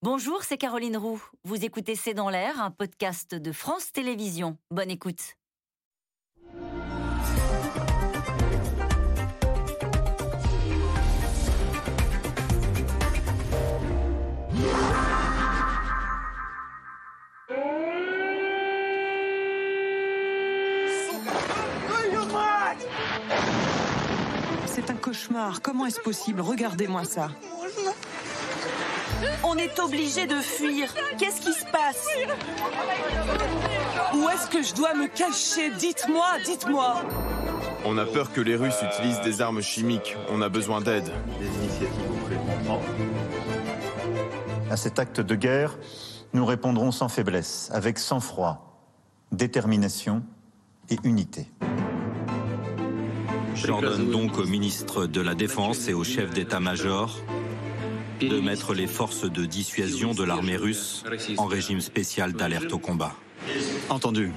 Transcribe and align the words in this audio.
Bonjour, 0.00 0.44
c'est 0.44 0.58
Caroline 0.58 0.96
Roux. 0.96 1.20
Vous 1.42 1.64
écoutez 1.64 1.96
C'est 1.96 2.14
dans 2.14 2.30
l'air, 2.30 2.62
un 2.62 2.70
podcast 2.70 3.34
de 3.34 3.50
France 3.50 3.90
Télévisions. 3.90 4.56
Bonne 4.70 4.92
écoute. 4.92 5.34
C'est 24.66 24.90
un 24.90 24.94
cauchemar. 24.94 25.60
Comment 25.60 25.86
est-ce 25.86 25.98
possible? 25.98 26.40
Regardez-moi 26.40 27.02
ça. 27.02 27.30
On 29.44 29.56
est 29.56 29.78
obligé 29.78 30.26
de 30.26 30.36
fuir. 30.36 30.92
Qu'est-ce 31.18 31.40
qui 31.40 31.52
se 31.52 31.64
passe? 31.66 32.06
Où 34.14 34.28
est-ce 34.28 34.48
que 34.48 34.62
je 34.62 34.74
dois 34.74 34.94
me 34.94 35.06
cacher? 35.08 35.70
Dites-moi, 35.78 36.26
dites-moi. 36.44 37.02
On 37.84 37.96
a 37.98 38.04
peur 38.04 38.32
que 38.32 38.40
les 38.40 38.56
Russes 38.56 38.82
utilisent 38.82 39.20
des 39.20 39.40
armes 39.40 39.62
chimiques. 39.62 40.16
On 40.30 40.42
a 40.42 40.48
besoin 40.48 40.80
d'aide. 40.80 41.10
À 44.70 44.76
cet 44.76 44.98
acte 44.98 45.20
de 45.20 45.34
guerre, 45.34 45.78
nous 46.32 46.44
répondrons 46.44 46.92
sans 46.92 47.08
faiblesse, 47.08 47.70
avec 47.72 47.98
sang-froid, 47.98 48.82
détermination 49.32 50.22
et 50.90 50.98
unité. 51.04 51.50
J'ordonne 53.54 54.10
donc 54.10 54.38
au 54.38 54.44
ministre 54.44 55.06
de 55.06 55.20
la 55.20 55.34
Défense 55.34 55.88
et 55.88 55.94
au 55.94 56.04
chef 56.04 56.30
d'état-major 56.30 57.18
de 58.20 58.40
mettre 58.40 58.74
les 58.74 58.86
forces 58.86 59.30
de 59.30 59.44
dissuasion 59.44 60.14
de 60.14 60.24
l'armée 60.24 60.56
russe 60.56 61.04
en 61.36 61.46
régime 61.46 61.80
spécial 61.80 62.32
d'alerte 62.32 62.72
au 62.72 62.78
combat. 62.78 63.14
Entendu. 63.88 64.32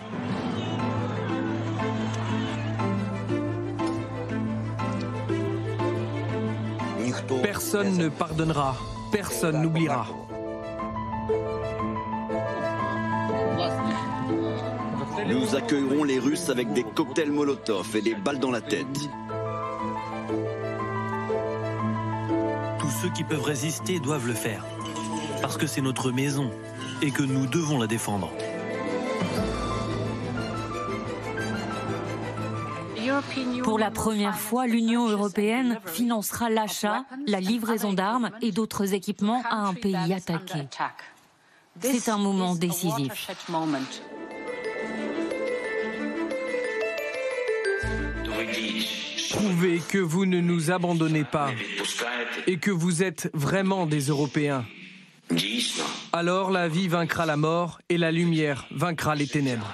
Personne 7.44 7.98
ne 7.98 8.10
pardonnera, 8.10 8.78
personne 9.12 9.62
n'oubliera. 9.62 10.08
Nous 15.28 15.56
accueillerons 15.56 16.04
les 16.04 16.20
Russes 16.20 16.50
avec 16.50 16.74
des 16.74 16.84
cocktails 16.84 17.32
Molotov 17.32 17.96
et 17.96 18.02
des 18.02 18.16
balles 18.16 18.40
dans 18.40 18.52
la 18.52 18.62
tête. 18.62 19.10
Ceux 23.02 23.10
qui 23.10 23.24
peuvent 23.24 23.42
résister 23.42 24.00
doivent 24.00 24.28
le 24.28 24.34
faire. 24.34 24.64
Parce 25.42 25.58
que 25.58 25.66
c'est 25.66 25.82
notre 25.82 26.12
maison 26.12 26.52
et 27.02 27.10
que 27.10 27.24
nous 27.24 27.48
devons 27.48 27.80
la 27.80 27.88
défendre. 27.88 28.30
Pour 33.64 33.80
la 33.80 33.90
première 33.90 34.38
fois, 34.38 34.68
l'Union 34.68 35.08
européenne 35.08 35.80
financera 35.86 36.50
l'achat, 36.50 37.06
la 37.26 37.40
livraison 37.40 37.94
d'armes 37.94 38.30
et 38.42 38.52
d'autres 38.52 38.94
équipements 38.94 39.42
à 39.50 39.58
un 39.58 39.74
pays 39.74 40.14
attaqué. 40.14 40.68
C'est 41.80 42.10
un 42.10 42.18
moment 42.18 42.54
décisif. 42.54 43.32
Prouvez 49.42 49.80
que 49.80 49.98
vous 49.98 50.28
ne 50.28 50.40
nous 50.40 50.70
abandonnez 50.70 51.24
pas 51.24 51.50
et 52.46 52.58
que 52.58 52.70
vous 52.70 53.02
êtes 53.02 53.32
vraiment 53.34 53.88
des 53.88 54.02
Européens. 54.02 54.64
Alors 56.14 56.52
la 56.52 56.68
vie 56.68 56.88
vaincra 56.88 57.26
la 57.26 57.38
mort 57.38 57.80
et 57.90 57.98
la 57.98 58.12
lumière 58.12 58.68
vaincra 58.70 59.16
les 59.16 59.26
ténèbres. 59.26 59.74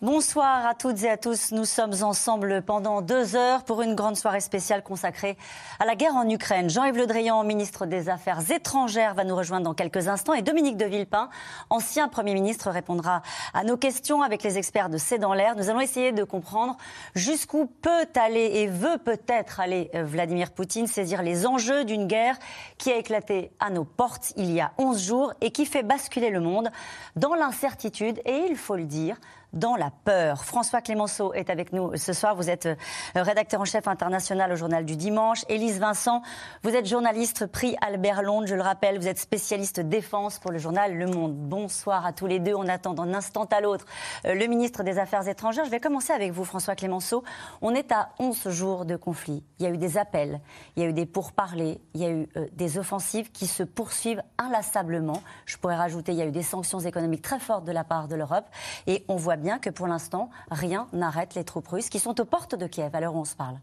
Bonsoir 0.00 0.64
à 0.64 0.76
toutes 0.76 1.02
et 1.02 1.10
à 1.10 1.16
tous. 1.16 1.50
Nous 1.50 1.64
sommes 1.64 2.04
ensemble 2.04 2.62
pendant 2.62 3.02
deux 3.02 3.34
heures 3.34 3.64
pour 3.64 3.82
une 3.82 3.96
grande 3.96 4.14
soirée 4.16 4.38
spéciale 4.38 4.84
consacrée 4.84 5.36
à 5.80 5.86
la 5.86 5.96
guerre 5.96 6.14
en 6.14 6.28
Ukraine. 6.28 6.70
Jean-Yves 6.70 6.98
Le 6.98 7.08
Drian, 7.08 7.42
ministre 7.42 7.84
des 7.84 8.08
Affaires 8.08 8.48
étrangères, 8.48 9.14
va 9.14 9.24
nous 9.24 9.34
rejoindre 9.34 9.64
dans 9.64 9.74
quelques 9.74 10.06
instants 10.06 10.34
et 10.34 10.42
Dominique 10.42 10.76
de 10.76 10.84
Villepin, 10.84 11.28
ancien 11.68 12.06
Premier 12.06 12.34
ministre, 12.34 12.70
répondra 12.70 13.22
à 13.54 13.64
nos 13.64 13.76
questions 13.76 14.22
avec 14.22 14.44
les 14.44 14.56
experts 14.56 14.88
de 14.88 14.98
C'est 14.98 15.18
dans 15.18 15.34
l'air. 15.34 15.56
Nous 15.56 15.68
allons 15.68 15.80
essayer 15.80 16.12
de 16.12 16.22
comprendre 16.22 16.76
jusqu'où 17.16 17.66
peut 17.66 18.06
aller 18.14 18.52
et 18.54 18.68
veut 18.68 18.98
peut-être 18.98 19.58
aller 19.58 19.90
Vladimir 19.94 20.52
Poutine, 20.52 20.86
saisir 20.86 21.22
les 21.22 21.44
enjeux 21.44 21.84
d'une 21.84 22.06
guerre 22.06 22.38
qui 22.76 22.92
a 22.92 22.96
éclaté 22.98 23.50
à 23.58 23.70
nos 23.70 23.84
portes 23.84 24.32
il 24.36 24.52
y 24.52 24.60
a 24.60 24.70
11 24.78 25.04
jours 25.04 25.32
et 25.40 25.50
qui 25.50 25.66
fait 25.66 25.82
basculer 25.82 26.30
le 26.30 26.38
monde 26.38 26.70
dans 27.16 27.34
l'incertitude 27.34 28.20
et, 28.24 28.46
il 28.48 28.54
faut 28.54 28.76
le 28.76 28.84
dire, 28.84 29.16
dans 29.52 29.76
la 29.76 29.90
peur. 30.04 30.44
François 30.44 30.80
Clémenceau 30.80 31.32
est 31.32 31.50
avec 31.50 31.72
nous 31.72 31.96
ce 31.96 32.12
soir. 32.12 32.34
Vous 32.36 32.50
êtes 32.50 32.66
euh, 32.66 32.76
rédacteur 33.14 33.60
en 33.60 33.64
chef 33.64 33.88
international 33.88 34.52
au 34.52 34.56
Journal 34.56 34.84
du 34.84 34.96
Dimanche. 34.96 35.44
Élise 35.48 35.78
Vincent, 35.78 36.22
vous 36.62 36.74
êtes 36.74 36.86
journaliste 36.86 37.46
prix 37.46 37.76
Albert 37.80 38.22
Londres. 38.22 38.46
Je 38.46 38.54
le 38.54 38.62
rappelle, 38.62 38.98
vous 38.98 39.08
êtes 39.08 39.18
spécialiste 39.18 39.80
défense 39.80 40.38
pour 40.38 40.50
le 40.50 40.58
journal 40.58 40.94
Le 40.94 41.06
Monde. 41.06 41.34
Bonsoir 41.34 42.04
à 42.04 42.12
tous 42.12 42.26
les 42.26 42.40
deux. 42.40 42.54
On 42.54 42.68
attend 42.68 42.94
d'un 42.94 43.14
instant 43.14 43.44
à 43.44 43.60
l'autre 43.60 43.86
euh, 44.26 44.34
le 44.34 44.46
ministre 44.46 44.82
des 44.82 44.98
Affaires 44.98 45.26
étrangères. 45.26 45.64
Je 45.64 45.70
vais 45.70 45.80
commencer 45.80 46.12
avec 46.12 46.32
vous, 46.32 46.44
François 46.44 46.74
Clémenceau. 46.74 47.24
On 47.62 47.74
est 47.74 47.90
à 47.92 48.10
11 48.18 48.50
jours 48.50 48.84
de 48.84 48.96
conflit. 48.96 49.44
Il 49.58 49.64
y 49.64 49.66
a 49.66 49.70
eu 49.70 49.78
des 49.78 49.96
appels, 49.96 50.40
il 50.76 50.82
y 50.82 50.86
a 50.86 50.88
eu 50.88 50.92
des 50.92 51.06
pourparlers, 51.06 51.80
il 51.94 52.00
y 52.00 52.04
a 52.04 52.10
eu 52.10 52.28
euh, 52.36 52.46
des 52.52 52.78
offensives 52.78 53.32
qui 53.32 53.46
se 53.46 53.62
poursuivent 53.62 54.22
inlassablement. 54.36 55.22
Je 55.46 55.56
pourrais 55.56 55.76
rajouter, 55.76 56.12
il 56.12 56.18
y 56.18 56.22
a 56.22 56.26
eu 56.26 56.32
des 56.32 56.42
sanctions 56.42 56.80
économiques 56.80 57.22
très 57.22 57.38
fortes 57.38 57.64
de 57.64 57.72
la 57.72 57.84
part 57.84 58.08
de 58.08 58.14
l'Europe. 58.14 58.44
Et 58.86 59.04
on 59.08 59.16
voit 59.16 59.37
bien 59.38 59.58
que 59.58 59.70
pour 59.70 59.86
l'instant, 59.86 60.30
rien 60.50 60.86
n'arrête 60.92 61.34
les 61.34 61.44
troupes 61.44 61.68
russes 61.68 61.88
qui 61.88 61.98
sont 61.98 62.20
aux 62.20 62.24
portes 62.24 62.54
de 62.54 62.66
Kiev 62.66 62.94
à 62.94 63.00
l'heure 63.00 63.14
où 63.14 63.20
on 63.20 63.24
se 63.24 63.36
parle. 63.36 63.56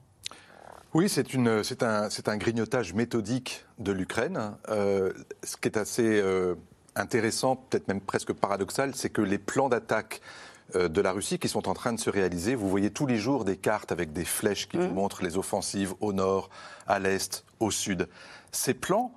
Oui, 0.94 1.10
c'est 1.10 1.28
un, 1.84 2.08
un, 2.26 2.38
grignotage 2.38 2.94
méthodique 2.94 3.66
de 3.80 3.92
l'Ukraine. 3.92 4.56
Euh, 4.70 5.12
ce 5.44 5.58
qui 5.58 5.68
est 5.68 5.78
assez 5.78 6.22
euh, 6.22 6.56
intéressant, 6.96 7.58
peut-être 7.58 7.90
même 7.90 8.00
presque 8.00 8.32
paradoxal, 8.32 8.96
c'est 8.96 9.10
que 9.10 9.22
les 9.22 9.38
plans 9.38 9.68
d'attaque 9.68 10.22
euh, 10.74 10.88
de 10.88 11.02
la 11.02 11.12
Russie 11.12 11.38
qui 11.38 11.50
sont 11.50 11.68
en 11.68 11.74
train 11.74 11.92
de 11.92 12.00
se 12.00 12.10
réaliser, 12.10 12.56
vous 12.56 12.70
voyez 12.70 12.92
tous 12.92 13.06
les 13.06 13.18
jours 13.18 13.44
des 13.44 13.58
cartes 13.58 13.92
avec 13.92 14.14
des 14.14 14.24
flèches 14.24 14.70
qui 14.70 14.78
vous 14.78 14.94
montrent 14.94 15.22
les 15.22 15.38
offensives 15.38 15.94
au 16.00 16.14
nord, 16.14 16.50
à 16.88 16.98
l'est, 16.98 17.44
au 17.60 17.72
sud. 17.72 18.08
Ces 18.54 18.74
plans, 18.74 19.12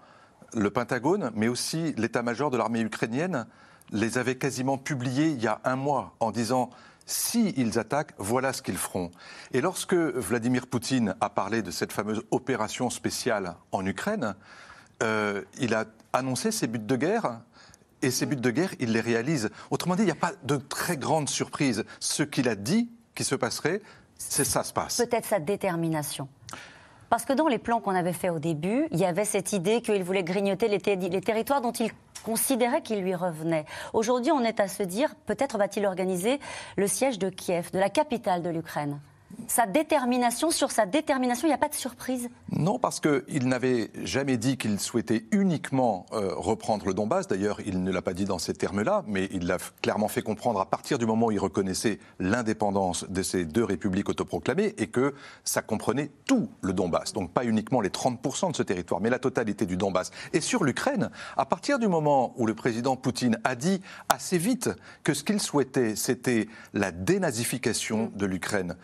le 0.54 0.70
Pentagone, 0.70 1.30
mais 1.34 1.47
aussi 1.47 1.94
l'état-major 1.97 2.50
de 2.50 2.56
l'armée 2.56 2.80
ukrainienne, 2.80 3.47
les 3.91 4.19
avait 4.19 4.37
quasiment 4.37 4.78
publiés 4.78 5.28
il 5.28 5.43
y 5.43 5.47
a 5.47 5.60
un 5.65 5.76
mois 5.76 6.15
en 6.21 6.31
disant 6.31 6.71
s'ils 7.06 7.78
attaquent, 7.78 8.12
voilà 8.19 8.53
ce 8.53 8.62
qu'ils 8.62 8.76
feront. 8.76 9.10
Et 9.53 9.60
lorsque 9.60 9.94
Vladimir 9.94 10.66
Poutine 10.66 11.15
a 11.21 11.31
parlé 11.31 11.62
de 11.62 11.71
cette 11.71 11.93
fameuse 11.93 12.22
opération 12.31 12.91
spéciale 12.91 13.56
en 13.72 13.84
Ukraine, 13.87 14.34
euh, 15.03 15.43
il 15.59 15.75
a 15.75 15.87
annoncé 16.12 16.53
ses 16.53 16.66
buts 16.66 16.78
de 16.78 16.97
guerre. 16.97 17.41
Et 18.00 18.10
ces 18.12 18.27
buts 18.27 18.37
de 18.37 18.50
guerre, 18.50 18.75
il 18.78 18.93
les 18.93 19.00
réalise. 19.00 19.50
Autrement 19.71 19.97
dit, 19.97 20.03
il 20.03 20.06
n'y 20.06 20.12
a 20.12 20.15
pas 20.15 20.32
de 20.44 20.56
très 20.56 20.97
grande 20.97 21.28
surprise. 21.28 21.84
Ce 21.98 22.22
qu'il 22.22 22.48
a 22.48 22.54
dit 22.54 22.91
qui 23.15 23.25
se 23.25 23.34
passerait, 23.34 23.82
c'est 24.16 24.44
ça 24.44 24.62
se 24.62 24.72
passe. 24.72 24.98
Peut-être 24.98 25.27
sa 25.27 25.41
détermination. 25.41 26.28
Parce 27.10 27.24
que 27.24 27.32
dans 27.32 27.48
les 27.48 27.58
plans 27.58 27.80
qu'on 27.80 27.94
avait 27.94 28.12
fait 28.12 28.28
au 28.28 28.38
début, 28.38 28.86
il 28.91 28.98
y 28.98 29.06
avait 29.06 29.24
cette 29.24 29.52
idée 29.52 29.80
qu'il 29.80 30.02
voulait 30.04 30.22
grignoter 30.22 30.69
les, 30.69 30.78
les 30.96 31.20
territoires 31.20 31.60
dont 31.60 31.72
il 31.72 31.91
considérait 32.22 32.82
qu'il 32.82 33.00
lui 33.00 33.14
revenait. 33.14 33.64
Aujourd'hui, 33.94 34.32
on 34.32 34.41
est 34.41 34.60
à 34.60 34.69
se 34.69 34.82
dire, 34.82 35.14
peut-être 35.26 35.56
va-t-il 35.56 35.86
organiser 35.86 36.38
le 36.76 36.86
siège 36.86 37.18
de 37.18 37.30
Kiev, 37.30 37.70
de 37.72 37.78
la 37.78 37.88
capitale 37.88 38.42
de 38.42 38.50
l'Ukraine 38.50 39.00
sa 39.47 39.66
détermination, 39.66 40.51
sur 40.51 40.71
sa 40.71 40.86
détermination, 40.86 41.47
il 41.47 41.51
n'y 41.51 41.54
a 41.54 41.59
pas 41.59 41.69
de 41.69 41.75
surprise 41.75 42.28
Non, 42.53 42.78
parce 42.78 43.01
qu'il 43.01 43.48
n'avait 43.48 43.91
jamais 44.03 44.36
dit 44.36 44.57
qu'il 44.57 44.78
souhaitait 44.78 45.25
uniquement 45.33 46.07
euh, 46.13 46.34
reprendre 46.34 46.86
le 46.86 46.95
Donbass. 46.95 47.28
D'ailleurs, 47.28 47.60
il 47.66 47.83
ne 47.83 47.91
l'a 47.91 48.03
pas 48.03 48.13
dit 48.13 48.25
dans 48.25 48.39
ces 48.39 48.54
termes-là, 48.54 49.04
mais 49.07 49.28
il 49.33 49.47
l'a 49.47 49.57
clairement 49.83 50.09
fait 50.09 50.22
comprendre 50.22 50.60
à 50.60 50.66
partir 50.66 50.98
du 50.98 51.07
moment 51.07 51.27
où 51.27 51.30
il 51.30 51.39
reconnaissait 51.39 51.98
l'indépendance 52.19 53.09
de 53.09 53.22
ces 53.22 53.47
deux 53.47 53.65
républiques 53.65 54.09
autoproclamées 54.09 54.75
et 54.77 54.89
que 54.89 55.15
ça 55.45 55.63
comprenait 55.63 56.10
tout 56.27 56.51
le 56.60 56.72
Donbass. 56.72 57.13
Donc 57.13 57.33
pas 57.33 57.45
uniquement 57.45 57.81
les 57.81 57.91
30% 57.91 58.51
de 58.53 58.57
ce 58.57 58.63
territoire, 58.63 59.01
mais 59.01 59.10
la 59.10 59.19
totalité 59.19 59.66
du 59.66 59.77
Donbass. 59.77 60.10
Et 60.33 60.41
sur 60.41 60.65
l'Ukraine, 60.65 61.10
à 61.36 61.47
partir 61.47 61.78
du 61.78 61.89
moment 61.89 62.34
où 62.36 62.47
le 62.47 62.54
président 62.54 62.97
Poutine 62.97 63.39
a 63.45 63.54
dit 63.54 63.81
assez 64.09 64.36
vite 64.36 64.71
que 65.04 65.15
ce 65.15 65.24
qu'il 65.24 65.41
souhaitait, 65.41 65.97
c'était 65.97 66.48
la 66.74 66.91
dénazification 66.91 68.13
de 68.15 68.27
l'Ukraine, 68.27 68.77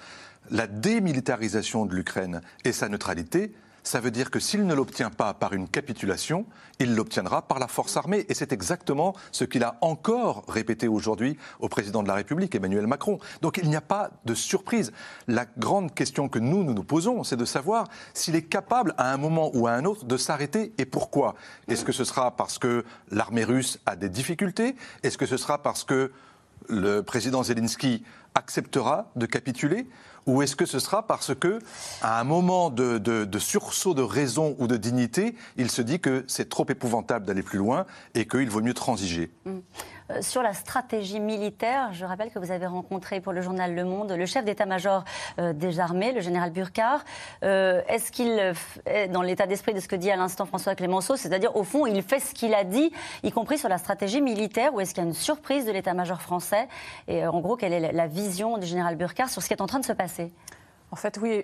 la 0.51 0.67
démilitarisation 0.67 1.87
de 1.87 1.95
l'Ukraine 1.95 2.41
et 2.65 2.73
sa 2.73 2.89
neutralité, 2.89 3.55
ça 3.85 4.01
veut 4.01 4.11
dire 4.11 4.31
que 4.31 4.41
s'il 4.41 4.67
ne 4.67 4.75
l'obtient 4.75 5.11
pas 5.11 5.35
par 5.35 5.53
une 5.53 5.69
capitulation, 5.69 6.47
il 6.81 6.95
l'obtiendra 6.95 7.43
par 7.43 7.59
la 7.59 7.69
force 7.69 7.99
armée. 7.99 8.25
Et 8.31 8.35
c'est 8.35 8.51
exactement 8.51 9.15
ce 9.31 9.45
qu'il 9.45 9.63
a 9.63 9.77
encore 9.83 10.45
répété 10.49 10.89
aujourd'hui 10.89 11.37
au 11.61 11.69
président 11.69 12.03
de 12.03 12.09
la 12.09 12.15
République, 12.15 12.55
Emmanuel 12.55 12.87
Macron. 12.87 13.19
Donc 13.43 13.59
il 13.63 13.69
n'y 13.69 13.77
a 13.77 13.83
pas 13.83 14.11
de 14.25 14.35
surprise. 14.35 14.91
La 15.29 15.45
grande 15.59 15.95
question 15.95 16.31
que 16.31 16.39
nous, 16.39 16.65
nous 16.65 16.73
nous 16.73 16.83
posons, 16.83 17.25
c'est 17.25 17.37
de 17.37 17.45
savoir 17.45 17.87
s'il 18.15 18.37
est 18.37 18.43
capable, 18.49 18.95
à 18.97 19.13
un 19.13 19.19
moment 19.19 19.51
ou 19.53 19.67
à 19.67 19.73
un 19.73 19.85
autre, 19.85 20.07
de 20.07 20.17
s'arrêter 20.17 20.73
et 20.79 20.87
pourquoi. 20.87 21.35
Est-ce 21.69 21.85
que 21.85 21.93
ce 21.93 22.05
sera 22.05 22.35
parce 22.35 22.59
que 22.59 22.87
l'armée 23.11 23.45
russe 23.45 23.79
a 23.85 23.97
des 23.97 24.09
difficultés? 24.09 24.77
Est-ce 25.03 25.19
que 25.19 25.27
ce 25.27 25.37
sera 25.37 25.63
parce 25.63 25.85
que 25.85 26.11
le 26.71 27.03
président 27.03 27.43
Zelensky 27.43 28.03
acceptera 28.35 29.11
de 29.15 29.27
capituler? 29.27 29.87
Ou 30.27 30.43
est-ce 30.43 30.57
que 30.57 30.67
ce 30.67 30.79
sera 30.79 31.07
parce 31.07 31.35
que, 31.35 31.59
à 32.03 32.21
un 32.21 32.25
moment 32.25 32.71
de, 32.71 33.39
sursaut 33.39 33.95
de 33.95 34.03
raison 34.03 34.57
ou 34.59 34.67
de 34.67 34.77
dignité, 34.77 35.35
il 35.57 35.71
se 35.71 35.83
dit 35.83 36.01
que 36.01 36.25
c'est 36.29 36.49
trop 36.49 36.67
épouvantable 36.69 37.27
d'aller 37.27 37.43
plus 37.43 37.59
loin 37.59 37.87
et 38.15 38.27
qu'il 38.27 38.49
vaut 38.49 38.63
mieux 38.63 38.75
transiger? 38.75 39.31
Mm. 39.45 39.59
Euh, 40.11 40.21
Sur 40.23 40.43
la 40.43 40.53
stratégie 40.53 41.21
militaire, 41.21 41.93
je 41.93 42.05
rappelle 42.05 42.31
que 42.31 42.39
vous 42.39 42.51
avez 42.51 42.67
rencontré 42.67 43.21
pour 43.21 43.33
le 43.33 43.41
journal 43.41 43.75
Le 43.75 43.85
Monde 43.85 44.13
le 44.13 44.27
chef 44.27 44.45
d'état-major 44.45 45.05
euh, 45.39 45.53
des 45.53 45.81
armées, 45.81 46.13
le 46.13 46.21
général 46.21 46.51
Burkhardt. 46.51 47.05
Euh, 47.43 47.83
est-ce 47.89 48.13
qu'il 48.13 48.55
est 48.87 49.09
dans 49.09 49.23
l'état 49.23 49.47
d'esprit 49.47 49.75
de 49.75 49.81
ce 49.81 49.89
que 49.89 49.97
dit 49.97 50.11
à 50.11 50.17
l'instant 50.17 50.47
François 50.47 50.75
Clémenceau 50.75 51.17
C'est-à-dire, 51.17 51.57
au 51.57 51.65
fond, 51.65 51.87
il 51.87 52.03
fait 52.03 52.21
ce 52.21 52.35
qu'il 52.35 52.55
a 52.55 52.65
dit, 52.65 52.93
y 53.23 53.31
compris 53.33 53.59
sur 53.59 53.69
la 53.69 53.79
stratégie 53.79 54.21
militaire, 54.21 54.75
ou 54.75 54.81
est-ce 54.81 54.95
qu'il 54.95 55.03
y 55.03 55.07
a 55.07 55.09
une 55.09 55.15
surprise 55.15 55.65
de 55.65 55.73
l'état-major 55.73 56.21
français? 56.21 56.69
Et 57.09 57.27
en 57.27 57.41
gros, 57.41 57.57
quelle 57.57 57.73
est 57.73 57.93
la 57.93 58.07
vision 58.07 58.59
du 58.59 58.67
général 58.67 58.97
Burkhardt 58.97 59.31
sur 59.31 59.43
ce 59.43 59.49
qui 59.49 59.55
est 59.55 59.63
en 59.63 59.67
train 59.67 59.81
de 59.81 59.85
se 59.85 59.93
passer? 59.93 60.33
En 60.91 60.97
fait, 60.97 61.19
oui, 61.21 61.43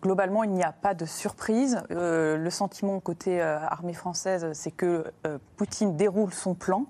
globalement, 0.00 0.44
il 0.44 0.50
n'y 0.50 0.62
a 0.62 0.70
pas 0.70 0.94
de 0.94 1.06
surprise. 1.06 1.82
Le 1.90 2.50
sentiment 2.50 3.00
côté 3.00 3.40
armée 3.40 3.94
française, 3.94 4.50
c'est 4.52 4.70
que 4.70 5.12
Poutine 5.56 5.96
déroule 5.96 6.32
son 6.32 6.54
plan 6.54 6.86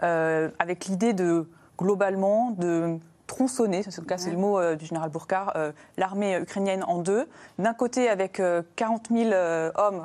avec 0.00 0.86
l'idée 0.86 1.12
de, 1.12 1.48
globalement, 1.78 2.50
de 2.52 2.98
tronçonner, 3.26 3.82
c'est 3.82 3.98
le 3.98 4.06
cas, 4.06 4.18
c'est 4.18 4.30
le 4.30 4.36
mot 4.36 4.74
du 4.76 4.86
général 4.86 5.10
Bourcard, 5.10 5.56
l'armée 5.96 6.38
ukrainienne 6.38 6.84
en 6.84 6.98
deux. 6.98 7.28
D'un 7.58 7.74
côté, 7.74 8.08
avec 8.08 8.40
40 8.76 9.08
000 9.10 9.30
hommes, 9.74 10.04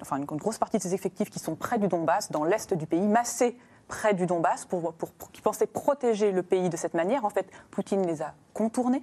enfin 0.00 0.18
une, 0.18 0.24
grosse 0.24 0.58
partie 0.58 0.76
de 0.76 0.82
ses 0.82 0.94
effectifs 0.94 1.30
qui 1.30 1.38
sont 1.38 1.54
près 1.54 1.78
du 1.78 1.88
Donbass, 1.88 2.30
dans 2.30 2.44
l'est 2.44 2.74
du 2.74 2.86
pays, 2.86 3.06
massés 3.06 3.56
près 3.88 4.14
du 4.14 4.26
Donbass, 4.26 4.66
pour, 4.66 4.92
pour, 4.92 5.32
qui 5.32 5.40
pensaient 5.40 5.66
protéger 5.66 6.30
le 6.30 6.42
pays 6.42 6.68
de 6.68 6.76
cette 6.76 6.94
manière. 6.94 7.24
En 7.24 7.30
fait, 7.30 7.46
Poutine 7.70 8.06
les 8.06 8.22
a 8.22 8.34
contournés. 8.52 9.02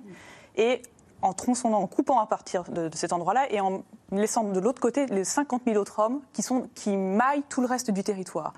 Et 0.55 0.81
en 1.21 1.33
tronçonnant, 1.33 1.79
en 1.79 1.87
coupant 1.87 2.19
à 2.19 2.27
partir 2.27 2.63
de, 2.65 2.89
cet 2.93 3.11
endroit-là 3.11 3.51
et 3.51 3.59
en 3.59 3.83
laissant 4.11 4.43
de 4.43 4.59
l'autre 4.59 4.79
côté 4.79 5.07
les 5.07 5.23
50 5.23 5.63
000 5.65 5.77
autres 5.77 5.99
hommes 5.99 6.21
qui, 6.33 6.43
sont, 6.43 6.69
qui 6.75 6.95
maillent 6.95 7.43
tout 7.49 7.61
le 7.61 7.67
reste 7.67 7.91
du 7.91 8.03
territoire. 8.03 8.53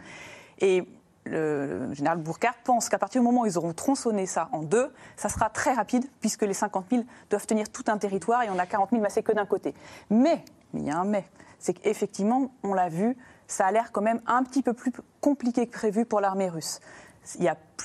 Et 0.59 0.87
le 1.27 1.93
général 1.93 2.17
Bourcard 2.19 2.55
pense 2.63 2.89
qu'à 2.89 2.97
partir 2.97 3.21
du 3.21 3.25
moment 3.25 3.41
où 3.41 3.45
ils 3.45 3.57
auront 3.57 3.73
tronçonné 3.73 4.25
ça 4.25 4.49
en 4.51 4.63
deux, 4.63 4.91
ça 5.15 5.29
sera 5.29 5.49
très 5.49 5.73
rapide, 5.73 6.05
puisque 6.19 6.43
les 6.43 6.53
50 6.53 6.85
000 6.91 7.03
doivent 7.29 7.47
tenir 7.47 7.69
tout 7.69 7.83
un 7.87 7.97
territoire 7.97 8.43
et 8.43 8.49
on 8.49 8.59
a 8.59 8.65
40 8.65 8.91
000 8.91 9.01
massés 9.01 9.23
que 9.23 9.31
d'un 9.31 9.45
côté. 9.45 9.73
Mais, 10.09 10.43
il 10.73 10.83
y 10.83 10.89
a 10.89 10.97
un 10.97 11.05
mais, 11.05 11.25
c'est 11.59 11.73
qu'effectivement, 11.73 12.51
on 12.63 12.73
l'a 12.73 12.89
vu, 12.89 13.17
ça 13.47 13.65
a 13.65 13.71
l'air 13.71 13.91
quand 13.91 14.01
même 14.01 14.21
un 14.27 14.43
petit 14.43 14.61
peu 14.61 14.73
plus 14.73 14.91
compliqué 15.21 15.67
que 15.67 15.71
prévu 15.71 16.05
pour 16.05 16.19
l'armée 16.19 16.49
russe. 16.49 16.79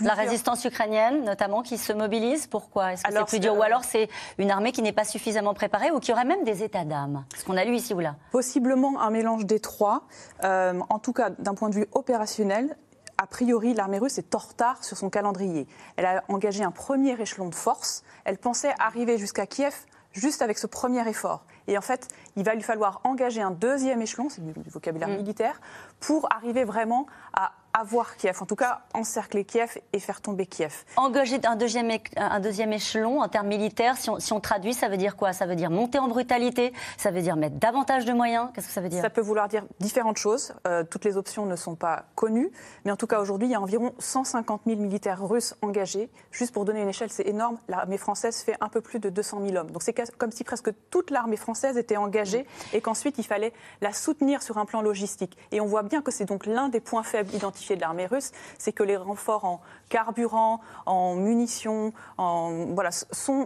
La 0.01 0.15
résistance 0.15 0.65
ukrainienne, 0.65 1.25
notamment, 1.25 1.63
qui 1.63 1.79
se 1.79 1.93
mobilise. 1.93 2.47
Pourquoi? 2.47 2.93
Est-ce 2.93 3.03
que 3.03 3.13
c'est 3.13 3.25
plus 3.25 3.41
dur? 3.41 3.57
Ou 3.57 3.63
alors 3.63 3.85
c'est 3.85 4.09
une 4.39 4.51
armée 4.51 4.73
qui 4.73 4.83
n'est 4.83 4.93
pas 4.93 5.05
suffisamment 5.05 5.55
préparée 5.55 5.91
ou 5.91 6.01
qui 6.01 6.13
aurait 6.13 6.25
même 6.25 6.45
des 6.45 6.63
états 6.63 6.85
d'âme? 6.85 7.25
Ce 7.37 7.45
qu'on 7.45 7.57
a 7.57 7.65
lu 7.65 7.75
ici 7.75 7.95
ou 7.95 8.01
là. 8.01 8.17
Possiblement 8.31 9.01
un 9.01 9.11
mélange 9.11 9.45
des 9.47 9.61
trois. 9.61 10.05
Euh, 10.45 10.79
en 10.89 10.99
tout 10.99 11.13
cas, 11.13 11.31
d'un 11.31 11.55
point 11.55 11.71
de 11.71 11.75
vue 11.75 11.87
opérationnel, 11.93 12.77
a 13.23 13.27
priori, 13.29 13.73
l'armée 13.73 14.01
russe 14.01 14.19
est 14.19 14.35
en 14.35 14.39
retard 14.39 14.83
sur 14.83 14.97
son 14.97 15.09
calendrier. 15.09 15.69
Elle 15.95 16.07
a 16.07 16.25
engagé 16.27 16.65
un 16.65 16.73
premier 16.73 17.13
échelon 17.21 17.49
de 17.49 17.55
force. 17.55 18.03
Elle 18.25 18.37
pensait 18.37 18.75
arriver 18.81 19.17
jusqu'à 19.17 19.47
Kiev 19.47 19.75
juste 20.13 20.43
avec 20.43 20.59
ce 20.59 20.67
premier 20.67 21.09
effort. 21.09 21.45
Et 21.69 21.79
en 21.79 21.81
fait, 21.81 22.09
il 22.35 22.43
va 22.43 22.57
lui 22.57 22.63
falloir 22.63 23.01
engager 23.05 23.41
un 23.41 23.53
deuxième 23.53 24.03
échelon, 24.03 24.29
c'est 24.29 24.45
du 24.45 24.71
vocabulaire 24.71 25.09
mm. 25.09 25.17
militaire, 25.17 25.61
pour 26.01 26.27
arriver 26.33 26.65
vraiment 26.65 27.07
à 27.33 27.53
avoir 27.73 28.17
Kiev, 28.17 28.39
en 28.41 28.47
tout 28.47 28.57
cas 28.57 28.83
encercler 28.95 29.45
Kiev 29.45 29.79
et 29.93 29.99
faire 29.99 30.21
tomber 30.21 30.47
Kiev. 30.47 30.85
Engager 30.97 31.41
un 31.45 31.57
deuxième, 31.57 31.91
un 32.17 32.41
deuxième 32.41 32.73
échelon 32.73 33.21
en 33.23 33.29
termes 33.29 33.49
militaires, 33.49 33.97
si 33.97 34.33
on, 34.33 34.41
traduit, 34.41 34.75
ça 34.75 34.89
veut 34.89 34.97
dire 34.97 35.17
quoi? 35.17 35.33
Ça 35.33 35.47
veut 35.47 35.57
dire 35.57 35.71
monter 35.71 35.99
en 35.99 36.09
brutalité, 36.09 36.73
ça 36.99 37.11
veut 37.11 37.23
dire 37.23 37.37
mettre 37.37 37.57
davantage 37.57 38.05
de 38.05 38.13
moyens 38.13 38.49
Qu'est-ce 38.55 38.67
que 38.67 38.73
ça 38.73 38.81
veut 38.81 38.89
dire? 38.89 39.01
Ça 39.01 39.11
peut 39.11 39.21
vouloir 39.21 39.49
dire 39.49 39.65
différentes 39.81 40.19
choses. 40.19 40.55
Euh, 40.67 40.85
toutes 40.85 41.05
les 41.05 41.17
options 41.17 41.47
ne 41.47 41.57
sont 41.57 41.75
pas 41.75 42.07
connues. 42.15 42.51
Mais 42.85 42.91
en 42.91 42.97
tout 42.97 43.07
cas, 43.07 43.21
aujourd'hui, 43.21 43.49
il 43.49 43.53
y 43.53 43.55
a 43.55 43.61
environ 43.61 43.95
150 43.99 44.63
000 44.67 44.81
militaires 44.81 45.27
russes 45.27 45.55
engagés. 45.63 46.11
Juste 46.31 46.53
pour 46.53 46.65
donner 46.65 46.83
une 46.83 46.89
échelle, 46.89 47.11
c'est 47.11 47.27
énorme. 47.27 47.59
L'armée 47.69 47.99
française 47.99 48.43
fait 48.43 48.57
un 48.61 48.69
peu 48.69 48.81
plus 48.81 48.99
de 48.99 49.09
200 49.09 49.41
000 49.47 49.57
hommes. 49.57 49.71
Donc 49.71 49.83
c'est 49.83 49.95
comme 50.19 50.33
si 50.33 50.45
presque 50.45 50.71
toute 50.91 51.11
l'armée 51.11 51.37
française 51.37 51.77
était 51.79 51.97
engagée 51.97 52.47
et 52.73 52.81
qu'ensuite 52.81 53.19
il 53.19 53.25
fallait 53.25 53.53
la 53.81 53.93
soutenir 53.93 54.43
sur 54.43 54.59
un 54.59 54.67
plan 54.67 54.83
logistique. 54.83 55.39
Et 55.53 55.61
on 55.61 55.67
voit 55.67 55.83
bien 55.83 56.03
que 56.03 56.11
c'est 56.11 56.25
donc 56.25 56.47
l'un 56.47 56.69
des 56.69 56.81
points 56.81 57.03
faibles 57.03 57.35
identifiés 57.35 57.62
de 57.71 57.81
l'armée 57.81 58.07
russe, 58.07 58.33
c'est 58.59 58.73
que 58.73 58.83
les 58.83 58.97
renforts 58.97 59.45
en 59.45 59.61
carburant, 59.89 60.61
en 60.87 61.15
munitions, 61.15 61.93
en, 62.19 62.67
voilà, 62.75 62.91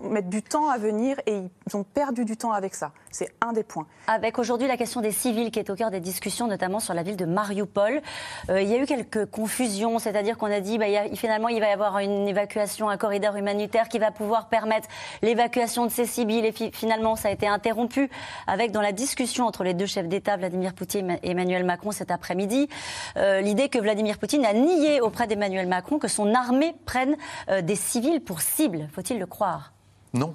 mettent 0.03 0.29
du 0.29 0.43
temps 0.43 0.69
à 0.69 0.79
venir 0.79 1.21
et 1.27 1.43
ils 1.67 1.77
ont 1.77 1.85
perdu 1.85 2.25
du 2.25 2.37
temps 2.37 2.53
avec 2.53 2.75
ça. 2.75 2.93
C'est 3.17 3.33
un 3.41 3.55
des 3.55 3.63
points. 3.63 3.87
Avec 4.09 4.39
aujourd'hui 4.39 4.69
la 4.69 4.77
question 4.77 5.01
des 5.01 5.11
civils 5.11 5.51
qui 5.51 5.59
est 5.59 5.71
au 5.71 5.75
cœur 5.75 5.91
des 5.91 6.01
discussions, 6.01 6.49
notamment 6.49 6.81
sur 6.81 6.93
la 6.93 7.03
ville 7.03 7.17
de 7.17 7.25
Mariupol, 7.25 8.03
euh, 8.51 8.61
il 8.61 8.69
y 8.69 8.75
a 8.75 8.77
eu 8.77 8.85
quelques 8.85 9.25
confusions, 9.25 9.99
c'est-à-dire 9.99 10.37
qu'on 10.37 10.53
a 10.53 10.61
dit 10.61 10.77
bah, 10.77 10.85
finalement 11.15 11.49
il 11.49 11.59
va 11.61 11.71
y 11.71 11.73
avoir 11.73 11.99
une 12.01 12.29
évacuation, 12.29 12.91
un 12.91 12.99
corridor 12.99 13.37
humanitaire 13.37 13.89
qui 13.89 13.99
va 13.99 14.11
pouvoir 14.11 14.51
permettre 14.51 14.87
l'évacuation 15.23 15.87
de 15.87 15.91
ces 15.91 16.05
civils 16.05 16.45
et 16.45 16.53
finalement 16.73 17.17
ça 17.17 17.29
a 17.29 17.31
été 17.31 17.49
interrompu 17.49 18.11
avec 18.47 18.71
dans 18.71 18.83
la 18.83 18.93
discussion 18.93 19.47
entre 19.47 19.65
les 19.65 19.73
deux 19.73 19.87
chefs 19.87 20.09
d'État, 20.09 20.37
Vladimir 20.37 20.75
Poutine 20.75 21.17
et 21.23 21.31
Emmanuel 21.31 21.65
Macron 21.65 21.93
cet 21.93 22.11
après-midi, 22.11 22.69
euh, 23.17 23.41
l'idée 23.41 23.71
que 23.71 23.79
Vladimir 23.79 24.19
Poutine 24.19 24.45
a 24.45 24.53
nié 24.53 25.01
auprès 25.01 25.27
d'Emmanuel 25.27 25.69
Macron 25.69 25.99
que 25.99 26.09
son 26.09 26.35
armée 26.35 26.75
prenne 26.85 27.17
euh, 27.49 27.63
des 27.63 27.77
civils 27.77 28.21
pour 28.21 28.43
cible. 28.43 28.91
Faut-il 28.93 29.19
le 29.19 29.27
croire? 29.27 29.73
Non, 30.13 30.35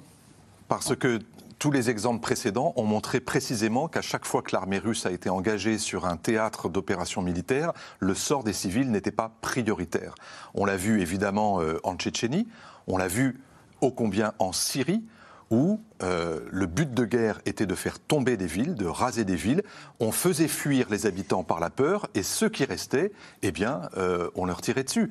parce 0.66 0.96
que 0.96 1.20
tous 1.62 1.70
les 1.70 1.90
exemples 1.90 2.20
précédents 2.20 2.72
ont 2.74 2.82
montré 2.82 3.20
précisément 3.20 3.86
qu'à 3.86 4.02
chaque 4.02 4.24
fois 4.24 4.42
que 4.42 4.50
l'armée 4.52 4.80
russe 4.80 5.06
a 5.06 5.12
été 5.12 5.30
engagée 5.30 5.78
sur 5.78 6.06
un 6.06 6.16
théâtre 6.16 6.68
d'opérations 6.68 7.22
militaires, 7.22 7.72
le 8.00 8.16
sort 8.16 8.42
des 8.42 8.52
civils 8.52 8.90
n'était 8.90 9.12
pas 9.12 9.30
prioritaire. 9.42 10.16
On 10.54 10.64
l'a 10.64 10.76
vu 10.76 11.00
évidemment 11.00 11.60
euh, 11.60 11.78
en 11.84 11.94
Tchétchénie, 11.94 12.48
on 12.88 12.96
l'a 12.96 13.06
vu 13.06 13.40
ô 13.80 13.92
combien 13.92 14.32
en 14.40 14.50
Syrie, 14.50 15.04
où 15.52 15.78
euh, 16.02 16.40
le 16.50 16.64
but 16.64 16.94
de 16.94 17.04
guerre 17.04 17.40
était 17.44 17.66
de 17.66 17.74
faire 17.74 18.00
tomber 18.00 18.38
des 18.38 18.46
villes, 18.46 18.74
de 18.74 18.86
raser 18.86 19.24
des 19.24 19.36
villes. 19.36 19.62
On 20.00 20.10
faisait 20.10 20.48
fuir 20.48 20.86
les 20.90 21.04
habitants 21.04 21.44
par 21.44 21.60
la 21.60 21.68
peur, 21.68 22.08
et 22.14 22.22
ceux 22.22 22.48
qui 22.48 22.64
restaient, 22.64 23.12
eh 23.42 23.52
bien, 23.52 23.82
euh, 23.98 24.30
on 24.34 24.46
leur 24.46 24.62
tirait 24.62 24.82
dessus. 24.82 25.10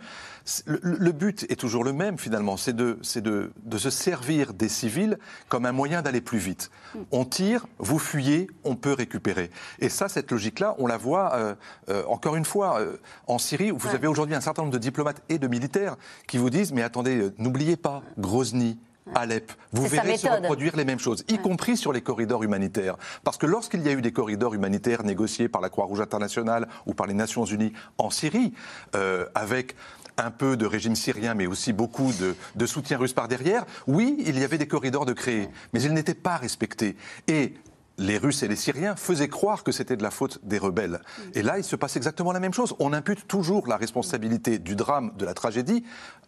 Le, 0.66 1.12
but 1.12 1.46
est 1.50 1.60
toujours 1.60 1.84
le 1.84 1.94
même, 1.94 2.18
finalement, 2.18 2.58
c'est 2.58 2.76
de, 2.76 2.98
de, 3.18 3.54
de, 3.64 3.78
se 3.78 3.92
servir 3.92 4.56
des 4.56 4.68
civils 4.68 5.20
comme 5.48 5.68
un 5.68 5.72
moyen 5.72 6.02
d'aller 6.02 6.22
plus 6.22 6.40
vite. 6.40 6.72
On 7.12 7.24
tire, 7.24 7.68
vous 7.78 8.00
fuyez, 8.00 8.48
on 8.64 8.76
peut 8.76 8.94
récupérer. 8.94 9.52
Et 9.78 9.90
ça, 9.90 10.10
cette 10.10 10.32
logique-là, 10.32 10.74
on 10.80 10.88
la 10.88 10.98
voit, 10.98 11.36
euh, 11.36 12.04
encore 12.08 12.36
une 12.36 12.46
fois, 12.46 12.84
en 13.28 13.38
Syrie, 13.38 13.72
où 13.72 13.78
vous 13.78 13.90
avez 13.90 14.08
aujourd'hui 14.08 14.34
un 14.34 14.42
certain 14.42 14.64
nombre 14.64 14.74
de 14.74 14.80
diplomates 14.80 15.22
et 15.30 15.38
de 15.38 15.48
militaires 15.48 15.98
qui 16.28 16.40
vous 16.40 16.50
disent, 16.50 16.74
mais 16.74 16.82
attendez, 16.82 17.30
n'oubliez 17.38 17.78
pas, 17.78 18.02
Grozny, 18.18 18.80
Alep, 19.16 19.52
vous 19.72 19.88
verrez 19.88 20.18
se 20.18 20.28
reproduire 20.28 20.76
les 20.76 20.86
mêmes 20.86 21.00
choses, 21.00 21.24
y 21.28 21.38
compris 21.38 21.76
sur 21.76 21.92
les 21.92 22.02
corridors 22.02 22.44
humanitaires. 22.44 22.98
Parce 23.24 23.38
que 23.38 23.46
lorsqu'il 23.46 23.82
y 23.82 23.90
a 23.90 23.94
eu 23.94 24.02
des 24.02 24.12
corridors 24.12 24.54
humanitaires 24.54 25.04
négociés 25.04 25.50
par 25.50 25.62
la 25.62 25.70
Croix-Rouge 25.70 26.02
internationale 26.02 26.68
ou 26.86 26.94
par 26.94 27.08
les 27.08 27.14
Nations 27.14 27.46
Unies 27.46 27.74
en 27.98 28.10
Syrie, 28.10 28.54
euh, 28.96 29.26
avec 29.34 29.76
un 30.18 30.32
peu 30.32 30.56
de 30.56 30.66
régime 30.66 30.96
syrien, 30.96 31.34
mais 31.34 31.48
aussi 31.48 31.74
beaucoup 31.74 32.12
de, 32.14 32.36
de, 32.56 32.66
soutien 32.66 32.98
russe 32.98 33.14
par 33.14 33.28
derrière, 33.28 33.66
oui, 33.88 34.18
il 34.26 34.38
y 34.38 34.44
avait 34.44 34.58
des 34.58 34.68
corridors 34.68 35.06
de 35.06 35.14
créer, 35.14 35.50
mais 35.74 35.82
ils 35.82 35.94
n'étaient 35.94 36.14
pas 36.14 36.38
respectés. 36.38 36.96
Et 37.28 37.56
les 37.98 38.18
Russes 38.18 38.44
et 38.44 38.48
les 38.48 38.56
Syriens 38.56 38.96
faisaient 38.96 39.28
croire 39.28 39.64
que 39.64 39.72
c'était 39.72 39.96
de 39.96 40.04
la 40.04 40.12
faute 40.12 40.40
des 40.44 40.58
rebelles. 40.58 41.02
Et 41.34 41.42
là, 41.42 41.58
il 41.58 41.64
se 41.64 41.76
passe 41.76 41.96
exactement 41.98 42.32
la 42.32 42.40
même 42.40 42.54
chose. 42.54 42.76
On 42.80 42.94
impute 42.94 43.28
toujours 43.28 43.68
la 43.68 43.78
responsabilité 43.78 44.60
du 44.60 44.76
drame, 44.76 45.12
de 45.18 45.26
la 45.26 45.34
tragédie, 45.34 45.84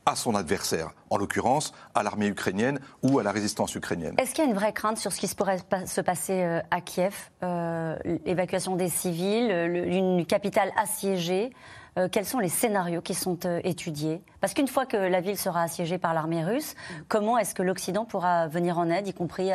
à 0.06 0.16
son 0.16 0.36
adversaire, 0.36 0.92
en 1.10 1.18
l'occurrence 1.18 1.74
à 1.96 2.04
l'armée 2.04 2.28
ukrainienne 2.28 2.80
ou 3.04 3.20
à 3.20 3.24
la 3.24 3.32
résistance 3.32 3.74
ukrainienne. 3.76 4.16
Est-ce 4.18 4.34
qu'il 4.34 4.44
y 4.44 4.48
a 4.48 4.50
une 4.50 4.56
vraie 4.56 4.74
crainte 4.74 4.98
sur 4.98 5.14
ce 5.14 5.20
qui 5.20 5.28
se 5.28 5.36
pourrait 5.36 5.60
se 5.86 6.02
passer 6.02 6.44
euh, 6.44 6.60
à 6.72 6.82
Kiev? 6.82 7.16
Euh, 7.42 7.96
L'évacuation 8.26 8.76
des 8.76 8.90
civils, 8.90 9.50
une 9.50 10.26
capitale 10.26 10.72
assiégée 10.78 11.54
euh, 11.98 12.08
quels 12.12 12.26
sont 12.26 12.40
les 12.40 12.50
scénarios 12.50 13.02
qui 13.02 13.14
sont 13.14 13.40
étudiés? 13.64 14.22
Parce 14.42 14.54
qu'une 14.54 14.68
fois 14.68 14.86
que 14.86 14.98
la 14.98 15.22
ville 15.22 15.38
sera 15.38 15.62
assiégée 15.62 15.98
par 15.98 16.14
l'armée 16.14 16.44
russe, 16.44 16.76
comment 17.08 17.38
est-ce 17.38 17.56
que 17.56 17.64
l'Occident 17.64 18.06
pourra 18.06 18.48
venir 18.48 18.78
en 18.78 18.90
aide, 18.90 19.08
y 19.08 19.14
compris 19.14 19.52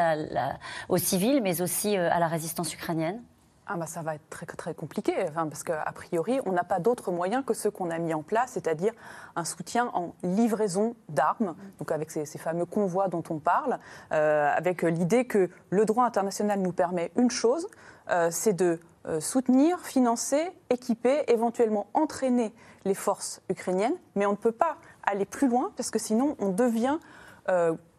aux 0.88 0.98
civils, 0.98 1.40
mais 1.42 1.60
aussi 1.60 1.96
à 1.96 2.18
la 2.18 2.28
résistance 2.28 2.72
ukrainienne? 2.74 3.20
Ah 3.70 3.76
bah 3.76 3.86
ça 3.86 4.00
va 4.00 4.14
être 4.14 4.46
très, 4.56 4.72
compliqué, 4.72 5.12
parce 5.34 5.62
qu'a 5.62 5.84
priori, 5.94 6.40
on 6.46 6.52
n'a 6.52 6.64
pas 6.64 6.80
d'autres 6.80 7.12
moyens 7.12 7.44
que 7.44 7.52
ceux 7.52 7.70
qu'on 7.70 7.90
a 7.90 7.98
mis 7.98 8.14
en 8.14 8.22
place, 8.22 8.52
c'est-à-dire 8.52 8.92
un 9.36 9.44
soutien 9.44 9.90
en 9.92 10.14
livraison 10.22 10.96
d'armes, 11.10 11.54
avec 11.90 12.10
ces, 12.10 12.24
fameux 12.38 12.64
convois 12.64 13.08
dont 13.08 13.22
on 13.28 13.38
parle, 13.38 13.78
euh, 14.12 14.50
avec 14.56 14.82
l'idée 14.82 15.26
que 15.26 15.50
le 15.68 15.84
droit 15.84 16.06
international 16.06 16.60
nous 16.60 16.72
permet 16.72 17.12
une 17.16 17.30
chose, 17.30 17.68
euh, 18.08 18.28
c'est 18.30 18.54
de 18.54 18.64
euh, 18.74 18.78
soutenir, 19.20 19.80
financer, 19.80 20.50
équiper, 20.70 21.22
éventuellement 21.28 21.86
entraîner 21.94 22.52
les 22.84 22.94
forces 22.94 23.40
ukrainiennes, 23.48 23.96
mais 24.14 24.26
on 24.26 24.32
ne 24.32 24.36
peut 24.36 24.52
pas 24.52 24.76
aller 25.02 25.24
plus 25.24 25.48
loin, 25.48 25.72
parce 25.76 25.90
que 25.90 25.98
sinon 25.98 26.36
on 26.38 26.50
devient 26.50 26.98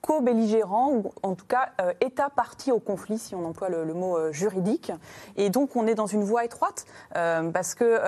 co-belligérant 0.01 0.91
ou 0.91 1.11
en 1.23 1.35
tout 1.35 1.45
cas 1.45 1.69
euh, 1.81 1.93
État 2.01 2.29
parti 2.29 2.71
au 2.71 2.79
conflit, 2.79 3.17
si 3.17 3.35
on 3.35 3.45
emploie 3.45 3.69
le, 3.69 3.93
mot 3.93 4.17
euh, 4.17 4.31
juridique. 4.31 4.91
Et 5.35 5.49
donc 5.49 5.75
on 5.75 5.87
est 5.87 5.95
dans 5.95 6.07
une 6.07 6.23
voie 6.23 6.45
étroite 6.45 6.85
euh, 7.15 7.51
parce 7.51 7.75
que 7.75 7.99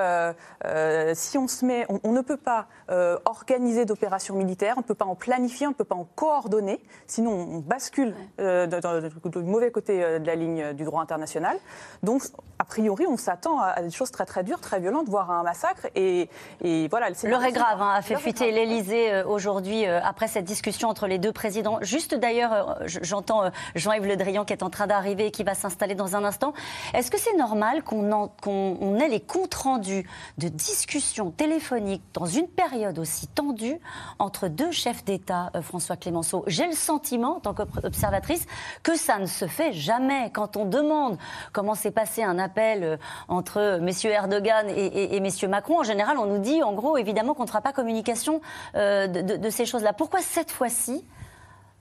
si 1.14 1.38
on 1.38 1.48
se 1.48 1.66
met, 1.66 1.86
on, 2.04 2.12
ne 2.12 2.22
peut 2.22 2.38
pas 2.38 2.68
organiser 3.26 3.86
d'opérations 3.86 4.36
militaires, 4.36 4.76
on 4.78 4.82
ne 4.82 4.86
peut 4.86 4.96
pas 4.96 5.06
en 5.06 5.16
planifier, 5.16 5.68
on 5.68 5.72
ne 5.72 5.76
peut 5.76 5.84
pas 5.84 5.96
en 5.96 6.08
coordonner, 6.16 6.82
sinon 7.08 7.32
on 7.32 7.60
bascule 7.60 8.16
du 8.38 9.40
mauvais 9.44 9.72
côté 9.72 10.20
de 10.20 10.26
la 10.26 10.36
ligne 10.36 10.74
du 10.74 10.84
droit 10.84 11.02
international. 11.02 11.58
Donc 12.04 12.24
a 12.60 12.64
priori 12.64 13.06
on 13.08 13.18
s'attend 13.18 13.60
à, 13.60 13.82
des 13.82 13.92
choses 13.92 14.12
très 14.12 14.26
très 14.26 14.44
dures, 14.44 14.60
très 14.60 14.80
violentes, 14.80 15.10
voire 15.10 15.32
à 15.32 15.36
un 15.36 15.44
massacre. 15.44 15.88
Et, 15.96 16.30
et 16.62 16.88
voilà. 16.90 17.10
L'heure 17.24 17.44
est 17.44 17.52
grave, 17.52 17.82
hein, 17.82 17.94
a 17.96 18.02
fait 18.02 18.16
fuiter 18.16 18.52
l'Elysée 18.52 19.24
aujourd'hui 19.24 19.86
après 19.86 20.28
cette 20.28 20.46
discussion 20.46 20.90
entre 20.90 21.08
les 21.08 21.18
deux 21.18 21.34
présidents 21.34 21.81
Juste 21.82 22.14
d'ailleurs, 22.14 22.54
euh, 22.54 22.74
j'entends 22.86 23.46
euh, 23.46 23.50
Jean-Yves 23.76 24.06
Le 24.06 24.16
Drian 24.16 24.46
qui 24.46 24.54
est 24.54 24.64
en 24.64 24.70
train 24.70 24.88
d'arriver 24.88 25.28
et 25.28 25.32
qui 25.32 25.44
va 25.44 25.56
s'installer 25.56 25.96
dans 25.96 26.16
un 26.16 26.24
instant. 26.24 26.54
Est-ce 26.94 27.10
que 27.10 27.20
c'est 27.20 27.36
normal 27.36 27.84
qu'on 27.84 29.00
ait 29.00 29.10
les 29.10 29.20
comptes 29.20 29.56
rendus 29.56 30.08
de 30.38 30.48
discussions 30.48 31.32
téléphoniques 31.32 32.04
dans 32.14 32.28
une 32.28 32.48
période 32.48 33.00
aussi 33.00 33.28
tendue 33.28 33.80
entre 34.20 34.48
deux 34.48 34.72
chefs 34.72 35.04
d'État, 35.04 35.52
euh, 35.56 35.62
François 35.62 35.98
Clémenceau? 35.98 36.44
J'ai 36.46 36.68
le 36.68 36.74
sentiment, 36.74 37.38
en 37.38 37.40
tant 37.40 37.54
qu'observatrice, 37.56 38.46
que 38.84 38.96
ça 38.96 39.18
ne 39.18 39.26
se 39.26 39.48
fait 39.48 39.74
jamais. 39.74 40.30
Quand 40.32 40.58
on 40.58 40.66
demande 40.66 41.18
comment 41.52 41.74
s'est 41.74 41.92
passé 41.92 42.24
un 42.24 42.38
appel 42.38 43.00
entre 43.28 43.80
messieurs 43.82 44.12
Erdogan 44.12 44.68
et, 44.70 45.20
messieurs 45.20 45.48
Macron, 45.48 45.80
en 45.80 45.84
général, 45.84 46.18
on 46.18 46.28
nous 46.28 46.40
dit, 46.40 46.62
en 46.62 46.74
gros, 46.74 46.98
évidemment, 46.98 47.34
qu'on 47.34 47.44
ne 47.44 47.48
fera 47.48 47.62
pas 47.62 47.74
communication 47.74 48.42
de 48.76 49.50
ces 49.50 49.66
choses-là. 49.66 49.94
Pourquoi 49.94 50.20
cette 50.22 50.52
fois-ci 50.52 51.04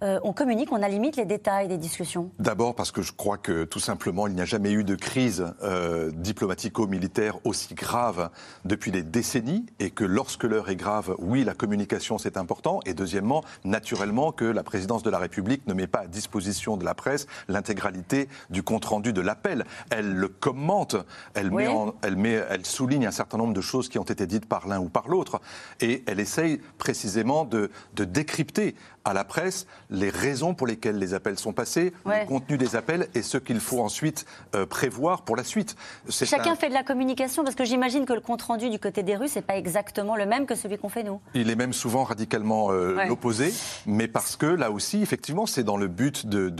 euh, 0.02 0.18
on 0.22 0.32
communique, 0.32 0.72
on 0.72 0.82
a 0.82 0.88
limite 0.88 1.16
les 1.16 1.26
détails 1.26 1.68
des 1.68 1.76
discussions 1.76 2.30
D'abord 2.38 2.74
parce 2.74 2.90
que 2.90 3.02
je 3.02 3.12
crois 3.12 3.36
que 3.36 3.64
tout 3.64 3.80
simplement, 3.80 4.26
il 4.26 4.34
n'y 4.34 4.40
a 4.40 4.46
jamais 4.46 4.72
eu 4.72 4.82
de 4.82 4.94
crise 4.94 5.52
euh, 5.62 6.10
diplomatico-militaire 6.12 7.38
aussi 7.44 7.74
grave 7.74 8.30
depuis 8.64 8.92
des 8.92 9.02
décennies 9.02 9.66
et 9.78 9.90
que 9.90 10.04
lorsque 10.04 10.44
l'heure 10.44 10.70
est 10.70 10.76
grave, 10.76 11.14
oui, 11.18 11.44
la 11.44 11.54
communication 11.54 12.18
c'est 12.18 12.36
important. 12.36 12.80
Et 12.86 12.94
deuxièmement, 12.94 13.44
naturellement, 13.64 14.32
que 14.32 14.44
la 14.44 14.62
présidence 14.62 15.02
de 15.02 15.10
la 15.10 15.18
République 15.18 15.66
ne 15.66 15.74
met 15.74 15.86
pas 15.86 16.00
à 16.00 16.06
disposition 16.06 16.76
de 16.76 16.84
la 16.84 16.94
presse 16.94 17.26
l'intégralité 17.48 18.28
du 18.48 18.62
compte-rendu 18.62 19.12
de 19.12 19.20
l'appel. 19.20 19.64
Elle 19.90 20.14
le 20.14 20.28
commente, 20.28 20.96
elle, 21.34 21.50
met 21.50 21.68
elle, 22.02 22.16
met, 22.16 22.42
elle 22.48 22.64
souligne 22.64 23.06
un 23.06 23.10
certain 23.10 23.36
nombre 23.36 23.54
de 23.54 23.60
choses 23.60 23.88
qui 23.88 23.98
ont 23.98 24.04
été 24.04 24.26
dites 24.26 24.46
par 24.46 24.66
l'un 24.66 24.80
ou 24.80 24.88
par 24.88 25.08
l'autre 25.08 25.40
et 25.80 26.02
elle 26.06 26.20
essaye 26.20 26.60
précisément 26.78 27.44
de, 27.44 27.70
de 27.94 28.04
décrypter 28.04 28.74
à 29.04 29.14
la 29.14 29.24
presse 29.24 29.66
les 29.90 30.10
raisons 30.10 30.54
pour 30.54 30.66
lesquelles 30.66 30.98
les 30.98 31.14
appels 31.14 31.38
sont 31.38 31.52
passés, 31.52 31.92
le 32.06 32.26
contenu 32.26 32.58
des 32.58 32.76
appels 32.76 33.08
et 33.14 33.22
ce 33.22 33.38
qu'il 33.38 33.60
faut 33.60 33.80
ensuite 33.80 34.26
euh, 34.54 34.66
prévoir 34.66 35.22
pour 35.22 35.36
la 35.36 35.44
suite. 35.44 35.76
Chacun 36.08 36.54
fait 36.54 36.68
de 36.68 36.74
la 36.74 36.82
communication 36.82 37.44
parce 37.44 37.56
que 37.56 37.64
j'imagine 37.64 38.04
que 38.04 38.12
le 38.12 38.20
compte-rendu 38.20 38.70
du 38.70 38.78
côté 38.78 39.02
des 39.02 39.16
Russes 39.16 39.36
n'est 39.36 39.42
pas 39.42 39.56
exactement 39.56 40.16
le 40.16 40.26
même 40.26 40.46
que 40.46 40.54
celui 40.54 40.78
qu'on 40.78 40.88
fait 40.88 41.02
nous. 41.02 41.20
Il 41.34 41.50
est 41.50 41.56
même 41.56 41.72
souvent 41.72 42.04
radicalement 42.04 42.70
euh, 42.70 43.04
l'opposé, 43.06 43.52
mais 43.86 44.08
parce 44.08 44.36
que 44.36 44.46
là 44.46 44.70
aussi, 44.70 45.02
effectivement, 45.02 45.46
c'est 45.46 45.64
dans 45.64 45.76
le 45.76 45.88
but 45.88 46.26
de, 46.26 46.50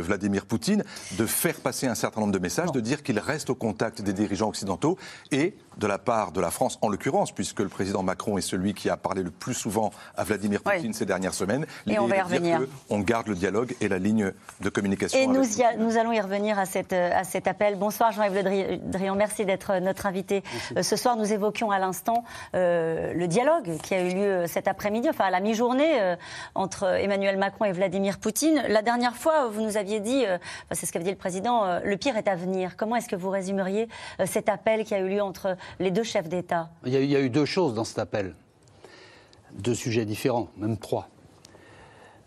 Vladimir 0.00 0.46
Poutine 0.46 0.84
de 1.18 1.26
faire 1.26 1.60
passer 1.60 1.86
un 1.86 1.94
certain 1.94 2.20
nombre 2.20 2.32
de 2.32 2.38
messages, 2.38 2.72
de 2.72 2.80
dire 2.80 3.02
qu'il 3.02 3.18
reste 3.18 3.50
au 3.50 3.54
contact 3.54 4.02
des 4.02 4.12
dirigeants 4.12 4.48
occidentaux 4.48 4.98
et 5.30 5.56
de 5.78 5.86
la 5.86 5.98
part 5.98 6.32
de 6.32 6.40
la 6.40 6.50
France, 6.50 6.78
en 6.82 6.88
l'occurrence, 6.88 7.32
puisque 7.32 7.60
le 7.60 7.68
président 7.68 8.02
Macron 8.02 8.36
est 8.36 8.42
celui 8.42 8.74
qui 8.74 8.90
a 8.90 8.96
parlé 8.96 9.22
le 9.22 9.30
plus 9.30 9.54
souvent 9.54 9.90
à 10.16 10.24
Vladimir 10.24 10.62
Poutine 10.62 10.92
ces 10.92 11.06
dernières 11.06 11.34
semaines. 11.34 11.66
Et 11.86 11.98
on 11.98 12.06
va 12.06 12.16
y 12.16 12.20
revenir. 12.20 12.60
On 12.90 13.00
garde 13.00 13.28
le 13.28 13.34
dialogue 13.34 13.74
et 13.80 13.88
la 13.88 13.98
ligne 13.98 14.32
de 14.60 14.68
communication. 14.68 15.18
Et 15.18 15.26
nous, 15.26 15.44
nous, 15.78 15.96
allons 15.96 16.12
y 16.12 16.20
revenir 16.20 16.58
à, 16.58 16.66
cette, 16.66 16.92
à 16.92 17.24
cet 17.24 17.46
appel. 17.46 17.76
Bonsoir 17.76 18.12
Jean-Yves 18.12 18.34
Le 18.34 18.76
Drian, 18.78 19.14
merci 19.14 19.44
d'être 19.44 19.78
notre 19.80 20.06
invité. 20.06 20.42
Euh, 20.76 20.82
ce 20.82 20.96
soir, 20.96 21.16
nous 21.16 21.32
évoquions 21.32 21.70
à 21.70 21.78
l'instant 21.78 22.24
euh, 22.54 23.12
le 23.14 23.28
dialogue 23.28 23.76
qui 23.82 23.94
a 23.94 24.02
eu 24.02 24.14
lieu 24.14 24.22
euh, 24.22 24.46
cet 24.46 24.68
après-midi, 24.68 25.08
enfin 25.08 25.26
à 25.26 25.30
la 25.30 25.40
mi-journée, 25.40 26.16
entre 26.54 26.84
Emmanuel 26.84 27.36
Macron 27.36 27.66
et 27.66 27.72
Vladimir 27.72 28.18
Poutine. 28.18 28.62
La 28.68 28.82
dernière 28.82 29.16
fois, 29.16 29.48
vous 29.48 29.62
nous 29.62 29.76
aviez 29.76 30.00
dit, 30.00 30.24
c'est 30.72 30.86
ce 30.86 30.92
qu'avait 30.92 31.04
dit 31.04 31.10
le 31.10 31.16
président, 31.16 31.80
le 31.84 31.96
pire 31.96 32.16
est 32.16 32.28
à 32.28 32.34
venir. 32.34 32.76
Comment 32.76 32.96
est-ce 32.96 33.08
que 33.08 33.16
vous 33.16 33.30
résumeriez 33.30 33.88
cet 34.24 34.48
appel 34.48 34.84
qui 34.84 34.94
a 34.94 34.98
eu 34.98 35.08
lieu 35.08 35.22
entre 35.22 35.56
les 35.78 35.90
deux 35.90 36.02
chefs 36.02 36.28
d'État 36.28 36.70
il, 36.84 36.94
il 36.94 37.10
y, 37.10 37.16
a 37.16 37.20
eu 37.20 37.30
deux 37.30 37.44
choses 37.44 37.74
dans 37.74 37.84
cet 37.84 37.98
appel. 37.98 38.34
Deux 39.52 39.74
sujets 39.74 40.04
différents, 40.04 40.48
même 40.56 40.76
trois. 40.76 41.08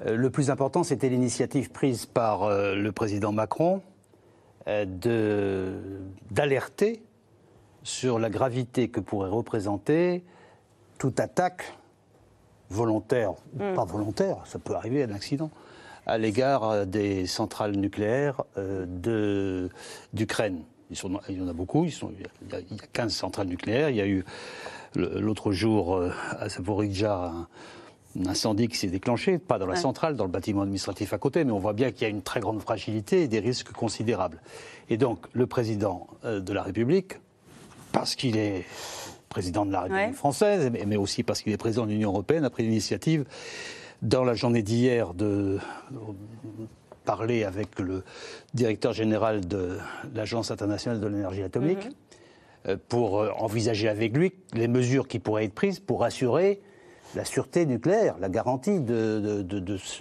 Euh, 0.06 0.16
le 0.16 0.30
plus 0.30 0.50
important, 0.50 0.84
c'était 0.84 1.10
l'initiative 1.10 1.72
prise 1.72 2.06
par 2.06 2.44
euh, 2.44 2.76
le 2.76 2.92
président 2.92 3.32
Macron 3.32 3.82
euh, 4.68 5.80
d'alerter 6.30 7.04
sur 7.84 8.20
la 8.20 8.30
gravité 8.30 8.90
que 8.90 9.00
pourrait 9.00 9.30
représenter 9.30 10.24
toute 10.98 11.20
attaque 11.20 11.78
volontaire 12.70 13.32
ou 13.32 13.64
hmm. 13.64 13.74
pas 13.74 13.86
volontaire, 13.86 14.38
ça 14.46 14.60
peut 14.60 14.76
arriver 14.76 15.04
un 15.04 15.12
accident, 15.12 15.50
à 16.06 16.18
l'égard 16.18 16.86
des 16.86 17.26
centrales 17.26 17.76
nucléaires 17.76 18.44
d'Ukraine. 20.14 20.64
Il 20.92 21.38
y 21.38 21.42
en 21.42 21.48
a 21.48 21.54
beaucoup, 21.54 21.86
il, 21.86 21.92
y 21.92 22.56
a, 22.56 22.60
15 22.94 23.14
centrales 23.14 23.48
nucléaires. 23.48 23.90
Il 23.90 23.96
y 23.96 24.02
a 24.02 24.08
eu 24.08 24.24
l'autre 24.96 25.52
jour 25.52 26.02
à 26.38 26.50
Zaporizhzhia 26.50 27.32
un 28.20 28.26
incendie 28.26 28.68
qui 28.68 28.78
s'est 28.78 28.88
déclenché, 28.88 29.38
pas 29.38 29.58
dans 29.58 29.66
la 29.66 29.76
centrale, 29.76 30.16
dans 30.16 30.26
le 30.26 30.32
bâtiment 30.32 30.62
administratif 30.62 31.14
à 31.14 31.18
côté, 31.18 31.44
mais 31.44 31.52
on 31.52 31.60
voit 31.60 31.74
bien 31.74 31.92
qu'il 31.92 32.04
y 32.04 32.06
a 32.06 32.10
une 32.10 32.22
très 32.22 32.40
grande 32.40 32.62
fragilité 32.62 33.24
et 33.24 33.28
des 33.28 33.40
risques 33.40 33.72
considérables. 33.72 34.42
Et 34.90 34.98
donc, 34.98 35.26
le 35.34 35.48
président 35.48 36.08
euh, 36.26 36.40
de 36.40 36.54
la 36.54 36.64
République, 36.64 37.20
parce 37.92 38.16
qu'il 38.16 38.38
est 38.38 38.66
président 39.30 39.66
de 39.66 39.72
la 39.72 39.82
République 39.82 40.16
française, 40.16 40.72
mais 40.86 40.98
aussi 40.98 41.24
parce 41.24 41.42
qu'il 41.42 41.54
est 41.54 41.58
président 41.58 41.86
de 41.86 41.92
l'Union 41.92 42.10
européenne, 42.10 42.44
a 42.44 42.50
pris 42.50 42.64
l'initiative, 42.64 43.26
dans 44.02 44.24
la 44.24 44.34
journée 44.34 44.64
d'hier, 44.64 45.14
de 45.14 45.60
parler 47.06 47.44
avec 47.44 47.80
le 47.80 48.04
directeur 48.54 48.94
général 48.94 49.48
de 49.48 49.78
l'Agence 50.14 50.52
internationale 50.52 51.00
de 51.00 51.08
l'énergie 51.08 51.44
atomique 51.44 51.86
mhm. 51.86 51.92
euh, 52.68 52.78
pour 52.90 53.20
euh, 53.20 53.32
envisager 53.38 53.88
avec 53.88 54.16
lui 54.16 54.34
les 54.54 54.68
mesures 54.68 55.08
qui 55.08 55.20
pourraient 55.20 55.46
être 55.46 55.54
prises 55.54 55.80
pour 55.80 56.04
assurer 56.04 56.62
la 57.16 57.26
sûreté 57.26 57.66
nucléaire, 57.66 58.16
la 58.20 58.30
garantie 58.30 58.80
de, 58.80 59.46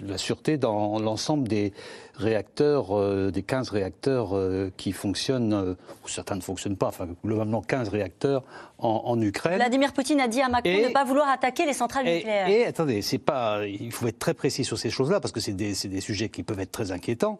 la 0.05 0.17
sûreté 0.17 0.57
dans 0.57 0.99
l'ensemble 0.99 1.47
des 1.47 1.73
réacteurs, 2.15 2.97
euh, 2.97 3.31
des 3.31 3.43
15 3.43 3.69
réacteurs 3.69 4.35
qui 4.77 4.91
fonctionnent, 4.91 5.75
ou 6.03 6.07
certains 6.07 6.35
ne 6.35 6.41
fonctionnent 6.41 6.77
pas, 6.77 6.87
enfin 6.87 7.07
globalement 7.23 7.61
15 7.61 7.89
réacteurs 7.89 8.43
en, 8.77 9.21
Ukraine. 9.21 9.57
Vladimir 9.57 9.93
Poutine 9.93 10.19
a 10.19 10.27
dit 10.27 10.41
à 10.41 10.49
Macron 10.49 10.71
de 10.71 10.87
ne 10.87 10.93
pas 10.93 11.03
vouloir 11.03 11.29
attaquer 11.29 11.65
les 11.65 11.73
centrales 11.73 12.05
nucléaires. 12.05 12.47
Et 12.47 12.65
attendez, 12.65 13.01
c'est 13.01 13.19
pas, 13.19 13.65
il 13.65 13.91
faut 13.91 14.07
être 14.07 14.19
très 14.19 14.33
précis 14.33 14.63
sur 14.63 14.77
ces 14.77 14.89
choses-là 14.89 15.19
parce 15.19 15.31
que 15.31 15.39
c'est 15.39 15.53
des, 15.53 15.73
des, 15.73 16.01
sujets 16.01 16.29
qui 16.29 16.43
peuvent 16.43 16.59
être 16.59 16.71
très 16.71 16.91
inquiétants. 16.91 17.39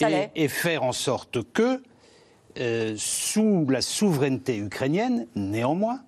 et, 0.00 0.28
et, 0.34 0.48
faire 0.48 0.84
en 0.84 0.92
sorte 0.92 1.42
que, 1.52 1.82
euh, 2.58 2.94
sous 2.96 3.66
la 3.68 3.80
souveraineté 3.80 4.56
ukrainienne, 4.56 5.26
néanmoins, 5.36 6.00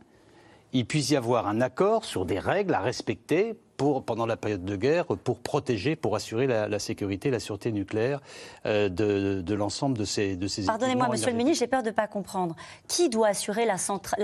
il 0.72 0.86
puisse 0.86 1.10
y 1.10 1.16
avoir 1.16 1.46
un 1.46 1.60
accord 1.60 2.04
sur 2.04 2.24
des 2.24 2.38
règles 2.38 2.74
à 2.74 2.80
respecter 2.80 3.54
pour, 3.76 4.04
pendant 4.04 4.26
la 4.26 4.36
période 4.36 4.64
de 4.64 4.76
guerre 4.76 5.06
pour 5.06 5.38
protéger, 5.38 5.96
pour 5.96 6.14
assurer 6.14 6.46
la, 6.46 6.78
sécurité, 6.78 7.30
la 7.30 7.40
sûreté 7.40 7.72
nucléaire 7.72 8.20
euh, 8.64 8.88
de, 8.88 9.54
l'ensemble 9.54 9.98
de 9.98 10.04
ces, 10.04 10.36
de 10.36 10.46
ces 10.46 10.64
Pardonnez-moi, 10.64 11.08
monsieur 11.08 11.30
le 11.30 11.36
ministre, 11.36 11.58
j'ai 11.60 11.66
peur 11.66 11.82
de 11.82 11.88
ne 11.88 11.94
pas 11.94 12.06
comprendre. 12.06 12.54
Qui 12.86 13.08
doit 13.08 13.28
assurer 13.28 13.66
la, 13.66 13.76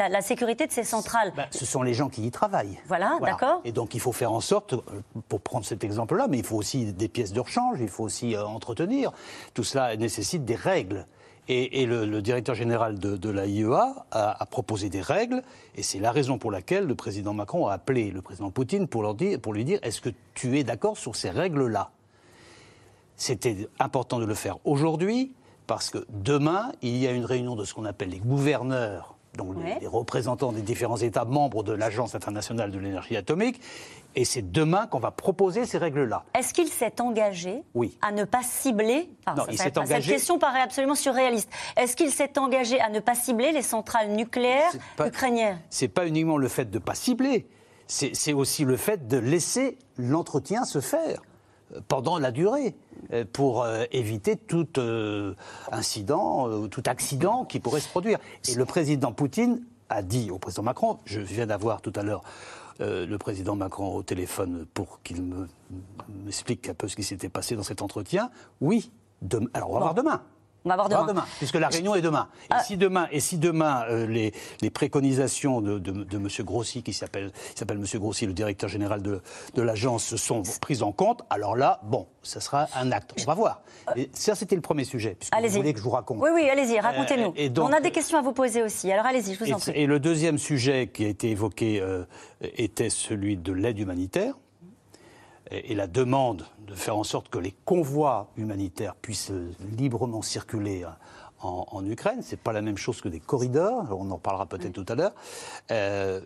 la, 0.09 0.21
sécurité 0.21 0.67
de 0.67 0.73
ces 0.73 0.85
centrales 0.85 1.33
bah, 1.37 1.47
Ce 1.51 1.67
sont 1.67 1.83
les 1.83 1.95
gens 1.95 2.09
qui 2.09 2.25
y 2.25 2.31
travaillent. 2.31 2.79
Voilà, 2.87 3.19
d'accord. 3.21 3.61
Et 3.65 3.73
donc 3.73 3.95
il 3.95 4.01
faut 4.01 4.13
faire 4.13 4.33
en 4.33 4.41
sorte, 4.41 4.75
euh, 4.75 4.81
pour 5.29 5.41
prendre 5.41 5.65
cet 5.65 5.85
exemple-là, 5.85 6.27
mais 6.29 6.39
il 6.39 6.45
faut 6.45 6.57
aussi 6.57 6.93
des 6.93 7.09
pièces 7.09 7.33
de 7.33 7.41
rechange, 7.41 7.79
il 7.81 7.89
faut 7.89 8.05
aussi 8.05 8.37
euh, 8.37 8.45
entretenir. 8.45 9.13
Tout 9.55 9.65
cela 9.65 9.97
nécessite 9.97 10.45
des 10.45 10.55
règles. 10.55 11.05
Et, 11.51 11.87
le, 11.87 12.21
directeur 12.21 12.55
général 12.55 12.99
de, 12.99 13.31
la 13.31 13.47
l'AIEA 13.47 14.07
a, 14.11 14.47
proposé 14.47 14.91
des 14.91 15.01
règles, 15.01 15.43
et 15.77 15.83
c'est 15.83 15.99
la 15.99 16.13
raison 16.13 16.37
pour 16.37 16.51
laquelle 16.51 16.85
le 16.85 16.95
président 16.95 17.33
Macron 17.33 17.69
a 17.69 17.73
appelé 17.73 18.11
le 18.11 18.21
président 18.21 18.51
Poutine 18.51 18.87
pour, 18.87 19.17
pour 19.41 19.53
lui 19.55 19.65
dire 19.65 19.79
est-ce 19.83 20.03
que 20.03 20.11
tu 20.35 20.59
es 20.59 20.65
d'accord 20.65 20.99
sur 20.99 21.17
ces 21.17 21.31
règles-là? 21.31 21.91
C'était 23.17 23.69
important 23.79 24.19
de 24.19 24.27
le 24.27 24.35
faire 24.35 24.59
aujourd'hui, 24.65 25.33
Parce 25.69 25.91
que 25.91 26.07
demain, 26.09 26.73
il 26.81 26.97
y 26.97 27.07
a 27.07 27.13
une 27.13 27.27
réunion 27.27 27.55
de 27.55 27.65
ce 27.65 27.75
qu'on 27.75 27.85
appelle 27.85 28.09
les 28.09 28.21
gouverneurs, 28.21 29.18
donc 29.39 29.55
les- 29.57 29.63
Ouais. 29.73 29.79
les 29.81 29.87
représentants 29.87 30.53
des 30.53 30.61
différents 30.61 30.99
États 30.99 31.25
membres 31.25 31.63
de 31.63 31.73
l'Agence 31.73 32.15
internationale 32.15 32.71
de 32.71 32.79
l'énergie 32.79 33.17
atomique. 33.17 33.61
Et 34.17 34.25
c'est 34.25 34.51
demain 34.53 34.87
qu'on 34.87 34.99
va 34.99 35.11
proposer 35.11 35.65
ces 35.65 35.79
règles-là. 35.79 36.25
Est-ce 36.37 36.53
qu'il 36.53 36.69
s'est 36.69 37.01
engagé 37.01 37.63
Oui. 37.75 37.97
à 38.03 38.11
ne 38.13 38.25
pas 38.25 38.43
cibler 38.43 39.09
enfin, 39.27 39.37
Non, 39.37 39.45
ça- 39.45 39.53
il 39.53 39.59
ça- 39.59 39.65
Cette 39.65 39.79
engagé- 39.79 40.13
question 40.13 40.39
paraît 40.39 40.61
absolument 40.61 40.95
surréaliste. 40.97 41.49
Est-ce 41.77 41.95
qu'il 41.97 42.11
s'est 42.11 42.39
engagé 42.39 42.81
à 42.81 42.91
ne 42.91 43.01
pas 43.01 43.15
cibler 43.15 43.53
les 43.53 43.63
centrales 43.63 44.11
nucléaires 44.11 44.73
pas- 44.97 45.07
ukrainiennes? 45.09 45.61
C'est 45.71 45.89
pas 45.89 46.07
uniquement 46.07 46.37
le 46.37 46.49
fait 46.49 46.65
de 46.69 46.79
ne 46.79 46.83
pas 46.83 46.95
cibler, 46.95 47.47
c'est 47.87 48.33
aussi 48.33 48.65
le 48.65 48.77
fait 48.77 49.07
de 49.07 49.19
laisser 49.19 49.79
l'entretien 49.97 50.65
se 50.65 50.81
faire 50.81 51.23
pendant 51.89 52.19
la 52.19 52.31
durée 52.31 52.75
euh, 53.13 53.25
pour 53.33 53.63
euh, 53.63 53.85
éviter 53.93 54.37
tout 54.37 54.67
euh, 54.79 55.35
incident, 55.73 56.49
euh, 56.49 56.67
tout 56.69 56.83
accident 56.87 57.45
qui 57.45 57.61
pourrait 57.61 57.81
se 57.81 57.89
produire. 57.89 58.19
Et 58.49 58.55
le 58.55 58.65
président 58.65 59.13
Poutine 59.13 59.63
a 59.89 60.03
dit 60.03 60.31
au 60.31 60.39
président 60.39 60.63
Macron, 60.63 60.99
je 61.05 61.21
viens 61.21 61.47
d'avoir 61.47 61.81
tout 61.81 61.93
à 61.97 62.03
l'heure 62.03 62.23
euh, 62.81 63.07
le 63.07 63.19
président 63.19 63.57
Macron 63.57 63.95
au 63.95 64.03
téléphone 64.03 64.67
pour 64.73 65.03
qu'il 65.03 65.23
me- 65.23 65.49
m'explique 66.25 66.69
un 66.69 66.75
peu 66.75 66.89
ce 66.89 66.97
qui 66.97 67.03
s'était 67.05 67.29
passé 67.29 67.57
dans 67.57 67.63
cet 67.63 67.83
entretien, 67.83 68.31
oui, 68.61 68.91
alors 69.53 69.71
on 69.71 69.75
va 69.75 69.81
voir 69.81 69.95
demain. 69.95 70.23
On 70.75 70.77
va 70.77 70.89
voir 70.89 71.07
demain. 71.07 71.25
puisque 71.39 71.55
la 71.57 71.69
réunion 71.69 71.95
est 71.95 72.01
demain. 72.03 72.29
Et 72.45 72.47
Ah. 72.51 72.63
si 72.63 72.77
demain, 72.77 73.09
et 73.11 73.21
si 73.21 73.39
demain 73.39 73.85
euh, 73.91 74.07
les, 74.07 74.33
les 74.61 74.71
préconisations 74.71 75.61
de, 75.61 75.79
de, 75.79 75.93
de 76.05 76.17
M. 76.17 76.29
Grossi, 76.41 76.83
qui 76.83 76.93
s'appelle 76.93 77.31
M. 77.61 77.85
Grossi, 77.95 78.27
le 78.27 78.33
directeur 78.33 78.69
général 78.69 79.03
de, 79.03 79.21
de 79.55 79.63
l'agence, 79.63 80.17
sont 80.17 80.43
prises 80.61 80.83
en 80.83 80.93
compte, 80.93 81.23
alors 81.31 81.57
là, 81.57 81.81
bon, 81.85 82.07
ça 82.23 82.41
sera 82.41 82.67
un 82.77 82.93
acte. 82.93 83.15
On 83.21 83.25
va 83.25 83.35
voir. 83.35 83.63
Et 83.97 84.11
ça, 84.13 84.35
c'était 84.35 84.57
le 84.57 84.61
premier 84.63 84.85
sujet, 84.85 85.15
puisque 85.19 85.33
vous 85.33 85.39
Allez-y. 85.39 85.57
voulez 85.57 85.73
que 85.73 85.79
je 85.79 85.85
vous 85.85 85.91
raconte. 85.91 86.19
Oui, 86.21 86.31
oui, 86.35 86.49
allez-y, 86.49 86.79
racontez-nous. 86.79 87.35
Euh, 87.39 87.49
On 87.63 87.73
a 87.73 87.81
des 87.81 87.91
questions 87.91 88.19
à 88.19 88.23
vous 88.23 88.33
poser 88.33 88.63
aussi. 88.63 88.91
Alors 88.93 89.07
allez-y, 89.07 89.35
je 89.35 89.39
vous 89.45 89.53
en 89.53 89.57
Et, 89.59 89.61
prie. 89.61 89.73
et 89.75 89.87
le 89.87 89.99
deuxième 90.01 90.39
sujet 90.39 90.89
qui 90.89 91.05
a 91.05 91.09
été 91.09 91.31
évoqué 91.31 91.81
euh, 91.81 92.05
était 92.43 92.91
celui 92.91 93.37
de 93.37 93.53
l'aide 93.53 93.79
humanitaire 93.79 94.35
et, 95.51 95.73
et 95.73 95.75
la 95.75 95.87
demande 95.87 96.47
de 96.67 96.75
faire 96.75 96.97
en 96.97 97.05
sorte 97.05 97.29
que 97.29 97.39
les 97.39 97.53
convois 97.65 98.31
humanitaires 98.37 98.95
puissent 98.95 99.33
librement 99.77 100.23
circuler 100.23 100.85
en, 101.41 101.67
en 101.71 101.87
Ukraine. 101.87 102.23
Ce 102.23 102.33
n'est 102.33 102.37
pas 102.43 102.53
la 102.53 102.63
même 102.63 102.77
chose 102.77 103.01
que 103.01 103.09
des 103.09 103.21
corridors, 103.21 103.87
on 103.91 104.11
en 104.11 104.19
parlera 104.19 104.47
peut-être 104.47 104.73
tout 104.73 104.87
à 104.89 104.95
l'heure. 104.95 105.15
Euh, 105.71 106.21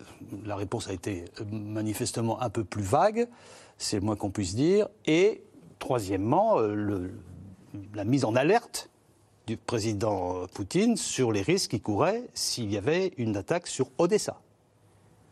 la 0.45 0.55
réponse 0.55 0.87
a 0.87 0.93
été 0.93 1.25
manifestement 1.51 2.41
un 2.41 2.49
peu 2.49 2.63
plus 2.63 2.83
vague, 2.83 3.27
c'est 3.77 3.97
le 3.97 4.01
moins 4.03 4.15
qu'on 4.15 4.31
puisse 4.31 4.55
dire. 4.55 4.87
Et 5.05 5.43
troisièmement, 5.79 6.59
euh, 6.59 6.73
le- 6.73 7.11
la 7.93 8.03
mise 8.03 8.25
en 8.25 8.35
alerte 8.35 8.89
du 9.47 9.57
président 9.57 10.47
Poutine 10.53 10.95
sur 10.95 11.31
les 11.31 11.41
risques 11.41 11.71
qu'il 11.71 11.81
courait 11.81 12.23
s'il 12.33 12.71
y 12.71 12.77
avait 12.77 13.13
une 13.17 13.35
attaque 13.35 13.67
sur 13.67 13.87
Odessa. 13.97 14.39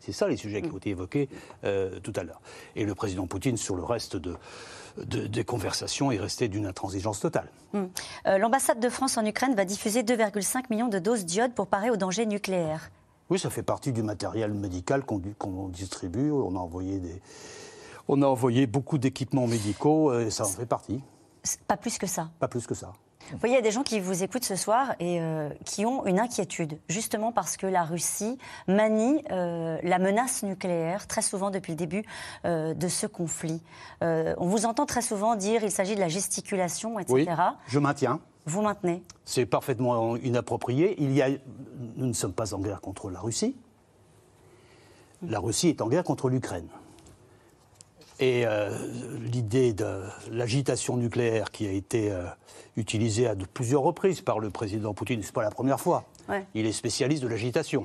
C'est 0.04 0.12
ça 0.12 0.26
les 0.26 0.36
sujets 0.36 0.62
qui 0.62 0.70
ont 0.70 0.78
été 0.78 0.90
évoqués 0.90 1.28
euh, 1.64 2.00
tout 2.00 2.12
à 2.16 2.24
l'heure. 2.24 2.40
Et 2.74 2.84
le 2.84 2.94
président 2.94 3.26
Poutine, 3.28 3.56
sur 3.56 3.76
le 3.76 3.84
reste 3.84 4.16
de, 4.16 4.34
de- 4.98 5.26
des 5.28 5.44
conversations, 5.44 6.10
est 6.10 6.18
resté 6.18 6.48
d'une 6.48 6.66
intransigeance 6.66 7.20
totale. 7.20 7.48
Hum. 7.72 7.88
Euh, 8.26 8.36
L'ambassade 8.38 8.80
de 8.80 8.88
France 8.88 9.16
en 9.16 9.24
Ukraine 9.24 9.54
va 9.54 9.64
diffuser 9.64 10.02
2,5 10.02 10.64
millions 10.70 10.88
de 10.88 10.98
doses 10.98 11.24
d'iode 11.24 11.54
pour 11.54 11.68
parer 11.68 11.90
aux 11.90 11.96
dangers 11.96 12.26
nucléaires. 12.26 12.90
Oui, 13.30 13.38
ça 13.38 13.48
fait 13.48 13.62
partie 13.62 13.92
du 13.92 14.02
matériel 14.02 14.52
médical 14.52 15.04
qu'on 15.04 15.68
distribue. 15.68 16.32
On 16.32 16.56
a 16.56 16.58
envoyé 16.58 16.98
des, 16.98 17.22
on 18.08 18.20
a 18.22 18.26
envoyé 18.26 18.66
beaucoup 18.66 18.98
d'équipements 18.98 19.46
médicaux, 19.46 20.10
euh, 20.10 20.26
et 20.26 20.30
ça 20.30 20.44
en 20.44 20.48
fait 20.48 20.66
partie. 20.66 21.00
Pas 21.68 21.76
plus 21.76 21.96
que 21.98 22.06
ça. 22.08 22.28
Pas 22.40 22.48
plus 22.48 22.66
que 22.66 22.74
ça. 22.74 22.92
Vous 23.30 23.38
voyez, 23.38 23.54
il 23.54 23.56
y 23.56 23.60
a 23.60 23.62
des 23.62 23.70
gens 23.70 23.82
qui 23.82 24.00
vous 24.00 24.22
écoutent 24.22 24.44
ce 24.44 24.56
soir 24.56 24.94
et 25.00 25.20
euh, 25.20 25.48
qui 25.64 25.86
ont 25.86 26.06
une 26.06 26.18
inquiétude, 26.18 26.78
justement 26.88 27.32
parce 27.32 27.56
que 27.56 27.66
la 27.66 27.84
Russie 27.84 28.38
manie 28.68 29.24
euh, 29.30 29.78
la 29.82 29.98
menace 29.98 30.42
nucléaire 30.42 31.06
très 31.06 31.22
souvent 31.22 31.50
depuis 31.50 31.72
le 31.72 31.76
début 31.76 32.04
euh, 32.44 32.74
de 32.74 32.88
ce 32.88 33.06
conflit. 33.06 33.62
On 34.00 34.46
vous 34.46 34.66
entend 34.66 34.86
très 34.86 35.02
souvent 35.02 35.36
dire 35.36 35.62
il 35.62 35.70
s'agit 35.70 35.94
de 35.94 36.00
la 36.00 36.08
gesticulation, 36.08 36.98
etc. 36.98 37.14
Oui, 37.14 37.26
je 37.68 37.78
maintiens. 37.78 38.20
Vous 38.44 38.60
maintenez? 38.60 39.02
C'est 39.24 39.46
parfaitement 39.46 40.16
inapproprié. 40.16 40.96
Il 41.00 41.12
y 41.12 41.22
a, 41.22 41.28
nous 41.96 42.06
ne 42.06 42.12
sommes 42.12 42.32
pas 42.32 42.54
en 42.54 42.58
guerre 42.58 42.80
contre 42.80 43.10
la 43.10 43.20
Russie. 43.20 43.54
La 45.22 45.38
Russie 45.38 45.68
est 45.68 45.80
en 45.80 45.88
guerre 45.88 46.02
contre 46.02 46.28
l'Ukraine. 46.28 46.66
Et 48.22 48.46
euh, 48.46 48.70
l'idée 49.18 49.72
de 49.72 50.00
l'agitation 50.30 50.96
nucléaire 50.96 51.50
qui 51.50 51.66
a 51.66 51.72
été 51.72 52.12
euh, 52.12 52.22
utilisée 52.76 53.26
à 53.26 53.34
de 53.34 53.44
plusieurs 53.44 53.82
reprises 53.82 54.20
par 54.20 54.38
le 54.38 54.48
président 54.48 54.94
Poutine, 54.94 55.24
c'est 55.24 55.34
pas 55.34 55.42
la 55.42 55.50
première 55.50 55.80
fois. 55.80 56.04
Ouais. 56.28 56.46
Il 56.54 56.64
est 56.64 56.72
spécialiste 56.72 57.24
de 57.24 57.26
l'agitation 57.26 57.84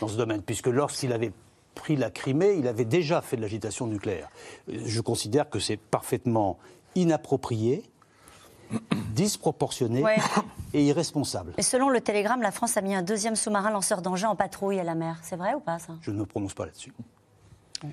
dans 0.00 0.08
ce 0.08 0.16
domaine, 0.16 0.40
puisque 0.40 0.68
lorsqu'il 0.68 1.12
avait 1.12 1.32
pris 1.74 1.96
la 1.96 2.10
Crimée, 2.10 2.54
il 2.54 2.66
avait 2.66 2.86
déjà 2.86 3.20
fait 3.20 3.36
de 3.36 3.42
l'agitation 3.42 3.86
nucléaire. 3.86 4.30
Je 4.68 5.02
considère 5.02 5.50
que 5.50 5.58
c'est 5.58 5.76
parfaitement 5.76 6.58
inapproprié, 6.94 7.82
disproportionné 9.14 10.02
Ouais. 10.02 10.16
et 10.72 10.82
irresponsable. 10.82 11.52
Et 11.58 11.62
selon 11.62 11.90
le 11.90 12.00
Télégramme, 12.00 12.40
la 12.40 12.52
France 12.52 12.78
a 12.78 12.80
mis 12.80 12.94
un 12.94 13.02
deuxième 13.02 13.36
sous-marin 13.36 13.70
lanceur 13.70 14.00
d'engins 14.00 14.30
en 14.30 14.36
patrouille 14.36 14.80
à 14.80 14.84
la 14.84 14.94
mer. 14.94 15.18
C'est 15.22 15.36
vrai 15.36 15.52
ou 15.52 15.60
pas 15.60 15.78
ça? 15.78 15.92
Je 16.00 16.10
ne 16.10 16.16
me 16.16 16.24
prononce 16.24 16.54
pas 16.54 16.64
là-dessus. 16.64 16.94
Euh, 17.84 17.88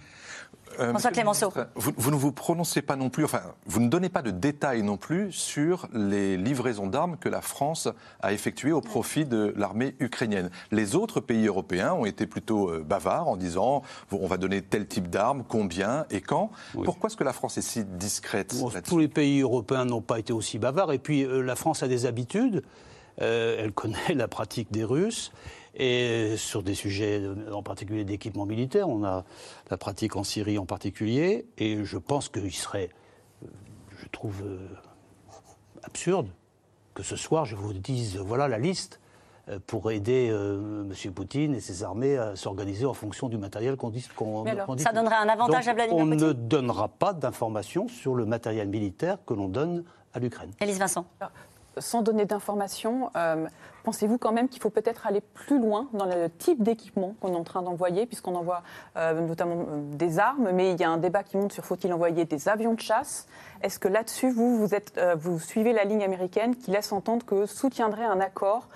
François 0.74 0.94
monsieur 0.94 1.10
le 1.10 1.14
Clémenceau. 1.14 1.52
ministre, 1.56 1.72
Vous, 1.76 1.92
vous 1.98 2.12
ne 2.12 2.16
vous 2.16 2.32
prononcez 2.32 2.82
pas 2.82 2.96
non 2.96 3.10
plus, 3.10 3.24
enfin, 3.24 3.42
vous 3.66 3.80
ne 3.80 3.88
donnez 3.88 4.10
pas 4.10 4.22
de 4.22 4.32
détails 4.32 4.84
non 4.84 4.98
plus 4.98 5.32
sur 5.32 5.88
les 5.94 6.38
livraisons 6.38 6.88
d'armes 6.88 7.18
que 7.18 7.30
la 7.30 7.42
France 7.42 7.88
a 8.22 8.34
effectuées 8.34 8.72
au 8.72 8.82
profit 8.82 9.26
de 9.26 9.54
l'armée 9.58 9.96
ukrainienne. 10.00 10.50
Les 10.72 10.96
autres 10.96 11.20
pays 11.20 11.48
européens 11.48 11.94
ont 11.94 12.06
été 12.06 12.28
plutôt 12.28 12.70
euh, 12.70 12.84
bavards 12.84 13.28
en 13.28 13.38
disant 13.38 13.84
on 14.12 14.28
va 14.28 14.38
donner 14.38 14.62
tel 14.62 14.88
type 14.88 15.10
d'armes, 15.10 15.44
combien 15.48 16.06
et 16.10 16.22
quand. 16.22 16.52
Pourquoi 16.84 17.08
est-ce 17.10 17.18
que 17.18 17.24
la 17.24 17.34
France 17.34 17.58
est 17.58 17.62
si 17.62 17.84
discrète 17.84 18.56
Bon, 18.60 18.72
tous 18.86 18.98
les 18.98 19.08
pays 19.08 19.42
européens 19.42 19.86
n'ont 19.86 20.02
pas 20.02 20.20
été 20.20 20.34
aussi 20.34 20.60
bavards. 20.60 20.94
Et 20.94 21.00
puis, 21.00 21.24
euh, 21.24 21.42
la 21.42 21.56
France 21.56 21.84
a 21.84 21.88
des 21.88 22.06
habitudes. 22.06 22.64
Euh, 23.22 23.58
elle 23.60 23.72
connaît 23.72 23.98
la 24.16 24.28
pratique 24.28 24.72
des 24.72 24.84
Russes. 24.84 25.32
Et 25.76 26.36
sur 26.38 26.64
des 26.64 26.76
sujets, 26.76 27.22
en 27.52 27.64
particulier 27.64 28.04
d'équipement 28.04 28.46
militaire, 28.46 28.90
on 28.90 29.04
a 29.04 29.24
la 29.70 29.78
pratique 29.78 30.16
en 30.16 30.24
Syrie 30.24 30.58
en 30.58 30.66
particulier. 30.66 31.46
Et 31.58 31.84
je 31.84 31.98
pense 31.98 32.28
qu'il 32.28 32.54
serait, 32.54 32.90
euh, 33.44 33.48
je 34.02 34.08
trouve, 34.10 34.42
euh, 34.44 34.68
absurde 35.84 36.28
que 36.94 37.04
ce 37.04 37.16
soir, 37.16 37.46
je 37.46 37.56
vous 37.56 37.74
dise, 37.74 38.18
voilà 38.18 38.48
la 38.48 38.58
liste 38.58 39.00
euh, 39.50 39.60
pour 39.66 39.92
aider 39.92 40.30
euh, 40.30 40.84
M. 40.84 41.14
Poutine 41.14 41.56
et 41.56 41.60
ses 41.60 41.84
armées 41.84 42.18
à 42.18 42.36
s'organiser 42.36 42.86
en 42.86 42.94
fonction 42.94 43.28
du 43.30 43.38
matériel 43.38 43.76
qu'on 43.76 43.90
dit 43.90 44.08
Mais 44.44 44.52
alors, 44.52 44.68
qu'on 44.68 44.78
ça 44.78 44.92
donnerait 44.92 45.16
un 45.16 45.28
avantage 45.28 45.66
Donc, 45.66 45.72
à 45.72 45.74
Vladimir 45.74 46.04
On 46.04 46.10
Poutine 46.10 46.28
ne 46.28 46.34
donnera 46.34 46.90
pas 46.90 47.14
d'informations 47.14 47.88
sur 47.88 48.14
le 48.14 48.26
matériel 48.26 48.68
militaire 48.68 49.18
que 49.26 49.34
l'on 49.34 49.48
donne 49.48 49.84
à 50.14 50.20
l'Ukraine. 50.20 50.52
Élise 50.60 50.78
Vincent. 50.78 51.06
Sans 51.78 52.02
donner 52.02 52.26
d'informations, 52.26 53.12
euh, 53.16 53.48
pensez-vous 53.84 54.18
quand 54.18 54.34
même 54.34 54.50
qu'il 54.50 54.62
faut 54.62 54.70
peut-être 54.70 55.08
aller 55.08 55.22
plus 55.22 55.58
loin 55.58 55.88
dans 55.94 56.06
le 56.06 56.30
type 56.30 56.62
d'équipement 56.62 57.16
qu'on 57.22 57.32
est 57.34 57.38
en 57.38 57.46
train 57.46 57.62
d'envoyer, 57.62 58.06
puisqu'on 58.06 58.36
envoie 58.36 58.62
euh, 58.98 59.22
notamment 59.22 59.66
euh, 59.70 59.82
des 59.96 60.20
armes, 60.20 60.50
mais 60.54 60.74
il 60.74 60.80
y 60.82 60.84
a 60.84 60.90
un 60.90 60.98
débat 60.98 61.24
qui 61.24 61.38
monte 61.38 61.54
sur 61.54 61.64
faut-il 61.64 61.94
envoyer 61.94 62.26
des 62.26 62.50
avions 62.50 62.74
de 62.74 62.80
chasse? 62.82 63.26
Est-ce 63.62 63.80
que 63.80 63.88
là-dessus, 63.88 64.32
vous, 64.32 64.58
vous, 64.58 64.76
êtes, 64.76 65.00
vous 65.18 65.40
suivez 65.40 65.72
la 65.72 65.86
ligne 65.86 66.04
américaine 66.04 66.56
qui 66.56 66.72
laisse 66.72 66.92
entendre 66.92 67.26
que 67.26 67.46
soutiendrait 67.46 68.06
un 68.06 68.20
accord 68.20 68.68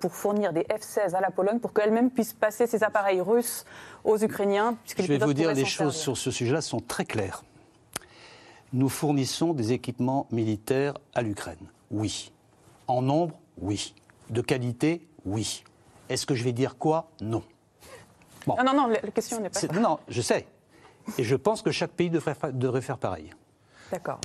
pour 0.00 0.12
fournir 0.12 0.52
des 0.52 0.64
F-16 0.64 1.14
à 1.14 1.20
la 1.20 1.30
Pologne 1.30 1.60
pour 1.60 1.72
qu'elle-même 1.72 2.10
puisse 2.10 2.32
passer 2.32 2.66
ses 2.66 2.82
appareils 2.82 3.20
russes 3.20 3.64
aux 4.02 4.18
Ukrainiens 4.18 4.76
Je 4.98 5.02
vais 5.04 5.18
vous 5.18 5.34
dire, 5.34 5.54
les 5.54 5.64
choses 5.64 5.94
servir? 5.94 5.94
sur 5.94 6.16
ce 6.16 6.30
sujet-là 6.32 6.62
sont 6.62 6.80
très 6.80 7.04
claires. 7.04 7.44
Nous 8.72 8.88
fournissons 8.88 9.54
des 9.54 9.72
équipements 9.72 10.26
militaires 10.32 10.94
à 11.14 11.22
l'Ukraine. 11.22 11.68
Oui. 11.92 12.32
En 12.88 13.02
nombre, 13.02 13.38
oui. 13.58 13.94
De 14.30 14.40
qualité, 14.40 15.06
oui. 15.24 15.64
Est-ce 16.08 16.26
que 16.26 16.34
je 16.34 16.44
vais 16.44 16.52
dire 16.52 16.76
quoi? 16.78 17.10
Non. 17.20 17.42
Bon. 18.46 18.56
Non, 18.56 18.64
non, 18.64 18.74
non, 18.74 18.86
la 18.88 18.98
question 19.10 19.40
n'est 19.40 19.48
pas 19.50 19.58
ça. 19.60 19.68
Non, 19.68 19.98
je 20.08 20.20
sais. 20.20 20.46
Et 21.18 21.24
je 21.24 21.36
pense 21.36 21.62
que 21.62 21.70
chaque 21.70 21.92
pays 21.92 22.10
devrait, 22.10 22.34
fa- 22.34 22.52
devrait 22.52 22.80
faire 22.82 22.98
pareil. 22.98 23.30
D'accord. 23.90 24.18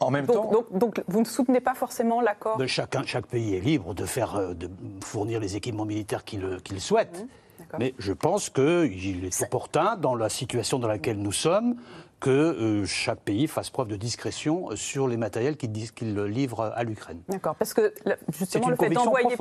En 0.00 0.10
même 0.10 0.26
Donc, 0.26 0.36
temps, 0.36 0.50
donc, 0.52 0.78
donc, 0.78 1.04
vous 1.08 1.20
ne 1.20 1.24
soutenez 1.24 1.60
pas 1.60 1.74
forcément 1.74 2.20
l'accord 2.20 2.56
De 2.58 2.66
chacun, 2.66 3.04
chaque 3.04 3.26
pays 3.26 3.54
est 3.54 3.60
libre 3.60 3.92
de, 3.94 4.04
faire, 4.06 4.36
euh, 4.36 4.54
de 4.54 4.70
fournir 5.04 5.40
les 5.40 5.56
équipements 5.56 5.84
militaires 5.84 6.24
qu'il 6.24 6.60
qu'il 6.62 6.80
souhaite. 6.80 7.20
Mmh, 7.22 7.26
d'accord. 7.58 7.80
Mais 7.80 7.94
je 7.98 8.12
pense 8.12 8.50
qu'il 8.50 9.24
est 9.24 9.42
opportun, 9.42 9.96
dans 9.96 10.14
la 10.14 10.28
situation 10.28 10.78
dans 10.78 10.88
laquelle 10.88 11.18
nous 11.18 11.32
sommes, 11.32 11.76
que 12.24 12.30
euh, 12.30 12.86
chaque 12.86 13.20
pays 13.20 13.46
fasse 13.46 13.68
preuve 13.68 13.88
de 13.88 13.96
discrétion 13.96 14.70
euh, 14.70 14.76
sur 14.76 15.08
les 15.08 15.18
matériels 15.18 15.58
qu'il 15.58 15.70
livre 16.24 16.72
à 16.74 16.82
l'Ukraine. 16.82 17.20
D'accord, 17.28 17.54
parce 17.54 17.74
que 17.74 17.92
justement 18.32 18.70
le 18.70 18.76
fait 18.76 18.88
d'envoyer, 18.88 19.36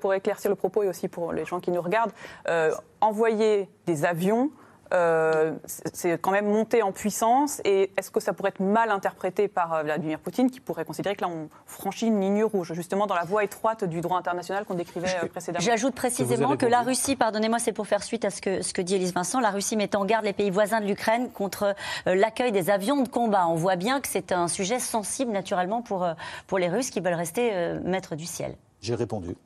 pour 0.00 0.14
éclaircir 0.14 0.48
le 0.48 0.54
propos 0.54 0.84
et 0.84 0.88
aussi 0.88 1.08
pour 1.08 1.32
les 1.32 1.44
gens 1.44 1.58
qui 1.58 1.72
nous 1.72 1.82
regardent, 1.82 2.12
euh, 2.46 2.70
envoyer 3.00 3.68
des 3.86 4.04
avions, 4.04 4.52
euh, 4.92 5.52
c'est 5.66 6.20
quand 6.20 6.30
même 6.30 6.46
monté 6.46 6.82
en 6.82 6.92
puissance. 6.92 7.60
Et 7.64 7.90
est-ce 7.96 8.10
que 8.10 8.20
ça 8.20 8.32
pourrait 8.32 8.50
être 8.50 8.60
mal 8.60 8.90
interprété 8.90 9.48
par 9.48 9.72
euh, 9.72 9.82
Vladimir 9.82 10.18
Poutine, 10.18 10.50
qui 10.50 10.60
pourrait 10.60 10.84
considérer 10.84 11.16
que 11.16 11.22
là, 11.22 11.28
on 11.28 11.48
franchit 11.66 12.06
une 12.06 12.20
ligne 12.20 12.44
rouge, 12.44 12.72
justement 12.74 13.06
dans 13.06 13.14
la 13.14 13.24
voie 13.24 13.44
étroite 13.44 13.84
du 13.84 14.00
droit 14.00 14.18
international 14.18 14.64
qu'on 14.64 14.74
décrivait 14.74 15.08
euh, 15.22 15.28
précédemment? 15.28 15.64
J'ajoute 15.64 15.94
précisément 15.94 16.56
que 16.56 16.66
la 16.66 16.82
Russie, 16.82 17.16
pardonnez-moi, 17.16 17.58
c'est 17.58 17.72
pour 17.72 17.86
faire 17.86 18.02
suite 18.02 18.24
à 18.24 18.30
ce 18.30 18.40
que, 18.40 18.62
ce 18.62 18.72
que 18.72 18.82
dit 18.82 18.96
Elise 18.96 19.14
Vincent, 19.14 19.40
la 19.40 19.50
Russie 19.50 19.76
met 19.76 19.94
en 19.96 20.04
garde 20.04 20.24
les 20.24 20.32
pays 20.32 20.50
voisins 20.50 20.80
de 20.80 20.86
l'Ukraine 20.86 21.30
contre 21.30 21.74
l'accueil 22.06 22.52
des 22.52 22.70
avions 22.70 23.02
de 23.02 23.08
combat. 23.08 23.46
On 23.48 23.54
voit 23.54 23.76
bien 23.76 24.00
que 24.00 24.08
c'est 24.08 24.32
un 24.32 24.48
sujet 24.48 24.78
sensible, 24.78 25.32
naturellement, 25.32 25.82
pour, 25.82 26.06
pour 26.46 26.58
les 26.58 26.68
Russes 26.68 26.90
qui 26.90 27.00
veulent 27.00 27.14
rester 27.14 27.52
maîtres 27.84 28.16
du 28.16 28.26
ciel. 28.26 28.56
J'ai 28.80 28.94
répondu. 28.94 29.36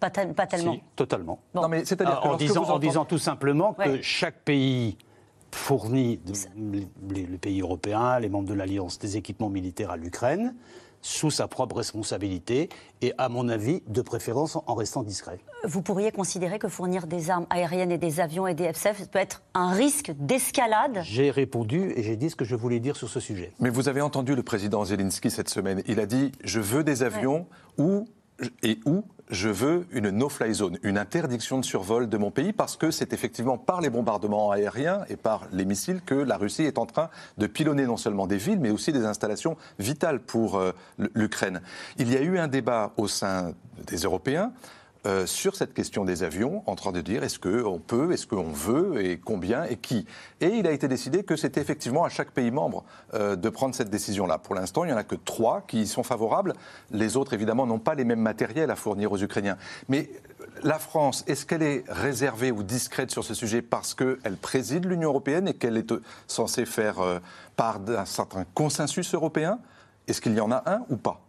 Pas, 0.00 0.10
tellement. 0.10 0.78
totalement. 0.96 1.40
Non, 1.54 1.68
mais 1.68 1.84
c'est-à-dire 1.84 2.20
en, 2.24 2.36
disant, 2.36 2.64
en 2.64 2.78
disant 2.78 3.04
tout 3.04 3.18
simplement 3.18 3.74
que 3.74 4.00
chaque 4.00 4.40
pays 4.44 4.96
fournit, 5.52 6.20
les, 7.10 7.38
pays 7.38 7.60
européens, 7.60 8.18
les 8.18 8.28
membres 8.28 8.48
de 8.48 8.54
l'Alliance, 8.54 8.98
des 8.98 9.16
équipements 9.16 9.50
militaires 9.50 9.90
à 9.90 9.96
l'Ukraine 9.96 10.54
sous 11.02 11.30
sa 11.30 11.48
propre 11.48 11.76
responsabilité 11.76 12.68
et, 13.00 13.14
à 13.16 13.28
mon 13.28 13.48
avis, 13.48 13.82
de 13.88 14.02
préférence 14.02 14.58
en 14.66 14.74
restant 14.74 15.02
discret. 15.02 15.40
Vous 15.64 15.80
pourriez 15.82 16.12
considérer 16.12 16.58
que 16.58 16.68
fournir 16.68 17.06
des 17.06 17.30
armes 17.30 17.46
aériennes 17.48 17.90
et 17.90 17.98
des 17.98 18.20
avions 18.20 18.46
et 18.46 18.54
des 18.54 18.70
F-16 18.70 19.08
peut 19.08 19.18
être 19.18 19.42
un 19.54 19.72
risque 19.72 20.12
d'escalade? 20.18 21.00
J'ai 21.02 21.30
répondu 21.30 21.92
et 21.96 22.02
j'ai 22.02 22.16
dit 22.16 22.28
ce 22.28 22.36
que 22.36 22.44
je 22.44 22.54
voulais 22.54 22.80
dire 22.80 22.96
sur 22.96 23.08
ce 23.08 23.18
sujet. 23.20 23.52
Mais 23.60 23.70
vous 23.70 23.88
avez 23.88 24.02
entendu 24.02 24.34
le 24.34 24.42
président 24.42 24.84
Zelensky 24.84 25.30
cette 25.30 25.48
semaine. 25.48 25.82
Il 25.86 26.00
a 26.00 26.06
dit 26.06 26.32
Je 26.44 26.60
veux 26.60 26.84
des 26.84 27.02
avions 27.02 27.46
où 27.78 28.06
et 28.62 28.78
où 28.84 29.04
je 29.30 29.48
veux 29.48 29.86
une 29.92 30.10
no-fly 30.10 30.52
zone, 30.52 30.78
une 30.82 30.98
interdiction 30.98 31.58
de 31.58 31.64
survol 31.64 32.08
de 32.08 32.16
mon 32.16 32.30
pays, 32.30 32.52
parce 32.52 32.76
que 32.76 32.90
c'est 32.90 33.12
effectivement 33.12 33.58
par 33.58 33.80
les 33.80 33.88
bombardements 33.88 34.50
aériens 34.50 35.04
et 35.08 35.16
par 35.16 35.46
les 35.52 35.64
missiles 35.64 36.02
que 36.04 36.14
la 36.14 36.36
Russie 36.36 36.64
est 36.64 36.78
en 36.78 36.86
train 36.86 37.10
de 37.38 37.46
pilonner 37.46 37.86
non 37.86 37.96
seulement 37.96 38.26
des 38.26 38.36
villes, 38.36 38.60
mais 38.60 38.70
aussi 38.70 38.92
des 38.92 39.04
installations 39.04 39.56
vitales 39.78 40.20
pour 40.20 40.58
euh, 40.58 40.72
l'Ukraine. 41.14 41.62
Il 41.98 42.12
y 42.12 42.16
a 42.16 42.22
eu 42.22 42.38
un 42.38 42.48
débat 42.48 42.92
au 42.96 43.06
sein 43.06 43.52
des 43.86 43.98
Européens 43.98 44.52
euh, 45.06 45.24
sur 45.26 45.56
cette 45.56 45.72
question 45.72 46.04
des 46.04 46.22
avions, 46.22 46.62
en 46.66 46.74
train 46.74 46.92
de 46.92 47.00
dire 47.00 47.24
est-ce 47.24 47.38
qu'on 47.38 47.78
peut, 47.78 48.12
est-ce 48.12 48.26
qu'on 48.26 48.50
veut, 48.50 49.02
et 49.02 49.18
combien, 49.18 49.64
et 49.64 49.76
qui. 49.76 50.06
Et 50.40 50.48
il 50.48 50.66
a 50.66 50.72
été 50.72 50.88
décidé 50.88 51.22
que 51.22 51.36
c'était 51.36 51.60
effectivement 51.60 52.04
à 52.04 52.10
chaque 52.10 52.32
pays 52.32 52.50
membre 52.50 52.84
euh, 53.14 53.34
de 53.34 53.48
prendre 53.48 53.74
cette 53.74 53.90
décision-là. 53.90 54.38
Pour 54.38 54.54
l'instant, 54.54 54.84
il 54.84 54.88
n'y 54.88 54.92
en 54.92 54.98
a 54.98 55.04
que 55.04 55.14
trois 55.14 55.62
qui 55.62 55.82
y 55.82 55.86
sont 55.86 56.02
favorables. 56.02 56.52
Les 56.90 57.16
autres, 57.16 57.32
évidemment, 57.32 57.66
n'ont 57.66 57.78
pas 57.78 57.94
les 57.94 58.04
mêmes 58.04 58.20
matériels 58.20 58.70
à 58.70 58.76
fournir 58.76 59.10
aux 59.10 59.18
Ukrainiens. 59.18 59.56
Mais 59.88 60.10
la 60.62 60.78
France, 60.78 61.24
est-ce 61.26 61.46
qu'elle 61.46 61.62
est 61.62 61.84
réservée 61.88 62.50
ou 62.50 62.62
discrète 62.62 63.10
sur 63.10 63.24
ce 63.24 63.32
sujet 63.32 63.62
parce 63.62 63.94
qu'elle 63.94 64.36
préside 64.40 64.84
l'Union 64.84 65.08
européenne 65.08 65.48
et 65.48 65.54
qu'elle 65.54 65.76
est 65.76 65.94
censée 66.26 66.66
faire 66.66 67.00
euh, 67.00 67.18
part 67.56 67.80
d'un 67.80 68.04
certain 68.04 68.44
consensus 68.54 69.14
européen? 69.14 69.60
Est-ce 70.06 70.20
qu'il 70.20 70.34
y 70.34 70.40
en 70.40 70.50
a 70.52 70.62
un 70.66 70.84
ou 70.90 70.96
pas? 70.96 71.20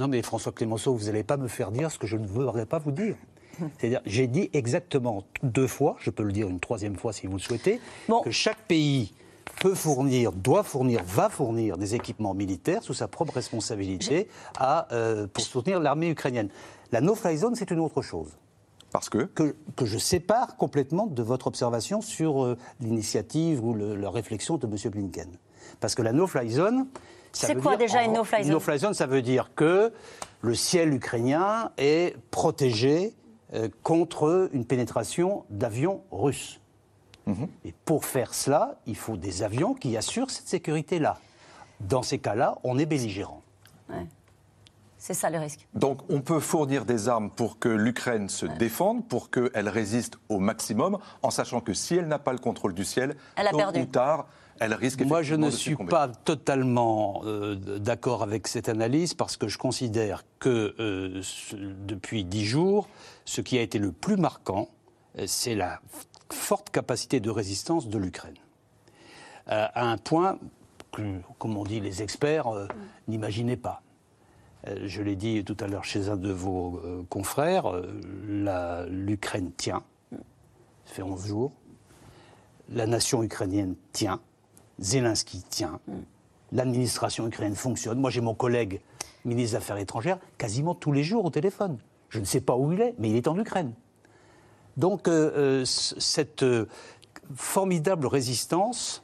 Non, 0.00 0.08
mais 0.08 0.22
François 0.22 0.50
Clémenceau, 0.50 0.94
vous 0.94 1.04
n'allez 1.04 1.22
pas 1.22 1.36
me 1.36 1.46
faire 1.46 1.70
dire 1.70 1.90
ce 1.90 1.98
que 1.98 2.06
je 2.06 2.16
ne 2.16 2.26
voudrais 2.26 2.64
pas 2.64 2.78
vous 2.78 2.90
dire. 2.90 3.16
C'est-à-dire, 3.78 4.00
j'ai 4.06 4.26
dit 4.26 4.48
exactement 4.54 5.24
deux 5.42 5.66
fois, 5.66 5.96
je 6.00 6.08
peux 6.08 6.22
le 6.22 6.32
dire 6.32 6.48
une 6.48 6.58
troisième 6.58 6.96
fois 6.96 7.12
si 7.12 7.26
vous 7.26 7.34
le 7.34 7.38
souhaitez, 7.38 7.80
que 8.24 8.30
chaque 8.30 8.62
pays 8.66 9.12
peut 9.60 9.74
fournir, 9.74 10.32
doit 10.32 10.62
fournir, 10.62 11.02
va 11.04 11.28
fournir 11.28 11.76
des 11.76 11.94
équipements 11.94 12.32
militaires 12.32 12.82
sous 12.82 12.94
sa 12.94 13.08
propre 13.08 13.34
responsabilité 13.34 14.26
à, 14.58 14.88
euh, 14.94 15.26
pour 15.26 15.44
soutenir 15.44 15.80
l'armée 15.80 16.08
ukrainienne. 16.08 16.48
La 16.92 17.02
no-fly 17.02 17.36
zone, 17.36 17.54
c'est 17.54 17.70
une 17.70 17.80
autre 17.80 18.00
chose. 18.00 18.38
Parce 18.92 19.10
que? 19.10 19.24
Que, 19.24 19.54
je 19.84 19.98
sépare 19.98 20.56
complètement 20.56 21.06
de 21.06 21.22
votre 21.22 21.46
observation 21.46 22.00
sur 22.00 22.42
euh, 22.42 22.56
l'initiative 22.80 23.62
ou 23.62 23.74
la 23.74 24.08
réflexion 24.08 24.56
de 24.56 24.66
M. 24.66 24.90
Blinken. 24.90 25.28
Parce 25.78 25.94
que 25.94 26.00
la 26.00 26.12
no-fly 26.12 26.50
zone, 26.50 26.86
c'est 27.32 27.54
quoi 27.60 27.76
déjà 27.76 28.02
une 28.02 28.12
no-fly 28.12 28.42
zone 28.42 28.48
Une 28.48 28.54
no-fly 28.54 28.78
zone, 28.78 28.94
ça 28.94 29.06
veut 29.06 29.22
dire 29.22 29.50
que 29.54 29.92
le 30.42 30.54
ciel 30.54 30.94
ukrainien 30.94 31.70
est 31.76 32.16
protégé 32.30 33.14
euh, 33.54 33.68
contre 33.82 34.48
une 34.52 34.64
pénétration 34.64 35.44
d'avions 35.50 36.02
russes. 36.10 36.60
Mhm. 37.26 37.48
Et 37.64 37.74
pour 37.84 38.04
faire 38.04 38.34
cela, 38.34 38.78
il 38.86 38.96
faut 38.96 39.16
des 39.16 39.42
avions 39.42 39.74
qui 39.74 39.96
assurent 39.96 40.30
cette 40.30 40.48
sécurité-là. 40.48 41.18
Dans 41.80 42.02
ces 42.02 42.18
cas-là, 42.18 42.58
on 42.64 42.78
est 42.78 42.86
belligérant. 42.86 43.42
C'est 44.98 45.14
ça 45.14 45.30
le 45.30 45.38
risque. 45.38 45.66
Donc 45.72 46.02
on 46.10 46.20
peut 46.20 46.40
fournir 46.40 46.84
des 46.84 47.08
armes 47.08 47.30
pour 47.30 47.58
que 47.58 47.70
l'Ukraine 47.70 48.28
se 48.28 48.44
défende, 48.44 49.08
pour 49.08 49.30
qu'elle 49.30 49.68
résiste 49.68 50.18
au 50.28 50.38
maximum, 50.38 50.98
en 51.22 51.30
sachant 51.30 51.62
que 51.62 51.72
si 51.72 51.96
elle 51.96 52.06
n'a 52.06 52.18
pas 52.18 52.32
le 52.32 52.38
contrôle 52.38 52.74
du 52.74 52.84
ciel, 52.84 53.16
elle 53.36 53.46
a 53.48 53.50
perdu. 53.50 53.80
ou 53.80 53.86
tard, 53.86 54.26
elle 54.60 54.74
risque 54.74 55.00
Moi, 55.02 55.22
je 55.22 55.34
ne 55.34 55.50
suis 55.50 55.74
pas 55.74 56.08
totalement 56.08 57.22
euh, 57.24 57.56
d'accord 57.78 58.22
avec 58.22 58.46
cette 58.46 58.68
analyse 58.68 59.14
parce 59.14 59.38
que 59.38 59.48
je 59.48 59.56
considère 59.56 60.22
que 60.38 60.74
euh, 60.78 61.22
depuis 61.86 62.24
dix 62.24 62.44
jours, 62.44 62.86
ce 63.24 63.40
qui 63.40 63.56
a 63.58 63.62
été 63.62 63.78
le 63.78 63.90
plus 63.90 64.18
marquant, 64.18 64.68
euh, 65.18 65.24
c'est 65.26 65.54
la 65.54 65.80
forte 66.30 66.68
capacité 66.68 67.20
de 67.20 67.30
résistance 67.30 67.88
de 67.88 67.98
l'Ukraine. 67.98 68.36
à 69.46 69.90
un 69.90 69.96
point 69.96 70.38
que, 70.92 71.02
comme 71.38 71.56
on 71.56 71.64
dit 71.64 71.80
les 71.80 72.02
experts, 72.02 72.46
n'imaginaient 73.08 73.56
pas. 73.56 73.82
je 74.84 75.02
l'ai 75.02 75.16
dit 75.16 75.42
tout 75.42 75.56
à 75.58 75.66
l'heure 75.66 75.84
chez 75.84 76.08
un 76.08 76.16
de 76.16 76.30
vos 76.30 76.80
confrères, 77.08 77.72
l'Ukraine 78.88 79.50
tient. 79.56 79.82
Ça 80.84 80.94
fait 80.94 81.02
11 81.02 81.26
jours. 81.26 81.52
La 82.68 82.86
nation 82.86 83.24
ukrainienne 83.24 83.74
tient. 83.92 84.20
Zelensky 84.80 85.42
tient. 85.48 85.80
L'administration 86.52 87.26
ukrainienne 87.26 87.56
fonctionne. 87.56 87.98
Moi, 88.00 88.10
j'ai 88.10 88.20
mon 88.20 88.34
collègue 88.34 88.80
ministre 89.24 89.52
des 89.52 89.56
Affaires 89.56 89.76
étrangères 89.76 90.18
quasiment 90.38 90.74
tous 90.74 90.92
les 90.92 91.04
jours 91.04 91.24
au 91.24 91.30
téléphone. 91.30 91.78
Je 92.08 92.18
ne 92.18 92.24
sais 92.24 92.40
pas 92.40 92.56
où 92.56 92.72
il 92.72 92.80
est, 92.80 92.94
mais 92.98 93.10
il 93.10 93.16
est 93.16 93.28
en 93.28 93.38
Ukraine. 93.38 93.72
Donc, 94.76 95.08
euh, 95.08 95.62
euh, 95.62 95.64
cette 95.64 96.42
euh, 96.42 96.66
formidable 97.34 98.06
résistance, 98.06 99.02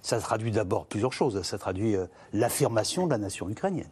ça 0.00 0.18
traduit 0.18 0.50
d'abord 0.50 0.86
plusieurs 0.86 1.12
choses. 1.12 1.42
Ça 1.42 1.58
traduit 1.58 1.94
l'affirmation 2.32 3.06
de 3.06 3.12
la 3.12 3.18
nation 3.18 3.48
ukrainienne. 3.48 3.90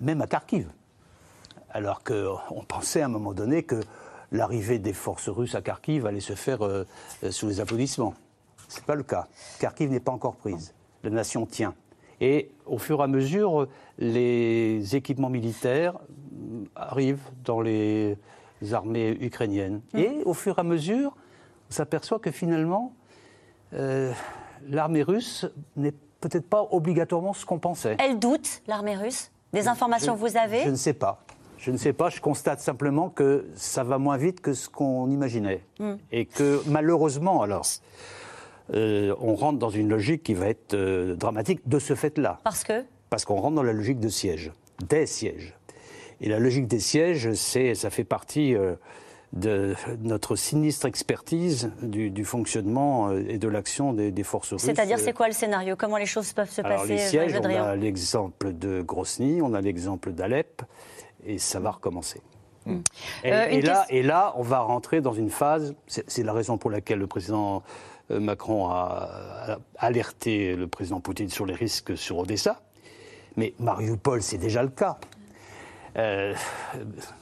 Même 0.00 0.20
à 0.20 0.26
Kharkiv. 0.26 0.68
Alors 1.70 2.02
qu'on 2.02 2.64
pensait 2.66 3.00
à 3.00 3.06
un 3.06 3.08
moment 3.08 3.32
donné 3.32 3.62
que 3.62 3.80
l'arrivée 4.32 4.78
des 4.78 4.92
forces 4.92 5.28
russes 5.28 5.54
à 5.54 5.62
Kharkiv 5.62 6.04
allait 6.04 6.20
se 6.20 6.34
faire 6.34 6.58
sous 7.30 7.46
les 7.46 7.60
applaudissements. 7.60 8.14
Ce 8.70 8.78
n'est 8.78 8.86
pas 8.86 8.94
le 8.94 9.02
cas. 9.02 9.26
Kharkiv 9.58 9.90
n'est 9.90 10.00
pas 10.00 10.12
encore 10.12 10.36
prise. 10.36 10.74
La 11.02 11.10
nation 11.10 11.44
tient. 11.44 11.74
Et 12.20 12.52
au 12.66 12.78
fur 12.78 13.00
et 13.00 13.02
à 13.02 13.06
mesure, 13.08 13.66
les 13.98 14.94
équipements 14.94 15.28
militaires 15.30 15.98
arrivent 16.76 17.30
dans 17.44 17.60
les 17.60 18.16
armées 18.70 19.16
ukrainiennes. 19.20 19.80
Mmh. 19.92 19.98
Et 19.98 20.22
au 20.24 20.34
fur 20.34 20.58
et 20.58 20.60
à 20.60 20.64
mesure, 20.64 21.16
on 21.68 21.72
s'aperçoit 21.72 22.20
que 22.20 22.30
finalement, 22.30 22.92
euh, 23.72 24.12
l'armée 24.68 25.02
russe 25.02 25.46
n'est 25.76 25.94
peut-être 26.20 26.48
pas 26.48 26.68
obligatoirement 26.70 27.32
ce 27.32 27.44
qu'on 27.44 27.58
pensait. 27.58 27.96
Elle 27.98 28.18
doute, 28.18 28.62
l'armée 28.68 28.94
russe? 28.96 29.32
Des 29.52 29.66
informations 29.66 30.14
que 30.14 30.20
vous 30.20 30.36
avez? 30.36 30.62
Je 30.62 30.70
ne 30.70 30.76
sais 30.76 30.92
pas. 30.92 31.24
Je 31.56 31.72
ne 31.72 31.76
sais 31.76 31.92
pas, 31.92 32.08
je 32.08 32.20
constate 32.20 32.60
simplement 32.60 33.10
que 33.10 33.46
ça 33.54 33.82
va 33.82 33.98
moins 33.98 34.16
vite 34.16 34.40
que 34.40 34.52
ce 34.52 34.68
qu'on 34.68 35.10
imaginait. 35.10 35.64
Mmh. 35.78 35.92
Et 36.12 36.24
que 36.26 36.62
malheureusement, 36.66 37.42
alors, 37.42 37.66
euh, 38.74 39.14
on 39.20 39.34
rentre 39.34 39.58
dans 39.58 39.70
une 39.70 39.88
logique 39.88 40.22
qui 40.22 40.34
va 40.34 40.48
être 40.48 40.74
euh, 40.74 41.14
dramatique 41.16 41.60
de 41.66 41.78
ce 41.78 41.94
fait-là. 41.94 42.38
Parce 42.44 42.64
que? 42.64 42.84
Parce 43.08 43.24
qu'on 43.24 43.40
rentre 43.40 43.56
dans 43.56 43.62
la 43.62 43.72
logique 43.72 43.98
de 43.98 44.08
siège, 44.08 44.52
des 44.88 45.06
sièges. 45.06 45.54
Et 46.20 46.28
la 46.28 46.38
logique 46.38 46.66
des 46.66 46.80
sièges, 46.80 47.32
c'est, 47.32 47.74
ça 47.74 47.90
fait 47.90 48.04
partie 48.04 48.54
euh, 48.54 48.74
de 49.32 49.74
notre 50.00 50.36
sinistre 50.36 50.86
expertise 50.86 51.72
du, 51.82 52.24
fonctionnement 52.24 53.12
et 53.12 53.38
de 53.38 53.48
l'action 53.48 53.92
des, 53.92 54.22
forces 54.22 54.52
russes. 54.52 54.62
C'est-à-dire, 54.62 54.98
c'est 54.98 55.12
quoi 55.12 55.28
le 55.28 55.34
scénario? 55.34 55.76
Comment 55.76 55.96
les 55.96 56.06
choses 56.06 56.32
peuvent 56.32 56.50
se 56.50 56.60
Alors, 56.60 56.82
passer 56.82 56.94
les 56.94 56.98
sièges, 56.98 57.34
on 57.40 57.44
a 57.44 57.76
l'exemple 57.76 58.52
de 58.52 58.82
Grosny, 58.82 59.40
on 59.40 59.54
a 59.54 59.60
l'exemple 59.60 60.12
d'Alep, 60.12 60.62
et 61.24 61.38
ça 61.38 61.60
va 61.60 61.70
recommencer. 61.70 62.20
Hmm. 62.66 62.80
Et, 63.24 63.62
là, 63.62 63.86
et, 63.88 64.02
là, 64.02 64.34
on 64.36 64.42
va 64.42 64.60
rentrer 64.60 65.00
dans 65.00 65.14
une 65.14 65.30
phase, 65.30 65.74
c'est 65.86 66.22
la 66.22 66.32
raison 66.32 66.58
pour 66.58 66.70
laquelle 66.70 66.98
le 66.98 67.06
président 67.06 67.62
Macron 68.10 68.68
a 68.68 69.58
alerté 69.76 70.56
le 70.56 70.66
président 70.66 71.00
Poutine 71.00 71.28
sur 71.28 71.46
les 71.46 71.54
risques 71.54 71.96
sur 71.96 72.18
Odessa. 72.18 72.60
Mais 73.36 73.54
Mariupol, 73.58 74.22
c'est 74.22 74.38
déjà 74.38 74.62
le 74.62 74.68
cas. 74.70 74.98
Euh, 75.96 76.34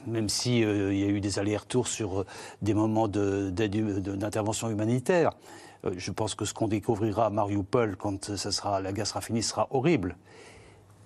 même 0.05 0.29
s'il 0.29 0.63
euh, 0.63 0.93
y 0.93 1.03
a 1.03 1.07
eu 1.07 1.21
des 1.21 1.39
allers-retours 1.39 1.87
sur 1.87 2.25
des 2.61 2.73
moments 2.73 3.07
d'intervention 3.07 4.69
humanitaire, 4.69 5.31
je 5.95 6.11
pense 6.11 6.35
que 6.35 6.45
ce 6.45 6.53
qu'on 6.53 6.67
découvrira 6.67 7.27
à 7.27 7.29
Mariupol 7.29 7.95
quand 7.95 8.35
ça 8.35 8.51
sera, 8.51 8.79
la 8.81 8.91
guerre 8.91 9.07
sera 9.07 9.21
finie 9.21 9.43
sera 9.43 9.67
horrible. 9.71 10.17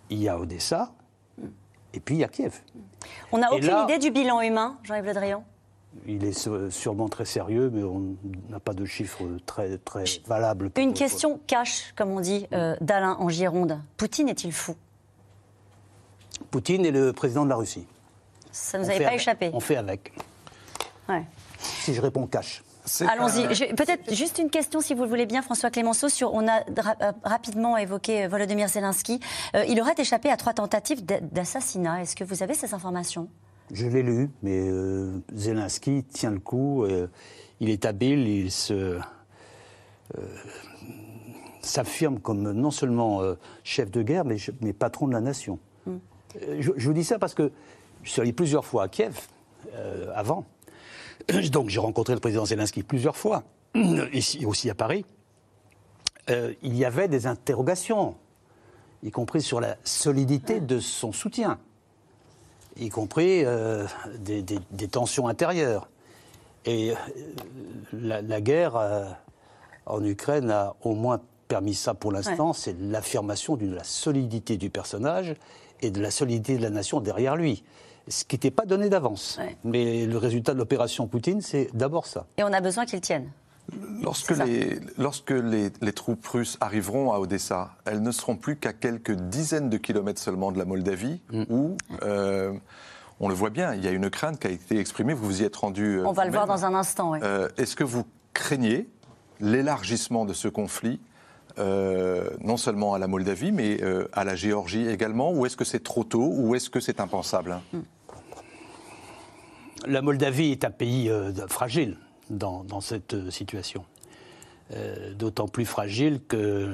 Il 0.10 0.22
y 0.22 0.28
a 0.28 0.38
Odessa 0.39 0.91
et 1.93 2.00
puis 2.00 2.15
il 2.15 2.19
y 2.19 2.24
a 2.24 2.28
Kiev. 2.28 2.60
On 3.32 3.38
n'a 3.38 3.54
aucune 3.54 3.78
idée 3.84 4.00
du 4.00 4.12
bilan 4.12 4.41
humain, 4.41 4.78
Jean-Yves 4.84 5.06
Le 5.06 5.13
Drian? 5.13 5.43
Il 6.08 6.23
est 6.25 6.49
sûrement 6.71 7.08
très 7.08 7.25
sérieux, 7.25 7.69
mais 7.73 7.84
on 7.84 8.15
n'a 8.49 8.60
pas 8.60 8.73
de 8.73 8.84
chiffres 8.86 9.23
très, 9.45 9.77
très 9.77 10.03
valables. 10.25 10.71
Une 10.77 10.93
question 10.93 11.39
cash, 11.47 11.93
comme 11.95 12.10
on 12.12 12.19
dit, 12.19 12.47
euh, 12.53 12.75
d'Alain 12.82 13.15
en 13.19 13.29
Gironde. 13.29 13.79
Poutine 13.97 14.27
est-il 14.29 14.51
fou? 14.51 14.75
Poutine 16.51 16.86
est 16.86 16.91
le 16.91 17.13
président 17.13 17.45
de 17.45 17.49
la 17.49 17.56
Russie. 17.56 17.86
Ça 18.51 18.77
ne 18.77 18.84
On 18.84 18.86
nous 18.86 18.89
avait 18.89 18.97
fait 18.99 19.03
pas 19.06 19.10
avec. 19.10 19.21
échappé. 19.21 19.51
On 19.53 19.60
fait 19.60 19.75
avec. 19.77 20.13
Ouais. 21.10 21.23
Si 21.60 21.93
je 21.93 22.01
réponds 22.01 22.27
cash. 22.27 22.63
Allons-y. 23.08 23.47
Peut-être 23.75 24.13
juste 24.13 24.39
une 24.39 24.49
question, 24.49 24.82
si 24.82 24.93
vous 24.93 25.03
le 25.03 25.10
voulez 25.10 25.25
bien, 25.25 25.41
François 25.41 25.71
Clémenceau. 25.71 26.10
Sur, 26.10 26.34
on 26.34 26.45
a 26.49 26.60
euh, 26.60 27.12
rapidement 27.23 27.77
évoqué 27.77 28.25
euh, 28.25 28.27
Volodymyr 28.27 28.67
Zelensky. 28.67 29.21
Euh, 29.56 29.63
il 29.69 29.79
aurait 29.79 29.95
échappé 29.97 30.29
à 30.29 30.36
trois 30.36 30.53
tentatives 30.53 31.06
d'a- 31.06 31.21
d'assassinat. 31.21 32.01
Est-ce 32.01 32.15
que 32.15 32.25
vous 32.25 32.43
avez 32.43 32.53
ces 32.56 32.73
informations? 32.73 33.29
Je 33.73 33.88
l'ai 33.88 34.03
lu, 34.03 34.29
mais 34.41 34.69
euh, 34.69 35.17
Zelensky 35.33 36.03
tient 36.03 36.31
le 36.31 36.39
coup. 36.39 36.83
euh, 36.86 37.07
il 37.59 37.69
est 37.69 37.86
habile, 37.86 38.27
il 38.27 38.51
se 38.51 38.73
euh, 38.73 38.99
s'affirme 41.62 42.19
comme 42.19 42.51
non 42.51 42.71
seulement 42.71 43.21
chef 43.63 43.89
de 43.89 44.01
guerre, 44.03 44.25
mais, 44.25 44.38
mais 44.62 44.73
patron 44.73 45.07
de 45.07 45.13
la 45.13 45.21
nation. 45.21 45.59
Euh, 45.88 46.57
Je, 46.59 46.71
je 46.75 46.88
vous 46.88 46.93
dis 46.93 47.03
ça 47.03 47.19
parce 47.19 47.33
que 47.33 47.51
je 48.03 48.12
suis 48.12 48.21
allé 48.21 48.33
plusieurs 48.33 48.65
fois 48.65 48.83
à 48.83 48.88
Kiev 48.88 49.27
avant. 50.13 50.45
Donc 51.51 51.69
j'ai 51.69 51.79
rencontré 51.79 52.13
le 52.13 52.19
président 52.19 52.45
Zelensky 52.45 52.83
plusieurs 52.83 53.15
fois, 53.15 53.43
ici 54.13 54.45
aussi 54.45 54.69
à 54.69 54.75
Paris. 54.75 55.05
Euh, 56.29 56.53
il 56.62 56.75
y 56.75 56.86
avait 56.86 57.07
des 57.07 57.27
interrogations, 57.27 58.15
y 59.03 59.12
compris 59.12 59.41
sur 59.41 59.59
la 59.59 59.77
solidité 59.83 60.59
de 60.59 60.79
son 60.79 61.12
soutien 61.12 61.59
y 62.77 62.89
compris 62.89 63.43
euh, 63.45 63.86
des, 64.19 64.41
des- 64.41 64.59
des 64.71 64.88
tensions 64.88 65.27
intérieures. 65.27 65.88
Et 66.65 66.91
euh, 66.91 66.95
la, 67.93 68.21
la 68.21 68.41
guerre 68.41 68.75
euh, 68.75 69.05
en 69.86 70.03
Ukraine 70.03 70.49
a 70.51 70.75
au 70.83 70.93
moins 70.95 71.19
permis 71.47 71.73
ça 71.75 71.93
pour 71.93 72.12
l'instant, 72.12 72.47
Ouais. 72.49 72.55
c'est 72.55 72.75
l'affirmation 72.79 73.55
de 73.57 73.67
la 73.73 73.83
solidité 73.83 74.57
du 74.57 74.69
personnage 74.69 75.36
et 75.81 75.91
de 75.91 76.01
la 76.01 76.09
solidité 76.09 76.57
de 76.57 76.63
la 76.63 76.69
nation 76.69 76.99
derrière 77.01 77.36
lui. 77.36 77.63
Ce 78.07 78.23
qui 78.25 78.36
n'était 78.36 78.51
pas 78.51 78.65
donné 78.65 78.89
d'avance. 78.89 79.38
Ouais. 79.39 79.55
Mais 79.63 80.05
le 80.05 80.17
résultat 80.17 80.53
de 80.53 80.57
l'opération 80.57 81.07
Poutine, 81.07 81.41
c'est 81.41 81.69
d'abord 81.73 82.05
ça. 82.05 82.25
Et 82.38 82.43
on 82.43 82.51
a 82.51 82.59
besoin 82.62 82.86
qu'il 82.86 82.99
tienne. 83.01 83.29
Lorsque, 84.02 84.32
les, 84.32 84.80
lorsque 84.97 85.32
les, 85.32 85.71
les 85.82 85.93
troupes 85.93 86.26
russes 86.28 86.58
arriveront 86.60 87.12
à 87.13 87.19
Odessa, 87.19 87.71
elles 87.86 88.02
ne 88.02 88.12
seront 88.12 88.36
plus 88.36 88.58
qu'à 88.58 88.73
quelques 88.73 89.13
dizaines 89.13 89.69
de 89.69 89.78
kilomètres 89.78 90.19
seulement 90.21 90.52
de 90.52 90.58
la 90.60 90.65
Moldavie, 90.65 91.21
Mm. 91.32 91.43
où, 91.49 91.78
euh, 92.04 92.54
on 93.19 93.30
le 93.30 93.34
voit 93.34 93.49
bien, 93.49 93.73
il 93.73 93.84
y 93.84 93.88
a 93.88 93.91
une 93.91 94.10
crainte 94.10 94.39
qui 94.39 94.47
a 94.47 94.49
été 94.49 94.78
exprimée, 94.78 95.13
vous 95.13 95.26
vous 95.26 95.41
y 95.41 95.45
êtes 95.45 95.56
rendu. 95.56 95.99
euh, 95.99 96.06
On 96.06 96.12
va 96.12 96.26
le 96.26 96.32
voir 96.32 96.45
dans 96.45 96.65
un 96.65 96.73
instant. 96.73 97.12
ouais. 97.12 97.19
Euh, 97.23 97.47
Est-ce 97.58 97.76
que 97.76 97.84
vous 97.86 98.04
craignez 98.34 98.89
l'élargissement 99.39 100.26
de 100.26 100.34
ce 100.34 100.47
conflit 100.49 100.99
euh, 101.60 102.32
non 102.41 102.58
seulement 102.58 102.95
à 102.95 102.99
la 102.99 103.08
Moldavie, 103.08 103.52
mais 103.52 103.82
euh, 103.84 104.08
à 104.12 104.23
la 104.23 104.36
Géorgie 104.36 104.88
également 104.89 105.32
Ou 105.32 105.45
est-ce 105.45 105.56
que 105.56 105.63
c'est 105.65 105.84
trop 105.84 106.04
tôt 106.04 106.32
Ou 106.36 106.56
est-ce 106.56 106.69
que 106.69 106.80
c'est 106.80 106.99
impensable? 106.99 107.60
La 109.86 110.02
Moldavie 110.02 110.52
est 110.52 110.63
un 110.65 110.71
pays 110.71 111.10
euh, 111.10 111.32
fragile 111.47 111.97
dans, 112.29 112.63
dans 112.63 112.81
cette 112.81 113.13
euh, 113.13 113.31
situation. 113.31 113.86
Euh, 114.73 115.13
D'autant 115.13 115.47
plus 115.47 115.65
fragile 115.65 116.21
que 116.27 116.73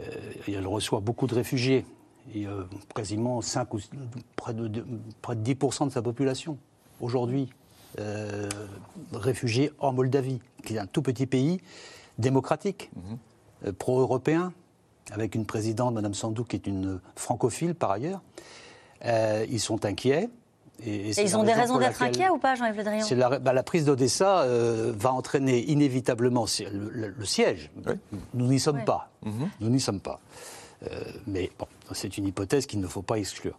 euh, 0.00 0.62
reçoit 0.66 1.00
beaucoup 1.00 1.26
de 1.26 1.34
réfugiés. 1.34 1.84
Quasiment 2.94 3.40
5 3.40 3.72
ou, 3.74 3.78
près, 4.34 4.52
de, 4.52 4.66
de- 4.66 4.84
près 5.22 5.36
de 5.36 5.42
10% 5.54 5.86
de 5.86 5.92
sa 5.92 6.02
population 6.02 6.58
aujourd'hui 7.00 7.48
réfugiés 9.14 9.70
en 9.78 9.92
Moldavie, 9.92 10.40
qui 10.64 10.74
est 10.74 10.78
un 10.78 10.86
tout 10.86 11.00
petit 11.02 11.26
pays 11.26 11.60
démocratique, 12.18 12.90
euh, 13.64 13.72
pro-européen, 13.72 14.52
avec 15.12 15.34
une 15.34 15.46
présidente, 15.46 15.94
Mme 15.94 16.12
Sandou, 16.14 16.44
qui 16.44 16.56
est 16.56 16.66
une 16.66 17.00
francophile 17.14 17.74
par 17.74 17.90
ailleurs. 17.92 18.22
Ils 19.04 19.60
sont 19.60 19.84
inquiets. 19.84 20.28
Et, 20.84 21.10
ils 21.10 21.36
ont 21.36 21.42
des 21.42 21.52
raison 21.52 21.74
raisons 21.74 21.78
d'être 21.78 22.02
inquiets 22.02 22.28
ou 22.28 22.38
pas, 22.38 22.54
Jean-Yves 22.54 22.76
Le 22.76 22.84
Drian 22.84 23.02
c'est 23.02 23.14
la, 23.14 23.38
bah, 23.38 23.52
la 23.52 23.62
prise 23.62 23.84
d'Odessa 23.86 24.40
euh, 24.42 24.92
va 24.96 25.12
entraîner 25.12 25.60
inévitablement 25.70 26.44
le, 26.72 26.90
le- 26.90 27.14
le 27.16 27.24
siège. 27.24 27.70
Nous 28.34 28.46
n'y 28.46 28.60
sommes 28.60 28.84
pas. 28.84 29.10
Nous 29.60 29.68
n'y 29.70 29.80
sommes 29.80 30.00
pas. 30.00 30.20
Mais 31.26 31.50
bon, 31.58 31.66
c'est 31.92 32.18
une 32.18 32.26
hypothèse 32.26 32.66
qu'il 32.66 32.80
ne 32.80 32.86
faut 32.86 33.02
pas 33.02 33.16
exclure. 33.18 33.58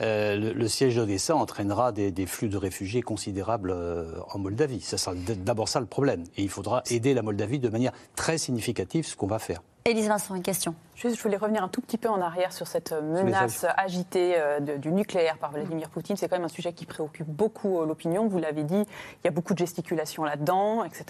Euh, 0.00 0.36
le, 0.36 0.52
le 0.54 0.68
siège 0.68 0.96
d'Odessa 0.96 1.36
entraînera 1.36 1.92
des, 1.92 2.10
des 2.10 2.26
flux 2.26 2.48
de 2.48 2.56
réfugiés 2.56 3.02
considérables 3.02 3.70
euh, 3.70 4.12
en 4.32 4.38
Moldavie. 4.38 4.80
Ça 4.80 4.96
sera 4.98 5.14
d'abord 5.14 5.68
ça 5.68 5.78
le 5.80 5.86
problème. 5.86 6.24
Et 6.36 6.42
il 6.42 6.48
faudra 6.48 6.82
aider 6.90 7.12
la 7.14 7.22
Moldavie 7.22 7.58
de 7.60 7.68
manière 7.68 7.92
très 8.16 8.38
significative, 8.38 9.06
ce 9.06 9.14
qu'on 9.14 9.26
va 9.26 9.38
faire. 9.38 9.62
Élise 9.86 10.08
Vincent, 10.08 10.34
une 10.34 10.42
question. 10.42 10.74
Juste, 10.96 11.16
je 11.16 11.22
voulais 11.22 11.36
revenir 11.36 11.62
un 11.62 11.68
tout 11.68 11.80
petit 11.80 11.96
peu 11.96 12.08
en 12.08 12.20
arrière 12.20 12.52
sur 12.52 12.66
cette 12.66 12.90
euh, 12.90 13.00
menace 13.22 13.64
agitée 13.76 14.34
euh, 14.36 14.58
de- 14.58 14.76
du 14.78 14.90
nucléaire 14.90 15.38
par 15.38 15.52
Vladimir 15.52 15.90
Poutine. 15.90 16.16
C'est 16.16 16.26
quand 16.28 16.34
même 16.34 16.44
un 16.44 16.48
sujet 16.48 16.72
qui 16.72 16.86
préoccupe 16.86 17.28
beaucoup 17.28 17.78
euh, 17.80 17.86
l'opinion. 17.86 18.26
Vous 18.26 18.38
l'avez 18.38 18.64
dit, 18.64 18.80
il 18.82 19.24
y 19.24 19.28
a 19.28 19.30
beaucoup 19.30 19.52
de 19.52 19.58
gesticulation 19.58 20.24
là-dedans, 20.24 20.82
etc. 20.82 21.04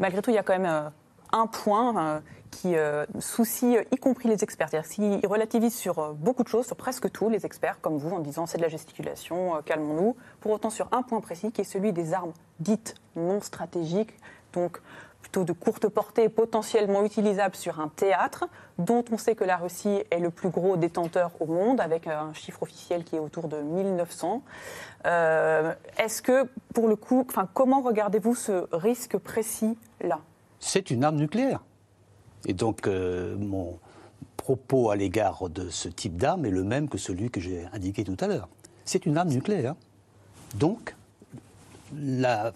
Malgré 0.00 0.20
tout, 0.20 0.28
il 0.28 0.34
y 0.34 0.38
a 0.38 0.42
quand 0.42 0.58
même 0.58 0.90
un 1.32 1.46
point 1.46 2.20
qui 2.50 2.74
soucie, 3.18 3.76
y 3.90 3.96
compris 3.96 4.28
les 4.28 4.44
experts. 4.44 4.68
C'est-à-dire 4.70 4.88
qu'ils 4.88 5.26
relativisent 5.26 5.74
sur 5.74 6.12
beaucoup 6.14 6.44
de 6.44 6.48
choses, 6.48 6.66
sur 6.66 6.76
presque 6.76 7.10
tout, 7.10 7.28
les 7.28 7.44
experts, 7.46 7.80
comme 7.80 7.96
vous, 7.96 8.14
en 8.14 8.20
disant 8.20 8.46
c'est 8.46 8.58
de 8.58 8.62
la 8.62 8.68
gesticulation, 8.68 9.60
calmons-nous. 9.64 10.14
Pour 10.40 10.52
autant, 10.52 10.70
sur 10.70 10.88
un 10.92 11.02
point 11.02 11.20
précis, 11.20 11.50
qui 11.50 11.62
est 11.62 11.64
celui 11.64 11.92
des 11.92 12.12
armes 12.12 12.32
dites 12.60 12.94
non 13.16 13.40
stratégiques, 13.40 14.14
donc 14.52 14.80
plutôt 15.24 15.44
de 15.44 15.54
courte 15.54 15.88
portée, 15.88 16.28
potentiellement 16.28 17.02
utilisables 17.02 17.56
sur 17.56 17.80
un 17.80 17.88
théâtre, 17.88 18.44
dont 18.76 19.02
on 19.10 19.16
sait 19.16 19.34
que 19.34 19.44
la 19.44 19.56
Russie 19.56 20.02
est 20.10 20.18
le 20.18 20.28
plus 20.28 20.50
gros 20.50 20.76
détenteur 20.76 21.30
au 21.40 21.46
monde, 21.46 21.80
avec 21.80 22.06
un 22.06 22.34
chiffre 22.34 22.62
officiel 22.62 23.04
qui 23.04 23.16
est 23.16 23.18
autour 23.18 23.48
de 23.48 23.56
1900. 23.56 24.42
Euh, 25.06 25.72
Est-ce 25.96 26.20
que, 26.20 26.46
pour 26.74 26.88
le 26.88 26.96
coup, 26.96 27.26
comment 27.54 27.80
regardez-vous 27.80 28.34
ce 28.34 28.66
risque 28.76 29.16
précis-là? 29.16 30.20
C'est 30.60 30.90
une 30.90 31.04
arme 31.04 31.16
nucléaire. 31.16 31.64
Et 32.44 32.52
donc, 32.52 32.86
euh, 32.86 33.34
mon 33.38 33.78
propos 34.36 34.90
à 34.90 34.96
l'égard 34.96 35.48
de 35.48 35.70
ce 35.70 35.88
type 35.88 36.18
d'arme 36.18 36.44
est 36.44 36.50
le 36.50 36.64
même 36.64 36.90
que 36.90 36.98
celui 36.98 37.30
que 37.30 37.40
j'ai 37.40 37.66
indiqué 37.72 38.04
tout 38.04 38.18
à 38.20 38.26
l'heure. 38.26 38.48
C'est 38.84 39.06
une 39.06 39.16
arme 39.16 39.30
nucléaire. 39.30 39.74
Donc, 40.56 40.94
la 41.96 42.52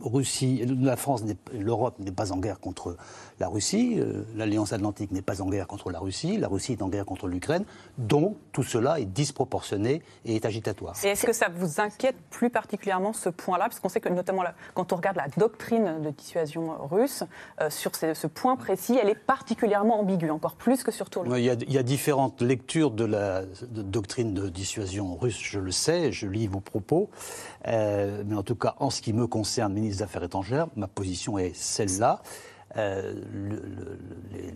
Russie, 0.00 0.64
la 0.66 0.96
France, 0.96 1.22
l'Europe 1.52 1.98
n'est 1.98 2.12
pas 2.12 2.32
en 2.32 2.38
guerre 2.38 2.60
contre 2.60 2.96
la 3.38 3.48
Russie, 3.48 3.96
euh, 3.98 4.24
l'Alliance 4.34 4.72
Atlantique 4.72 5.10
n'est 5.12 5.22
pas 5.22 5.42
en 5.42 5.48
guerre 5.48 5.66
contre 5.66 5.90
la 5.90 5.98
Russie, 5.98 6.38
la 6.38 6.48
Russie 6.48 6.72
est 6.72 6.82
en 6.82 6.88
guerre 6.88 7.04
contre 7.04 7.28
l'Ukraine, 7.28 7.64
donc 7.98 8.36
tout 8.52 8.62
cela 8.62 9.00
est 9.00 9.04
disproportionné 9.04 10.02
et 10.24 10.36
est 10.36 10.44
agitatoire. 10.44 10.94
Et 11.04 11.08
est-ce 11.08 11.26
que 11.26 11.32
ça 11.32 11.48
vous 11.54 11.80
inquiète 11.80 12.16
plus 12.30 12.50
particulièrement 12.50 13.12
ce 13.12 13.28
point-là? 13.28 13.64
Parce 13.64 13.80
qu'on 13.80 13.88
sait 13.88 14.00
que 14.00 14.08
notamment 14.08 14.42
quand 14.74 14.92
on 14.92 14.96
regarde 14.96 15.16
la 15.16 15.28
doctrine 15.36 16.02
de 16.02 16.10
dissuasion 16.10 16.76
russe, 16.86 17.24
euh, 17.60 17.70
sur 17.70 17.94
ce, 17.94 18.14
ce 18.14 18.26
point 18.26 18.56
précis, 18.56 18.98
elle 19.00 19.08
est 19.08 19.14
particulièrement 19.14 20.00
ambiguë, 20.00 20.30
encore 20.30 20.54
plus 20.54 20.82
que 20.82 20.90
sur 20.90 21.10
tout 21.10 21.22
le 21.22 21.38
Il 21.38 21.44
y, 21.44 21.50
a, 21.50 21.54
il 21.54 21.72
y 21.72 21.78
a 21.78 21.82
différentes 21.82 22.42
lectures 22.42 22.90
de 22.90 23.04
la 23.04 23.42
de 23.42 23.82
doctrine 23.82 24.34
de 24.34 24.48
dissuasion 24.48 25.16
russe, 25.16 25.38
je 25.40 25.58
le 25.58 25.70
sais, 25.70 26.12
je 26.12 26.26
lis 26.26 26.46
vos 26.46 26.60
propos. 26.60 27.10
Euh, 27.66 28.22
mais 28.26 28.36
en 28.36 28.42
tout 28.42 28.54
cas, 28.54 28.74
en 28.78 28.90
ce 28.90 29.00
qui 29.00 29.12
me 29.12 29.26
concerne, 29.26 29.72
ministre 29.72 29.98
des 29.98 30.02
Affaires 30.04 30.24
étrangères, 30.24 30.68
ma 30.76 30.86
position 30.86 31.38
est 31.38 31.54
celle-là. 31.54 32.22
Euh, 32.78 33.14
le- 33.32 33.56
le- 33.56 33.98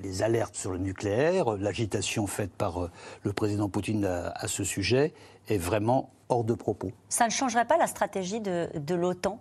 les, 0.03 0.23
alertes 0.23 0.55
sur 0.57 0.73
le 0.73 0.79
nucléaire, 0.79 1.57
l'agitation 1.57 2.27
faite 2.27 2.53
par 2.53 2.83
euh, 2.85 2.91
le 3.23 3.33
président 3.33 3.69
Poutine 3.69 4.05
à, 4.05 4.47
ce 4.49 4.65
sujet 4.65 5.15
est 5.49 5.57
vraiment 5.57 6.11
hors 6.29 6.45
de 6.45 6.55
propos. 6.55 6.91
Ça 7.09 7.25
ne 7.27 7.31
changerait 7.31 7.67
pas 7.67 7.79
la 7.79 7.87
stratégie 7.87 8.41
de 8.41 8.95
l'OTAN? 8.95 9.41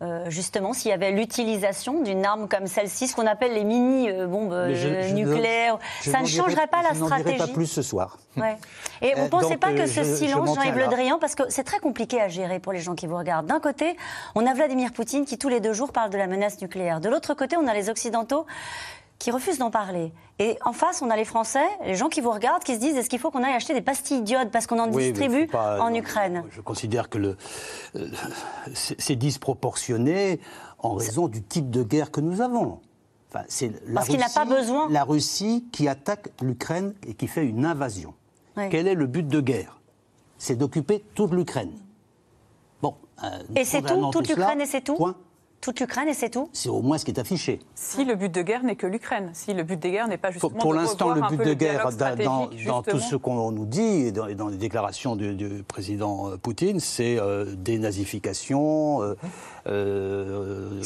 Euh, 0.00 0.30
justement, 0.30 0.72
s'il 0.72 0.90
y 0.90 0.94
avait 0.94 1.10
l'utilisation 1.10 2.02
d'une 2.02 2.24
arme 2.24 2.48
comme 2.48 2.66
celle-ci, 2.68 3.08
ce 3.08 3.16
qu'on 3.16 3.26
appelle 3.26 3.52
les 3.54 3.64
mini-bombes 3.64 4.68
je- 4.70 4.74
je 4.74 4.88
ne- 4.88 5.12
nucléaires, 5.12 5.78
je 6.02 6.10
ça 6.10 6.20
ne 6.20 6.26
changerait 6.26 6.68
pas 6.68 6.82
la 6.82 6.90
Je 6.94 7.04
stratégie 7.04 7.36
pas 7.38 7.48
plus 7.48 7.66
ce 7.66 7.82
soir. 7.82 8.16
Ouais. 8.36 8.56
Et 9.02 9.12
vous 9.14 9.20
Euh, 9.20 9.24
ne 9.24 9.28
pensez 9.28 9.50
donc, 9.50 9.58
pas 9.58 9.72
que 9.72 9.80
euh, 9.80 9.86
ce 9.86 10.02
je- 10.04 10.10
je 10.10 10.14
silence, 10.14 10.52
tiens 10.52 10.62
Jean-Yves 10.62 10.78
Le. 10.78 10.86
Drian, 10.86 11.18
parce 11.18 11.34
que 11.34 11.42
c'est 11.48 11.64
très 11.64 11.80
compliqué 11.80 12.20
à 12.20 12.28
gérer 12.28 12.60
pour 12.60 12.72
les 12.72 12.78
gens 12.80 12.94
qui 12.94 13.06
vous 13.08 13.16
regardent. 13.16 13.46
D'un 13.46 13.58
côté, 13.60 13.96
on 14.36 14.46
a 14.46 14.54
Vladimir 14.54 14.92
Poutine 14.92 15.24
qui 15.24 15.36
tous 15.36 15.48
les 15.48 15.58
deux 15.60 15.72
jours 15.72 15.90
parle 15.92 16.10
de 16.10 16.18
la 16.18 16.28
menace 16.28 16.60
nucléaire. 16.60 17.00
De 17.00 17.08
l'autre 17.08 17.34
côté, 17.34 17.56
on 17.56 17.66
a 17.66 17.74
les 17.74 17.90
Occidentaux 17.90 18.46
qui 19.18 19.30
refusent 19.30 19.58
d'en 19.58 19.70
parler. 19.70 20.12
Et 20.38 20.56
en 20.64 20.72
face, 20.72 21.02
on 21.02 21.10
a 21.10 21.16
les 21.16 21.24
Français, 21.24 21.64
les 21.84 21.96
gens 21.96 22.08
qui 22.08 22.20
vous 22.20 22.30
regardent, 22.30 22.62
qui 22.62 22.74
se 22.74 22.78
disent 22.80 22.96
est-ce 22.96 23.08
qu'il 23.10 23.18
faut 23.18 23.30
qu'on 23.32 23.42
aille 23.42 23.54
acheter 23.54 23.74
des 23.74 23.80
pastilles 23.80 24.22
d'iode 24.22 24.50
parce 24.50 24.66
qu'on 24.68 24.78
en 24.78 24.90
Oui, 24.92 25.10
distribue 25.12 25.46
pas- 25.48 25.80
en 25.82 25.92
Ukraine 25.92 26.44
Je 26.50 26.60
considère 26.60 27.08
que 27.08 27.18
le, 27.18 27.36
euh, 27.96 28.08
c'est 28.72 29.16
disproportionné 29.16 30.40
en 30.78 30.94
raison 30.94 31.26
du 31.26 31.42
type 31.42 31.70
de 31.70 31.82
guerre 31.82 32.10
que 32.12 32.20
nous 32.20 32.40
avons. 32.40 32.80
Enfin, 33.30 33.44
c'est 33.48 33.72
la 33.86 33.94
Parce 33.94 34.08
qu'il 34.08 34.20
n'a 34.20 34.28
pas 34.28 34.44
besoin. 34.44 34.88
La 34.90 35.04
Russie 35.04 35.66
qui 35.72 35.88
attaque 35.88 36.28
l'Ukraine 36.40 36.94
et 37.06 37.14
qui 37.14 37.26
fait 37.26 37.44
une 37.44 37.64
invasion. 37.66 38.14
Oui. 38.56 38.68
Quel 38.70 38.86
est 38.86 38.94
le 38.94 39.06
but 39.06 39.26
de 39.26 39.40
guerre? 39.40 39.80
C'est 40.38 40.54
d'occuper 40.56 41.04
toute 41.14 41.32
l'Ukraine. 41.32 41.72
Bon. 42.80 42.94
euh, 43.24 43.28
Et 43.56 43.64
c'est 43.64 43.82
tout? 43.82 44.10
Toute 44.12 44.28
l'Ukraine 44.28 44.60
et 44.60 44.66
c'est 44.66 44.80
tout? 44.82 44.94
Point. 44.94 45.16
Toute 45.60 45.80
l'Ukraine 45.80 46.08
et 46.08 46.14
c'est 46.14 46.30
tout 46.30 46.48
C'est 46.52 46.68
au 46.68 46.82
moins 46.82 46.98
ce 46.98 47.04
qui 47.04 47.10
est 47.10 47.18
affiché. 47.18 47.58
Si 47.74 48.04
le 48.04 48.14
but 48.14 48.32
de 48.32 48.42
guerre 48.42 48.62
n'est 48.62 48.76
que 48.76 48.86
l'Ukraine, 48.86 49.30
si 49.32 49.52
le 49.52 49.64
but 49.64 49.82
de 49.82 49.88
guerre 49.88 50.06
n'est 50.06 50.16
pas 50.16 50.28
Pour, 50.28 50.50
justement 50.50 50.62
pour 50.62 50.72
de 50.72 50.78
l'instant, 50.78 51.14
le 51.14 51.20
but 51.36 51.44
de 51.44 51.54
guerre, 51.54 51.90
dans, 52.24 52.82
tout 52.82 53.00
ce 53.00 53.16
qu'on 53.16 53.50
nous 53.50 53.66
dit 53.66 53.80
et 54.06 54.12
dans, 54.12 54.28
et 54.28 54.36
dans 54.36 54.48
les 54.48 54.56
déclarations 54.56 55.16
du, 55.16 55.34
du 55.34 55.64
président 55.64 56.30
euh, 56.30 56.36
Poutine, 56.36 56.78
c'est 56.78 57.18
euh, 57.18 57.54
dénazification, 57.56 59.02
euh, 59.02 59.14
euh, 59.66 60.80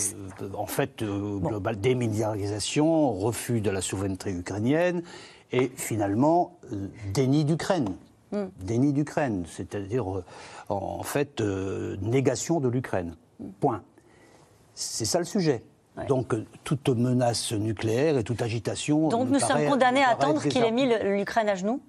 en 0.55 0.67
fait, 0.67 1.03
euh, 1.03 1.39
global, 1.39 1.79
démilitarisation, 1.79 3.13
refus 3.13 3.61
de 3.61 3.71
la 3.71 3.83
souveraineté 3.83 4.31
ukrainienne 4.31 5.03
et 5.53 5.71
finalement 5.77 6.59
euh, 6.73 6.89
déni 7.13 7.45
d'Ukraine. 7.45 7.91
Hmm. 8.33 8.47
Déni 8.63 8.95
d'Ukraine, 8.95 9.45
c'est-à-dire 9.47 10.11
euh, 10.11 10.25
en, 10.71 10.97
en 11.01 11.03
fait 11.03 11.43
euh, 11.43 11.97
négation 12.01 12.59
de 12.61 12.69
l'Ukraine. 12.69 13.17
Point. 13.61 13.83
C'est 14.83 15.05
ça 15.05 15.19
le 15.19 15.25
sujet. 15.25 15.63
Donc 16.09 16.33
euh, 16.33 16.47
toute 16.65 16.89
menace 16.89 17.53
nucléaire 17.53 18.17
et 18.17 18.25
toute 18.25 18.41
agitation. 18.41 19.09
Donc 19.09 19.29
nous 19.29 19.39
paraît- 19.39 19.65
sommes 19.65 19.73
condamnés 19.73 20.03
à 20.03 20.11
attendre 20.11 20.41
qu'il 20.43 20.63
ait 20.65 20.71
mis 20.71 20.87
l'Ukraine 20.87 21.49
à 21.51 21.55
genoux 21.55 21.81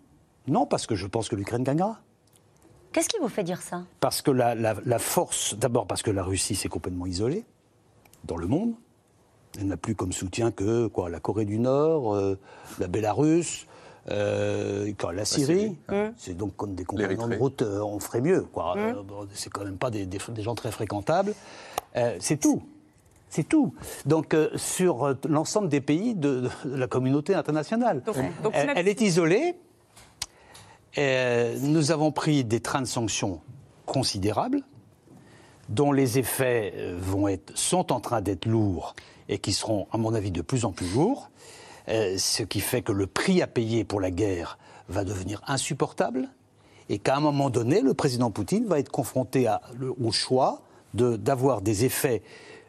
Non, 0.47 0.65
parce 0.65 0.85
que 0.87 0.95
je 0.95 1.07
pense 1.07 1.29
que 1.29 1.35
l'Ukraine 1.37 1.63
gagnera. 1.63 1.99
Qu'est-ce 2.91 3.07
qui 3.09 3.17
vous 3.21 3.29
fait 3.29 3.43
dire 3.43 3.61
ça? 3.61 3.83
Parce 4.01 4.21
que 4.21 4.29
la, 4.29 4.55
la- 4.55 4.75
la 4.85 4.99
force, 4.99 5.55
d'abord 5.57 5.87
parce 5.87 6.01
que 6.03 6.11
la 6.11 6.21
Russie 6.23 6.53
s'est 6.55 6.67
complètement 6.69 7.05
isolée 7.05 7.45
dans 8.25 8.35
le 8.37 8.45
monde. 8.47 8.73
Elle 9.59 9.67
n'a 9.67 9.77
plus 9.77 9.95
comme 9.95 10.11
soutien 10.11 10.51
que 10.51 10.87
quoi, 10.87 11.09
la 11.09 11.19
Corée 11.19 11.45
du 11.45 11.57
Nord, 11.59 12.13
euh, 12.13 12.37
la 12.79 12.87
Bélarus, 12.87 13.67
euh, 14.11 14.91
quoi, 14.99 15.13
la 15.13 15.25
Syrie. 15.25 15.77
Syrie. 15.89 16.11
C'est 16.17 16.35
donc 16.35 16.55
comme 16.55 16.75
des 16.75 16.83
compagnons 16.83 17.27
de 17.27 17.35
route, 17.37 17.61
euh, 17.61 17.79
on 17.81 17.99
ferait 17.99 18.21
mieux. 18.21 18.41
Quoi. 18.41 18.75
Mm. 18.75 18.79
Euh, 18.79 19.03
bon, 19.03 19.27
c'est 19.33 19.49
quand 19.51 19.63
même 19.63 19.77
pas 19.77 19.89
des, 19.91 20.05
des- 20.05 20.19
des 20.29 20.41
gens 20.41 20.55
très 20.55 20.71
fréquentables. 20.71 21.33
Euh, 21.95 22.17
c'est 22.19 22.37
tout. 22.37 22.63
C'est 23.35 23.49
tout. 23.49 23.73
Donc, 24.05 24.35
euh, 24.35 24.49
sur 24.57 25.05
euh, 25.07 25.13
l'ensemble 25.27 25.67
des 25.67 25.81
pays 25.81 26.13
de, 26.13 26.41
de 26.65 26.75
la 26.75 26.85
communauté 26.85 27.33
internationale. 27.33 28.03
Donc- 28.03 28.15
donc 28.43 28.53
elle, 28.53 28.87
est 28.87 29.01
isolée. 29.01 29.55
Euh, 30.99 31.57
nous 31.59 31.89
avons 31.91 32.11
pris 32.11 32.43
des 32.43 32.59
trains 32.59 32.81
de 32.83 32.87
sanctions 32.87 33.41
considérables, 33.87 34.61
dont 35.67 35.91
les 35.91 36.19
effets 36.19 36.73
vont 36.99 37.27
être, 37.27 37.57
sont 37.57 37.91
en 37.91 37.99
train 37.99 38.21
d'être 38.21 38.45
lourds 38.45 38.93
et 39.29 39.39
qui 39.39 39.51
seront, 39.51 39.87
à 39.91 39.97
mon 39.97 40.13
avis, 40.13 40.29
de 40.29 40.41
plus 40.43 40.63
en 40.65 40.71
plus 40.71 40.93
lourds. 40.93 41.31
Euh, 41.89 42.15
ce 42.19 42.43
qui 42.43 42.59
fait 42.59 42.83
que 42.83 42.91
le 42.91 43.07
prix 43.07 43.41
à 43.41 43.47
payer 43.47 43.83
pour 43.83 43.99
la 43.99 44.11
guerre 44.11 44.59
va 44.89 45.03
devenir 45.03 45.41
insupportable 45.47 46.29
et 46.87 46.99
qu'à 46.99 47.15
un 47.15 47.19
moment 47.19 47.49
donné, 47.49 47.81
le 47.81 47.95
président 47.95 48.29
Poutine 48.29 48.65
va 48.67 48.77
être 48.77 48.91
confronté 48.91 49.47
à- 49.47 49.59
le- 49.79 49.91
au 49.99 50.11
choix 50.11 50.61
de- 50.93 51.15
d'avoir 51.17 51.61
des 51.63 51.83
effets 51.83 52.21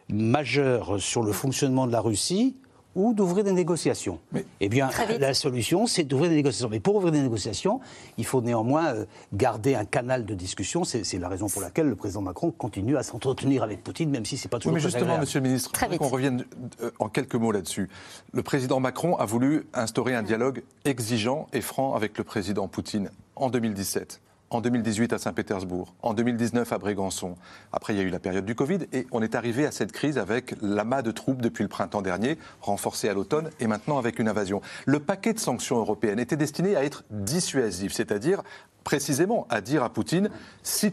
majeurs 0.08 1.00
sur 1.00 1.22
le 1.22 1.32
fonctionnement 1.32 1.86
de 1.86 1.92
la 1.92 2.00
Russie 2.00 2.56
ou 2.96 3.12
d'ouvrir 3.12 3.42
des 3.42 3.52
négociations. 3.52 4.20
eh 4.60 4.68
bien, 4.68 4.88
la 5.18 5.34
solution, 5.34 5.88
c'est 5.88 6.04
d'ouvrir 6.04 6.30
des 6.30 6.36
négociations. 6.36 6.68
Mais 6.68 6.78
pour 6.78 6.94
ouvrir 6.94 7.10
des 7.10 7.22
négociations, 7.22 7.80
il 8.18 8.24
faut 8.24 8.40
néanmoins 8.40 8.94
euh, 8.94 9.04
garder 9.32 9.74
un 9.74 9.84
canal 9.84 10.24
de 10.24 10.32
discussion. 10.34 10.84
C'est 10.84 11.18
la 11.18 11.28
raison 11.28 11.48
pour 11.48 11.60
laquelle 11.60 11.88
le 11.88 11.96
président 11.96 12.20
Macron 12.22 12.52
continue 12.52 12.96
à 12.96 13.02
s'entretenir 13.02 13.64
avec 13.64 13.82
Poutine, 13.82 14.10
même 14.10 14.24
si 14.24 14.36
c'est 14.36 14.48
pas 14.48 14.58
Oui, 14.58 14.62
toujours 14.62 14.74
mais 14.74 14.80
très 14.80 14.88
justement, 14.90 15.04
agréable. 15.06 15.22
Monsieur 15.22 15.40
le 15.40 15.48
Ministre, 15.48 15.72
qu'on 15.98 16.08
revienne 16.08 16.44
euh, 16.82 16.92
en 17.00 17.08
quelques 17.08 17.34
mots 17.34 17.50
là-dessus. 17.50 17.88
Le 18.32 18.42
président 18.44 18.78
Macron 18.78 19.16
a 19.16 19.24
voulu 19.24 19.66
instaurer 19.74 20.14
un 20.14 20.22
dialogue 20.22 20.62
exigeant 20.84 21.48
et 21.52 21.62
franc 21.62 21.96
avec 21.96 22.16
le 22.16 22.22
président 22.22 22.68
Poutine 22.68 23.10
en 23.34 23.50
2017. 23.50 24.20
En 24.50 24.60
2018 24.60 25.12
à 25.12 25.18
Saint-Pétersbourg, 25.18 25.94
en 26.02 26.14
2019 26.14 26.72
à 26.72 26.78
Brégançon. 26.78 27.34
Après, 27.72 27.92
il 27.92 27.96
y 27.96 28.00
a 28.00 28.02
eu 28.04 28.10
la 28.10 28.20
période 28.20 28.44
du 28.44 28.54
Covid 28.54 28.80
et 28.92 29.06
on 29.10 29.20
est 29.20 29.34
arrivé 29.34 29.66
à 29.66 29.72
cette 29.72 29.90
crise 29.90 30.16
avec 30.16 30.54
l'amas 30.62 31.02
de 31.02 31.10
troupes 31.10 31.42
depuis 31.42 31.62
le 31.62 31.68
printemps 31.68 32.02
dernier, 32.02 32.38
renforcé 32.60 33.08
à 33.08 33.14
l'automne 33.14 33.50
et 33.58 33.66
maintenant 33.66 33.98
avec 33.98 34.18
une 34.18 34.28
invasion. 34.28 34.60
Le 34.86 35.00
paquet 35.00 35.32
de 35.32 35.40
sanctions 35.40 35.78
européennes 35.78 36.20
était 36.20 36.36
destiné 36.36 36.76
à 36.76 36.84
être 36.84 37.02
dissuasif, 37.10 37.92
c'est-à-dire 37.92 38.42
précisément 38.84 39.46
à 39.50 39.60
dire 39.60 39.82
à 39.82 39.92
Poutine 39.92 40.30
si 40.62 40.92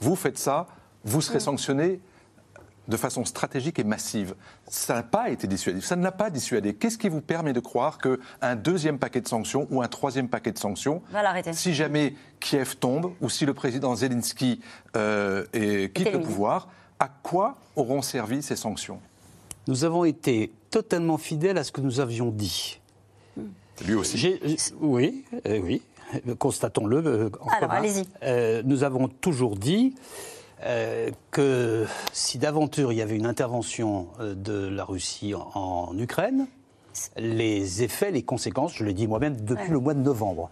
vous 0.00 0.14
faites 0.14 0.38
ça, 0.38 0.68
vous 1.04 1.20
serez 1.20 1.40
sanctionné 1.40 2.00
de 2.88 2.96
façon 2.96 3.24
stratégique 3.24 3.78
et 3.78 3.84
massive. 3.84 4.34
Ça 4.68 4.94
n'a 4.94 5.02
pas 5.02 5.30
été 5.30 5.46
dissuasif, 5.46 5.84
ça 5.84 5.96
ne 5.96 6.02
l'a 6.02 6.12
pas 6.12 6.30
dissuadé. 6.30 6.74
Qu'est-ce 6.74 6.98
qui 6.98 7.08
vous 7.08 7.20
permet 7.20 7.52
de 7.52 7.60
croire 7.60 7.98
qu'un 7.98 8.56
deuxième 8.56 8.98
paquet 8.98 9.20
de 9.20 9.28
sanctions 9.28 9.66
ou 9.70 9.80
un 9.82 9.88
troisième 9.88 10.28
paquet 10.28 10.50
de 10.52 10.58
sanctions, 10.58 11.02
Va 11.12 11.22
l'arrêter. 11.22 11.52
si 11.52 11.72
jamais 11.74 12.14
Kiev 12.40 12.76
tombe 12.76 13.12
ou 13.20 13.28
si 13.28 13.46
le 13.46 13.54
président 13.54 13.94
Zelensky 13.94 14.60
euh, 14.96 15.44
est- 15.52 15.94
quitte 15.94 16.12
le 16.12 16.20
pouvoir, 16.20 16.68
à 16.98 17.08
quoi 17.08 17.56
auront 17.76 18.02
servi 18.02 18.42
ces 18.42 18.56
sanctions? 18.56 19.00
Nous 19.68 19.84
avons 19.84 20.04
été 20.04 20.50
totalement 20.70 21.18
fidèles 21.18 21.58
à 21.58 21.64
ce 21.64 21.70
que 21.72 21.80
nous 21.80 22.00
avions 22.00 22.30
dit. 22.30 22.80
Lui 23.86 23.94
aussi. 23.94 24.18
J'ai- 24.18 24.40
oui, 24.80 25.24
euh, 25.46 25.60
oui, 25.62 25.80
constatons-le. 26.38 26.96
euh, 26.98 27.30
en 27.40 27.46
Alors, 27.48 27.60
commun. 27.60 27.74
allez-y. 27.74 28.04
Euh, 28.22 28.62
nous 28.64 28.82
avons 28.84 29.08
toujours 29.08 29.56
dit 29.56 29.94
euh, 30.64 31.10
que 31.30 31.86
si 32.12 32.38
d'aventure 32.38 32.92
il 32.92 32.96
y 32.96 33.02
avait 33.02 33.16
une 33.16 33.26
intervention 33.26 34.08
euh, 34.20 34.34
de 34.34 34.68
la 34.68 34.84
Russie 34.84 35.34
en, 35.34 35.50
en 35.54 35.98
Ukraine, 35.98 36.46
les 37.16 37.82
effets, 37.82 38.10
les 38.10 38.22
conséquences, 38.22 38.74
je 38.74 38.84
l'ai 38.84 38.92
dit 38.94 39.06
moi-même 39.06 39.36
depuis 39.36 39.64
Ouais. 39.66 39.70
le 39.70 39.78
mois 39.78 39.94
de 39.94 40.00
novembre, 40.00 40.50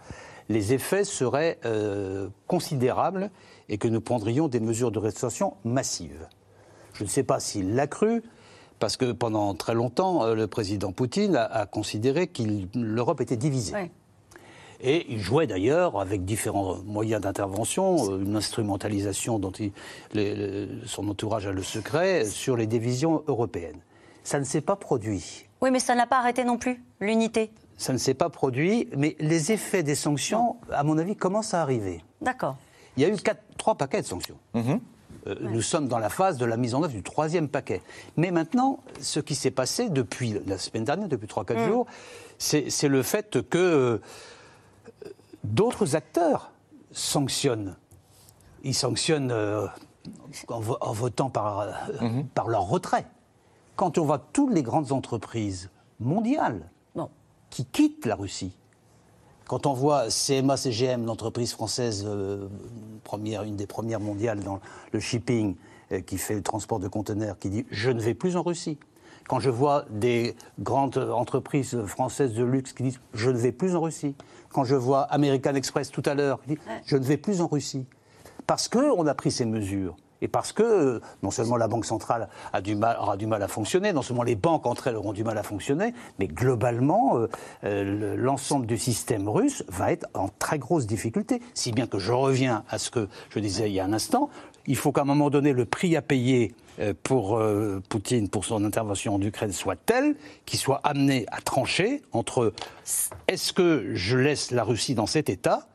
les 0.49 0.73
effets 0.73 1.05
seraient 1.05 1.59
euh, 1.65 2.29
considérables 2.47 3.31
et 3.69 3.77
que 3.77 3.89
nous 3.89 4.01
prendrions 4.01 4.49
des 4.49 4.61
mesures 4.61 4.91
de 4.91 4.99
restriction 4.99 5.55
massives. 5.65 6.27
Je 6.95 7.05
ne 7.05 7.09
sais 7.09 7.23
pas 7.23 7.39
s'il 7.41 7.75
l'a 7.75 7.87
cru, 7.87 8.23
parce 8.79 8.97
que 8.97 9.13
pendant 9.13 9.55
très 9.55 9.75
longtemps, 9.75 10.33
le 10.33 10.47
président 10.47 10.93
Poutine 10.93 11.37
a, 11.37 11.45
a 11.45 11.67
considéré 11.67 12.29
que 12.29 12.43
l'Europe 12.75 13.21
était 13.21 13.37
divisée. 13.37 13.75
Ouais. 13.75 13.91
Et 14.81 15.07
il 15.09 15.19
jouait 15.21 15.47
d'ailleurs 15.47 16.01
avec 16.01 16.25
différents 16.25 16.77
moyens 16.85 17.21
d'intervention, 17.23 18.13
euh, 18.13 18.19
une 18.23 18.37
instrumentalisation 18.37 19.39
dont 19.39 19.51
il- 19.51 19.73
les- 20.13 20.35
les- 20.35 20.69
son 20.87 21.09
entourage 21.09 21.47
a 21.47 21.53
le 21.53 21.63
secret 21.63 22.25
sur 22.25 22.57
les 22.57 22.67
divisions 22.67 23.25
européennes. 23.27 23.81
Ça 24.23 24.39
ne 24.39 24.45
s'est 24.45 24.61
pas 24.61 24.77
produit. 24.77 25.47
Oui, 25.61 25.71
mais 25.73 25.81
ça 25.81 25.95
n'a 25.97 26.07
pas 26.07 26.19
arrêté 26.19 26.45
non 26.45 26.59
plus, 26.59 26.81
l'unité. 27.01 27.51
Ça 27.77 27.93
ne 27.93 27.99
s'est 27.99 28.15
pas 28.15 28.29
produit, 28.29 28.89
mais 28.97 29.17
les 29.19 29.51
effets 29.53 29.83
des 29.83 29.95
sanctions, 29.95 30.57
à 30.73 30.85
mon 30.85 30.99
avis, 30.99 31.17
commencent 31.17 31.55
à 31.55 31.63
arriver. 31.63 32.03
D'accord. 32.21 32.57
Il 32.97 33.03
y 33.03 33.07
a 33.07 33.09
eu 33.09 33.17
quatre- 33.17 33.43
trois 33.57 33.75
paquets 33.77 34.03
de 34.03 34.07
sanctions. 34.07 34.37
Mhm. 34.55 34.81
Euh, 35.27 35.35
Nous 35.41 35.63
sommes 35.63 35.89
dans 35.89 35.99
la 35.99 36.09
phase 36.09 36.39
de 36.39 36.45
la 36.45 36.57
mise 36.57 36.75
en 36.75 36.83
œuvre 36.85 36.93
du 36.93 37.03
troisième 37.03 37.49
paquet. 37.49 37.83
Mais 38.17 38.31
maintenant, 38.31 38.79
ce 39.01 39.19
qui 39.21 39.35
s'est 39.35 39.51
passé 39.51 39.89
depuis 39.91 40.37
la 40.47 40.59
semaine 40.59 40.85
dernière, 40.85 41.09
depuis 41.09 41.27
3-4 41.27 41.65
jours, 41.67 41.87
c'est 42.39 42.71
c'est 42.71 42.89
le 42.89 43.03
fait 43.03 43.43
que 43.49 43.59
euh, 43.59 43.99
d'autres 45.49 45.97
acteurs 45.97 46.53
sanctionnent. 46.93 47.77
Ils 48.65 48.75
sanctionnent 48.75 49.31
euh, 49.31 49.67
en, 50.49 50.61
vo- 50.61 50.79
en 50.81 50.93
votant 50.93 51.31
par, 51.31 51.61
euh, 51.61 51.73
par 52.35 52.49
leur 52.49 52.63
retrait. 52.69 53.07
Quand 53.77 53.99
on 53.99 54.05
voit 54.05 54.19
toutes 54.33 54.53
les 54.53 54.63
grandes 54.63 54.93
entreprises 54.93 55.71
mondiales 56.01 56.69
qui 57.51 57.65
quittent 57.65 58.07
la 58.07 58.17
Russie, 58.17 58.53
quand 59.47 59.67
on 59.67 59.73
voit 59.73 60.09
CMA 60.11 60.57
CGM, 60.57 61.07
l'entreprise 61.07 61.53
française 61.53 62.05
euh, 62.07 62.49
première, 63.05 63.45
une 63.45 63.57
des 63.57 63.67
premières 63.67 64.01
mondiales 64.01 64.41
dans 64.43 64.61
le 64.93 65.01
shipping, 65.01 65.57
euh, 65.93 66.01
qui 66.01 66.19
fait 66.19 66.35
le 66.35 66.43
transport 66.43 66.81
de 66.81 66.89
conteneurs, 66.89 67.39
qui 67.39 67.49
dit 67.49 67.65
je 67.71 67.91
ne 67.91 68.01
vais 68.01 68.15
plus 68.15 68.37
en 68.37 68.43
Russie. 68.43 68.79
Quand 69.29 69.41
je 69.41 69.51
vois 69.51 69.85
des 69.91 70.35
grandes 70.59 70.99
entreprises 70.99 71.81
françaises 71.85 72.35
de 72.35 72.45
luxe 72.45 72.73
qui 72.73 72.83
disent 72.83 73.01
je 73.15 73.31
ne 73.31 73.37
vais 73.39 73.53
plus 73.53 73.75
en 73.77 73.81
Russie. 73.83 74.15
Quand 74.53 74.65
je 74.65 74.75
vois 74.75 75.03
American 75.03 75.55
Express 75.55 75.91
tout 75.91 76.03
à 76.07 76.15
l'heure 76.15 76.41
je 76.87 76.97
ne 76.97 77.05
vais 77.05 77.17
plus 77.17 77.41
en 77.41 77.47
Russie. 77.47 77.87
Parce 78.47 78.69
qu'on 78.69 79.07
a 79.07 79.15
pris 79.15 79.31
ces 79.31 79.45
mesures. 79.45 79.97
Et 80.21 80.27
parce 80.27 80.53
que 80.53 80.63
euh, 80.65 81.01
non 81.23 81.31
seulement 81.31 81.57
la 81.57 81.69
Banque 81.69 81.85
centrale 81.85 82.29
a 82.53 82.61
du 82.61 82.75
mal, 82.75 82.97
aura 82.99 83.17
du 83.17 83.27
mal 83.27 83.41
à 83.43 83.47
fonctionner, 83.47 83.93
non 83.93 84.03
seulement 84.03 84.25
les 84.25 84.35
banques 84.35 84.67
entre 84.67 84.89
elles 84.89 84.97
auront 84.97 85.13
du 85.13 85.23
mal 85.23 85.39
à 85.39 85.45
fonctionner, 85.45 85.95
mais 86.19 86.27
globalement, 86.27 87.19
euh, 87.19 87.29
euh, 87.63 87.85
le- 87.85 88.17
l'ensemble 88.17 88.67
du 88.67 88.79
système 88.79 89.29
russe 89.29 89.63
va 89.69 89.93
être 89.93 90.07
en 90.15 90.29
très 90.29 90.59
grosse 90.59 90.87
difficulté. 90.89 91.41
Si 91.55 91.71
bien 91.71 91.87
que 91.87 92.01
je 92.01 92.11
reviens 92.13 92.65
à 92.69 92.79
ce 92.79 92.91
que 92.91 93.07
je 93.31 93.39
disais 93.39 93.71
il 93.71 93.75
y 93.75 93.81
a 93.81 93.85
un 93.85 93.93
instant, 93.93 94.29
il 94.67 94.77
faut 94.77 94.91
qu'à 94.91 95.03
un 95.03 95.05
moment 95.05 95.31
donné, 95.31 95.53
le 95.53 95.65
prix 95.67 95.95
à 95.97 96.03
payer 96.03 96.53
pour 97.03 97.39
euh, 97.39 97.83
Poutine, 97.89 98.29
pour 98.29 98.45
son 98.45 98.65
intervention 98.65 99.15
en 99.15 99.21
Ukraine, 99.23 99.53
soit 99.53 99.77
tel 99.77 100.17
qu'il 100.47 100.59
soit 100.59 100.81
amené 100.85 101.27
à 101.33 101.41
trancher 101.41 102.03
entre 102.13 102.53
est-ce 103.27 103.53
que 103.53 103.91
je 103.95 104.17
laisse 104.17 104.51
la 104.51 104.65
Russie 104.65 104.95
dans 104.95 105.07
cet 105.07 105.29
état 105.29 105.67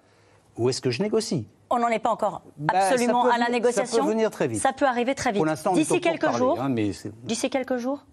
ou 0.57 0.69
est-ce 0.69 0.81
que 0.81 0.91
je 0.91 1.01
négocie? 1.01 1.47
On 1.69 1.79
n'en 1.79 1.87
est 1.87 1.99
pas 1.99 2.11
encore 2.11 2.43
Bah, 2.57 2.73
absolument 2.75 3.23
peut 3.23 3.31
à 3.31 3.37
la 3.39 3.49
négociation. 3.49 3.97
ça 3.97 4.03
peut 4.03 4.09
venir 4.09 4.29
très 4.29 4.47
vite. 4.47 4.61
Ça 4.61 4.73
peut 4.73 4.85
arriver 4.85 5.15
très 5.15 5.31
vite. 5.31 5.37
Pour 5.39 5.45
l'instant, 5.47 5.73
D'ici 5.73 5.99
quelques 5.99 6.31
jours. 6.37 6.61
hein, 6.61 6.69
D'ici 7.23 7.49
quelques 7.49 7.77
jours. 7.77 8.05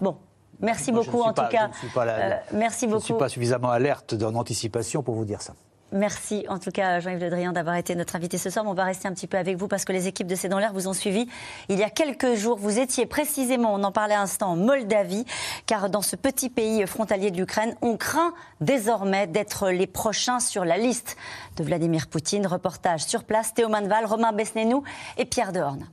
Bon. 0.00 0.16
Merci 0.60 0.92
Moi, 0.92 1.02
je 1.02 1.10
beaucoup 1.10 1.22
suis 1.22 1.30
en 1.30 1.34
pas- 1.34 1.44
tout 1.46 1.50
cas. 1.50 1.66
je 1.66 1.72
ne 1.72 1.78
suis 1.80 1.88
pas 1.94 2.04
la- 2.04 2.14
Euh, 2.18 2.36
merci 2.54 2.86
Je 2.86 2.90
beaucoup. 2.90 3.04
suis 3.04 3.14
pas 3.14 3.28
suffisamment 3.28 3.70
alerte 3.70 4.14
dans 4.14 4.30
l'anticipation 4.30 5.02
pour 5.02 5.14
vous 5.16 5.24
dire 5.24 5.42
ça. 5.42 5.54
Merci 5.94 6.44
en 6.48 6.58
tout 6.58 6.72
cas 6.72 6.98
Jean-Yves 6.98 7.20
Le 7.20 7.30
Drian 7.30 7.52
d'avoir 7.52 7.76
été 7.76 7.94
notre 7.94 8.16
invité 8.16 8.36
ce 8.36 8.50
soir. 8.50 8.64
On 8.66 8.74
va 8.74 8.82
rester 8.82 9.06
un 9.06 9.12
petit 9.12 9.28
peu 9.28 9.38
avec 9.38 9.56
vous 9.56 9.68
parce 9.68 9.84
que 9.84 9.92
les 9.92 10.08
équipes 10.08 10.26
de 10.26 10.34
C'est 10.34 10.48
dans 10.48 10.58
l'air 10.58 10.72
vous 10.72 10.88
ont 10.88 10.92
suivi 10.92 11.28
il 11.68 11.78
y 11.78 11.84
a 11.84 11.88
quelques 11.88 12.34
jours. 12.34 12.58
Vous 12.58 12.80
étiez 12.80 13.06
précisément, 13.06 13.72
on 13.72 13.84
en 13.84 13.92
parlait 13.92 14.16
un 14.16 14.22
instant, 14.22 14.48
en 14.48 14.56
Moldavie, 14.56 15.24
car 15.66 15.90
dans 15.90 16.02
ce 16.02 16.16
petit 16.16 16.50
pays 16.50 16.84
frontalier 16.88 17.30
de 17.30 17.36
l'Ukraine, 17.36 17.76
on 17.80 17.96
craint 17.96 18.34
désormais 18.60 19.28
d'être 19.28 19.70
les 19.70 19.86
prochains 19.86 20.40
sur 20.40 20.64
la 20.64 20.78
liste 20.78 21.16
de 21.56 21.62
Vladimir 21.62 22.08
Poutine. 22.08 22.48
Reportage 22.48 23.04
sur 23.04 23.22
place, 23.22 23.54
Théo 23.54 23.68
Manval, 23.68 24.04
Romain 24.04 24.32
Besnénou 24.32 24.82
et 25.16 25.26
Pierre 25.26 25.52
Dehorne. 25.52 25.86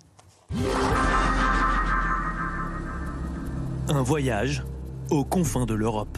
Un 3.87 4.01
voyage 4.01 4.63
aux 5.11 5.25
confins 5.25 5.67
de 5.67 5.75
l'Europe. 5.75 6.17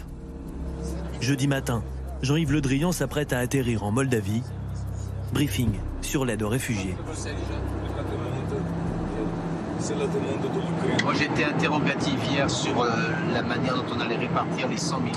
Jeudi 1.19 1.47
matin, 1.47 1.83
Jean-Yves 2.23 2.51
Le 2.53 2.61
Drian 2.61 2.91
s'apprête 2.91 3.33
à 3.33 3.39
atterrir 3.39 3.83
en 3.83 3.91
Moldavie. 3.91 4.41
Briefing 5.33 5.71
sur 6.01 6.25
l'aide 6.25 6.41
aux 6.43 6.49
réfugiés. 6.49 6.95
Moi 11.03 11.13
j'étais 11.17 11.43
interrogatif 11.43 12.13
hier 12.31 12.49
sur 12.49 12.81
euh, 12.81 12.89
la 13.33 13.41
manière 13.41 13.75
dont 13.75 13.83
on 13.95 13.99
allait 13.99 14.15
répartir 14.15 14.67
les 14.69 14.77
100 14.77 14.99
millions. 15.01 15.13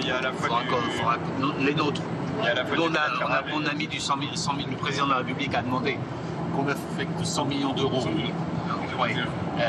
Il 0.00 0.06
y 0.06 0.10
a 0.10 0.16
à 0.16 0.20
la 0.22 0.32
fois 0.32 0.48
Faudra 0.48 0.62
du- 0.62 0.68
qu'on- 0.70 0.90
faudra- 0.98 1.16
non, 1.40 1.52
les 1.60 1.74
nôtres. 1.74 2.02
Il 2.40 2.44
y 2.44 2.48
a 2.48 2.50
à 2.50 2.54
la 2.54 2.64
fois 2.64 2.76
Nous, 2.76 2.82
du 2.82 2.88
on, 2.88 2.92
a, 2.92 2.94
Qatar 2.94 3.28
on, 3.28 3.32
a, 3.32 3.36
avec- 3.36 3.54
on 3.54 3.66
a 3.66 3.74
mis 3.74 3.86
du 3.86 4.00
100 4.00 4.18
000, 4.18 4.34
100 4.34 4.56
000, 4.56 4.68
le 4.70 4.76
président 4.76 5.06
de 5.06 5.10
la 5.12 5.18
République 5.18 5.54
a 5.54 5.62
demandé 5.62 5.98
qu'on 6.56 6.62
ne 6.64 6.72
fait 6.96 7.06
que 7.06 7.24
100 7.24 7.44
millions 7.44 7.74
d'euros. 7.74 8.02
Ouais, 9.00 9.14
euh, 9.58 9.62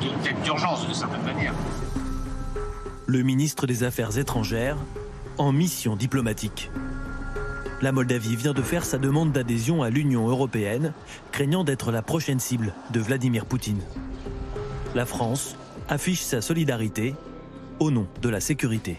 peut-être 0.00 0.42
d'urgence 0.42 0.84
d'une 0.86 0.94
certaine 0.94 1.22
manière. 1.22 1.52
Le 3.14 3.22
ministre 3.22 3.68
des 3.68 3.84
Affaires 3.84 4.18
étrangères 4.18 4.76
en 5.38 5.52
mission 5.52 5.94
diplomatique. 5.94 6.72
La 7.80 7.92
Moldavie 7.92 8.34
vient 8.34 8.54
de 8.54 8.60
faire 8.60 8.84
sa 8.84 8.98
demande 8.98 9.30
d'adhésion 9.30 9.84
à 9.84 9.90
l'Union 9.90 10.26
européenne, 10.26 10.92
craignant 11.30 11.62
d'être 11.62 11.92
la 11.92 12.02
prochaine 12.02 12.40
cible 12.40 12.74
de 12.92 12.98
Vladimir 12.98 13.46
Poutine. 13.46 13.78
La 14.96 15.06
France 15.06 15.56
affiche 15.88 16.22
sa 16.22 16.40
solidarité 16.40 17.14
au 17.78 17.92
nom 17.92 18.08
de 18.20 18.28
la 18.28 18.40
sécurité. 18.40 18.96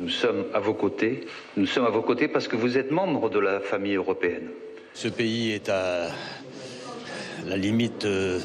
Nous 0.00 0.08
sommes 0.08 0.46
à 0.54 0.58
vos 0.58 0.74
côtés. 0.74 1.28
Nous 1.56 1.66
sommes 1.66 1.86
à 1.86 1.90
vos 1.90 2.02
côtés 2.02 2.26
parce 2.26 2.48
que 2.48 2.56
vous 2.56 2.78
êtes 2.78 2.90
membre 2.90 3.30
de 3.30 3.38
la 3.38 3.60
famille 3.60 3.94
européenne. 3.94 4.48
Ce 4.92 5.06
pays 5.06 5.52
est 5.52 5.68
à 5.68 6.08
la 7.46 7.56
limite 7.56 8.06
euh, 8.06 8.40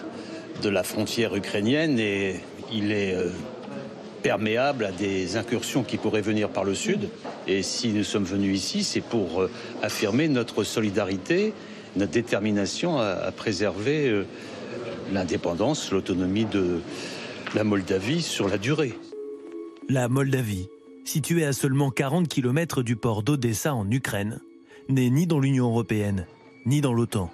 de 0.61 0.69
la 0.69 0.83
frontière 0.83 1.35
ukrainienne 1.35 1.97
et 1.97 2.35
il 2.71 2.91
est 2.91 3.13
euh, 3.13 3.29
perméable 4.23 4.85
à 4.85 4.91
des 4.91 5.37
incursions 5.37 5.83
qui 5.83 5.97
pourraient 5.97 6.21
venir 6.21 6.49
par 6.49 6.63
le 6.63 6.75
sud. 6.75 7.09
Et 7.47 7.63
si 7.63 7.89
nous 7.89 8.03
sommes 8.03 8.23
venus 8.23 8.57
ici, 8.57 8.83
c'est 8.83 9.01
pour 9.01 9.41
euh, 9.41 9.51
affirmer 9.81 10.27
notre 10.27 10.63
solidarité, 10.63 11.53
notre 11.95 12.11
détermination 12.11 12.99
à, 12.99 13.31
préserver 13.31 14.09
euh, 14.09 14.25
l'indépendance, 15.11 15.91
l'autonomie 15.91 16.45
de 16.45 16.79
la 17.55 17.63
Moldavie 17.63 18.21
sur 18.21 18.47
la 18.49 18.57
durée. 18.57 18.93
La 19.89 20.09
Moldavie, 20.09 20.67
située 21.05 21.45
à 21.45 21.53
seulement 21.53 21.91
40 21.91 22.27
km 22.27 22.83
du 22.83 22.97
port 22.97 23.23
d'Odessa 23.23 23.73
en 23.73 23.89
Ukraine, 23.89 24.41
n'est 24.89 25.09
ni 25.09 25.27
dans 25.27 25.39
l'Union 25.39 25.67
européenne, 25.67 26.25
ni 26.65 26.81
dans 26.81 26.93
l'OTAN. 26.93 27.31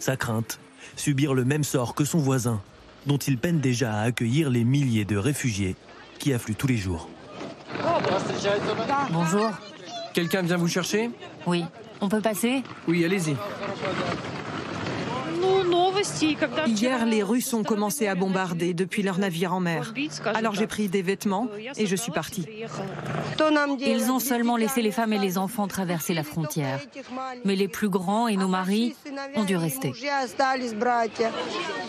Sa 0.00 0.16
crainte, 0.16 0.58
subir 0.96 1.34
le 1.34 1.44
même 1.44 1.62
sort 1.62 1.94
que 1.94 2.04
son 2.04 2.18
voisin, 2.18 2.60
dont 3.06 3.18
il 3.18 3.38
peine 3.38 3.60
déjà 3.60 3.94
à 3.94 4.02
accueillir 4.02 4.50
les 4.50 4.64
milliers 4.64 5.04
de 5.04 5.16
réfugiés 5.16 5.76
qui 6.18 6.32
affluent 6.32 6.54
tous 6.54 6.66
les 6.66 6.76
jours. 6.76 7.08
Bonjour. 9.10 9.50
Quelqu'un 10.14 10.42
vient 10.42 10.56
vous 10.56 10.68
chercher? 10.68 11.10
Oui. 11.46 11.64
On 12.00 12.08
peut 12.08 12.20
passer? 12.20 12.62
Oui, 12.88 13.04
allez-y. 13.04 13.36
Hier, 16.66 17.06
les 17.06 17.22
Russes 17.22 17.52
ont 17.54 17.62
commencé 17.62 18.06
à 18.06 18.14
bombarder 18.14 18.74
depuis 18.74 19.02
leur 19.02 19.18
navire 19.18 19.52
en 19.52 19.60
mer. 19.60 19.94
Alors 20.34 20.54
j'ai 20.54 20.66
pris 20.66 20.88
des 20.88 21.02
vêtements 21.02 21.48
et 21.76 21.86
je 21.86 21.96
suis 21.96 22.12
partie. 22.12 22.46
Ils 23.80 24.10
ont 24.10 24.18
seulement 24.18 24.56
laissé 24.56 24.82
les 24.82 24.90
femmes 24.90 25.12
et 25.12 25.18
les 25.18 25.38
enfants 25.38 25.68
traverser 25.68 26.14
la 26.14 26.24
frontière. 26.24 26.80
Mais 27.44 27.56
les 27.56 27.68
plus 27.68 27.88
grands 27.88 28.28
et 28.28 28.36
nos 28.36 28.48
maris 28.48 28.94
ont 29.36 29.44
dû 29.44 29.56
rester. 29.56 29.92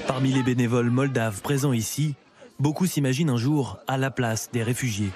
Parmi 0.07 0.31
les 0.31 0.43
bénévoles 0.43 0.89
moldaves 0.89 1.41
présents 1.41 1.73
ici, 1.73 2.15
beaucoup 2.59 2.85
s'imaginent 2.85 3.29
un 3.29 3.37
jour 3.37 3.79
à 3.87 3.97
la 3.97 4.11
place 4.11 4.49
des 4.51 4.63
réfugiés, 4.63 5.11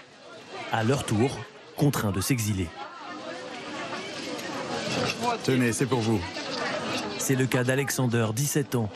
à 0.71 0.83
leur 0.83 1.05
tour 1.05 1.37
contraints 1.75 2.11
de 2.11 2.21
s'exiler. 2.21 2.67
Tenez, 5.43 5.71
c'est 5.71 5.85
pour 5.85 5.99
vous. 5.99 6.19
C'est 7.27 7.35
le 7.35 7.45
cas 7.45 7.65
d'Alexander, 7.65 8.27
17 8.33 8.75
ans. 8.75 8.89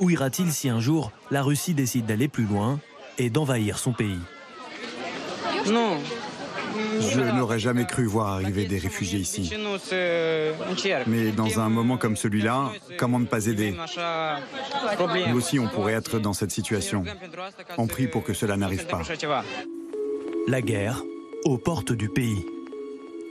Où 0.00 0.10
ira-t-il 0.10 0.50
si 0.50 0.68
un 0.68 0.80
jour 0.80 1.12
la 1.30 1.40
Russie 1.40 1.72
décide 1.72 2.04
d'aller 2.04 2.26
plus 2.26 2.42
loin 2.42 2.80
et 3.16 3.30
d'envahir 3.30 3.78
son 3.78 3.92
pays 3.92 4.18
Je 5.64 7.20
n'aurais 7.20 7.60
jamais 7.60 7.86
cru 7.86 8.06
voir 8.06 8.26
arriver 8.32 8.64
des 8.64 8.78
réfugiés 8.78 9.20
ici. 9.20 9.52
Mais 11.06 11.30
dans 11.30 11.60
un 11.60 11.68
moment 11.68 11.96
comme 11.96 12.16
celui-là, 12.16 12.72
comment 12.98 13.20
ne 13.20 13.26
pas 13.26 13.46
aider 13.46 13.76
Nous 15.28 15.36
aussi, 15.36 15.60
on 15.60 15.68
pourrait 15.68 15.92
être 15.92 16.18
dans 16.18 16.32
cette 16.32 16.50
situation. 16.50 17.04
On 17.78 17.86
prie 17.86 18.08
pour 18.08 18.24
que 18.24 18.34
cela 18.34 18.56
n'arrive 18.56 18.88
pas. 18.88 19.02
La 20.48 20.60
guerre 20.60 21.04
aux 21.44 21.56
portes 21.56 21.92
du 21.92 22.08
pays. 22.08 22.44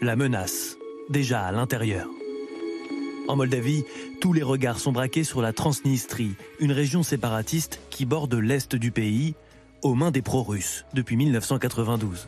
La 0.02 0.16
menace 0.16 0.78
déjà 1.10 1.42
à 1.42 1.52
l'intérieur. 1.52 2.08
En 3.28 3.36
Moldavie, 3.36 3.84
tous 4.22 4.34
les 4.34 4.44
regards 4.44 4.80
sont 4.80 4.92
braqués 4.92 5.24
sur 5.24 5.42
la 5.42 5.52
Transnistrie, 5.52 6.36
une 6.60 6.72
région 6.72 7.02
séparatiste 7.02 7.80
qui 7.90 8.06
borde 8.06 8.36
l'est 8.36 8.76
du 8.76 8.92
pays, 8.92 9.36
aux 9.82 9.96
mains 9.96 10.12
des 10.12 10.22
pro-russes 10.22 10.86
depuis 10.94 11.16
1992. 11.16 12.28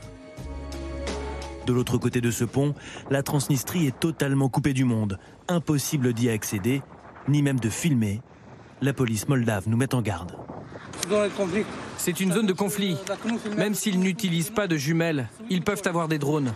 De 1.68 1.74
l'autre 1.74 1.98
côté 1.98 2.20
de 2.20 2.32
ce 2.32 2.46
pont, 2.46 2.74
la 3.12 3.22
Transnistrie 3.22 3.86
est 3.86 4.00
totalement 4.00 4.50
coupée 4.50 4.74
du 4.74 4.86
monde, 4.86 5.20
impossible 5.48 6.14
d'y 6.14 6.30
accéder, 6.30 6.82
ni 7.28 7.42
même 7.42 7.60
de 7.60 7.70
filmer. 7.70 8.22
La 8.82 8.94
police 8.94 9.28
moldave 9.28 9.68
nous 9.68 9.78
met 9.78 9.94
en 9.94 10.02
garde. 10.02 10.36
C'est 11.98 12.20
une 12.20 12.32
zone 12.32 12.48
de 12.48 12.54
conflit. 12.54 12.98
Même 13.58 13.76
s'ils 13.76 14.00
n'utilisent 14.00 14.50
pas 14.50 14.68
de 14.68 14.78
jumelles, 14.78 15.28
ils 15.50 15.62
peuvent 15.62 15.82
avoir 15.86 16.08
des 16.08 16.20
drones. 16.20 16.54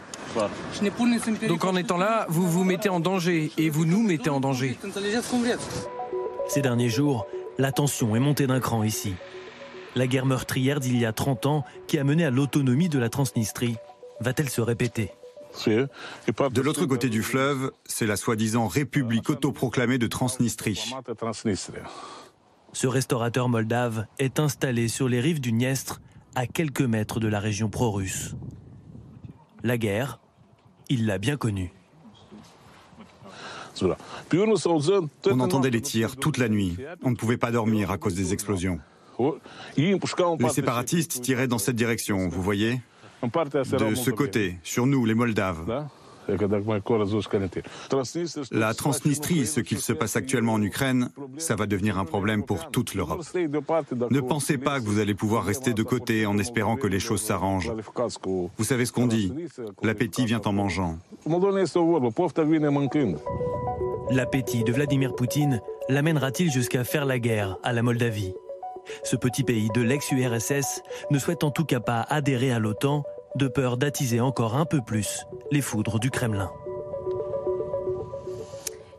Donc 1.48 1.66
en 1.66 1.76
étant 1.76 1.98
là, 1.98 2.26
vous 2.30 2.50
vous 2.50 2.64
mettez 2.64 2.90
en 2.90 3.00
danger 3.00 3.52
et 3.58 3.70
vous 3.70 3.86
nous 3.86 4.02
mettez 4.02 4.30
en 4.30 4.40
danger. 4.40 4.78
Ces 6.48 6.62
derniers 6.62 6.90
jours, 6.90 7.28
la 7.58 7.72
tension 7.72 8.16
est 8.16 8.20
montée 8.20 8.48
d'un 8.48 8.60
cran 8.60 8.84
ici. 8.84 9.14
La 9.96 10.08
guerre 10.08 10.26
meurtrière 10.26 10.80
d'il 10.80 10.98
y 10.98 11.06
a 11.06 11.12
30 11.12 11.46
ans, 11.46 11.66
qui 11.88 11.98
a 11.98 12.04
mené 12.04 12.26
à 12.26 12.30
l'autonomie 12.30 12.88
de 12.88 12.98
la 12.98 13.10
Transnistrie, 13.10 13.76
va-t-elle 14.22 14.50
se 14.50 14.62
répéter? 14.62 15.12
De 15.66 16.62
l'autre 16.62 16.86
côté 16.86 17.10
du 17.10 17.24
fleuve, 17.24 17.72
c'est 17.86 18.06
la 18.08 18.16
soi-disant 18.16 18.68
république 18.68 19.30
autoproclamée 19.30 19.98
de 19.98 20.08
Transnistrie. 20.08 20.94
Ce 22.72 22.88
restaurateur 22.88 23.50
moldave 23.50 24.06
est 24.18 24.40
installé 24.40 24.88
sur 24.88 25.10
les 25.10 25.20
rives 25.20 25.42
du 25.42 25.52
Niestre, 25.52 26.00
à 26.36 26.48
quelques 26.48 26.82
mètres 26.82 27.20
de 27.20 27.28
la 27.28 27.42
région 27.42 27.70
pro-russe. 27.70 28.36
La 29.64 29.78
guerre, 29.78 30.21
il 30.92 31.06
l'a 31.06 31.18
bien 31.18 31.38
connue. 31.38 31.72
On 35.26 35.40
entendait 35.40 35.70
les 35.70 35.82
tirs 35.82 36.18
toute 36.18 36.38
la 36.38 36.50
nuit. 36.50 36.78
On 37.04 37.12
ne 37.12 37.16
pouvait 37.16 37.38
pas 37.38 37.52
dormir 37.52 37.90
à 37.90 37.98
cause 37.98 38.14
des 38.14 38.34
explosions. 38.34 38.80
Les 39.78 40.50
séparatistes 40.50 41.22
tiraient 41.22 41.48
dans 41.48 41.58
cette 41.58 41.76
direction, 41.76 42.28
vous 42.28 42.42
voyez? 42.42 42.82
De 43.24 43.96
ce 43.96 44.12
côté, 44.12 44.58
sur 44.64 44.86
nous, 44.86 45.06
les 45.06 45.14
Moldaves. 45.14 45.88
La 48.52 48.74
Transnistrie, 48.74 49.46
ce 49.46 49.60
qu'il 49.60 49.80
se 49.80 49.94
passe 49.94 50.16
actuellement 50.16 50.54
en 50.54 50.62
Ukraine, 50.62 51.10
ça 51.38 51.56
va 51.56 51.66
devenir 51.66 51.98
un 51.98 52.06
problème 52.06 52.44
pour 52.44 52.72
toute 52.72 52.94
l'Europe. 52.94 53.24
Ne 53.36 54.20
pensez 54.20 54.58
pas 54.58 54.80
que 54.80 54.86
vous 54.86 55.00
allez 55.00 55.14
pouvoir 55.14 55.44
rester 55.44 55.74
de 55.74 55.84
côté 55.84 56.26
en 56.26 56.38
espérant 56.38 56.76
que 56.76 56.88
les 56.88 57.00
choses 57.00 57.22
s'arrangent. 57.22 57.72
Vous 58.58 58.64
savez 58.64 58.86
ce 58.86 58.92
qu'on 58.92 59.08
dit 59.08 59.34
L'appétit 59.84 60.26
vient 60.26 60.42
en 60.46 60.54
mangeant. 60.54 60.98
L'appétit 64.10 64.64
de 64.64 64.72
Vladimir 64.72 65.16
Poutine 65.16 65.62
l'amènera-t-il 65.90 66.52
jusqu'à 66.52 66.84
faire 66.84 67.06
la 67.06 67.20
guerre 67.20 67.58
à 67.64 67.74
la 67.74 67.82
Moldavie? 67.82 68.34
Ce 69.04 69.16
petit 69.16 69.44
pays 69.44 69.70
de 69.74 69.82
l'ex-URSS 69.82 70.82
ne 71.12 71.20
souhaite 71.20 71.44
en 71.44 71.52
tout 71.52 71.66
cas 71.66 71.80
pas 71.80 72.02
adhérer 72.10 72.52
à 72.52 72.60
l'OTAN 72.60 73.04
de 73.36 73.48
peur 73.48 73.78
d'attiser 73.78 74.20
encore 74.20 74.56
un 74.56 74.66
peu 74.66 74.82
plus 74.82 75.26
les 75.52 75.62
foudres 75.62 76.00
du 76.00 76.12
Kremlin. 76.12 76.52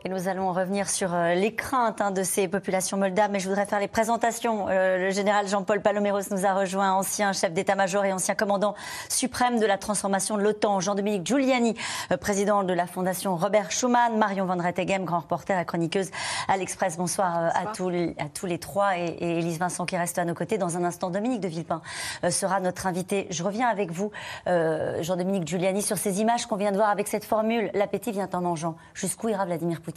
Et 0.05 0.09
nous 0.09 0.27
allons 0.27 0.51
revenir 0.51 0.89
sur 0.89 1.13
euh, 1.13 1.33
les 1.33 1.55
craintes 1.55 2.01
hein, 2.01 2.11
de 2.11 2.23
ces 2.23 2.49
populations 2.49 2.97
moldaves, 2.97 3.31
mais 3.31 3.39
je 3.39 3.47
voudrais 3.47 3.65
faire 3.65 3.79
les 3.79 3.87
présentations. 3.87 4.67
Euh, 4.67 4.97
le 4.97 5.11
général 5.11 5.47
Jean-Paul 5.47 5.81
Paloméros 5.81 6.29
nous 6.29 6.45
a 6.45 6.53
rejoint, 6.53 6.91
ancien 6.91 7.31
chef 7.31 7.53
d'état-major 7.53 8.03
et 8.03 8.11
ancien 8.11 8.35
commandant 8.35 8.75
suprême 9.07 9.61
de 9.61 9.65
la 9.65 9.77
transformation 9.77 10.35
de 10.35 10.41
l'OTAN. 10.41 10.81
Jean-Dominique 10.81 11.25
Giuliani, 11.25 11.77
euh, 12.11 12.17
président 12.17 12.65
de 12.65 12.73
la 12.73 12.85
Fondation 12.85 13.37
Robert 13.37 13.71
Schuman. 13.71 14.17
Marion 14.17 14.43
Van 14.43 14.57
Rettegem, 14.57 15.05
grand 15.05 15.19
reporter 15.19 15.57
et 15.57 15.63
chroniqueuse 15.63 16.11
à 16.49 16.57
l'Express. 16.57 16.97
Bonsoir, 16.97 17.53
À, 17.55 17.67
tous, 17.73 17.89
à, 18.17 18.27
tous, 18.27 18.45
les 18.45 18.59
trois. 18.59 18.97
Et, 18.97 19.05
et, 19.05 19.39
Élise 19.39 19.57
Vincent 19.57 19.85
qui 19.85 19.95
reste 19.95 20.17
à 20.17 20.25
nos 20.25 20.33
côtés. 20.33 20.57
Dans 20.57 20.75
un 20.75 20.83
instant, 20.83 21.11
Dominique 21.11 21.39
de 21.39 21.47
Villepin 21.47 21.81
sera 22.29 22.59
notre 22.59 22.87
invité. 22.87 23.27
Je 23.29 23.41
reviens 23.41 23.69
avec 23.69 23.91
vous, 23.91 24.11
Jean-Dominique 24.45 25.47
Giuliani, 25.47 25.81
sur 25.81 25.97
ces 25.97 26.19
images 26.19 26.45
qu'on 26.45 26.57
vient 26.57 26.71
de 26.71 26.77
voir 26.77 26.89
avec 26.89 27.07
cette 27.07 27.23
formule 27.23 27.71
«l'appétit 27.73 28.11
vient 28.11 28.29
en 28.33 28.41
mangeant». 28.41 28.75
Jusqu'où 28.93 29.29
ira 29.29 29.45
Vladimir 29.45 29.79
Poutine? 29.79 29.92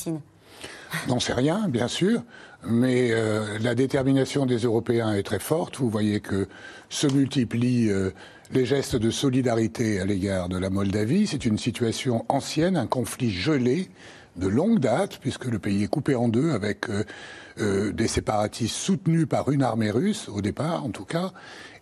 N'en 1.09 1.21
sait 1.21 1.33
rien, 1.33 1.69
bien 1.69 1.89
sûr, 1.89 2.23
mais 2.65 3.11
euh, 3.11 3.59
la 3.61 3.75
détermination 3.75 4.47
des 4.47 4.59
Européens 4.59 5.15
est 5.15 5.23
très 5.23 5.39
forte. 5.39 5.79
Vous 5.79 5.91
voyez 5.91 6.21
que 6.21 6.49
se 6.89 7.07
multiplient 7.07 7.91
euh, 7.91 8.11
les 8.53 8.65
gestes 8.65 8.97
de 8.97 9.11
solidarité 9.11 10.01
à 10.01 10.05
l'égard 10.05 10.49
de 10.49 10.59
la 10.59 10.71
Moldavie. 10.71 11.27
C'est 11.27 11.45
une 11.45 11.59
situation 11.59 12.25
ancienne, 12.29 12.77
un 12.77 12.87
conflit 12.87 13.31
gelé 13.31 13.89
de 14.37 14.49
longue 14.49 14.79
date, 14.79 15.19
puisque 15.19 15.47
le 15.47 15.59
pays 15.59 15.85
est 15.85 15.89
coupé 15.89 16.15
en 16.15 16.29
deux 16.29 16.53
avec 16.53 16.87
euh, 16.91 17.93
des 17.93 18.07
séparatistes 18.07 18.77
soutenus 18.77 19.27
par 19.29 19.51
une 19.51 19.63
armée 19.63 19.91
russe, 19.91 20.29
au 20.29 20.43
départ 20.43 20.85
en 20.85 20.91
tout 20.91 21.07
cas. 21.07 21.33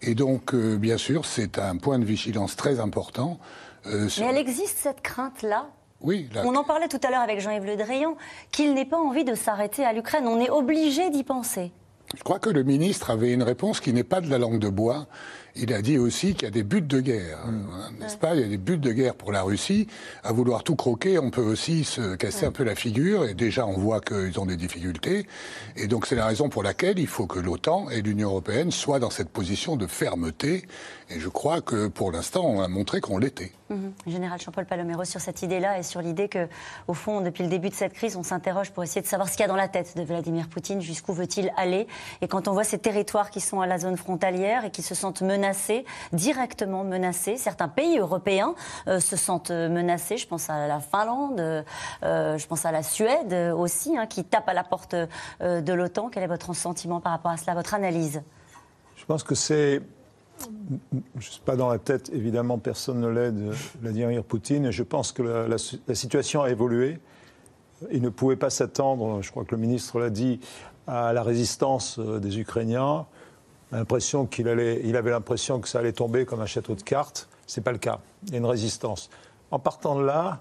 Et 0.03 0.15
donc, 0.15 0.55
bien 0.55 0.99
sûr, 0.99 1.25
c'est 1.25 1.59
un 1.59 1.77
point 1.79 1.99
de 1.99 2.05
vigilance 2.05 2.57
très 2.57 2.79
important. 2.79 3.41
Mais 3.87 4.09
elle 4.19 4.39
existe 4.39 4.79
cette 4.79 5.03
crainte-là? 5.03 5.67
On 6.44 6.55
en 6.55 6.64
parlait 6.64 6.88
tout 6.88 7.00
à 7.02 7.11
l'heure 7.11 7.22
avec 7.22 7.40
Jean-Yves 7.40 7.64
Le 7.64 7.76
Drian, 7.76 8.16
qu'il 8.50 8.74
n'ait 8.74 8.84
pas 8.84 8.98
envie 8.98 9.24
de 9.24 9.34
s'arrêter 9.34 9.84
à 9.84 9.92
l'Ukraine. 9.92 10.26
On 10.26 10.40
est 10.40 10.50
obligé 10.50 11.11
d'y 11.11 11.24
penser. 11.24 11.72
Je 12.16 12.22
crois 12.22 12.38
que 12.38 12.50
le 12.50 12.62
ministre 12.62 13.11
avait 13.11 13.32
une 13.32 13.42
réponse 13.42 13.80
qui 13.80 13.92
n'est 13.92 14.05
pas 14.05 14.20
de 14.20 14.30
la 14.30 14.38
langue 14.38 14.59
de 14.59 14.68
bois. 14.68 15.07
Il 15.57 15.72
a 15.72 15.82
dit 15.82 15.98
aussi 15.98 16.34
qu'il 16.34 16.42
y 16.42 16.46
a 16.46 16.50
des 16.50 16.64
buts 16.64 16.82
de 16.82 16.98
guerre, 16.98 17.46
mmh. 17.46 17.66
hein, 17.72 17.90
n'est-ce 18.00 18.16
pas? 18.16 18.34
Il 18.34 18.40
y 18.40 18.44
a 18.44 18.48
des 18.48 18.59
buts 18.59 18.76
de 18.76 18.90
guerre 18.90 19.14
pour 19.14 19.30
la 19.30 19.42
Russie. 19.42 19.86
À 20.24 20.32
vouloir 20.32 20.64
tout 20.64 20.74
croquer, 20.74 21.16
on 21.20 21.30
peut 21.30 21.42
aussi 21.42 21.84
se 21.84 22.16
casser 22.16 22.44
un 22.44 22.50
peu 22.50 22.64
la 22.64 22.74
figure. 22.74 23.24
Et 23.24 23.34
déjà, 23.34 23.64
on 23.64 23.78
voit 23.78 24.00
qu'ils 24.00 24.40
ont 24.40 24.46
des 24.46 24.57
difficultés. 24.57 25.28
Et 25.76 25.86
donc, 25.86 26.07
c'est 26.07 26.16
la 26.16 26.26
raison 26.26 26.48
pour 26.48 26.64
laquelle 26.64 26.98
il 26.98 27.07
faut 27.07 27.28
que 27.28 27.38
l'OTAN 27.38 27.88
et 27.90 28.02
l'Union 28.02 28.30
européenne 28.30 28.72
soient 28.72 28.98
dans 28.98 29.11
cette 29.11 29.28
position 29.28 29.76
de 29.76 29.86
fermeté. 29.86 30.66
Et 31.09 31.20
je 31.20 31.28
crois 31.28 31.61
que 31.61 31.86
pour 31.86 32.11
l'instant, 32.11 32.44
on 32.44 32.61
a 32.61 32.66
montré 32.66 33.00
qu'on 33.00 33.18
l'était. 33.18 33.52
Mhm. 33.70 33.92
Général 34.09 34.40
Jean-Paul 34.40 34.66
Palomero, 34.66 35.05
sur 35.05 35.20
cette 35.20 35.42
idée-là 35.42 35.78
et 35.78 35.82
sur 35.84 36.02
l'idée 36.02 36.28
que, 36.28 36.48
au 36.88 36.94
fond, 36.94 37.20
depuis 37.20 37.44
le 37.44 37.48
début 37.48 37.68
de 37.68 37.74
cette 37.74 37.92
crise, 37.92 38.16
on 38.16 38.24
s'interroge 38.24 38.72
pour 38.72 38.82
essayer 38.82 39.02
de 39.02 39.07
savoir 39.07 39.28
ce 39.28 39.34
qu'il 39.34 39.42
y 39.42 39.44
a 39.44 39.48
dans 39.48 39.57
la 39.57 39.68
tête 39.68 39.96
de 39.96 40.02
Vladimir 40.02 40.48
Poutine, 40.48 40.80
jusqu'où 40.80 41.12
veut-il 41.12 41.52
aller. 41.57 41.86
Et 42.22 42.28
quand 42.28 42.48
on 42.48 42.52
voit 42.52 42.64
ces 42.64 42.78
territoires 42.78 43.30
qui 43.30 43.40
sont 43.40 43.61
à 43.61 43.66
la 43.66 43.78
zone 43.78 43.96
frontalière 43.96 44.64
et 44.64 44.70
qui 44.70 44.82
se 44.82 44.96
sentent 44.96 45.22
menacés, 45.22 45.43
directement 46.12 46.84
menacés, 46.84 47.36
certains 47.36 47.68
pays 47.68 47.99
européens 47.99 48.55
euh, 48.88 49.01
se 49.01 49.16
sentent 49.16 49.51
menacés. 49.51 50.16
Je 50.16 50.26
pense 50.26 50.51
à 50.51 50.66
la 50.66 50.80
Finlande, 50.80 51.40
euh, 51.40 52.38
je 52.38 52.47
pense 52.47 52.64
à 52.64 52.72
la 52.72 52.82
Suède 52.82 53.34
aussi, 53.57 53.97
hein, 53.97 54.07
qui 54.07 54.24
tape 54.24 54.49
à 54.49 54.55
la 54.55 54.64
porte 54.64 54.95
euh, 54.95 55.61
de 55.61 55.72
l'OTAN. 55.72 56.09
Quel 56.11 56.22
est 56.22 56.28
votre 56.28 56.55
sentiment 56.55 57.01
par 57.01 57.12
rapport 57.12 57.30
à 57.30 57.36
cela, 57.36 57.55
votre 57.55 57.74
analyse? 57.74 58.22
Je 58.97 59.05
pense 59.05 59.22
que 59.22 59.34
c'est 59.34 59.82
je 60.40 60.47
ne 61.16 61.20
suis 61.20 61.40
pas 61.45 61.55
dans 61.55 61.70
la 61.70 61.78
tête, 61.78 62.11
évidemment, 62.12 62.59
personne 62.59 63.01
ne 63.01 63.09
l'aide, 63.09 63.53
Vladimir 63.80 64.24
Poutine. 64.24 64.72
Je 64.72 64.82
pense 64.82 65.12
que 65.12 65.22
la, 65.22 65.95
situation 65.95 66.42
a 66.42 66.51
évolué. 66.51 66.99
Il 67.92 68.03
ne 68.03 68.09
pouvait 68.09 68.36
pas 68.36 68.51
s'attendre, 68.51 69.22
je 69.22 69.30
crois 69.30 69.45
que 69.45 69.55
le 69.55 69.61
ministre 69.61 70.01
l'a 70.01 70.11
dit, 70.11 70.40
à 70.86 71.12
la 71.12 71.22
résistance 71.22 71.99
euh, 71.99 72.18
des 72.18 72.38
Ukrainiens. 72.38 73.07
L'impression 73.75 74.27
qu'il 74.27 74.47
il 74.85 74.97
avait 74.97 75.11
l'impression 75.11 75.61
que 75.61 75.68
ça 75.68 75.81
allait 75.81 75.93
tomber 75.93 76.25
comme 76.25 76.41
un 76.41 76.47
château 76.47 76.75
de 76.75 76.83
cartes. 76.83 77.29
Ce 77.47 77.59
n'est 77.59 77.64
pas 77.64 77.72
le 77.72 77.79
cas. 77.79 77.99
Il 78.27 78.33
y 78.33 78.35
a 78.37 78.39
une 78.39 78.47
résistance. 78.47 79.11
En 79.51 79.59
partant 79.59 79.97
de 79.97 80.05
là, 80.05 80.41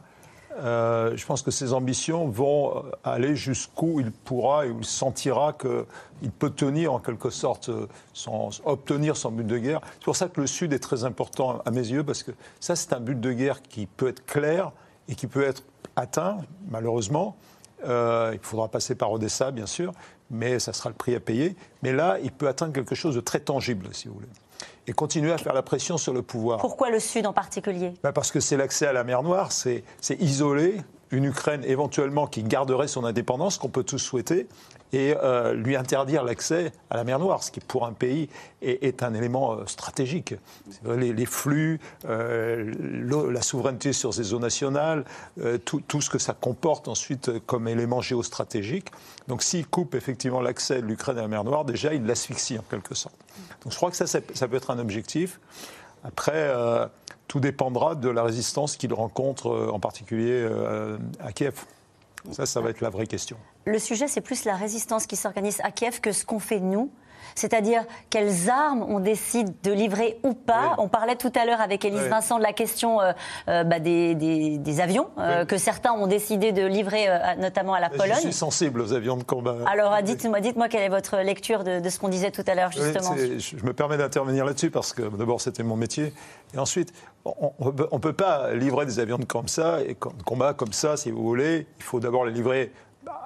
euh, 0.58 1.16
je 1.16 1.26
pense 1.26 1.42
que 1.42 1.50
ses 1.52 1.74
ambitions 1.74 2.28
vont 2.28 2.78
euh, 2.78 2.92
aller 3.04 3.36
jusqu'où 3.36 4.00
il 4.00 4.12
pourra 4.12 4.66
et 4.66 4.70
où 4.70 4.80
il 4.80 4.86
sentira 4.86 5.54
qu'il 5.54 6.32
peut 6.32 6.52
tenir 6.52 6.94
en 6.94 7.00
quelque 7.00 7.32
sorte, 7.32 7.70
euh, 7.70 7.88
obtenir 8.66 9.18
son 9.18 9.32
but 9.32 9.48
de 9.48 9.58
guerre. 9.58 9.82
C'est 9.96 10.04
pour 10.04 10.16
ça 10.16 10.28
que 10.28 10.40
le 10.40 10.48
Sud 10.48 10.72
est 10.74 10.80
très 10.80 11.06
important 11.06 11.62
à 11.66 11.72
mes 11.72 11.88
yeux, 11.88 12.04
parce 12.04 12.22
que 12.22 12.32
ça, 12.60 12.76
c'est 12.76 12.94
un 12.94 13.00
but 13.00 13.20
de 13.20 13.34
guerre 13.34 13.64
qui 13.64 13.88
peut 13.88 14.10
être 14.10 14.26
clair 14.26 14.72
et 15.08 15.16
qui 15.16 15.26
peut 15.26 15.44
être 15.44 15.64
atteint, 15.96 16.38
malheureusement. 16.70 17.36
il 17.84 18.40
faudra 18.42 18.68
passer 18.68 18.96
par 18.96 19.12
Odessa, 19.12 19.52
bien 19.52 19.66
sûr, 19.66 19.92
mais 20.34 20.60
ça 20.60 20.74
sera 20.74 20.90
le 20.90 20.96
prix 20.96 21.16
à 21.16 21.20
payer. 21.20 21.56
Mais 21.82 21.94
là, 21.94 22.18
il 22.24 22.32
peut 22.32 22.48
atteindre 22.48 22.74
quelque 22.74 22.96
chose 22.96 23.16
de 23.16 23.22
très 23.22 23.40
tangible, 23.40 23.88
si 23.94 24.08
vous 24.08 24.16
voulez 24.16 24.28
et 24.88 24.94
continuer 24.94 25.32
à 25.32 25.38
faire 25.38 25.54
la 25.54 25.62
pression 25.62 25.98
sur 25.98 26.14
le 26.14 26.22
pouvoir. 26.22 26.60
Pourquoi 26.60 26.90
le 26.90 27.00
Sud 27.00 27.26
en 27.26 27.34
particulier? 27.34 27.94
Ben 28.04 28.12
Parce 28.12 28.32
que 28.32 28.40
c'est 28.40 28.58
l'accès 28.58 28.86
à 28.86 28.94
la 28.94 29.04
mer 29.04 29.24
Noire, 29.24 29.52
c'est 29.52 29.84
isoler 30.20 30.82
une 31.12 31.26
Ukraine 31.26 31.64
éventuellement 31.64 32.26
qui 32.26 32.44
garderait 32.44 32.88
son 32.88 33.06
indépendance, 33.06 33.60
qu'on 33.60 33.70
peut 33.70 33.84
tous 33.84 34.00
souhaiter, 34.00 34.48
et 34.94 35.16
euh, 35.24 35.54
lui 35.54 35.76
interdire 35.76 36.24
l'accès 36.24 36.72
à 36.90 36.98
la 36.98 37.04
mer 37.04 37.20
Noire, 37.20 37.44
ce 37.44 37.52
qui 37.52 37.60
pour 37.60 37.86
un 37.86 37.94
pays 37.94 38.30
est, 38.62 39.04
un 39.04 39.14
élément 39.14 39.54
euh, 39.54 39.66
stratégique. 39.68 40.36
Les, 40.86 41.26
flux, 41.26 41.80
euh, 42.06 42.72
la 43.32 43.42
souveraineté 43.42 43.94
sur 43.94 44.14
ses 44.14 44.34
eaux 44.34 44.40
nationales, 44.40 45.06
tout, 45.66 45.82
tout, 45.88 46.02
ce 46.02 46.10
que 46.10 46.20
ça 46.20 46.34
comporte 46.34 46.88
ensuite 46.88 47.40
comme 47.46 47.68
élément 47.68 48.02
géostratégique. 48.02 48.90
Donc 49.28 49.44
s'il 49.44 49.68
coupe 49.68 49.96
effectivement 49.96 50.42
l'accès 50.42 50.82
de 50.82 50.88
l'Ukraine 50.88 51.18
à 51.18 51.22
la 51.22 51.28
mer 51.28 51.44
Noire, 51.44 51.66
déjà 51.66 51.94
il 51.94 52.06
l'asphyxie 52.06 52.58
en 52.58 52.64
quelque 52.64 52.96
sorte. 52.96 53.16
Donc 53.64 53.72
je 53.72 53.78
crois 53.78 53.92
que 53.92 53.96
ça, 53.96 54.20
peut 54.22 54.56
être 54.56 54.72
un 54.72 54.80
objectif. 54.80 55.40
Après, 56.04 56.34
euh, 56.36 56.88
tout 57.28 57.40
dépendra 57.40 57.96
de 57.96 58.10
la 58.10 58.24
résistance 58.24 58.76
qu'il 58.76 58.94
rencontre, 58.94 59.50
euh, 59.50 59.72
en 59.72 59.80
particulier 59.80 60.32
euh, 60.34 60.98
à 61.20 61.32
Kiev. 61.32 61.66
Ça, 62.32 62.46
ça 62.46 62.62
va 62.62 62.70
être 62.70 62.82
la 62.82 62.90
vraie 62.90 63.08
question. 63.08 63.38
Le 63.66 63.80
sujet, 63.80 64.08
c'est 64.08 64.22
plus 64.22 64.46
la 64.46 64.56
résistance 64.56 65.08
qui 65.08 65.16
s'organise 65.16 65.60
à 65.64 65.72
Kiev 65.72 66.00
que 66.02 66.12
ce 66.12 66.26
qu'on 66.26 66.40
fait 66.40 66.60
nous 66.60 66.90
c'est-à-dire 67.36 67.84
quelles 68.10 68.50
armes 68.50 68.86
on 68.88 69.00
décide 69.00 69.54
de 69.64 69.72
livrer 69.72 70.20
ou 70.24 70.34
pas. 70.34 70.76
On 70.78 70.88
parlait 70.88 71.16
tout 71.16 71.32
à 71.36 71.46
l'heure 71.46 71.62
avec 71.62 71.86
Élise 71.86 72.08
Vincent 72.08 72.38
de 72.38 72.44
la 72.44 72.54
question 72.54 73.02
euh, 73.02 73.12
euh, 73.48 73.64
bah, 73.64 73.80
des, 73.80 74.80
avions 74.80 75.10
euh, 75.18 75.46
que 75.46 75.58
certains 75.58 75.94
ont 75.94 76.08
décidé 76.08 76.52
de 76.52 76.66
livrer, 76.66 77.08
notamment 77.40 77.74
à 77.74 77.80
la 77.80 77.90
Pologne. 77.90 78.16
Je 78.16 78.22
suis 78.22 78.34
sensible 78.34 78.82
aux 78.82 78.94
avions 78.94 79.18
de 79.18 79.24
combat. 79.24 79.58
Alors 79.66 80.02
dites-moi, 80.02 80.40
dites-moi 80.40 80.68
quelle 80.68 80.84
est 80.84 80.90
votre 80.90 81.18
lecture 81.18 81.64
de, 81.64 81.88
ce 81.88 82.00
qu'on 82.00 82.10
disait 82.10 82.32
tout 82.32 82.44
à 82.48 82.56
l'heure 82.56 82.72
justement. 82.72 83.16
je 83.16 83.66
me 83.66 83.74
permets 83.74 83.98
d'intervenir 83.98 84.46
là-dessus 84.46 84.72
parce 84.72 84.94
que 84.94 85.04
d'abord 85.04 85.42
c'était 85.42 85.64
mon 85.64 85.76
métier 85.76 86.14
et 86.54 86.60
ensuite 86.60 86.94
on 87.26 87.54
ne 87.70 88.00
peut 88.00 88.14
pas 88.14 88.54
livrer 88.54 88.86
des 88.86 89.00
avions 89.00 89.18
de 89.18 89.26
combat, 89.26 89.80
et 89.86 89.96
combat 89.96 90.54
comme 90.54 90.74
ça 90.74 90.98
si 90.98 91.12
vous 91.12 91.24
voulez. 91.24 91.68
Il 91.78 91.84
faut 91.84 92.00
d'abord 92.00 92.26
les 92.26 92.34
livrer 92.34 92.72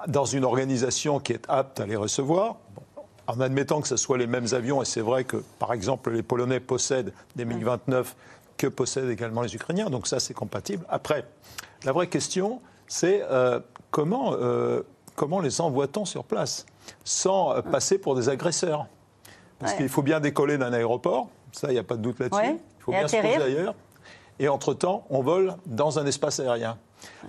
dans 0.06 0.24
une 0.24 0.44
organisation 0.44 1.20
qui 1.20 1.32
est 1.32 1.44
apte 1.48 1.80
à 1.80 1.86
les 1.86 1.96
recevoir 1.96 2.56
en 3.28 3.40
admettant 3.40 3.82
que 3.82 3.88
ce 3.88 3.96
soit 3.96 4.16
les 4.16 4.26
mêmes 4.26 4.46
avions, 4.52 4.80
et 4.82 4.86
c'est 4.86 5.02
vrai 5.02 5.24
que, 5.24 5.36
par 5.58 5.74
exemple, 5.74 6.10
les 6.10 6.22
Polonais 6.22 6.60
possèdent 6.60 7.12
des 7.36 7.44
MiG-29 7.44 8.06
que 8.56 8.66
possèdent 8.66 9.10
également 9.10 9.42
les 9.42 9.54
Ukrainiens, 9.54 9.90
donc 9.90 10.06
ça 10.06 10.18
c'est 10.18 10.34
compatible. 10.34 10.84
Après, 10.88 11.26
la 11.84 11.92
vraie 11.92 12.08
question, 12.08 12.60
c'est 12.88 13.22
euh, 13.30 13.60
comment, 13.90 14.32
euh, 14.32 14.82
comment 15.14 15.40
les 15.40 15.60
envoie-t-on 15.60 16.06
sur 16.06 16.24
place 16.24 16.64
sans 17.04 17.52
euh, 17.52 17.60
passer 17.60 17.98
pour 17.98 18.16
des 18.16 18.30
agresseurs? 18.30 18.86
Parce 19.58 19.74
qu'il 19.74 19.88
faut 19.88 20.02
bien 20.02 20.20
décoller 20.20 20.56
d'un 20.56 20.72
aéroport, 20.72 21.28
ça 21.52 21.68
il 21.68 21.74
n'y 21.74 21.78
a 21.78 21.84
pas 21.84 21.96
de 21.96 22.02
doute 22.02 22.20
là-dessus, 22.20 22.56
il 22.78 22.82
faut 22.82 22.92
bien 22.92 23.06
se 23.06 23.16
poser 23.16 23.42
ailleurs, 23.42 23.74
et 24.38 24.48
entre-temps, 24.48 25.04
on 25.10 25.20
vole 25.20 25.54
dans 25.66 25.98
un 25.98 26.06
espace 26.06 26.40
aérien. 26.40 26.78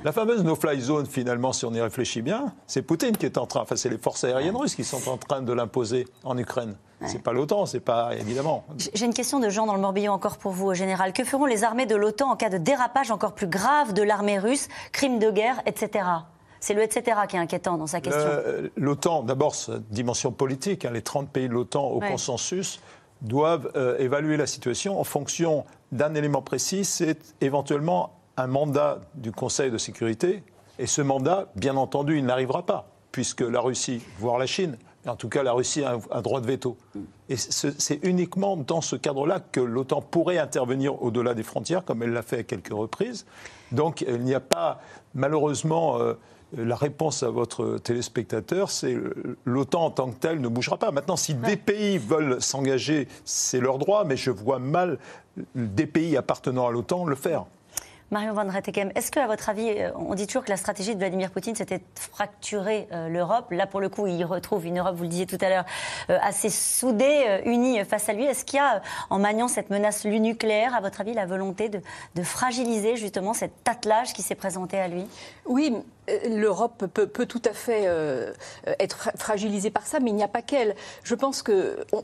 La 0.03 0.11
fameuse 0.11 0.43
no-fly 0.43 0.79
zone, 0.81 1.05
finalement, 1.05 1.53
si 1.53 1.65
on 1.65 1.73
y 1.73 1.81
réfléchit 1.81 2.21
bien, 2.21 2.53
c'est 2.67 2.81
Poutine 2.81 3.17
qui 3.17 3.25
est 3.25 3.37
en 3.37 3.45
train, 3.45 3.61
enfin 3.61 3.75
c'est 3.75 3.89
les 3.89 3.97
forces 3.97 4.23
aériennes 4.23 4.55
russes 4.55 4.75
qui 4.75 4.83
sont 4.83 5.09
en 5.09 5.17
train 5.17 5.41
de 5.41 5.53
l'imposer 5.53 6.07
en 6.23 6.37
Ukraine. 6.37 6.75
C'est 7.05 7.23
pas 7.23 7.31
l'OTAN, 7.31 7.65
c'est 7.65 7.79
pas 7.79 8.13
évidemment. 8.15 8.65
J'ai 8.93 9.05
une 9.05 9.13
question 9.13 9.39
de 9.39 9.47
Jean 9.49 9.65
dans 9.65 9.73
le 9.73 9.79
Morbihan 9.79 10.13
encore 10.13 10.37
pour 10.37 10.51
vous, 10.51 10.67
au 10.67 10.73
général. 10.73 11.13
Que 11.13 11.23
feront 11.23 11.45
les 11.45 11.63
armées 11.63 11.85
de 11.85 11.95
l'OTAN 11.95 12.31
en 12.31 12.35
cas 12.35 12.49
de 12.49 12.57
dérapage 12.57 13.09
encore 13.09 13.33
plus 13.33 13.47
grave 13.47 13.93
de 13.93 14.03
l'armée 14.03 14.37
russe, 14.37 14.67
crime 14.91 15.17
de 15.17 15.31
guerre, 15.31 15.61
etc. 15.65 16.05
C'est 16.59 16.73
le 16.73 16.81
etc. 16.81 17.17
qui 17.29 17.37
est 17.37 17.39
inquiétant 17.39 17.77
dans 17.77 17.87
sa 17.87 18.01
question. 18.01 18.29
L'OTAN, 18.75 19.23
d'abord, 19.23 19.55
dimension 19.89 20.33
politique. 20.33 20.83
Hein, 20.83 20.91
les 20.91 21.01
30 21.01 21.29
pays 21.29 21.47
de 21.47 21.53
l'OTAN 21.53 21.85
au 21.85 22.01
consensus 22.01 22.81
doivent 23.21 23.71
euh, 23.75 23.97
évaluer 23.97 24.37
la 24.37 24.47
situation 24.47 24.99
en 24.99 25.03
fonction 25.03 25.65
d'un 25.91 26.13
élément 26.15 26.41
précis, 26.41 26.85
c'est 26.85 27.35
éventuellement 27.41 28.18
un 28.39 28.47
mandat 28.47 28.99
du 29.15 29.31
Conseil 29.31 29.71
de 29.71 29.77
sécurité. 29.77 30.43
Et 30.77 30.87
ce 30.87 31.01
mandat, 31.01 31.49
bien 31.55 31.75
entendu, 31.75 32.17
il 32.17 32.25
n'arrivera 32.25 32.65
pas, 32.65 32.89
puisque 33.11 33.41
la 33.41 33.59
Russie, 33.59 34.01
voire 34.17 34.37
la 34.37 34.45
Chine, 34.45 34.77
en 35.05 35.15
tout 35.15 35.29
cas 35.29 35.43
la 35.43 35.51
Russie 35.51 35.83
a 35.83 35.97
un, 36.11 36.21
droit 36.21 36.41
de 36.41 36.47
veto. 36.47 36.77
Et 37.29 37.35
c'est 37.37 38.03
uniquement 38.03 38.57
dans 38.57 38.81
ce 38.81 38.95
cadre-là 38.95 39.39
que 39.39 39.59
l'OTAN 39.59 40.01
pourrait 40.01 40.37
intervenir 40.37 41.01
au-delà 41.01 41.33
des 41.33 41.43
frontières, 41.43 41.85
comme 41.85 42.03
elle 42.03 42.11
l'a 42.11 42.21
fait 42.21 42.39
à 42.39 42.43
quelques 42.43 42.73
reprises. 42.73 43.25
Donc 43.71 44.01
il 44.01 44.21
n'y 44.21 44.33
a 44.33 44.39
pas 44.39 44.79
malheureusement 45.13 45.99
euh, 45.99 46.13
la 46.57 46.75
réponse 46.75 47.23
à 47.23 47.29
votre 47.29 47.77
téléspectateur, 47.77 48.71
c'est 48.71 48.97
l'OTAN 49.45 49.85
en 49.85 49.91
tant 49.91 50.11
que 50.11 50.17
tel 50.17 50.41
ne 50.41 50.47
bougera 50.47 50.77
pas. 50.77 50.91
Maintenant, 50.91 51.15
si 51.15 51.33
des 51.33 51.57
pays 51.57 51.97
veulent 51.97 52.41
s'engager, 52.41 53.07
c'est 53.23 53.59
leur 53.59 53.77
droit, 53.77 54.03
mais 54.03 54.17
je 54.17 54.31
vois 54.31 54.59
mal 54.59 54.97
des 55.55 55.85
pays 55.85 56.17
appartenant 56.17 56.67
à 56.67 56.71
l'OTAN 56.71 57.05
le 57.05 57.15
faire. 57.15 57.45
Marion 58.11 58.33
Van 58.33 58.49
Rettegem, 58.49 58.91
est-ce 58.95 59.11
que, 59.11 59.19
à 59.19 59.27
votre 59.27 59.49
avis, 59.49 59.69
euh, 59.69 59.91
on 59.95 60.15
dit 60.15 60.25
toujours 60.25 60.43
que 60.43 60.49
la 60.49 60.57
stratégie 60.57 60.95
de 60.95 60.97
Vladimir 60.99 61.29
Poutine, 61.29 61.53
c'était 61.53 61.77
de 61.77 61.83
fracturer 61.93 62.87
euh, 62.91 63.07
l'Europe? 63.07 63.51
Là, 63.51 63.67
pour 63.67 63.79
le 63.79 63.87
coup, 63.87 64.07
il 64.07 64.25
retrouve 64.25 64.65
une 64.65 64.79
Europe, 64.79 64.95
vous 64.95 65.03
le 65.03 65.09
disiez 65.09 65.27
tout 65.27 65.37
à 65.41 65.49
l'heure, 65.49 65.65
euh, 66.09 66.17
assez 66.23 66.49
soudée, 66.49 67.41
unie 67.45 67.85
face 67.85 68.09
à 68.09 68.13
lui. 68.13 68.23
Est-ce 68.23 68.45
qu'il 68.45 68.57
y 68.57 68.61
a, 68.61 68.81
en 69.11 69.19
maniant 69.19 69.47
cette 69.47 69.69
menace 69.69 70.05
nucléaire, 70.05 70.73
à 70.73 70.81
votre 70.81 71.01
avis, 71.01 71.13
la 71.13 71.27
volonté 71.27 71.69
de, 71.69 71.81
fragiliser 72.23 72.95
justement 72.95 73.33
cet 73.33 73.51
attelage 73.67 74.13
qui 74.13 74.23
s'est 74.23 74.35
présenté 74.35 74.79
à 74.79 74.87
lui? 74.87 75.05
Oui, 75.45 75.75
l'Europe 76.27 76.85
peut, 76.91 77.07
peut, 77.07 77.25
tout 77.27 77.41
à 77.45 77.53
fait 77.53 77.87
être 78.79 79.11
fragilisée 79.17 79.69
par 79.69 79.85
ça, 79.85 79.99
mais 79.99 80.09
il 80.09 80.15
n'y 80.15 80.23
a 80.23 80.27
pas 80.27 80.41
qu'elle. 80.41 80.75
Je 81.03 81.15
pense 81.15 81.41
qu'on 81.41 82.01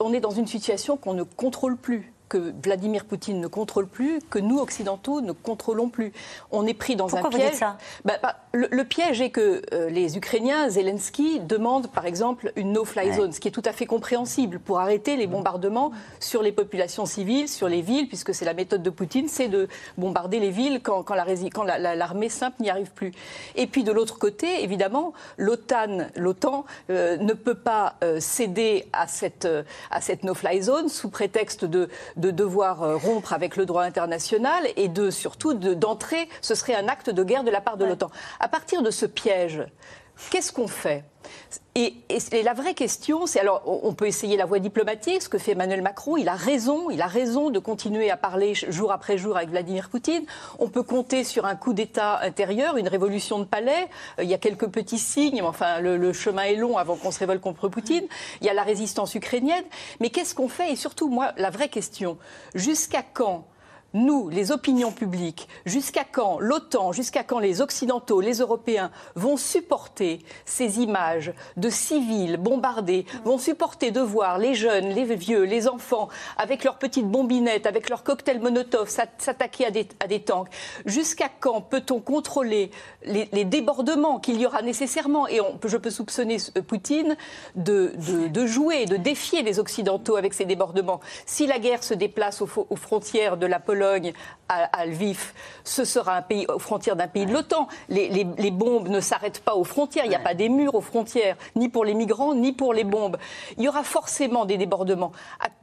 on 0.00 0.12
est 0.12 0.20
dans 0.20 0.30
une 0.30 0.46
situation 0.46 0.96
qu'on 0.96 1.14
ne 1.14 1.22
contrôle 1.22 1.76
plus 1.76 2.13
que 2.34 2.52
Vladimir 2.64 3.04
Poutine 3.04 3.40
ne 3.40 3.46
contrôle 3.46 3.86
plus, 3.86 4.18
que 4.28 4.40
nous, 4.40 4.58
Occidentaux, 4.58 5.20
ne 5.20 5.30
contrôlons 5.30 5.88
plus. 5.88 6.12
On 6.50 6.66
est 6.66 6.74
pris 6.74 6.96
dans 6.96 7.14
un 7.14 7.22
piège. 7.22 7.32
Vous 7.32 7.48
dites 7.50 7.54
ça 7.54 7.78
bah, 8.04 8.14
bah, 8.20 8.34
le, 8.52 8.82
piège 8.82 9.20
est 9.20 9.30
que 9.30 9.62
euh, 9.72 9.88
les 9.88 10.16
Ukrainiens, 10.16 10.68
Zelensky, 10.68 11.38
demandent 11.38 11.86
par 11.86 12.06
exemple 12.06 12.52
une 12.56 12.72
no-fly 12.72 13.12
zone, 13.12 13.32
ce 13.32 13.38
qui 13.38 13.46
est 13.46 13.52
tout 13.52 13.62
à 13.64 13.72
fait 13.72 13.86
compréhensible, 13.86 14.58
pour 14.58 14.80
arrêter 14.80 15.16
les 15.16 15.28
bombardements 15.28 15.92
sur 16.18 16.42
les 16.42 16.50
populations 16.50 17.06
civiles, 17.06 17.48
sur 17.48 17.68
les 17.68 17.82
villes, 17.82 18.08
puisque 18.08 18.34
c'est 18.34 18.44
la 18.44 18.54
méthode 18.54 18.82
de 18.82 18.90
Poutine, 18.90 19.28
c'est 19.28 19.48
de 19.48 19.68
bombarder 19.96 20.40
les 20.40 20.50
villes 20.50 20.80
quand, 20.82 21.04
quand 21.04 21.14
l'armée 21.14 22.28
simple 22.28 22.56
n'y 22.60 22.70
arrive 22.70 22.90
plus. 22.90 23.12
Et 23.54 23.68
puis 23.68 23.84
de 23.84 23.92
l'autre 23.92 24.18
côté, 24.18 24.64
évidemment, 24.64 25.12
l'OTAN, 25.38 26.08
l'OTAN 26.16 26.64
euh, 26.90 27.16
ne 27.16 27.32
peut 27.32 27.54
pas 27.54 27.94
euh, 28.02 28.18
céder 28.18 28.88
à 28.92 29.06
cette, 29.06 29.46
à 29.92 30.00
cette 30.00 30.24
no-fly 30.24 30.62
zone 30.62 30.88
sous 30.88 31.10
prétexte 31.10 31.64
de 31.64 31.88
de 32.23 32.23
devoir 32.30 32.82
euh, 32.82 32.96
rompre 32.96 33.32
avec 33.32 33.56
le 33.56 33.66
droit 33.66 33.82
international 33.82 34.66
et 34.76 34.88
de 34.88 35.10
surtout 35.10 35.54
d'entrer, 35.54 36.28
ce 36.40 36.54
serait 36.54 36.74
un 36.74 36.88
acte 36.88 37.10
de 37.10 37.24
guerre 37.24 37.44
de 37.44 37.50
la 37.50 37.60
part 37.60 37.76
de 37.76 37.84
l'OTAN. 37.84 38.10
À 38.40 38.48
partir 38.48 38.82
de 38.82 38.90
ce 38.90 39.06
piège, 39.06 39.62
qu'est-ce 40.30 40.52
qu'on 40.52 40.68
fait? 40.68 41.04
Et, 41.76 41.94
la 42.44 42.52
vraie 42.52 42.74
question, 42.74 43.26
c'est 43.26 43.40
alors, 43.40 43.62
on 43.66 43.94
peut 43.94 44.06
essayer 44.06 44.36
la 44.36 44.44
voie 44.44 44.60
diplomatique, 44.60 45.22
ce 45.22 45.28
que 45.28 45.38
fait 45.38 45.52
Emmanuel 45.52 45.82
Macron. 45.82 46.16
Il 46.16 46.28
a 46.28 46.34
raison, 46.34 46.88
il 46.90 47.02
a 47.02 47.06
raison 47.06 47.50
de 47.50 47.58
continuer 47.58 48.10
à 48.10 48.16
parler 48.16 48.54
jour 48.54 48.92
après 48.92 49.18
jour 49.18 49.36
avec 49.36 49.48
Vladimir 49.48 49.88
Poutine. 49.88 50.24
On 50.60 50.68
peut 50.68 50.84
compter 50.84 51.24
sur 51.24 51.46
un 51.46 51.56
coup 51.56 51.72
d'État 51.72 52.20
intérieur, 52.20 52.76
une 52.76 52.86
révolution 52.86 53.40
de 53.40 53.44
palais. 53.44 53.88
Euh, 54.18 54.24
il 54.24 54.30
y 54.30 54.34
a 54.34 54.38
quelques 54.38 54.68
petits 54.68 54.98
signes, 54.98 55.42
enfin, 55.42 55.80
le, 55.80 55.96
le 55.96 56.12
chemin 56.12 56.44
est 56.44 56.56
long 56.56 56.78
avant 56.78 56.94
qu'on 56.94 57.10
se 57.10 57.18
révolte 57.18 57.40
contre 57.40 57.68
Poutine. 57.68 58.04
Il 58.40 58.46
y 58.46 58.50
a 58.50 58.54
la 58.54 58.62
résistance 58.62 59.14
ukrainienne. 59.14 59.64
Mais 60.00 60.10
qu'est-ce 60.10 60.34
qu'on 60.34 60.48
fait? 60.48 60.72
Et 60.72 60.76
surtout, 60.76 61.08
moi, 61.08 61.32
la 61.38 61.50
vraie 61.50 61.68
question, 61.68 62.18
jusqu'à 62.54 63.02
quand 63.02 63.46
nous, 63.94 64.28
les 64.28 64.50
opinions 64.50 64.90
publiques, 64.90 65.48
jusqu'à 65.64 66.02
quand 66.02 66.38
l'OTAN, 66.40 66.90
jusqu'à 66.90 67.22
quand 67.22 67.38
les 67.38 67.60
Occidentaux, 67.60 68.20
les 68.20 68.38
Européens 68.38 68.90
vont 69.14 69.36
supporter 69.36 70.18
ces 70.44 70.80
images 70.80 71.32
de 71.56 71.70
civils 71.70 72.36
bombardés, 72.36 73.06
vont 73.24 73.38
supporter 73.38 73.92
de 73.92 74.00
voir 74.00 74.38
les 74.38 74.54
jeunes, 74.54 74.88
les 74.88 75.04
vieux, 75.14 75.44
les 75.44 75.68
enfants, 75.68 76.08
avec 76.36 76.64
leurs 76.64 76.78
petites 76.78 77.06
bombinettes, 77.06 77.66
avec 77.66 77.88
leurs 77.88 78.02
cocktails 78.02 78.40
Molotov, 78.40 78.88
s'attaquer 78.88 79.66
à 79.66 79.70
des, 79.70 80.20
tanks? 80.20 80.48
Jusqu'à 80.86 81.30
quand 81.40 81.60
peut-on 81.60 82.00
contrôler 82.00 82.72
les, 83.04 83.44
débordements 83.44 84.18
qu'il 84.18 84.40
y 84.40 84.46
aura 84.46 84.62
nécessairement? 84.62 85.28
Et 85.28 85.40
je 85.64 85.76
peux 85.76 85.90
soupçonner 85.90 86.38
euh, 86.56 86.62
Poutine 86.62 87.16
de, 87.54 87.92
de, 88.28 88.46
jouer, 88.46 88.86
de 88.86 88.96
défier 88.96 89.42
les 89.42 89.60
Occidentaux 89.60 90.16
avec 90.16 90.34
ces 90.34 90.46
débordements. 90.46 91.00
Si 91.26 91.46
la 91.46 91.60
guerre 91.60 91.84
se 91.84 91.94
déplace 91.94 92.42
aux 92.42 92.76
frontières 92.76 93.36
de 93.36 93.46
la 93.46 93.60
Pologne, 93.60 93.83
dialogue 93.84 94.14
à, 94.48 94.86
Lviv, 94.86 95.32
ce 95.64 95.84
sera 95.84 96.16
un 96.16 96.22
pays 96.22 96.46
aux 96.48 96.58
frontières 96.58 96.96
d'un 96.96 97.08
pays 97.08 97.26
de 97.26 97.32
l'OTAN. 97.32 97.66
Les, 97.88 98.50
bombes 98.50 98.88
ne 98.88 99.00
s'arrêtent 99.00 99.40
pas 99.40 99.54
aux 99.54 99.64
frontières. 99.64 100.04
Il 100.04 100.10
n'y 100.10 100.14
a 100.14 100.20
pas 100.20 100.34
des 100.34 100.48
murs 100.48 100.74
aux 100.74 100.80
frontières, 100.80 101.36
ni 101.56 101.68
pour 101.68 101.84
les 101.84 101.94
migrants, 101.94 102.34
ni 102.34 102.52
pour 102.52 102.74
les 102.74 102.84
bombes. 102.84 103.16
Il 103.56 103.64
y 103.64 103.68
aura 103.68 103.82
forcément 103.82 104.44
des 104.44 104.56
débordements. 104.56 105.12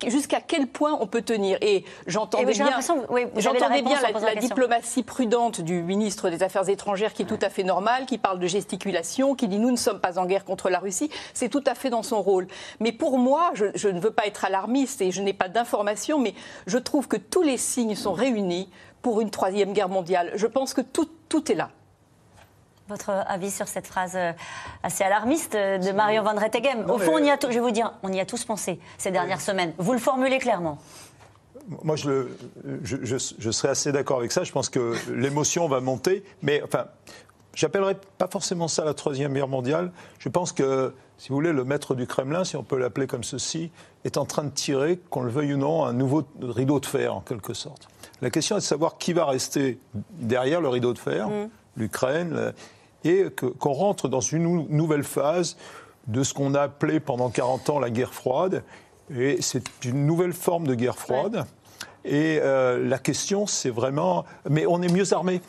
Jusqu'à 0.05 0.41
quel 0.41 0.67
point 0.67 0.97
on 0.99 1.07
peut 1.07 1.21
tenir? 1.21 1.57
Et 1.61 1.86
j'entendais 2.07 2.53
bien, 2.53 2.65
bien 2.65 3.99
la, 4.21 4.36
diplomatie 4.36 5.03
prudente 5.03 5.61
du 5.61 5.84
ministre 5.84 6.29
des 6.29 6.43
Affaires 6.43 6.67
étrangères, 6.67 7.13
qui 7.13 7.21
est 7.21 7.25
tout 7.25 7.39
à 7.41 7.49
fait 7.49 7.63
normale, 7.63 8.05
qui 8.05 8.17
parle 8.17 8.39
de 8.39 8.47
gesticulation, 8.47 9.36
qui 9.36 9.47
dit 9.47 9.59
nous 9.59 9.71
ne 9.71 9.77
sommes 9.77 9.99
pas 9.99 10.17
en 10.17 10.25
guerre 10.25 10.43
contre 10.43 10.69
la 10.69 10.79
Russie. 10.79 11.09
C'est 11.34 11.49
tout 11.49 11.63
à 11.67 11.75
fait 11.75 11.89
dans 11.89 12.03
son 12.03 12.21
rôle. 12.21 12.47
Mais 12.79 12.91
pour 12.91 13.17
moi, 13.17 13.51
je, 13.53 13.65
je 13.75 13.89
ne 13.89 13.99
veux 13.99 14.11
pas 14.11 14.25
être 14.25 14.43
alarmiste 14.43 15.01
et 15.01 15.11
je 15.11 15.21
n'ai 15.21 15.34
pas 15.34 15.49
d'informations, 15.49 16.19
mais 16.19 16.34
je 16.65 16.77
trouve 16.77 17.07
que 17.07 17.17
tous 17.17 17.43
les 17.43 17.57
signes 17.57 17.95
sont 17.95 18.13
réunis 18.13 18.69
pour 19.02 19.22
une 19.22 19.30
troisième 19.30 19.74
guerre 19.74 19.89
mondiale. 19.89 20.32
Je 20.36 20.47
pense 20.47 20.74
que 20.74 20.82
tout, 20.82 21.10
tout 21.30 21.52
est 21.52 21.56
là. 21.56 21.70
Votre 22.88 23.10
avis 23.10 23.52
sur 23.52 23.68
cette 23.68 23.88
phrase 23.88 24.16
euh, 24.16 24.34
assez 24.84 25.04
alarmiste 25.04 25.54
de 25.54 25.91
Marion 25.91 26.24
Van 26.24 26.36
Rettegem 26.36 26.89
Au 26.89 26.97
fond, 26.97 27.14
on 27.16 27.24
y 27.24 27.30
a, 27.30 27.38
je 27.41 27.47
vais 27.47 27.60
vous 27.60 27.72
dire, 27.72 27.93
on 28.04 28.12
y 28.12 28.20
a 28.20 28.26
tous 28.26 28.43
pensé 28.43 28.80
ces 28.97 29.12
dernières 29.12 29.39
semaines. 29.39 29.74
Vous 29.78 29.93
le 29.93 29.99
formulez 29.99 30.39
clairement. 30.39 30.78
Moi, 31.84 31.95
je, 31.95 32.28
je, 32.84 32.97
je, 33.04 33.52
serais 33.52 33.70
assez 33.70 33.91
d'accord 33.91 34.18
avec 34.18 34.32
ça. 34.32 34.43
Je 34.43 34.52
pense 34.52 34.68
que 34.70 34.95
l'émotion 35.14 35.68
va 35.68 35.80
monter. 35.80 36.26
Mais 36.41 36.62
enfin, 36.64 36.88
j'appellerais 37.54 37.97
pas 38.18 38.28
forcément 38.28 38.68
ça 38.68 38.84
la 38.84 38.93
Troisième 38.93 39.34
Guerre 39.34 39.47
mondiale. 39.47 39.91
Je 40.20 40.28
pense 40.28 40.52
que, 40.52 40.93
si 41.18 41.30
vous 41.30 41.36
voulez, 41.36 41.54
le 41.54 41.64
maître 41.64 41.95
du 41.95 42.08
Kremlin, 42.08 42.43
si 42.43 42.58
on 42.58 42.64
peut 42.64 42.78
l'appeler 42.78 43.08
comme 43.08 43.24
ceci, 43.24 43.72
est 44.04 44.18
en 44.18 44.26
train 44.26 44.43
de 44.43 44.49
tirer, 44.49 44.99
qu'on 45.10 45.22
le 45.22 45.32
veuille 45.32 45.54
ou 45.54 45.58
non, 45.58 45.86
un 45.86 45.93
nouveau 45.93 46.24
rideau 46.41 46.80
de 46.80 46.86
fer, 46.86 47.16
en 47.16 47.22
quelque 47.22 47.54
sorte. 47.54 47.88
La 48.22 48.30
question 48.30 48.55
est 48.57 48.59
de 48.59 48.65
savoir 48.65 48.97
qui 48.97 49.13
va 49.13 49.26
rester 49.26 49.80
derrière 50.19 50.61
le 50.61 50.69
rideau 50.69 50.93
de 50.93 50.99
fer, 50.99 51.30
mm. 51.30 51.49
l'Ukraine, 51.76 52.53
et 53.03 53.26
qu'on 53.59 53.74
rentre 53.74 54.07
dans 54.07 54.19
une 54.19 54.67
nouvelle 54.69 55.03
phase 55.03 55.57
de 56.07 56.24
ce 56.24 56.34
qu'on 56.34 56.53
a 56.53 56.61
appelé 56.61 56.99
pendant 56.99 57.30
40 57.30 57.69
ans 57.69 57.80
la 57.80 57.89
guerre 57.89 58.13
froide. 58.13 58.63
Et 59.15 59.41
c'est 59.41 59.63
une 59.86 60.05
nouvelle 60.05 60.34
forme 60.34 60.67
de 60.67 60.76
guerre 60.76 60.97
froide. 60.97 61.45
Et 62.05 62.39
euh, 62.41 62.88
la 62.88 62.97
question, 62.97 63.45
c'est 63.45 63.69
vraiment. 63.69 64.26
Mais 64.49 64.65
on 64.65 64.82
est 64.82 64.91
mieux 64.91 65.13
armé. 65.13 65.41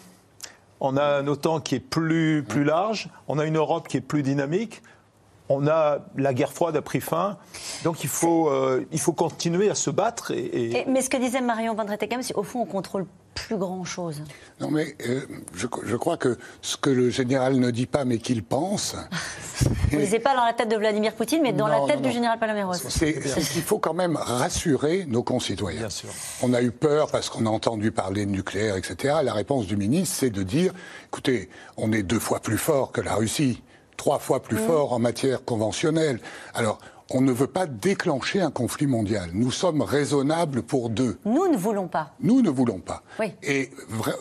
On 0.81 0.97
a 0.97 1.19
un 1.19 1.27
OTAN 1.29 1.61
qui 1.61 1.77
est 1.77 1.81
plus, 1.81 2.43
plus 2.43 2.65
large, 2.65 3.09
on 3.29 3.39
a 3.39 3.45
une 3.45 3.57
Europe 3.57 3.87
qui 3.87 3.99
est 3.99 4.01
plus 4.01 4.25
dynamique, 4.25 4.83
on 5.53 5.67
a 5.67 5.99
la 6.17 6.35
guerre 6.35 6.53
froide 6.53 6.77
a 6.77 6.83
pris 6.83 7.01
fin, 7.01 7.37
donc 7.85 8.05
il 8.05 8.09
faut, 8.09 8.49
euh, 8.49 8.87
il 8.93 9.01
faut 9.01 9.13
continuer 9.13 9.71
à 9.71 9.75
se 9.75 9.91
battre. 9.91 10.33
Et, 10.33 10.85
mais 10.89 11.03
ce 11.03 11.11
que 11.11 11.17
disait 11.17 11.41
Marion 11.41 11.75
Van 11.75 11.85
Rettegem, 11.85 12.23
c'est 12.23 12.35
au 12.35 12.43
fond 12.43 12.61
on 12.61 12.67
contrôle 12.67 13.07
plus 13.35 13.57
grand 13.57 13.85
chose. 13.85 14.23
Non 14.61 14.71
mais 14.71 14.95
euh, 15.09 15.21
je, 15.55 15.97
crois 15.97 16.17
que 16.17 16.37
ce 16.61 16.77
que 16.77 16.91
le 16.91 17.11
général 17.11 17.57
ne 17.57 17.71
dit 17.71 17.87
pas 17.87 18.05
mais 18.05 18.19
qu'il 18.19 18.43
pense. 18.43 18.95
Vous 19.91 19.99
ne 19.99 20.19
pas 20.19 20.35
dans 20.35 20.45
la 20.45 20.53
tête 20.53 20.69
de 20.69 20.77
Vladimir 20.77 21.15
Poutine, 21.15 21.41
mais 21.43 21.53
dans 21.53 21.67
la 21.67 21.87
tête 21.87 22.03
du 22.03 22.11
général 22.11 22.39
Palaméros. 22.39 22.75
Il 23.03 23.63
faut 23.63 23.79
quand 23.79 23.95
même 23.95 24.17
rassurer 24.17 25.05
nos 25.07 25.23
concitoyens. 25.23 25.81
Bien 25.81 25.91
sûr. 25.91 26.09
On 26.43 26.53
a 26.53 26.63
eu 26.63 26.71
peur 26.71 27.11
parce 27.11 27.29
qu'on 27.29 27.47
a 27.47 27.51
entendu 27.51 27.93
parler 27.93 28.27
de 28.27 28.31
nucléaire, 28.31 28.77
etc. 28.77 29.17
La 29.23 29.33
réponse 29.33 29.67
du 29.67 29.77
ministre, 29.77 30.17
c'est 30.19 30.31
de 30.31 30.43
dire 30.43 30.73
écoutez, 31.07 31.49
on 31.77 31.93
est 31.93 32.03
deux 32.03 32.19
fois 32.19 32.41
plus 32.41 32.59
fort 32.59 32.93
que 32.93 33.01
la 33.01 33.15
Russie 33.15 33.63
trois 33.97 34.19
fois 34.19 34.43
plus 34.43 34.57
fort 34.57 34.93
en 34.93 34.99
matière 34.99 35.45
conventionnelle. 35.45 36.21
Alors, 36.55 36.79
on 37.11 37.21
ne 37.21 37.33
veut 37.33 37.47
pas 37.47 37.67
déclencher 37.67 38.41
un 38.41 38.51
conflit 38.51 38.87
mondial. 38.87 39.31
Nous 39.35 39.51
sommes 39.51 39.83
raisonnables 39.83 40.63
pour 40.63 40.89
deux. 40.89 41.19
Nous 41.25 41.49
ne 41.49 41.57
voulons 41.57 41.89
pas. 41.89 42.13
Nous 42.21 42.41
ne 42.43 42.51
voulons 42.51 42.81
pas. 42.81 43.03
Et 43.43 43.71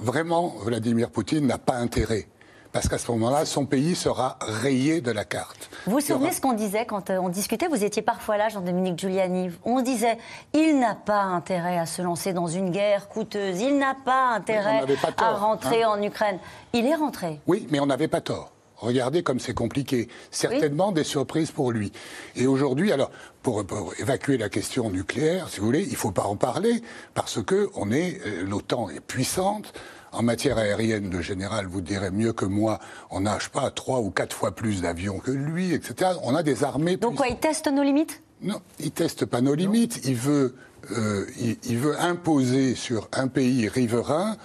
vraiment, 0.02 0.56
Vladimir 0.64 1.10
Poutine 1.10 1.48
n'a 1.48 1.58
pas 1.58 1.76
intérêt. 1.76 2.28
Parce 2.72 2.88
qu'à 2.88 2.98
ce 2.98 3.12
moment-là, 3.12 3.44
son 3.46 3.66
pays 3.66 3.96
sera 3.96 4.38
rayé 4.40 5.02
de 5.02 5.12
la 5.12 5.26
carte. 5.26 5.70
Vous 5.86 5.94
vous 5.94 6.00
souvenez 6.00 6.32
ce 6.32 6.40
qu'on 6.40 6.54
disait 6.54 6.86
quand 6.86 7.10
euh, 7.10 7.18
on 7.18 7.28
discutait? 7.28 7.68
Vous 7.68 7.84
étiez 7.84 8.02
parfois 8.02 8.38
là, 8.38 8.48
Jean-Dominique 8.48 8.98
Giuliani. 8.98 9.50
On 9.66 9.82
disait 9.82 10.18
il 10.54 10.80
n'a 10.80 10.96
pas 10.96 11.22
intérêt 11.22 11.78
à 11.78 11.86
se 11.86 12.02
lancer 12.02 12.32
dans 12.32 12.48
une 12.48 12.70
guerre 12.72 13.10
coûteuse. 13.10 13.60
Il 13.60 13.78
n'a 13.78 13.96
pas 14.06 14.30
intérêt 14.30 14.86
à 15.18 15.32
rentrer 15.34 15.84
hein. 15.84 15.90
en 15.90 16.02
Ukraine. 16.02 16.40
Il 16.72 16.86
est 16.86 16.96
rentré. 16.96 17.42
Oui, 17.46 17.68
mais 17.72 17.82
on 17.82 17.88
n'avait 17.88 18.08
pas 18.08 18.22
tort. 18.22 18.52
Regardez 18.82 19.22
comme 19.22 19.40
c'est 19.40 19.54
compliqué. 19.54 20.08
Certainement 20.32 20.92
des 20.92 21.04
surprises 21.04 21.52
pour 21.52 21.72
lui. 21.72 21.92
Et 22.36 22.48
aujourd'hui, 22.48 22.92
alors, 22.92 23.12
pour, 23.44 23.64
évacuer 24.00 24.38
la 24.38 24.50
question 24.50 24.90
nucléaire, 24.90 25.50
si 25.50 25.60
vous 25.60 25.68
voulez, 25.68 25.84
il 25.84 25.92
ne 25.92 25.96
faut 25.96 26.12
pas 26.12 26.24
en 26.24 26.36
parler 26.36 26.82
parce 27.14 27.42
que 27.44 27.70
on 27.76 27.92
est, 27.92 28.20
euh, 28.26 28.44
l'OTAN 28.44 28.90
est 28.90 29.00
puissante. 29.00 29.74
En 30.12 30.24
matière 30.24 30.58
aérienne, 30.58 31.10
le 31.10 31.22
général 31.22 31.68
vous 31.68 31.80
dirait 31.80 32.12
mieux 32.12 32.34
que 32.34 32.44
moi, 32.44 32.80
on 33.12 33.22
n'a 33.22 33.38
pas 33.54 33.72
trois 33.72 34.00
ou 34.00 34.10
quatre 34.10 34.36
fois 34.36 34.52
plus 34.52 34.82
d'avions 34.82 35.20
que 35.20 35.32
lui, 35.32 35.74
etc. 35.74 36.12
On 36.24 36.36
a 36.36 36.44
des 36.44 36.64
armées. 36.64 36.98
Donc 36.98 37.16
quoi, 37.16 37.28
il 37.30 37.38
teste 37.38 37.68
nos 37.68 37.84
limites? 37.84 38.22
Non, 38.42 38.60
il 38.80 38.92
teste 38.92 39.26
pas 39.26 39.40
nos 39.40 39.54
limites. 39.54 40.02
Il 40.04 40.16
veut 40.16 40.56
euh, 40.92 41.26
il, 41.64 41.78
veut 41.78 42.00
imposer 42.00 42.76
sur 42.76 43.08
un 43.14 43.28
pays 43.28 43.68
riverain, 43.68 44.38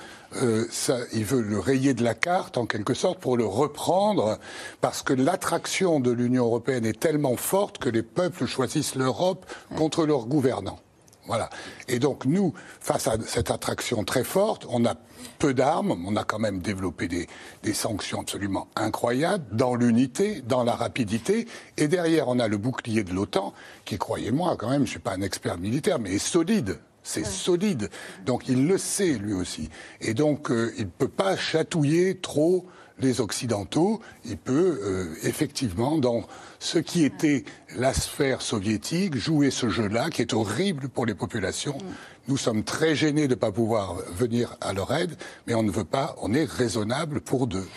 euh, 0.42 0.66
il 1.12 1.24
veut 1.24 1.40
le 1.40 1.58
rayer 1.58 1.94
de 1.94 2.04
la 2.04 2.14
carte 2.14 2.58
en 2.58 2.66
quelque 2.66 2.94
sorte 2.94 3.20
pour 3.20 3.36
le 3.36 3.46
reprendre, 3.46 4.38
parce 4.80 5.02
que 5.02 5.14
l'attraction 5.14 5.98
de 5.98 6.10
l'Union 6.10 6.44
européenne 6.44 6.84
est 6.84 7.00
tellement 7.00 7.36
forte 7.36 7.78
que 7.78 7.88
les 7.88 8.02
peuples 8.02 8.46
choisissent 8.46 8.94
l'Europe 8.94 9.46
contre 9.76 10.04
leurs 10.04 10.26
gouvernants. 10.26 10.80
Voilà. 11.26 11.50
Et 11.88 11.98
donc 11.98 12.24
nous, 12.24 12.54
face 12.80 13.08
à 13.08 13.16
cette 13.26 13.50
attraction 13.50 14.04
très 14.04 14.24
forte, 14.24 14.66
on 14.68 14.84
a 14.84 14.94
peu 15.38 15.54
d'armes, 15.54 15.96
on 16.06 16.16
a 16.16 16.24
quand 16.24 16.38
même 16.38 16.60
développé 16.60 17.08
des, 17.08 17.26
des 17.62 17.74
sanctions 17.74 18.20
absolument 18.20 18.68
incroyables 18.76 19.44
dans 19.52 19.74
l'unité, 19.74 20.42
dans 20.42 20.64
la 20.64 20.74
rapidité, 20.74 21.46
et 21.76 21.88
derrière 21.88 22.28
on 22.28 22.38
a 22.38 22.48
le 22.48 22.56
bouclier 22.56 23.04
de 23.04 23.12
l'OTAN, 23.12 23.52
qui, 23.84 23.98
croyez-moi, 23.98 24.56
quand 24.56 24.70
même, 24.70 24.80
je 24.80 24.82
ne 24.82 24.90
suis 24.90 24.98
pas 24.98 25.14
un 25.14 25.22
expert 25.22 25.58
militaire, 25.58 25.98
mais 25.98 26.14
est 26.14 26.18
solide. 26.18 26.78
C'est 27.06 27.24
solide. 27.24 27.88
Donc 28.24 28.48
il 28.48 28.66
le 28.66 28.78
sait 28.78 29.12
lui 29.12 29.32
aussi. 29.32 29.70
Et 30.00 30.12
donc 30.12 30.50
euh, 30.50 30.74
il 30.76 30.86
ne 30.86 30.90
peut 30.90 31.08
pas 31.08 31.36
chatouiller 31.36 32.16
trop 32.16 32.66
les 32.98 33.20
Occidentaux. 33.20 34.00
Il 34.24 34.36
peut 34.36 34.80
euh, 34.82 35.14
effectivement, 35.22 35.98
dans 35.98 36.24
ce 36.58 36.78
qui 36.78 37.04
était 37.04 37.44
la 37.76 37.94
sphère 37.94 38.42
soviétique, 38.42 39.14
jouer 39.14 39.52
ce 39.52 39.68
jeu-là 39.68 40.10
qui 40.10 40.20
est 40.20 40.32
horrible 40.32 40.88
pour 40.88 41.06
les 41.06 41.14
populations. 41.14 41.78
Mm. 41.78 41.94
Nous 42.28 42.36
sommes 42.36 42.64
très 42.64 42.96
gênés 42.96 43.28
de 43.28 43.34
ne 43.34 43.38
pas 43.38 43.52
pouvoir 43.52 43.94
venir 44.10 44.56
à 44.60 44.72
leur 44.72 44.92
aide, 44.92 45.16
mais 45.46 45.54
on 45.54 45.62
ne 45.62 45.70
veut 45.70 45.84
pas, 45.84 46.16
on 46.20 46.34
est 46.34 46.44
raisonnable 46.44 47.20
pour 47.20 47.46
deux. 47.46 47.68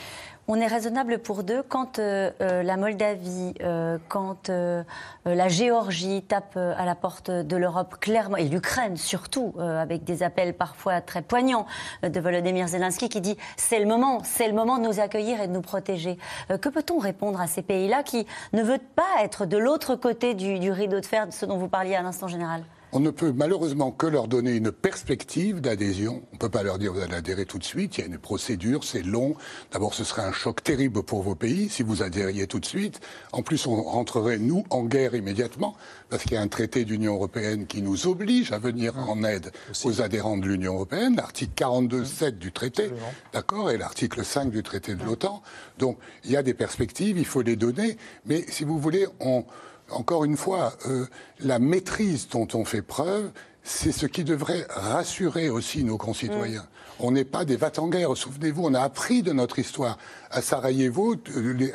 On 0.51 0.59
est 0.59 0.65
raisonnable 0.65 1.19
pour 1.19 1.43
deux 1.43 1.61
quand 1.61 1.99
euh, 1.99 2.31
euh, 2.41 2.63
la 2.63 2.75
Moldavie, 2.75 3.53
euh, 3.61 3.99
quand 4.07 4.49
la 4.49 5.47
Géorgie 5.47 6.23
tape 6.23 6.57
à 6.57 6.83
la 6.85 6.95
porte 6.95 7.29
de 7.29 7.55
l'Europe 7.55 7.97
clairement, 7.99 8.37
et 8.37 8.45
l'Ukraine 8.45 8.97
surtout, 8.97 9.53
avec 9.59 10.03
des 10.03 10.23
appels 10.23 10.55
parfois 10.55 11.01
très 11.01 11.21
poignants 11.21 11.67
de 12.01 12.19
Volodymyr 12.19 12.67
Zelensky 12.67 13.09
qui 13.09 13.21
dit 13.21 13.37
c'est 13.57 13.79
le 13.79 13.85
moment, 13.85 14.23
c'est 14.23 14.47
le 14.47 14.53
moment 14.53 14.79
de 14.79 14.87
nous 14.87 14.99
accueillir 14.99 15.39
et 15.39 15.47
de 15.47 15.53
nous 15.53 15.61
protéger. 15.61 16.17
que 16.47 16.69
peut-on 16.69 16.97
répondre 16.97 17.39
à 17.39 17.45
ces 17.45 17.61
pays-là 17.61 18.01
qui 18.01 18.25
ne 18.53 18.63
veulent 18.63 18.79
pas 18.79 19.23
être 19.23 19.45
de 19.45 19.57
l'autre 19.57 19.95
côté 19.95 20.33
du, 20.33 20.57
du 20.57 20.71
rideau 20.71 20.99
de 20.99 21.05
fer, 21.05 21.27
de 21.27 21.31
ce 21.31 21.45
dont 21.45 21.57
vous 21.57 21.69
parliez 21.69 21.93
à 21.93 22.01
l'instant 22.01 22.27
général? 22.27 22.63
On 22.91 22.99
ne 22.99 23.11
peut 23.11 23.31
malheureusement 23.31 23.91
que 23.91 24.07
leur 24.07 24.27
donner 24.27 24.55
une 24.55 24.71
perspective 24.71 25.61
d'adhésion. 25.61 26.23
On 26.31 26.35
ne 26.35 26.39
peut 26.39 26.49
pas 26.49 26.63
leur 26.63 26.79
dire 26.79 26.93
vous 26.93 27.01
allez 27.01 27.15
adhérer 27.15 27.45
tout 27.45 27.59
de 27.59 27.63
suite, 27.63 27.97
il 27.97 28.01
y 28.01 28.03
a 28.03 28.07
une 28.07 28.17
procédure, 28.17 28.83
c'est 28.83 29.03
long. 29.03 29.35
D'abord, 29.71 29.93
ce 29.93 30.03
serait 30.03 30.23
un 30.23 30.31
choc 30.31 30.63
terrible 30.63 31.03
pour 31.03 31.21
vos 31.21 31.35
pays 31.35 31.69
si 31.69 31.83
vous 31.83 32.01
adhériez 32.01 32.47
tout 32.47 32.59
de 32.59 32.65
suite. 32.65 32.99
En 33.31 33.43
plus, 33.43 33.67
on 33.67 33.81
rentrerait, 33.83 34.39
nous, 34.39 34.63
en 34.69 34.83
guerre 34.85 35.13
immédiatement, 35.13 35.75
parce 36.09 36.23
qu'il 36.23 36.33
y 36.33 36.37
a 36.37 36.41
un 36.41 36.47
traité 36.47 36.85
d'Union 36.85 37.13
européenne 37.13 37.67
qui 37.67 37.81
nous 37.81 38.07
oblige 38.07 38.51
à 38.51 38.57
venir 38.57 38.97
en 38.97 39.23
aide 39.23 39.51
aux 39.83 40.01
adhérents 40.01 40.37
de 40.37 40.47
l'Union 40.47 40.73
européenne, 40.73 41.15
l'article 41.15 41.53
42.7 41.55 42.37
du 42.37 42.51
traité, 42.51 42.89
d'accord, 43.33 43.69
et 43.69 43.77
l'article 43.77 44.23
5 44.23 44.49
du 44.49 44.63
traité 44.63 44.95
de 44.95 45.03
l'OTAN. 45.03 45.43
Donc, 45.77 45.97
il 46.25 46.31
y 46.31 46.37
a 46.37 46.43
des 46.43 46.53
perspectives, 46.53 47.17
il 47.17 47.25
faut 47.25 47.41
les 47.41 47.55
donner, 47.55 47.97
mais 48.25 48.43
si 48.47 48.63
vous 48.63 48.79
voulez, 48.79 49.05
on 49.19 49.45
encore 49.91 50.25
une 50.25 50.37
fois, 50.37 50.73
euh, 50.87 51.05
la 51.39 51.59
maîtrise 51.59 52.27
dont 52.29 52.47
on 52.53 52.65
fait 52.65 52.81
preuve, 52.81 53.31
c'est 53.63 53.91
ce 53.91 54.05
qui 54.05 54.23
devrait 54.23 54.65
rassurer 54.69 55.49
aussi 55.49 55.83
nos 55.83 55.97
concitoyens. 55.97 56.61
Mm. 56.61 56.67
On 57.01 57.11
n'est 57.11 57.25
pas 57.25 57.45
des 57.45 57.55
vats 57.55 57.71
en 57.77 57.87
guerre. 57.87 58.15
Souvenez-vous, 58.17 58.65
on 58.65 58.73
a 58.73 58.81
appris 58.81 59.21
de 59.21 59.31
notre 59.31 59.59
histoire. 59.59 59.97
À 60.31 60.41
Sarajevo, 60.41 61.15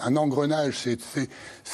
un 0.02 0.16
engrenage 0.16 0.76
s'est 0.78 0.98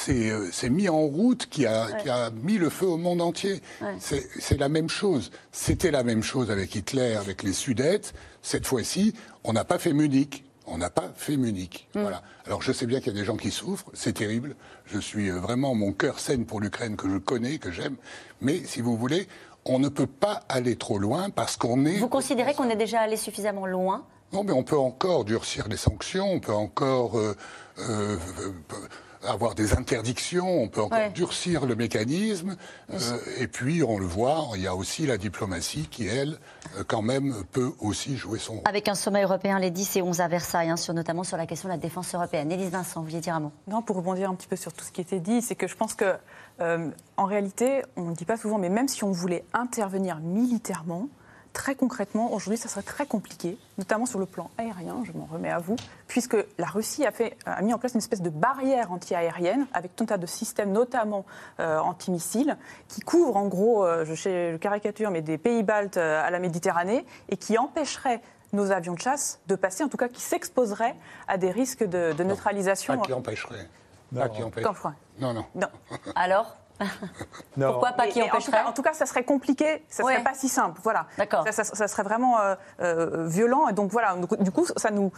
euh, 0.09 0.69
mis 0.69 0.87
en 0.87 1.01
route 1.01 1.47
qui 1.47 1.65
a, 1.65 1.91
qui 2.01 2.09
a, 2.09 2.29
mis 2.29 2.57
le 2.57 2.69
feu 2.69 2.85
au 2.85 2.97
monde 2.97 3.21
entier. 3.21 3.61
C'est 3.99 4.57
la 4.57 4.69
même 4.69 4.89
chose. 4.89 5.31
C'était 5.51 5.91
la 5.91 6.03
même 6.03 6.23
chose 6.23 6.49
avec 6.49 6.75
Hitler, 6.75 7.15
avec 7.15 7.43
les 7.43 7.53
Sudètes. 7.53 8.13
Cette 8.41 8.65
fois-ci, 8.65 9.13
on 9.43 9.53
n'a 9.53 9.65
pas 9.65 9.79
fait 9.79 9.93
Munich 9.93 10.45
on 10.71 10.77
n'a 10.77 10.89
pas 10.89 11.11
fait 11.15 11.37
Munich. 11.37 11.87
Mm. 11.95 12.01
Voilà. 12.01 12.23
Alors 12.45 12.61
je 12.61 12.71
sais 12.71 12.85
bien 12.85 12.99
qu'il 12.99 13.13
y 13.13 13.15
a 13.15 13.19
des 13.19 13.25
gens 13.25 13.37
qui 13.37 13.51
souffrent, 13.51 13.89
c'est 13.93 14.13
terrible. 14.13 14.55
Je 14.93 14.99
suis 14.99 15.29
euh, 15.29 15.39
vraiment, 15.39 15.73
mon 15.73 15.93
cœur 15.93 16.19
saigne 16.19 16.43
pour 16.43 16.59
l'Ukraine 16.59 16.97
que 16.97 17.09
je 17.09 17.17
connais, 17.17 17.59
que 17.59 17.71
j'aime. 17.71 17.95
Mais 18.41 18.61
si 18.65 18.81
vous 18.81 18.97
voulez, 18.97 19.27
on 19.63 19.79
ne 19.79 19.87
peut 19.87 20.07
pas 20.07 20.41
aller 20.49 20.75
trop 20.75 20.99
loin 20.99 21.29
parce 21.29 21.55
qu'on 21.55 21.85
est. 21.85 21.97
Vous 21.97 22.09
considérez 22.09 22.53
qu'on 22.53 22.69
est 22.69 22.75
déjà 22.75 22.99
allé 22.99 23.15
suffisamment 23.15 23.65
loin? 23.65 24.03
Non, 24.33 24.43
mais 24.43 24.51
on 24.51 24.63
peut 24.63 24.77
encore 24.77 25.23
durcir 25.23 25.67
les 25.69 25.77
sanctions, 25.77 26.29
on 26.29 26.39
peut 26.39 26.53
encore. 26.53 27.17
Euh, 27.17 27.37
euh, 27.79 28.17
avoir 29.27 29.55
des 29.55 29.73
interdictions, 29.73 30.47
on 30.47 30.67
peut 30.67 30.81
encore 30.81 31.09
durcir 31.13 31.65
le 31.65 31.75
mécanisme. 31.75 32.55
Euh, 32.91 32.97
et 33.39 33.47
puis, 33.47 33.83
on 33.83 33.97
le 33.97 34.05
voit, 34.05 34.49
il 34.55 34.61
y 34.61 34.67
a 34.67 34.75
aussi 34.75 35.05
la 35.05 35.17
diplomatie 35.17 35.87
qui, 35.89 36.07
elle, 36.07 36.37
euh, 36.77 36.83
quand 36.85 37.01
même, 37.01 37.33
peut 37.51 37.71
aussi 37.79 38.17
jouer 38.17 38.39
son 38.39 38.53
rôle. 38.53 38.61
Avec 38.65 38.87
un 38.87 38.95
sommet 38.95 39.23
européen 39.23 39.59
les 39.59 39.71
10 39.71 39.97
et 39.97 40.01
11 40.01 40.21
à 40.21 40.27
Versailles, 40.27 40.69
hein, 40.69 40.77
sur, 40.77 40.93
notamment 40.93 41.23
sur 41.23 41.37
la 41.37 41.45
question 41.45 41.69
de 41.69 41.73
la 41.73 41.79
défense 41.79 42.13
européenne. 42.13 42.51
Élise 42.51 42.71
Vincent, 42.71 42.99
vous 42.99 43.07
vouliez 43.07 43.21
dire 43.21 43.35
un 43.35 43.41
mot 43.41 43.51
Non, 43.67 43.81
pour 43.81 43.95
rebondir 43.95 44.29
un 44.29 44.35
petit 44.35 44.47
peu 44.47 44.55
sur 44.55 44.73
tout 44.73 44.85
ce 44.85 44.91
qui 44.91 45.01
était 45.01 45.19
dit, 45.19 45.41
c'est 45.41 45.55
que 45.55 45.67
je 45.67 45.75
pense 45.75 45.93
que, 45.93 46.15
euh, 46.59 46.89
en 47.17 47.25
réalité, 47.25 47.83
on 47.95 48.09
ne 48.09 48.15
dit 48.15 48.25
pas 48.25 48.37
souvent, 48.37 48.57
mais 48.57 48.69
même 48.69 48.87
si 48.87 49.03
on 49.03 49.11
voulait 49.11 49.45
intervenir 49.53 50.19
militairement, 50.19 51.07
très 51.53 51.75
concrètement, 51.75 52.33
aujourd'hui, 52.33 52.57
ça 52.57 52.69
serait 52.69 52.81
très 52.81 53.05
compliqué, 53.05 53.57
notamment 53.77 54.05
sur 54.05 54.19
le 54.19 54.25
plan 54.25 54.49
aérien, 54.57 55.03
je 55.03 55.11
m'en 55.11 55.25
remets 55.25 55.49
à 55.49 55.59
vous, 55.59 55.75
puisque 56.07 56.37
la 56.57 56.67
Russie 56.67 57.05
a, 57.05 57.11
fait, 57.11 57.37
a 57.45 57.61
mis 57.61 57.73
en 57.73 57.79
place 57.79 57.93
une 57.93 57.99
espèce 57.99 58.21
de 58.21 58.29
barrière 58.29 58.91
anti-aérienne 58.91 59.67
avec 59.73 59.95
tout 59.95 60.03
un 60.03 60.07
tas 60.07 60.17
de 60.17 60.25
systèmes, 60.25 60.71
notamment 60.71 61.25
euh, 61.59 61.79
anti-missiles, 61.79 62.57
qui 62.87 63.01
couvrent 63.01 63.37
en 63.37 63.47
gros, 63.47 63.85
euh, 63.85 64.05
je, 64.05 64.13
je, 64.13 64.57
caricature, 64.57 65.11
mais 65.11 65.21
des 65.21 65.37
pays 65.37 65.63
baltes 65.63 65.97
euh, 65.97 66.25
à 66.25 66.29
la 66.29 66.39
Méditerranée 66.39 67.05
et 67.29 67.37
qui 67.37 67.57
empêcheraient 67.57 68.21
nos 68.53 68.71
avions 68.71 68.93
de 68.93 68.99
chasse 68.99 69.39
de 69.47 69.55
passer, 69.55 69.83
en 69.83 69.89
tout 69.89 69.97
cas 69.97 70.07
qui 70.07 70.21
s'exposeraient 70.21 70.95
à 71.27 71.37
des 71.37 71.51
risques 71.51 71.83
de, 71.83 72.23
neutralisation. 72.23 72.97
Pas 72.97 73.05
qui 73.05 73.13
empêcherait. 73.13 73.67
Pas 74.13 74.29
qui 74.29 74.43
empêcherait. 74.43 74.93
Non, 75.19 75.33
non. 75.33 75.45
non. 75.55 75.67
Alors? 76.15 76.57
pourquoi 77.55 77.91
pas 77.93 78.07
qui 78.07 78.21
empêcherait 78.21 78.63
en 78.63 78.73
tout, 78.73 78.81
cas, 78.81 78.93
ça 78.93 79.05
serait 79.05 79.23
compliqué, 79.23 79.83
ça 79.89 80.03
serait 80.03 80.23
pas 80.23 80.33
si 80.33 80.49
simple. 80.49 80.79
Voilà. 80.83 81.07
D'accord. 81.17 81.45
Ça, 81.51 81.63
ça, 81.63 81.87
serait 81.87 82.03
vraiment 82.03 82.39
euh, 82.39 82.55
euh, 82.81 83.27
violent. 83.27 83.67
Et 83.67 83.73
donc 83.73 83.91
voilà, 83.91 84.15
du 84.39 84.51
coup, 84.51 84.65
ça 84.75 84.91
nous 84.91 85.11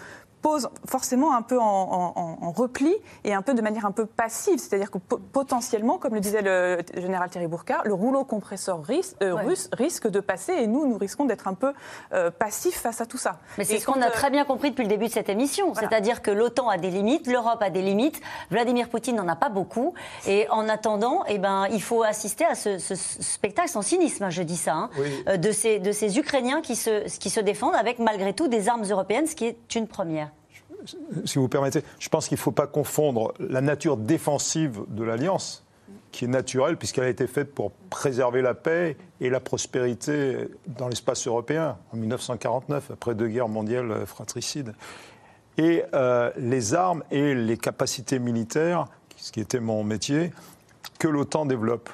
pose 0.44 0.70
forcément 0.86 1.36
un 1.36 1.42
peu 1.42 1.58
en, 1.60 2.52
repli 2.56 2.94
et 3.24 3.34
un 3.34 3.42
peu 3.42 3.56
de 3.56 3.62
manière 3.62 3.88
un 3.88 3.92
peu 3.92 4.06
passive. 4.06 4.60
C'est-à-dire 4.60 4.92
que 4.92 5.00
potentiellement, 5.00 5.98
comme 5.98 6.14
le 6.14 6.20
disait 6.20 6.44
le 6.44 6.80
général 6.96 7.32
Thierry 7.32 7.48
Bourcard, 7.48 7.82
le 7.86 7.96
rouleau 7.96 8.24
compresseur 8.26 8.84
euh, 9.22 9.34
russe 9.34 9.70
risque 9.74 10.08
de 10.08 10.20
passer 10.20 10.54
et 10.54 10.68
nous, 10.68 10.86
nous 10.86 10.98
risquons 10.98 11.26
d'être 11.26 11.48
un 11.48 11.56
peu 11.56 11.74
passifs 12.38 12.80
face 12.80 13.02
à 13.02 13.08
tout 13.08 13.18
ça. 13.18 13.40
Mais 13.58 13.64
c'est 13.64 13.80
ce 13.80 13.88
qu'on 13.88 14.02
a 14.02 14.12
très 14.12 14.30
bien 14.30 14.46
compris 14.46 14.70
depuis 14.70 14.84
le 14.84 14.90
début 14.90 15.08
de 15.08 15.12
cette 15.12 15.30
émission. 15.30 15.74
C'est-à-dire 15.74 16.22
que 16.22 16.30
l'OTAN 16.30 16.70
a 16.70 16.78
des 16.78 16.92
limites, 16.92 17.26
l'Europe 17.28 17.62
a 17.62 17.70
des 17.70 17.82
limites, 17.82 18.22
Vladimir 18.52 18.90
Poutine 18.90 19.16
n'en 19.16 19.28
a 19.28 19.36
pas 19.36 19.50
beaucoup. 19.50 19.94
Et 20.28 20.48
en 20.50 20.68
attendant, 20.70 21.24
eh 21.28 21.38
ben, 21.38 21.68
il 21.72 21.82
faut 21.82 22.04
assister 22.04 22.46
à 22.46 22.56
ce, 22.56 22.78
spectacle 22.78 23.70
sans 23.70 23.82
cynisme, 23.82 24.30
je 24.30 24.44
dis 24.44 24.58
ça, 24.58 24.74
hein, 24.74 24.90
euh, 25.28 25.38
de, 25.38 25.52
ces, 25.52 25.80
de 25.80 25.92
ces 25.92 26.18
Ukrainiens 26.20 26.62
qui 26.62 26.76
se, 26.76 27.08
qui 27.18 27.30
se 27.30 27.40
défendent 27.40 27.76
avec 27.76 28.00
malgré 28.00 28.34
tout 28.34 28.48
des 28.48 28.68
armes 28.70 28.84
européennes, 28.84 29.28
ce 29.28 29.36
qui 29.36 29.46
est 29.46 29.76
une 29.76 29.88
première 29.88 30.33
si 31.26 31.38
vous 31.38 31.48
permettez, 31.48 31.84
je 32.00 32.10
pense 32.10 32.28
qu'il 32.28 32.36
ne 32.36 32.42
faut 32.42 32.52
pas 32.52 32.68
confondre 32.68 33.34
la 33.40 33.62
nature 33.62 33.98
défensive 33.98 34.82
de 34.90 35.04
l'Alliance, 35.04 35.66
qui 36.12 36.26
est 36.26 36.28
naturelle 36.28 36.78
puisqu'elle 36.78 37.06
a 37.06 37.10
été 37.10 37.28
faite 37.28 37.54
pour 37.54 37.72
préserver 37.90 38.42
la 38.42 38.54
paix 38.54 38.98
et 39.20 39.30
la 39.30 39.40
prospérité 39.40 40.48
dans 40.68 40.88
l'espace 40.88 41.28
européen 41.28 41.78
en 41.92 41.98
1949, 41.98 42.92
après 42.92 43.16
deux 43.16 43.28
guerres 43.28 43.50
mondiales 43.50 44.06
fratricides, 44.06 44.74
et 45.58 45.84
euh, 45.94 46.32
les 46.38 46.74
armes 46.74 47.04
et 47.12 47.36
les 47.36 47.58
capacités 47.58 48.20
militaires, 48.20 48.86
ce 49.18 49.32
qui 49.32 49.40
était 49.40 49.60
mon 49.60 49.84
métier, 49.84 50.32
que 51.00 51.08
l'OTAN 51.08 51.46
développe. 51.46 51.90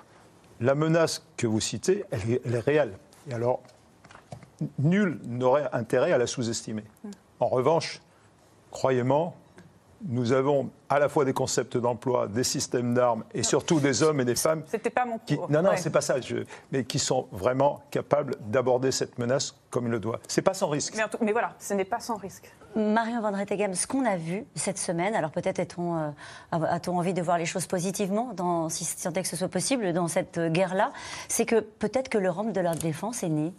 La 0.61 0.75
menace 0.75 1.25
que 1.37 1.47
vous 1.47 1.59
citez, 1.59 2.03
elle 2.11 2.55
est, 2.55 2.59
réelle. 2.59 2.93
Et 3.29 3.33
alors, 3.33 3.61
nul 4.77 5.19
n'aurait 5.25 5.69
intérêt 5.71 6.11
à 6.11 6.17
la 6.17 6.27
sous-estimer. 6.27 6.83
En 7.39 7.47
revanche, 7.47 8.01
croyez-moi, 8.71 9.33
nous 10.07 10.31
avons 10.31 10.69
à 10.87 10.99
la 10.99 11.09
fois 11.09 11.25
des 11.25 11.33
concepts 11.33 11.77
d'emploi, 11.77 12.27
des 12.27 12.43
systèmes 12.43 12.93
d'armes 12.93 13.23
et 13.33 13.43
surtout 13.43 13.79
des 13.79 14.01
hommes 14.01 14.21
et 14.21 14.25
des 14.25 14.35
femmes. 14.35 14.63
C'était 14.67 14.89
pas 14.89 15.05
mon 15.05 15.19
qui, 15.19 15.37
Non, 15.49 15.61
non, 15.61 15.71
c'est 15.75 15.89
pas 15.89 16.01
ça. 16.01 16.15
mais 16.71 16.83
qui 16.85 16.99
sont 16.99 17.27
vraiment 17.31 17.81
capables 17.91 18.35
d'aborder 18.39 18.91
cette 18.91 19.19
menace 19.19 19.55
comme 19.69 19.85
il 19.85 19.91
le 19.91 19.99
doit. 19.99 20.19
C'est 20.27 20.41
pas 20.41 20.53
sans 20.53 20.69
risque. 20.69 20.95
Mais, 21.21 21.31
voilà, 21.31 21.53
ce 21.59 21.73
n'est 21.73 21.85
pas 21.85 21.99
sans 21.99 22.15
risque. 22.15 22.51
Marion 22.75 23.21
Van 23.21 23.31
Rettegem, 23.31 23.73
ce 23.73 23.87
qu'on 23.87 24.05
a 24.05 24.15
vu 24.15 24.45
cette 24.55 24.77
semaine, 24.77 25.15
alors 25.15 25.31
peut-être 25.31 25.59
a-t-on 25.59 25.97
euh, 25.97 26.91
envie 26.91 27.13
de 27.13 27.21
voir 27.21 27.37
les 27.37 27.45
choses 27.45 27.65
positivement, 27.65 28.31
dans, 28.35 28.69
si 28.69 28.85
tant 29.01 29.11
est 29.11 29.23
que 29.23 29.27
ce 29.27 29.35
soit 29.35 29.47
possible, 29.47 29.91
dans 29.91 30.07
cette 30.07 30.39
guerre-là, 30.39 30.91
c'est 31.27 31.45
que 31.45 31.59
peut-être 31.59 32.09
que 32.09 32.17
l'Europe 32.17 32.51
de 32.51 32.61
la 32.61 32.75
défense 32.75 33.23
est 33.23 33.29
née. 33.29 33.53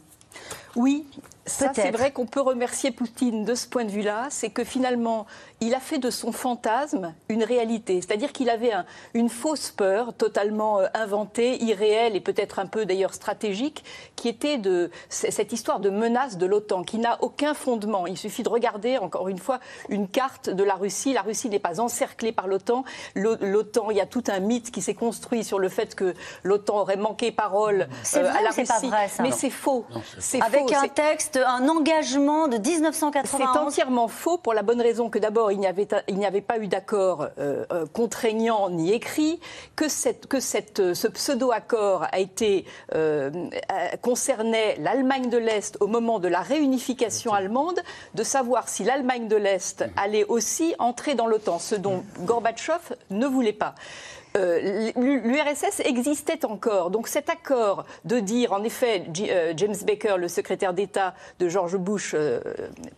Oui, 0.77 1.07
ça, 1.51 1.73
c'est 1.75 1.91
vrai 1.91 2.13
qu'on 2.13 2.27
peut 2.27 2.41
remercier 2.41 2.91
Poutine 2.91 3.45
de 3.45 3.55
ce 3.55 3.67
point 3.67 3.85
de 3.85 3.91
vue-là. 3.91 4.29
C'est 4.31 4.51
que 4.51 4.63
finalement, 4.63 5.27
il 5.61 5.75
a 5.75 5.81
fait 5.81 5.99
de 5.99 6.11
son 6.11 6.33
fantasme 6.33 7.15
une 7.29 7.43
réalité. 7.43 8.01
C'est-à-dire 8.01 8.33
qu'il 8.33 8.49
avait 8.51 8.73
une 9.15 9.29
fausse 9.29 9.71
peur, 9.71 10.15
totalement 10.15 10.81
euh, 10.81 10.87
inventée, 10.95 11.63
irréelle 11.63 12.15
et 12.15 12.21
peut-être 12.21 12.59
un 12.59 12.67
peu 12.67 12.87
d'ailleurs 12.87 13.15
stratégique, 13.15 13.85
qui 14.17 14.29
était 14.29 14.59
de 14.59 14.91
cette 15.09 15.53
histoire 15.53 15.81
de 15.81 15.91
menace 15.91 16.39
de 16.39 16.47
l'OTAN, 16.47 16.85
qui 16.85 16.99
n'a 16.99 17.19
aucun 17.23 17.55
fondement. 17.55 18.07
Il 18.07 18.17
suffit 18.17 18.43
de 18.43 18.49
regarder, 18.49 18.99
encore 18.99 19.29
une 19.29 19.39
fois, 19.39 19.61
une 19.89 20.09
carte 20.09 20.51
de 20.51 20.63
la 20.63 20.75
Russie. 20.75 21.13
La 21.13 21.23
Russie 21.23 21.49
n'est 21.49 21.59
pas 21.59 21.81
encerclée 21.81 22.33
par 22.33 22.47
l'OTAN. 22.47 22.85
L'OTAN, 23.17 23.91
il 23.91 23.97
y 23.97 24.01
a 24.01 24.07
tout 24.07 24.25
un 24.29 24.39
mythe 24.39 24.71
qui 24.71 24.83
s'est 24.83 24.95
construit 24.95 25.43
sur 25.43 25.59
le 25.59 25.69
fait 25.69 25.95
que 25.95 26.15
l'OTAN 26.45 26.79
aurait 26.79 26.97
manqué 26.97 27.33
parole 27.33 27.89
euh, 28.15 28.33
à 28.33 28.43
la 28.43 28.51
Russie. 28.51 28.65
Pas 28.67 28.87
vrai, 28.87 29.09
ça? 29.09 29.23
Mais 29.23 29.33
c'est 29.33 29.51
faux. 29.51 29.85
Avec 30.61 30.73
un 30.73 30.89
texte 30.89 31.39
un 31.45 31.69
engagement 31.69 32.49
de 32.49 32.59
1991. 32.59 33.41
C'est 33.41 33.59
entièrement 33.59 34.09
faux 34.09 34.39
pour 34.39 34.55
la 34.55 34.63
bonne 34.63 34.81
raison 34.81 35.11
que 35.11 35.19
d'abord, 35.19 35.53
il 35.53 35.59
n'y 35.59 35.67
avait, 35.67 35.89
avait, 36.25 36.41
pas 36.41 36.59
eu 36.59 36.69
d'accord 36.69 37.29
euh, 37.39 37.65
euh, 37.73 37.87
contraignant 37.93 38.71
ni 38.71 38.93
écrit, 38.93 39.41
que, 39.77 39.89
cette, 39.89 40.27
que 40.27 40.41
cette, 40.41 40.95
ce 40.95 41.09
pseudo-accord 41.09 42.07
a 42.11 42.19
été, 42.19 42.65
euh, 42.95 43.31
concernait 44.03 44.77
l'Allemagne 44.79 45.29
de 45.29 45.39
l'Est 45.39 45.77
au 45.81 45.87
moment 45.87 46.19
de 46.19 46.29
la 46.29 46.41
réunification 46.41 47.33
allemande, 47.33 47.81
de 48.15 48.23
savoir 48.23 48.69
si 48.69 48.85
l'Allemagne 48.85 49.29
de 49.29 49.37
l'Est 49.37 49.85
allait 49.97 50.25
aussi 50.25 50.75
entrer 50.79 51.15
dans 51.15 51.27
l'OTAN, 51.27 51.59
ce 51.59 51.75
dont 51.75 52.05
Gorbatchev 52.21 52.97
ne 53.11 53.27
voulait 53.27 53.53
pas. 53.53 53.75
Euh, 54.37 54.91
l'URSS 54.97 55.81
existait 55.85 56.45
encore. 56.45 56.91
Donc 56.91 57.09
cet 57.09 57.29
accord 57.29 57.85
de 58.05 58.21
dire, 58.21 58.53
en 58.53 58.63
effet, 58.63 59.05
euh, 59.21 59.53
James 59.57 59.75
Baker, 59.85 60.17
le 60.19 60.29
secrétaire 60.29 60.73
d'État 60.73 61.15
de 61.39 61.49
George 61.49 61.77
Bush, 61.77 62.15
euh, 62.15 62.41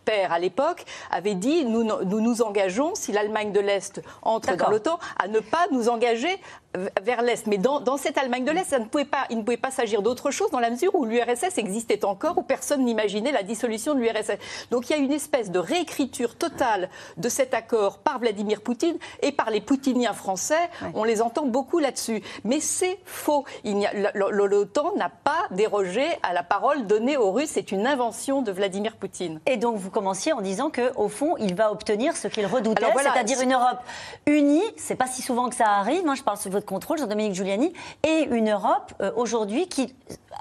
père 0.05 0.31
à 0.31 0.39
l'époque, 0.39 0.85
avait 1.11 1.35
dit 1.35 1.65
nous, 1.65 1.83
nous 1.83 2.21
nous 2.21 2.41
engageons, 2.41 2.93
si 2.95 3.11
l'Allemagne 3.11 3.51
de 3.51 3.59
l'Est 3.59 4.01
entre 4.21 4.55
dans 4.55 4.69
l'OTAN, 4.69 4.99
à 5.17 5.27
ne 5.27 5.39
pas 5.39 5.67
nous 5.71 5.89
engager 5.89 6.39
vers 7.01 7.21
l'Est. 7.21 7.47
Mais 7.47 7.57
dans, 7.57 7.97
cette 7.97 8.17
Allemagne 8.17 8.45
de 8.45 8.51
l'Est, 8.51 8.69
ça 8.69 8.79
ne 8.79 8.85
pouvait 8.85 9.05
pas, 9.05 9.25
il 9.29 9.37
ne 9.37 9.43
pouvait 9.43 9.57
pas 9.57 9.71
s'agir 9.71 10.01
d'autre 10.01 10.31
chose 10.31 10.49
dans 10.51 10.59
la 10.59 10.69
mesure 10.69 10.93
où 10.95 11.05
l'URSS 11.05 11.57
existait 11.57 12.05
encore, 12.05 12.37
où 12.37 12.41
personne 12.43 12.83
n'imaginait 12.83 13.31
la 13.31 13.43
dissolution 13.43 13.93
de 13.93 13.99
l'URSS. 13.99 14.37
Donc 14.71 14.89
il 14.89 14.93
y 14.93 14.95
a 14.95 14.99
une 14.99 15.11
espèce 15.11 15.51
de 15.51 15.59
réécriture 15.59 16.35
totale 16.35 16.89
de 17.17 17.29
cet 17.29 17.53
accord 17.53 17.99
par 17.99 18.19
Vladimir 18.19 18.61
Poutine 18.61 18.97
et 19.21 19.31
par 19.31 19.49
les 19.49 19.61
poutiniens 19.61 20.13
français. 20.13 20.69
On 20.93 21.03
les 21.03 21.21
entend 21.21 21.45
beaucoup 21.45 21.79
là-dessus. 21.79 22.21
Mais 22.43 22.59
c'est 22.59 22.99
faux. 23.05 23.45
L'OTAN 23.63 24.95
n'a 24.95 25.09
pas 25.09 25.47
dérogé 25.51 26.05
à 26.23 26.33
la 26.33 26.43
parole 26.43 26.87
donnée 26.87 27.17
aux 27.17 27.31
Russes. 27.31 27.51
C'est 27.53 27.71
une 27.71 27.85
invention 27.85 28.41
de 28.41 28.51
Vladimir 28.51 28.95
Poutine. 28.95 29.39
Et 29.45 29.57
donc 29.57 29.77
vous 29.77 29.89
commenciez 29.89 30.33
en 30.33 30.41
disant 30.41 30.71
qu'au 30.71 31.09
fond, 31.09 31.35
il 31.37 31.55
va 31.55 31.71
obtenir 31.71 32.15
ce 32.15 32.27
qu'il 32.27 32.45
redoutait, 32.45 32.85
c'est-à-dire 32.97 33.41
une 33.41 33.53
Europe 33.53 33.79
unie. 34.25 34.63
C'est 34.77 34.95
pas 34.95 35.07
si 35.07 35.21
souvent 35.21 35.49
que 35.49 35.55
ça 35.55 35.69
arrive. 35.69 36.07
Hein, 36.07 36.15
je 36.15 36.23
parle 36.23 36.37
sous 36.37 36.49
votre 36.49 36.62
contrôle, 36.65 36.97
Jean-Dominique 36.97 37.33
Giuliani, 37.33 37.73
et 38.03 38.27
une 38.31 38.51
Europe 38.51 38.93
euh, 39.01 39.11
aujourd'hui 39.15 39.67
qui 39.67 39.93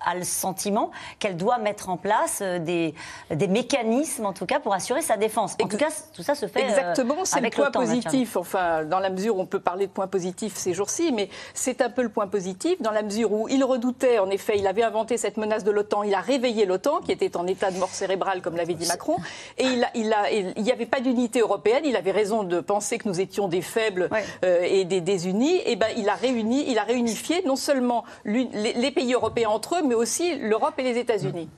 a 0.05 0.14
le 0.14 0.24
sentiment 0.24 0.90
qu'elle 1.18 1.36
doit 1.36 1.59
mettre 1.59 1.88
en 1.88 1.97
place 1.97 2.40
euh, 2.43 2.59
des, 2.59 2.95
des 3.30 3.49
mécanismes, 3.49 4.26
en 4.26 4.32
tout 4.32 4.47
cas, 4.47 4.61
pour 4.61 4.74
assurer 4.74 5.03
sa 5.03 5.16
défense. 5.16 5.57
En 5.62 5.68
tout 5.68 5.76
cas, 5.76 5.90
tout 6.12 6.22
ça 6.22 6.34
se 6.34 6.47
fait 6.47 6.62
euh, 6.62 6.68
Exactement, 6.68 7.24
c'est 7.24 7.40
le 7.40 7.51
point 7.51 7.70
positif. 7.70 8.36
Enfin, 8.36 8.84
dans 8.84 8.99
la 8.99 9.11
mesure 9.11 9.36
où 9.36 9.40
on 9.40 9.47
peut 9.47 9.61
parler 9.61 9.86
de 9.86 9.93
points 9.93 10.07
positifs 10.07 10.57
ces 10.57 10.74
jours-ci, 10.74 11.12
mais 11.12 11.28
c'est 11.55 11.80
un 11.82 11.90
peu 11.90 12.03
le 12.03 12.09
point 12.09 12.26
positif, 12.26 12.80
dans 12.80 12.90
la 12.90 13.03
mesure 13.03 13.32
où 13.32 13.49
il 13.49 13.62
redoutait, 13.64 14.18
en 14.18 14.30
effet, 14.30 14.59
il 14.59 14.66
avait 14.66 14.82
inventé 14.82 15.16
cette 15.16 15.36
menace 15.36 15.64
de 15.64 15.70
l'OTAN, 15.70 16.03
il 16.03 16.14
a 16.14 16.20
réveillé 16.20 16.66
l'OTAN, 16.66 17.01
qui 17.01 17.12
était 17.12 17.36
en 17.36 17.47
état 17.47 17.70
de 17.70 17.78
mort 17.78 17.90
cérébrale, 17.90 18.43
comme 18.43 18.57
l'avait 18.57 18.74
dit 18.74 18.86
Macron, 18.86 19.16
et 19.59 19.64
il 19.64 19.78
n'y 19.95 20.53
il 20.57 20.70
avait 20.72 20.86
pas 20.86 21.01
d'unité 21.01 21.40
européenne, 21.40 21.82
il 21.84 21.97
avait 21.97 22.11
raison 22.11 22.43
de 22.43 22.61
penser 22.61 22.99
que 22.99 23.09
nous 23.09 23.20
étions 23.20 23.49
des 23.49 23.62
faibles 23.62 24.09
et 24.43 24.84
des 24.84 25.01
désunis, 25.01 25.61
et 25.66 25.76
ben 25.76 25.88
il 25.97 26.09
a 26.09 26.14
réuni, 26.14 26.64
il 26.70 26.78
a 26.78 26.84
réunifié 26.84 27.43
non 27.45 27.57
seulement 27.57 28.05
les, 28.24 28.90
pays 28.90 29.14
européens 29.14 29.51
entre 29.51 29.76
eux, 29.76 29.81
mais 29.86 29.94
aussi 29.94 30.38
l'Europe 30.38 30.74
et 30.78 30.82
les 30.82 30.98
États-Unis. 30.98 31.48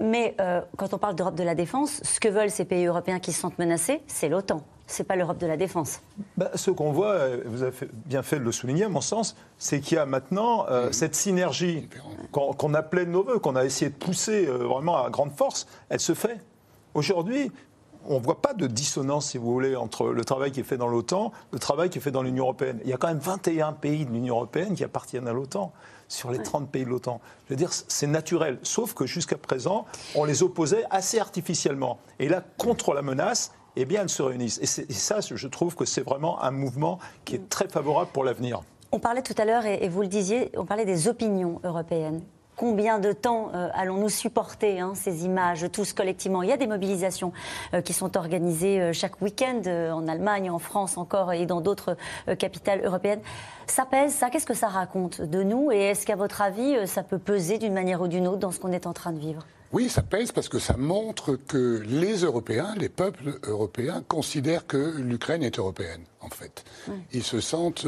Mais 0.00 0.34
euh, 0.40 0.60
quand 0.76 0.94
on 0.94 0.98
parle 0.98 1.14
d'Europe 1.14 1.36
de 1.36 1.44
la 1.44 1.54
défense, 1.54 2.00
ce 2.02 2.18
que 2.18 2.28
veulent 2.28 2.50
ces 2.50 2.64
pays 2.64 2.86
européens 2.86 3.20
qui 3.20 3.32
se 3.32 3.40
sentent 3.40 3.58
menacés, 3.58 4.02
c'est 4.06 4.28
l'OTAN. 4.28 4.62
Ce 4.88 5.00
n'est 5.00 5.06
pas 5.06 5.14
l'Europe 5.14 5.38
de 5.38 5.46
la 5.46 5.56
défense. 5.56 6.00
Bah, 6.36 6.50
ce 6.56 6.70
qu'on 6.72 6.90
voit, 6.90 7.12
euh, 7.12 7.42
vous 7.46 7.62
avez 7.62 7.72
bien 8.06 8.22
fait 8.22 8.38
de 8.38 8.44
le 8.44 8.50
souligner, 8.52 8.84
à 8.84 8.88
mon 8.88 9.00
sens, 9.00 9.36
c'est 9.58 9.80
qu'il 9.80 9.96
y 9.96 9.98
a 9.98 10.06
maintenant 10.06 10.66
euh, 10.68 10.90
cette 10.90 11.14
synergie 11.14 11.88
qu'on 12.32 12.74
appelait 12.74 13.06
de 13.06 13.10
nos 13.10 13.22
voeux, 13.22 13.38
qu'on 13.38 13.54
a 13.54 13.64
essayé 13.64 13.90
de 13.90 13.96
pousser 13.96 14.46
vraiment 14.46 14.96
à 15.04 15.08
grande 15.10 15.32
force, 15.32 15.66
elle 15.88 16.00
se 16.00 16.14
fait. 16.14 16.40
Aujourd'hui, 16.94 17.52
on 18.08 18.18
ne 18.18 18.24
voit 18.24 18.40
pas 18.40 18.54
de 18.54 18.66
dissonance, 18.66 19.30
si 19.30 19.38
vous 19.38 19.52
voulez, 19.52 19.76
entre 19.76 20.08
le 20.08 20.24
travail 20.24 20.52
qui 20.52 20.60
est 20.60 20.64
fait 20.64 20.76
dans 20.76 20.88
l'OTAN, 20.88 21.32
le 21.52 21.58
travail 21.58 21.90
qui 21.90 21.98
est 21.98 22.00
fait 22.00 22.10
dans 22.10 22.22
l'Union 22.22 22.44
européenne. 22.44 22.80
Il 22.84 22.90
y 22.90 22.92
a 22.92 22.96
quand 22.96 23.08
même 23.08 23.18
21 23.18 23.72
pays 23.72 24.04
de 24.04 24.10
l'Union 24.10 24.36
européenne 24.36 24.74
qui 24.74 24.84
appartiennent 24.84 25.28
à 25.28 25.32
l'OTAN 25.32 25.72
sur 26.08 26.30
les 26.30 26.42
30 26.42 26.68
pays 26.68 26.84
de 26.84 26.90
l'OTAN. 26.90 27.20
Je 27.46 27.54
veux 27.54 27.56
dire, 27.56 27.70
c'est 27.72 28.06
naturel. 28.06 28.58
Sauf 28.62 28.94
que 28.94 29.06
jusqu'à 29.06 29.38
présent, 29.38 29.86
on 30.14 30.24
les 30.24 30.42
opposait 30.42 30.84
assez 30.90 31.18
artificiellement. 31.18 31.98
Et 32.18 32.28
là, 32.28 32.42
contre 32.58 32.92
la 32.92 33.02
menace, 33.02 33.52
eh 33.76 33.84
bien, 33.84 34.02
elles 34.02 34.10
se 34.10 34.22
réunissent. 34.22 34.58
Et, 34.58 34.92
ça, 34.92 35.20
je 35.20 35.48
trouve 35.48 35.74
que 35.74 35.84
c'est 35.84 36.02
vraiment 36.02 36.42
un 36.42 36.50
mouvement 36.50 36.98
qui 37.24 37.36
est 37.36 37.48
très 37.48 37.68
favorable 37.68 38.10
pour 38.12 38.24
l'avenir. 38.24 38.60
On 38.90 38.98
parlait 38.98 39.22
tout 39.22 39.34
à 39.38 39.46
l'heure, 39.46 39.64
et 39.64 39.88
vous 39.88 40.02
le 40.02 40.08
disiez, 40.08 40.50
on 40.56 40.66
parlait 40.66 40.84
des 40.84 41.08
opinions 41.08 41.60
européennes 41.64 42.20
combien 42.62 43.00
de 43.00 43.10
temps 43.10 43.50
euh, 43.56 43.70
allons-nous 43.74 44.08
supporter 44.08 44.78
hein, 44.78 44.92
ces 44.94 45.24
images 45.24 45.66
tous 45.72 45.92
collectivement? 45.92 46.44
Il 46.44 46.48
y 46.48 46.52
a 46.52 46.56
des 46.56 46.68
mobilisations 46.68 47.32
euh, 47.74 47.80
qui 47.80 47.92
sont 47.92 48.16
organisées 48.16 48.80
euh, 48.80 48.92
chaque 48.92 49.20
week-end 49.20 49.62
en 49.92 50.06
Allemagne, 50.06 50.48
en 50.48 50.60
France 50.60 50.96
encore 50.96 51.32
et 51.32 51.44
dans 51.44 51.60
d'autres 51.60 51.96
capitales 52.38 52.84
européennes. 52.84 53.20
Ça 53.66 53.84
pèse, 53.84 54.12
ça? 54.12 54.30
Qu'est-ce 54.30 54.46
que 54.46 54.54
ça 54.54 54.68
raconte 54.68 55.22
de 55.22 55.42
nous? 55.42 55.72
Et 55.72 55.86
est-ce 55.86 56.06
qu'à 56.06 56.14
votre 56.14 56.40
avis, 56.40 56.86
ça 56.86 57.02
peut 57.02 57.18
peser 57.18 57.58
d'une 57.58 57.72
manière 57.72 58.00
ou 58.00 58.06
d'une 58.06 58.28
autre 58.28 58.38
dans 58.38 58.52
ce 58.52 58.60
qu'on 58.60 58.70
est 58.70 58.86
en 58.86 58.92
train 58.92 59.10
de 59.10 59.18
vivre? 59.18 59.44
Oui, 59.72 59.88
ça 59.88 60.02
pèse 60.02 60.30
parce 60.30 60.48
que 60.48 60.58
ça 60.58 60.76
montre 60.76 61.34
que 61.34 61.82
les 61.84 62.18
Européens, 62.18 62.74
les 62.76 62.90
peuples 62.90 63.40
européens, 63.44 64.04
considèrent 64.06 64.66
que 64.66 64.94
l'Ukraine 64.98 65.42
est 65.42 65.58
européenne, 65.58 66.02
en 66.20 66.28
fait. 66.28 66.64
Ils 67.12 67.24
se 67.24 67.40
sentent 67.40 67.86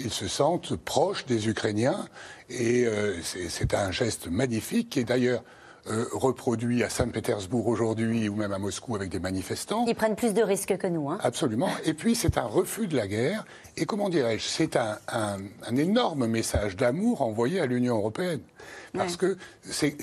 ils 0.00 0.12
se 0.12 0.28
sentent 0.28 0.76
proches 0.76 1.26
des 1.26 1.48
Ukrainiens 1.48 2.06
et 2.50 2.86
euh, 2.86 3.14
c'est 3.22 3.74
un 3.74 3.90
geste 3.90 4.28
magnifique 4.28 4.90
qui 4.90 5.00
est 5.00 5.04
d'ailleurs 5.04 5.42
euh, 5.90 6.04
reproduit 6.12 6.82
à 6.82 6.90
Saint-Pétersbourg 6.90 7.66
aujourd'hui 7.66 8.28
ou 8.28 8.34
même 8.34 8.52
à 8.52 8.58
Moscou 8.58 8.94
avec 8.94 9.08
des 9.08 9.20
manifestants. 9.20 9.86
Ils 9.86 9.94
prennent 9.94 10.16
plus 10.16 10.34
de 10.34 10.42
risques 10.42 10.76
que 10.76 10.86
nous. 10.86 11.08
Hein. 11.08 11.18
Absolument. 11.22 11.70
Et 11.84 11.94
puis 11.94 12.14
c'est 12.14 12.36
un 12.36 12.44
refus 12.44 12.88
de 12.88 12.96
la 12.96 13.06
guerre. 13.06 13.46
Et 13.76 13.86
comment 13.86 14.10
dirais-je 14.10 14.44
C'est 14.44 14.76
un, 14.76 14.98
énorme 15.76 16.26
message 16.26 16.76
d'amour 16.76 17.22
envoyé 17.22 17.60
à 17.60 17.66
l'Union 17.66 17.96
européenne. 17.96 18.40
Parce 18.94 19.16
que 19.16 19.36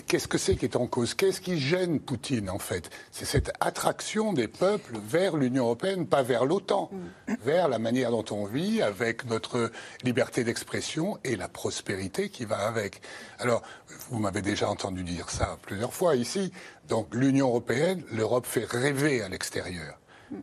qu'est-ce 0.07 0.27
que 0.27 0.37
c'est 0.37 0.55
qui 0.55 0.65
est 0.65 0.75
en 0.75 0.87
cause? 0.87 1.13
Qu'est-ce 1.13 1.41
qui 1.41 1.59
gêne 1.59 1.99
Poutine 1.99 2.49
en 2.49 2.59
fait? 2.59 2.89
C'est 3.11 3.25
cette 3.25 3.51
attraction 3.59 4.33
des 4.33 4.47
peuples 4.47 4.97
vers 5.07 5.37
l'Union 5.37 5.65
européenne, 5.65 6.07
pas 6.07 6.23
vers 6.23 6.45
l'OTAN, 6.45 6.89
mm. 6.91 7.33
vers 7.43 7.67
la 7.67 7.79
manière 7.79 8.11
dont 8.11 8.25
on 8.31 8.45
vit, 8.45 8.81
avec 8.81 9.25
notre 9.25 9.71
liberté 10.03 10.43
d'expression 10.43 11.17
et 11.23 11.35
la 11.35 11.47
prospérité 11.47 12.29
qui 12.29 12.45
va 12.45 12.67
avec. 12.67 13.01
Alors, 13.39 13.61
vous 14.09 14.19
m'avez 14.19 14.41
déjà 14.41 14.69
entendu 14.69 15.03
dire 15.03 15.29
ça 15.29 15.57
plusieurs 15.61 15.93
fois 15.93 16.15
ici. 16.15 16.51
Donc 16.87 17.13
l'Union 17.13 17.47
européenne, 17.47 18.03
l'Europe 18.11 18.45
fait 18.45 18.65
rêver 18.65 19.21
à 19.21 19.29
l'extérieur. 19.29 19.99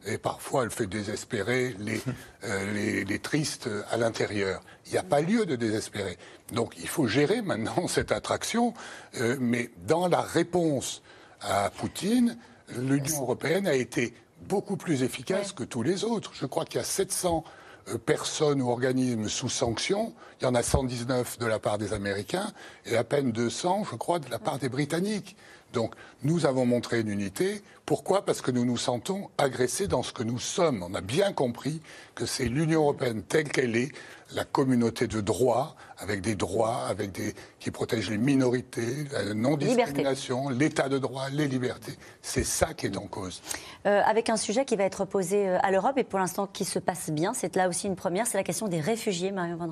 Et 0.07 0.19
parfois, 0.19 0.65
elle 0.65 0.71
fait 0.71 0.87
désespérer 0.87 1.75
les, 1.79 2.01
euh, 2.45 3.05
les, 3.05 3.19
tristes 3.19 3.69
à 3.91 3.97
l'intérieur. 3.97 4.63
Il 4.87 4.93
n'y 4.93 4.99
a 4.99 5.03
pas 5.03 5.21
lieu 5.21 5.47
de 5.47 5.57
désespérer. 5.57 6.19
Donc, 6.53 6.75
il 6.79 6.89
faut 6.89 7.07
gérer 7.07 7.43
maintenant 7.43 7.87
cette 7.89 8.13
attraction. 8.13 8.75
Euh, 9.21 9.37
mais 9.41 9.71
dans 9.87 10.09
la 10.09 10.21
réponse 10.21 11.03
à 11.41 11.71
Poutine, 11.71 12.37
l'Union 12.77 13.23
européenne 13.23 13.67
a 13.67 13.75
été 13.75 14.15
beaucoup 14.49 14.77
plus 14.77 15.03
efficace 15.03 15.53
que 15.53 15.65
tous 15.65 15.83
les 15.83 16.05
autres. 16.05 16.33
Je 16.35 16.47
crois 16.47 16.65
qu'il 16.65 16.77
y 16.77 16.81
a 16.81 16.85
700 16.85 17.45
euh, 17.89 17.99
personnes 17.99 18.63
ou 18.63 18.71
organismes 18.71 19.29
sous 19.29 19.49
sanction. 19.49 20.13
Il 20.41 20.45
y 20.45 20.47
en 20.47 20.55
a 20.55 20.63
119 20.63 21.39
de 21.39 21.47
la 21.47 21.59
part 21.59 21.79
des 21.79 21.93
Américains 21.93 22.53
et 22.87 22.97
à 22.97 23.05
peine 23.05 23.33
200, 23.33 23.85
je 23.91 23.97
crois, 23.97 24.19
de 24.19 24.31
la 24.31 24.39
part 24.39 24.59
des 24.59 24.69
Britanniques. 24.69 25.37
Donc 25.73 25.95
nous 26.23 26.47
avons 26.47 26.67
montré 26.67 27.01
une 27.01 27.09
unité. 27.09 27.63
Pourquoi? 27.87 28.25
Parce 28.25 28.41
que 28.41 28.51
nous 28.51 28.65
nous 28.65 28.77
sentons 28.77 29.31
agressés 29.39 29.89
dans 29.89 30.03
ce 30.03 30.13
que 30.13 30.23
nous 30.23 30.39
sommes. 30.39 30.83
On 30.83 30.95
a 30.95 31.01
bien 31.01 31.33
compris 31.33 31.81
que 32.15 32.27
c'est 32.27 32.45
l'Union 32.45 32.83
européenne 32.83 33.23
telle 33.23 33.49
qu'elle 33.49 33.77
est, 33.77 33.91
la 34.35 34.45
communauté 34.45 35.07
de 35.07 35.21
droit, 35.21 35.77
avec 35.99 36.21
des 36.21 36.35
droits, 36.35 36.87
avec 36.89 37.13
des 37.13 37.35
qui 37.59 37.71
protègent 37.71 38.11
les 38.11 38.19
minorités, 38.19 39.05
la 39.13 39.35
non-discrimination, 39.35 40.49
l'état 40.49 40.89
de 40.89 40.99
droit, 40.99 41.29
les 41.31 41.49
libertés. 41.49 41.95
C'est 42.23 42.45
ça 42.45 42.73
qui 42.75 42.87
est 42.87 42.97
en 42.97 43.07
cause. 43.07 43.43
Euh, 43.87 44.01
avec 44.05 44.31
un 44.31 44.37
sujet 44.37 44.65
qui 44.65 44.77
va 44.77 44.85
être 44.85 45.05
posé 45.05 45.49
euh, 45.49 45.59
à 45.63 45.71
l'Europe 45.71 45.99
et 45.99 46.05
pour 46.05 46.19
l'instant 46.19 46.47
qui 46.47 46.65
se 46.65 46.79
passe 46.79 47.11
bien, 47.11 47.35
c'est 47.35 47.57
là 47.57 47.69
aussi 47.69 47.87
une 47.87 47.97
première, 47.97 48.27
c'est 48.27 48.39
la 48.39 48.45
question 48.45 48.69
des 48.69 48.81
réfugiés, 48.81 49.33
Marion 49.33 49.57
Van. 49.57 49.69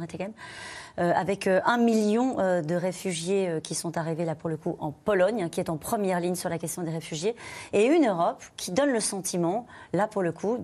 Avec 0.97 1.47
un 1.47 1.79
million 1.79 2.37
de 2.37 2.75
réfugiés 2.75 3.61
qui 3.63 3.75
sont 3.75 3.97
arrivés 3.97 4.25
là 4.25 4.35
pour 4.35 4.49
le 4.49 4.57
coup 4.57 4.77
en 4.81 4.91
Pologne, 4.91 5.49
qui 5.51 5.61
est 5.61 5.71
en 5.71 5.77
première 5.77 6.21
ligne 6.21 6.35
sur 6.35 6.49
la 6.49 6.59
question 6.59 6.83
des 6.83 6.91
réfugiés, 6.91 7.35
et 7.73 7.87
une 7.87 8.07
Europe 8.07 8.43
qui 8.57 8.73
donne 8.73 8.91
le 8.91 9.01
sentiment, 9.01 9.67
là 9.93 10.07
pour 10.07 10.23
le 10.23 10.33
coup, 10.33 10.59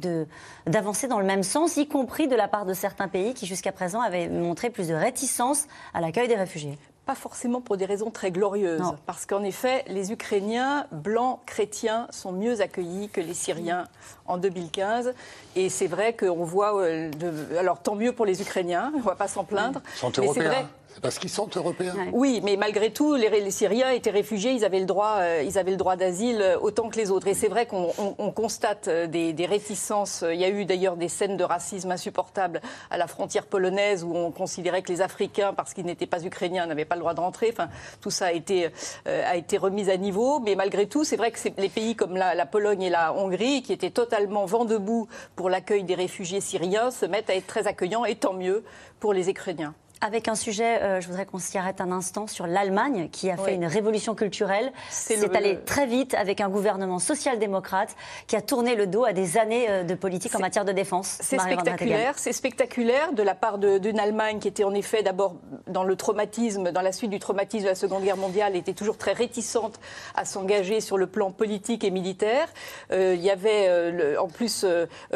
d'avancer 0.67 1.09
dans 1.09 1.21
le 1.21 1.27
même 1.27 1.43
sens, 1.43 1.77
y 1.77 1.89
compris 1.89 2.29
de 2.29 2.37
la 2.37 2.49
part 2.49 2.67
de 2.67 2.75
certains 2.75 3.09
pays 3.09 3.35
qui 3.35 3.47
jusqu'à 3.47 3.73
présent 3.73 4.01
avaient 4.01 4.29
montré 4.29 4.71
plus 4.71 4.89
de 4.89 4.95
réticence 4.95 5.67
à 5.95 6.01
l'accueil 6.01 6.29
des 6.29 6.37
réfugiés 6.37 6.79
pas 7.07 7.15
forcément 7.15 7.61
pour 7.61 7.77
des 7.77 7.85
raisons 7.85 8.11
très 8.11 8.33
glorieuses, 8.33 8.93
parce 9.07 9.27
qu'en 9.27 9.45
effet, 9.45 9.85
les 9.87 10.11
Ukrainiens 10.11 10.87
blancs 10.91 11.39
chrétiens 11.47 12.09
sont 12.11 12.33
mieux 12.33 12.61
accueillis 12.61 13.09
que 13.09 13.21
les 13.21 13.33
Syriens 13.33 13.87
en 14.27 14.39
2015. 14.39 15.15
Et 15.55 15.69
c'est 15.69 15.87
vrai 15.87 16.15
qu'on 16.15 16.45
voit. 16.45 16.83
Euh, 16.83 17.11
alors 17.59 17.79
tant 17.81 17.95
mieux 17.95 18.13
pour 18.13 18.27
les 18.27 18.43
Ukrainiens, 18.43 18.91
on 18.93 18.99
ne 18.99 19.03
va 19.03 19.15
pas 19.15 19.29
s'en 19.29 19.45
plaindre. 19.45 19.81
mais 20.03 20.29
c'est 20.35 20.41
vrai 20.41 20.67
parce 21.03 21.19
qu'ils 21.19 21.31
sont 21.31 21.49
européens. 21.55 21.95
Oui, 22.13 22.41
mais 22.43 22.57
malgré 22.57 22.93
tout, 22.93 23.15
les, 23.15 23.51
Syriens 23.51 23.91
étaient 23.91 24.11
réfugiés, 24.11 24.53
ils 24.53 24.65
avaient 24.65 24.81
le 24.81 24.87
droit, 24.87 25.17
euh, 25.19 25.43
ils 25.45 25.59
avaient 25.59 25.71
le 25.71 25.77
droit 25.77 25.97
d'asile 25.97 26.41
euh, 26.41 26.59
autant 26.59 26.89
que 26.89 26.97
les 26.97 27.11
autres. 27.11 27.29
Et 27.29 27.35
c'est 27.35 27.49
vrai 27.49 27.67
qu'on 27.67 27.93
constate 28.33 28.89
euh, 28.89 29.07
des, 29.07 29.47
réticences. 29.47 30.25
Il 30.29 30.41
y 30.41 30.45
a 30.45 30.49
eu 30.49 30.65
d'ailleurs 30.65 30.97
des 30.97 31.09
scènes 31.09 31.37
de 31.37 31.45
racisme 31.45 31.91
insupportables 31.91 32.61
à 32.91 32.97
la 32.97 33.07
frontière 33.07 33.47
polonaise 33.47 34.03
où 34.03 34.15
on 34.15 34.31
considérait 34.31 34.83
que 34.83 34.93
les 34.93 35.01
Africains, 35.01 35.53
parce 35.53 35.75
qu'ils 35.75 35.87
n'étaient 35.87 36.07
pas 36.07 36.25
ukrainiens, 36.25 36.67
n'avaient 36.67 36.85
pas 36.85 36.97
le 36.97 37.01
droit 37.01 37.15
de 37.15 37.21
rentrer. 37.21 37.51
Enfin, 37.53 37.69
tout 38.01 38.11
ça 38.11 38.27
a 38.27 38.33
été, 38.33 38.71
a 39.07 39.37
été 39.37 39.57
remis 39.59 39.89
à 39.91 39.97
niveau. 39.97 40.41
Mais 40.41 40.55
malgré 40.55 40.87
tout, 40.87 41.05
c'est 41.05 41.17
vrai 41.17 41.31
que 41.31 41.39
les 41.59 41.69
pays 41.69 41.95
comme 41.95 42.17
la, 42.17 42.35
la, 42.35 42.47
Pologne 42.47 42.83
et 42.83 42.91
la 42.91 43.13
Hongrie, 43.15 43.63
qui 43.63 43.73
étaient 43.73 43.91
totalement 43.91 44.47
vent 44.47 44.65
debout 44.65 45.09
pour 45.37 45.51
l'accueil 45.51 45.85
des 45.85 45.95
réfugiés 45.95 46.41
syriens, 46.41 46.91
se 46.91 47.07
mettent 47.07 47.31
à 47.31 47.35
être 47.35 47.47
très 47.47 47.67
accueillants, 47.67 48.05
et 48.05 48.17
tant 48.17 48.33
mieux 48.33 48.65
pour 48.99 49.13
les 49.13 49.29
Ukrainiens. 49.31 49.75
Avec 50.03 50.29
un 50.29 50.35
sujet, 50.35 50.83
euh, 50.83 51.01
je 51.01 51.07
voudrais 51.07 51.25
qu'on 51.25 51.39
s'y 51.39 51.57
arrête 51.57 51.81
un 51.81 51.91
instant, 51.91 52.27
sur 52.27 52.47
l'Allemagne, 52.47 53.09
qui 53.11 53.31
a 53.31 53.37
fait 53.39 53.55
une 53.55 53.65
révolution 53.65 54.15
culturelle. 54.15 54.71
C'est 54.91 55.35
allé 55.35 55.59
très 55.65 55.87
vite 55.87 56.13
avec 56.13 56.43
un 56.43 56.51
gouvernement 56.51 56.99
social-démocrate 56.99 57.97
qui 58.27 58.37
a 58.37 58.43
tourné 58.43 58.75
le 58.75 58.87
dos 58.87 59.07
à 59.07 59.15
des 59.15 59.39
années 59.39 59.71
euh, 59.71 59.85
de 59.85 59.95
politique 59.95 60.35
en 60.35 60.41
matière 60.41 60.67
de 60.67 60.73
défense. 60.73 61.17
C'est 61.23 61.39
spectaculaire, 61.39 62.19
c'est 62.19 62.35
spectaculaire 62.35 63.15
de 63.15 63.23
la 63.23 63.35
part 63.35 63.57
d'une 63.57 63.99
Allemagne 63.99 64.39
qui 64.39 64.49
était 64.49 64.65
en 64.65 64.75
effet 64.75 65.03
d'abord 65.03 65.37
dans 65.67 65.85
le 65.85 65.97
traumatisme, 65.97 66.73
dans 66.73 66.83
la 66.83 66.93
suite 66.93 67.11
du 67.11 67.19
traumatisme 67.19 67.65
de 67.65 67.71
la 67.71 67.75
Seconde 67.75 68.05
Guerre 68.05 68.19
mondiale, 68.19 68.55
était 68.55 68.75
toujours 68.75 68.99
très 68.99 69.15
réticente 69.15 69.81
à 70.15 70.27
s'engager 70.27 70.83
sur 70.83 70.99
le 70.99 71.07
plan 71.07 71.31
politique 71.31 71.85
et 71.85 71.91
militaire. 71.91 72.49
Euh, 72.93 73.15
il 73.17 73.23
y 73.23 73.31
avait 73.31 74.17
en 74.19 74.29
plus 74.29 74.67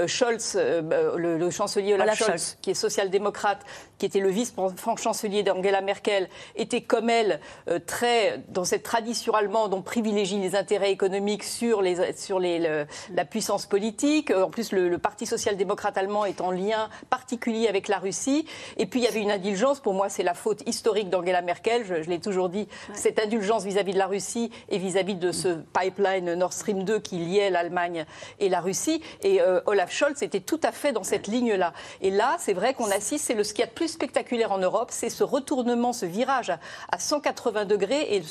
Scholz, 0.06 0.56
le, 0.56 1.50
chancelier 1.50 1.94
Olaf, 1.94 2.18
Scholz, 2.18 2.56
qui 2.62 2.70
est 2.70 2.74
social-démocrate, 2.74 3.60
qui 3.98 4.06
était 4.06 4.20
le 4.20 4.30
vice-chancelier 4.72 5.42
d'Angela 5.42 5.80
Merkel, 5.80 6.28
était 6.56 6.82
comme 6.82 7.10
elle 7.10 7.40
euh, 7.68 7.78
très 7.84 8.42
dans 8.48 8.64
cette 8.64 8.82
tradition 8.82 9.34
allemande, 9.34 9.74
on 9.74 9.82
privilégie 9.82 10.38
les 10.38 10.56
intérêts 10.56 10.90
économiques 10.90 11.44
sur, 11.44 11.82
les, 11.82 12.12
sur 12.16 12.38
les, 12.38 12.84
la 13.14 13.24
puissance 13.24 13.66
politique. 13.66 14.30
Euh, 14.30 14.44
en 14.44 14.50
plus, 14.50 14.72
le, 14.72 14.98
Parti 14.98 15.26
social-démocrate 15.26 15.96
allemand 15.96 16.24
est 16.24 16.40
en 16.40 16.50
lien 16.50 16.88
particulier 17.08 17.68
avec 17.68 17.88
la 17.88 17.98
Russie. 17.98 18.46
Et 18.76 18.86
puis, 18.86 19.00
il 19.00 19.04
y 19.04 19.08
avait 19.08 19.20
une 19.20 19.30
indulgence. 19.30 19.80
Pour 19.80 19.94
moi, 19.94 20.08
c'est 20.08 20.22
la 20.22 20.34
faute 20.34 20.62
historique 20.66 21.08
d'Angela 21.08 21.42
Merkel. 21.42 21.84
Je, 21.86 22.08
l'ai 22.08 22.20
toujours 22.20 22.48
dit. 22.48 22.68
Cette 22.94 23.18
indulgence 23.18 23.64
vis-à-vis 23.64 23.92
de 23.92 23.98
la 23.98 24.06
Russie 24.06 24.50
et 24.68 24.78
vis-à-vis 24.78 25.14
de 25.14 25.32
ce 25.32 25.58
pipeline 25.78 26.34
Nord 26.34 26.52
Stream 26.52 26.84
2 26.84 26.98
qui 27.00 27.16
liait 27.16 27.50
l'Allemagne 27.50 28.04
et 28.40 28.48
la 28.48 28.60
Russie. 28.60 29.02
Et 29.22 29.40
euh, 29.40 29.60
Olaf 29.66 29.92
Scholz 29.92 30.22
était 30.22 30.40
tout 30.40 30.60
à 30.62 30.72
fait 30.72 30.92
dans 30.92 31.04
cette 31.04 31.26
ligne-là. 31.26 31.72
Et 32.02 32.10
là, 32.10 32.36
c'est 32.38 32.52
vrai 32.52 32.74
qu'on 32.74 32.90
assiste, 32.90 33.26
c'est 33.26 33.34
le 33.34 33.44
ce 33.44 33.54
qu'il 33.54 33.60
y 33.60 33.64
a 33.64 33.70
de 33.70 33.74
plus 33.74 33.88
spectaculaire 33.88 34.52
en 34.52 34.59
Europe, 34.60 34.88
c'est 34.90 35.10
ce 35.10 35.24
retournement, 35.24 35.92
ce 35.92 36.06
virage 36.06 36.52
à 36.90 36.98
180 36.98 37.64
degrés 37.64 38.16
et 38.16 38.22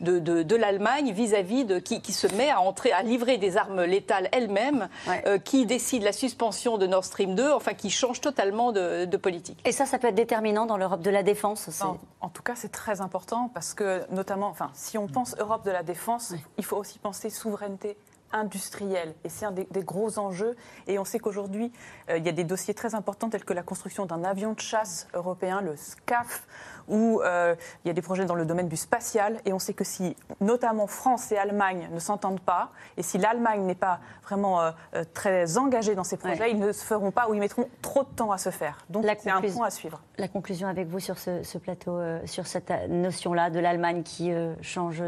de, 0.00 0.18
de, 0.18 0.56
l'Allemagne 0.56 1.12
vis-à-vis 1.12 1.64
de 1.64 1.78
qui, 1.78 2.00
qui, 2.00 2.12
se 2.12 2.26
met 2.34 2.50
à 2.50 2.60
entrer, 2.60 2.92
à 2.92 3.02
livrer 3.02 3.38
des 3.38 3.56
armes 3.56 3.82
létales 3.82 4.28
elle-même, 4.32 4.88
euh, 5.26 5.38
qui 5.38 5.66
décide 5.66 6.02
la 6.02 6.12
suspension 6.12 6.78
de 6.78 6.86
Nord 6.86 7.04
Stream 7.04 7.34
2, 7.34 7.52
enfin 7.52 7.74
qui 7.74 7.90
change 7.90 8.20
totalement 8.20 8.72
de, 8.72 9.16
politique. 9.16 9.58
Et 9.64 9.72
ça, 9.72 9.86
ça 9.86 9.98
peut 9.98 10.08
être 10.08 10.14
déterminant 10.14 10.66
dans 10.66 10.76
l'Europe 10.76 11.00
de 11.00 11.10
la 11.10 11.22
défense. 11.22 11.82
En, 11.82 11.98
en, 12.20 12.28
tout 12.28 12.42
cas, 12.42 12.52
c'est 12.54 12.70
très 12.70 13.00
important 13.00 13.50
parce 13.54 13.72
que 13.72 14.02
notamment, 14.10 14.48
enfin, 14.48 14.70
si 14.74 14.98
on 14.98 15.06
pense 15.06 15.34
Europe 15.38 15.64
de 15.64 15.70
la 15.70 15.82
défense, 15.82 16.34
il 16.58 16.64
faut 16.64 16.76
aussi 16.76 16.98
penser 16.98 17.30
souveraineté 17.30 17.96
industrielle. 18.32 19.14
Et 19.24 19.28
c'est 19.28 19.46
un 19.46 19.52
des, 19.52 19.66
gros 19.82 20.18
enjeux. 20.18 20.56
Et 20.86 20.98
on 20.98 21.04
sait 21.04 21.18
qu'aujourd'hui, 21.18 21.72
euh, 22.10 22.18
il 22.18 22.24
y 22.24 22.28
a 22.28 22.32
des 22.32 22.44
dossiers 22.44 22.74
très 22.74 22.94
importants 22.94 23.28
tels 23.28 23.44
que 23.44 23.52
la 23.52 23.62
construction 23.62 24.06
d'un 24.06 24.24
avion 24.24 24.52
de 24.52 24.60
chasse 24.60 25.08
européen, 25.14 25.60
le 25.60 25.76
SCAF, 25.76 26.46
où 26.88 27.20
euh, 27.22 27.54
il 27.84 27.88
y 27.88 27.90
a 27.90 27.94
des 27.94 28.02
projets 28.02 28.24
dans 28.24 28.34
le 28.34 28.44
domaine 28.44 28.68
du 28.68 28.76
spatial. 28.76 29.40
Et 29.44 29.52
on 29.52 29.58
sait 29.58 29.74
que 29.74 29.84
si, 29.84 30.16
notamment 30.40 30.86
France 30.86 31.32
et 31.32 31.36
Allemagne, 31.36 31.88
ne 31.92 31.98
s'entendent 31.98 32.40
pas, 32.40 32.70
et 32.96 33.02
si 33.02 33.18
l'Allemagne 33.18 33.62
n'est 33.62 33.74
pas 33.74 34.00
vraiment 34.24 34.60
euh, 34.60 34.72
très 35.14 35.58
engagée 35.58 35.94
dans 35.94 36.04
ces 36.04 36.16
projets, 36.16 36.50
ils 36.50 36.58
ne 36.58 36.72
se 36.72 36.84
feront 36.84 37.10
pas 37.10 37.28
ou 37.28 37.34
ils 37.34 37.40
mettront 37.40 37.68
trop 37.82 38.02
de 38.02 38.08
temps 38.08 38.32
à 38.32 38.38
se 38.38 38.50
faire. 38.50 38.84
Donc 38.90 39.04
c'est 39.20 39.30
un 39.30 39.40
point 39.40 39.66
à 39.66 39.70
suivre. 39.70 40.00
La 40.18 40.28
conclusion 40.28 40.68
avec 40.68 40.88
vous 40.88 41.00
sur 41.00 41.18
ce, 41.18 41.58
plateau, 41.58 42.00
sur 42.24 42.46
cette 42.46 42.70
notion-là 42.88 43.50
de 43.50 43.58
l'Allemagne 43.58 44.02
qui 44.02 44.32
change 44.62 45.02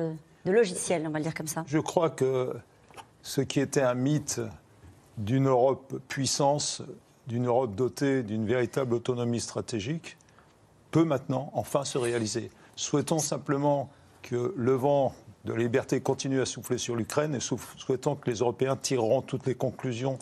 de 0.45 0.53
logiciel, 0.53 1.05
on 1.07 1.11
va 1.11 1.19
le 1.19 1.25
dire 1.25 1.35
comme 1.35 1.47
ça. 1.47 1.65
Je 1.67 1.79
crois 1.79 2.11
que 2.11 2.55
ce 3.23 3.41
qui 3.41 3.61
était 3.61 3.83
un 3.83 3.95
mythe 3.95 4.41
d'une 5.17 5.49
Europe 5.49 6.01
puissance, 6.09 6.83
d'une 7.27 7.47
Europe 7.47 7.75
dotée 7.75 8.23
d'une 8.23 8.47
véritable 8.47 8.95
autonomie 8.95 9.41
stratégique, 9.41 10.17
peut 10.91 11.05
maintenant 11.05 11.51
enfin 11.55 11.85
se 11.85 11.99
réaliser. 11.99 12.51
Souhaitons 12.77 13.19
simplement 13.19 13.91
que 14.23 14.55
le 14.57 14.73
vent 14.73 15.15
de 15.45 15.53
liberté 15.53 16.01
continue 16.01 16.41
à 16.41 16.47
souffler 16.47 16.79
sur 16.79 16.97
l'Ukraine 16.97 17.35
et 17.35 17.41
souhaitons 17.41 18.17
que 18.17 18.31
les 18.31 18.39
Européens 18.39 18.77
tireront 18.77 19.23
toutes 19.23 19.47
les 19.47 19.55
conclusions 19.55 20.19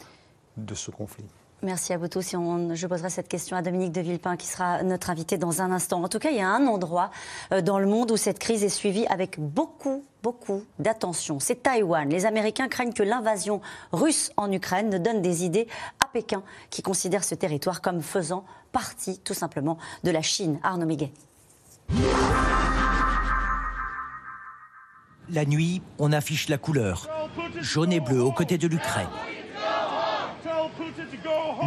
de 0.57 0.75
ce 0.75 0.91
conflit. 0.91 1.25
Merci 1.63 1.95
à 1.95 1.99
vous 1.99 2.07
tous. 2.07 2.33
je 2.33 2.87
poserai 2.87 3.09
cette 3.09 3.29
question 3.29 3.57
à 3.57 3.63
Dominique 3.63 3.93
de 3.93 4.03
Villepin, 4.03 4.37
qui 4.37 4.47
sera 4.47 4.83
notre 4.83 5.09
invité 5.09 5.39
dans 5.39 5.63
un 5.63 5.73
instant. 5.73 6.03
En 6.03 6.09
tout 6.09 6.19
cas, 6.19 6.31
il 6.31 6.37
y 6.37 6.43
a 6.43 6.49
un 6.49 6.67
endroit 6.67 7.11
euh, 7.51 7.63
dans 7.63 7.79
le 7.79 7.87
monde 7.87 8.11
où 8.11 8.19
cette 8.19 8.39
crise 8.39 8.63
est 8.63 8.69
suivie 8.69 9.07
avec 9.07 9.41
beaucoup, 9.41 10.05
beaucoup 10.23 10.65
d'attention. 10.79 11.41
C'est 11.41 11.63
Taïwan. 11.63 12.11
Les 12.11 12.27
Américains 12.27 12.69
craignent 12.69 12.93
que 12.93 13.03
l'invasion 13.03 13.63
russe 13.91 14.33
en 14.37 14.53
Ukraine 14.53 14.91
ne 14.91 14.99
donne 14.99 15.23
des 15.23 15.45
idées 15.45 15.67
à 15.99 16.09
Pékin, 16.09 16.43
qui 16.69 16.83
considère 16.83 17.25
ce 17.25 17.35
territoire 17.35 17.81
comme 17.81 18.03
faisant 18.03 18.45
partie, 18.71 19.19
tout 19.21 19.35
simplement, 19.35 19.79
de 20.05 20.11
la 20.11 20.21
Chine. 20.21 20.61
Arnaud 20.63 20.87
Miguet. 20.87 21.11
La 25.31 25.47
nuit, 25.47 25.81
on 25.99 26.13
affiche 26.13 26.51
la 26.51 26.59
couleur, 26.59 27.09
jaune 27.61 27.93
et 27.93 28.01
bleu 28.01 28.23
aux 28.23 28.33
côtés 28.33 28.59
de 28.59 28.69
l'Ukraine. 28.69 29.09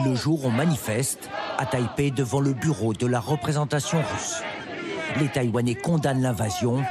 Le 0.05 0.15
jour, 0.15 0.45
on 0.45 0.51
manifeste 0.51 1.29
à 1.57 1.65
Taipei 1.65 2.11
devant 2.11 2.39
le 2.39 2.53
bureau 2.53 2.93
de 2.93 3.07
la 3.07 3.19
représentation 3.19 3.99
russe. 3.99 4.41
Les 5.19 5.27
Taïwanais 5.27 5.75
condamnent 5.75 6.21
l'invasion 6.21 6.83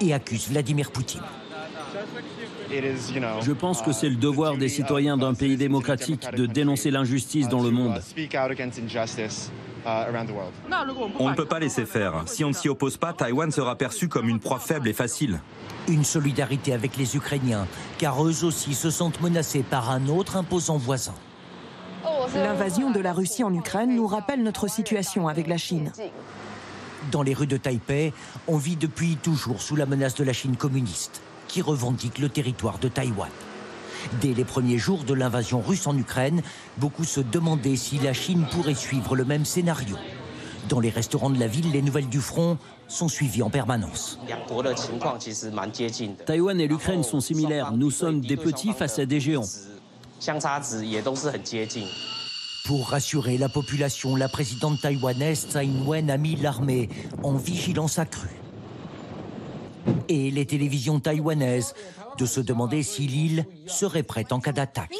et 0.00 0.12
accusent 0.14 0.48
Vladimir 0.48 0.90
Poutine. 0.90 1.22
Je 2.70 3.52
pense 3.52 3.82
que 3.82 3.92
c'est 3.92 4.08
le 4.08 4.16
devoir 4.16 4.56
des 4.56 4.68
citoyens 4.68 5.16
d'un 5.16 5.34
pays 5.34 5.56
démocratique 5.56 6.26
de 6.34 6.46
dénoncer 6.46 6.90
l'injustice 6.90 7.48
dans 7.48 7.62
le 7.62 7.70
monde. 7.70 8.00
On 11.18 11.30
ne 11.30 11.34
peut 11.34 11.46
pas 11.46 11.60
laisser 11.60 11.86
faire. 11.86 12.22
Si 12.26 12.44
on 12.44 12.48
ne 12.48 12.54
s'y 12.54 12.68
oppose 12.68 12.96
pas, 12.96 13.12
Taïwan 13.12 13.52
sera 13.52 13.76
perçu 13.76 14.08
comme 14.08 14.28
une 14.28 14.40
proie 14.40 14.58
faible 14.58 14.88
et 14.88 14.92
facile. 14.92 15.40
Une 15.86 16.02
solidarité 16.02 16.72
avec 16.72 16.96
les 16.96 17.16
Ukrainiens, 17.16 17.68
car 17.98 18.24
eux 18.24 18.44
aussi 18.44 18.74
se 18.74 18.90
sentent 18.90 19.20
menacés 19.20 19.62
par 19.62 19.90
un 19.90 20.08
autre 20.08 20.36
imposant 20.36 20.76
voisin. 20.76 21.14
L'invasion 22.34 22.90
de 22.90 23.00
la 23.00 23.12
Russie 23.12 23.44
en 23.44 23.54
Ukraine 23.54 23.94
nous 23.94 24.06
rappelle 24.06 24.42
notre 24.42 24.68
situation 24.68 25.28
avec 25.28 25.46
la 25.46 25.56
Chine. 25.56 25.92
Dans 27.12 27.22
les 27.22 27.34
rues 27.34 27.46
de 27.46 27.56
Taipei, 27.56 28.12
on 28.48 28.56
vit 28.56 28.76
depuis 28.76 29.16
toujours 29.16 29.62
sous 29.62 29.76
la 29.76 29.86
menace 29.86 30.14
de 30.14 30.24
la 30.24 30.32
Chine 30.32 30.56
communiste, 30.56 31.22
qui 31.48 31.62
revendique 31.62 32.18
le 32.18 32.28
territoire 32.28 32.78
de 32.78 32.88
Taïwan. 32.88 33.30
Dès 34.20 34.34
les 34.34 34.44
premiers 34.44 34.78
jours 34.78 35.04
de 35.04 35.14
l'invasion 35.14 35.60
russe 35.60 35.86
en 35.86 35.96
Ukraine, 35.96 36.42
beaucoup 36.78 37.04
se 37.04 37.20
demandaient 37.20 37.76
si 37.76 37.98
la 37.98 38.12
Chine 38.12 38.44
pourrait 38.50 38.74
suivre 38.74 39.14
le 39.14 39.24
même 39.24 39.44
scénario. 39.44 39.96
Dans 40.68 40.80
les 40.80 40.90
restaurants 40.90 41.30
de 41.30 41.38
la 41.38 41.46
ville, 41.46 41.70
les 41.70 41.82
nouvelles 41.82 42.08
du 42.08 42.20
front 42.20 42.58
sont 42.88 43.08
suivies 43.08 43.42
en 43.42 43.50
permanence. 43.50 44.18
Taïwan 46.26 46.60
et 46.60 46.66
l'Ukraine 46.66 47.04
sont 47.04 47.20
similaires. 47.20 47.72
Nous 47.72 47.90
sommes 47.90 48.20
des 48.20 48.36
petits 48.36 48.72
face 48.72 48.98
à 48.98 49.06
des 49.06 49.20
géants. 49.20 49.44
Pour 52.64 52.88
rassurer 52.88 53.38
la 53.38 53.48
population, 53.48 54.16
la 54.16 54.28
présidente 54.28 54.80
taïwanaise 54.80 55.46
Tsai 55.48 55.66
Ing-wen 55.66 56.10
a 56.10 56.16
mis 56.16 56.36
l'armée 56.36 56.88
en 57.22 57.36
vigilance 57.36 57.98
accrue. 57.98 58.28
Et 60.08 60.30
les 60.30 60.46
télévisions 60.46 60.98
taïwanaises 60.98 61.74
de 62.16 62.26
se 62.26 62.40
demander 62.40 62.82
si 62.82 63.06
l'île 63.06 63.46
serait 63.66 64.02
prête 64.02 64.32
en 64.32 64.40
cas 64.40 64.52
d'attaque. 64.52 64.90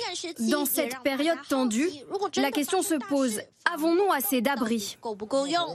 Dans 0.50 0.64
cette 0.64 1.00
période 1.02 1.38
tendue, 1.48 1.88
la 2.36 2.50
question 2.50 2.82
se 2.82 2.94
pose, 3.08 3.40
avons-nous 3.72 4.12
assez 4.12 4.40
d'abris? 4.40 4.96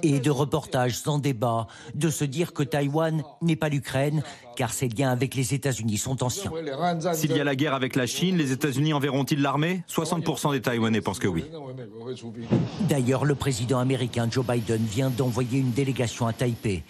Et 0.03 0.19
de 0.19 0.29
reportages 0.29 0.97
sans 0.97 1.19
débat, 1.19 1.67
de 1.95 2.09
se 2.09 2.23
dire 2.23 2.53
que 2.53 2.63
Taïwan 2.63 3.23
n'est 3.41 3.55
pas 3.55 3.69
l'Ukraine, 3.69 4.23
car 4.55 4.73
ses 4.73 4.89
liens 4.89 5.11
avec 5.11 5.35
les 5.35 5.53
États-Unis 5.53 5.97
sont 5.97 6.23
anciens. 6.23 6.51
S'il 7.13 7.35
y 7.35 7.39
a 7.39 7.43
la 7.43 7.55
guerre 7.55 7.73
avec 7.73 7.95
la 7.95 8.05
Chine, 8.05 8.37
les 8.37 8.51
États-Unis 8.51 8.93
enverront-ils 8.93 9.41
l'armée? 9.41 9.83
60% 9.89 10.51
des 10.51 10.61
Taïwanais 10.61 11.01
pensent 11.01 11.19
que 11.19 11.27
oui. 11.27 11.45
D'ailleurs, 12.81 13.25
le 13.25 13.35
président 13.35 13.79
américain 13.79 14.27
Joe 14.29 14.45
Biden 14.45 14.83
vient 14.83 15.09
d'envoyer 15.09 15.59
une 15.59 15.71
délégation 15.71 16.27
à 16.27 16.33
Taipei. 16.33 16.83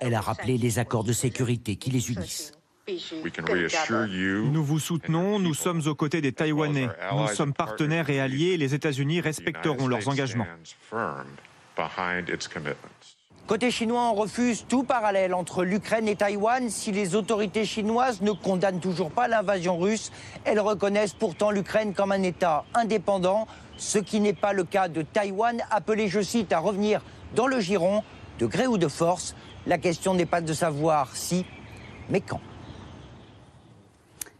Elle 0.00 0.14
a 0.14 0.20
rappelé 0.20 0.58
les 0.58 0.78
accords 0.78 1.04
de 1.04 1.12
sécurité 1.12 1.76
qui 1.76 1.90
les 1.90 2.10
unissent. 2.10 2.55
Nous 2.88 4.64
vous 4.64 4.78
soutenons, 4.78 5.40
nous 5.40 5.54
sommes 5.54 5.82
aux 5.86 5.94
côtés 5.96 6.20
des 6.20 6.32
Taïwanais. 6.32 6.88
Nous 7.12 7.28
sommes 7.28 7.52
partenaires 7.52 8.10
et 8.10 8.20
alliés 8.20 8.52
et 8.52 8.56
les 8.56 8.74
États-Unis 8.74 9.20
respecteront 9.20 9.88
leurs 9.88 10.08
engagements. 10.08 10.46
Côté 13.46 13.70
chinois, 13.70 14.10
on 14.10 14.14
refuse 14.14 14.66
tout 14.68 14.82
parallèle 14.82 15.34
entre 15.34 15.64
l'Ukraine 15.64 16.08
et 16.08 16.16
Taïwan. 16.16 16.68
Si 16.68 16.90
les 16.90 17.14
autorités 17.14 17.64
chinoises 17.64 18.20
ne 18.20 18.32
condamnent 18.32 18.80
toujours 18.80 19.10
pas 19.10 19.28
l'invasion 19.28 19.78
russe, 19.78 20.10
elles 20.44 20.58
reconnaissent 20.58 21.14
pourtant 21.14 21.50
l'Ukraine 21.50 21.94
comme 21.94 22.12
un 22.12 22.22
État 22.22 22.64
indépendant, 22.74 23.46
ce 23.76 23.98
qui 23.98 24.20
n'est 24.20 24.32
pas 24.32 24.52
le 24.52 24.64
cas 24.64 24.88
de 24.88 25.02
Taïwan, 25.02 25.62
appelé, 25.70 26.08
je 26.08 26.20
cite, 26.20 26.52
à 26.52 26.58
revenir 26.58 27.02
dans 27.34 27.46
le 27.46 27.60
giron, 27.60 28.02
de 28.38 28.46
gré 28.46 28.66
ou 28.66 28.78
de 28.78 28.88
force. 28.88 29.36
La 29.66 29.78
question 29.78 30.14
n'est 30.14 30.26
pas 30.26 30.40
de 30.40 30.52
savoir 30.52 31.14
si, 31.14 31.44
mais 32.08 32.20
quand. 32.20 32.40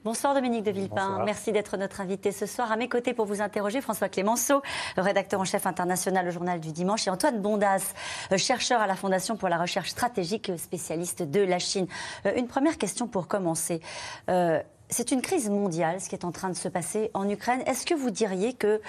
Bonsoir 0.07 0.35
Dominique 0.35 0.63
de 0.63 0.71
Villepin. 0.71 1.25
Merci 1.25 1.51
d'être 1.51 1.77
notre 1.77 2.01
invité 2.01 2.31
ce 2.31 2.47
soir. 2.47 2.71
À 2.71 2.77
mes 2.77 2.89
côtés 2.89 3.13
pour 3.13 3.27
vous 3.27 3.43
interroger, 3.43 3.81
François 3.81 4.09
Clémenceau, 4.09 4.63
rédacteur 4.97 5.41
en 5.41 5.45
chef 5.45 5.67
international 5.67 6.29
au 6.29 6.31
Journal 6.31 6.61
du 6.61 6.71
Dimanche, 6.71 7.09
et 7.09 7.11
Antoine 7.11 7.43
Bondas, 7.43 7.93
euh, 8.31 8.39
chercheur 8.39 8.81
à 8.81 8.87
la 8.87 8.95
Fondation 8.95 9.37
pour 9.37 9.49
la 9.49 9.59
recherche 9.59 9.91
stratégique, 9.91 10.53
spécialiste 10.59 11.25
de 11.25 11.41
la 11.41 11.59
Chine. 11.59 11.89
Euh, 12.25 12.35
une 12.37 12.47
première 12.47 12.79
question 12.79 13.09
pour 13.09 13.27
commencer. 13.27 13.81
Euh, 14.31 14.63
c'est 14.91 15.11
une 15.11 15.23
crise 15.23 15.51
mondiale, 15.51 16.01
ce 16.01 16.09
qui 16.09 16.15
est 16.15 16.25
en 16.25 16.31
train 16.31 16.51
de 16.51 16.57
se 16.57 16.69
passer 16.69 17.11
en 17.13 17.29
Ukraine. 17.29 17.65
Est-ce 17.67 17.85
que 17.85 17.95
vous 17.95 18.11
diriez 18.11 18.53
que 18.53 18.81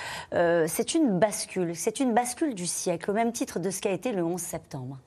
c'est 0.68 0.94
une 0.94 1.18
bascule, 1.18 1.76
c'est 1.76 2.00
une 2.00 2.14
bascule 2.14 2.54
du 2.54 2.68
siècle, 2.68 3.10
au 3.10 3.16
même 3.16 3.32
titre 3.32 3.58
de 3.58 3.72
ce 3.72 3.82
qu'a 3.82 3.90
été 3.90 4.12
le 4.12 4.24
11 4.24 4.40
septembre? 4.40 5.00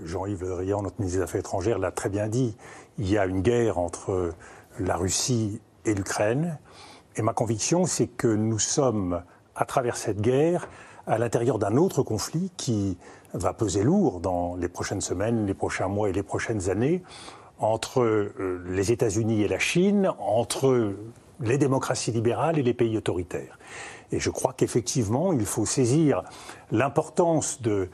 Jean-Yves 0.00 0.42
Le 0.42 0.50
Drian, 0.50 0.82
notre 0.82 1.00
ministre 1.00 1.18
des 1.18 1.24
Affaires 1.24 1.40
étrangères, 1.40 1.80
l'a 1.80 1.90
très 1.90 2.08
bien 2.08 2.28
dit. 2.28 2.56
Il 2.98 3.10
y 3.10 3.18
a 3.18 3.26
une 3.26 3.42
guerre 3.42 3.78
entre 3.78 4.32
la 4.78 4.96
Russie 4.96 5.60
et 5.84 5.94
l'Ukraine. 5.94 6.58
Et 7.16 7.22
ma 7.22 7.32
conviction, 7.32 7.86
c'est 7.86 8.06
que 8.06 8.28
nous 8.28 8.58
sommes, 8.58 9.22
à 9.54 9.64
travers 9.64 9.96
cette 9.96 10.20
guerre, 10.20 10.68
à 11.06 11.18
l'intérieur 11.18 11.58
d'un 11.58 11.76
autre 11.76 12.02
conflit 12.02 12.50
qui 12.56 12.96
va 13.34 13.52
peser 13.52 13.82
lourd 13.82 14.20
dans 14.20 14.56
les 14.56 14.68
prochaines 14.68 15.00
semaines, 15.00 15.46
les 15.46 15.54
prochains 15.54 15.88
mois 15.88 16.08
et 16.08 16.12
les 16.12 16.22
prochaines 16.22 16.70
années, 16.70 17.02
entre 17.58 18.00
euh, 18.00 18.64
les 18.66 18.92
États-Unis 18.92 19.42
et 19.42 19.48
la 19.48 19.58
Chine, 19.58 20.12
entre 20.18 20.94
les 21.40 21.58
démocraties 21.58 22.12
libérales 22.12 22.58
et 22.58 22.62
les 22.62 22.74
pays 22.74 22.96
autoritaires. 22.96 23.58
Et 24.12 24.20
je 24.20 24.30
crois 24.30 24.52
qu'effectivement, 24.52 25.32
il 25.32 25.46
faut 25.46 25.66
saisir 25.66 26.22
l'importance 26.70 27.60
de, 27.62 27.88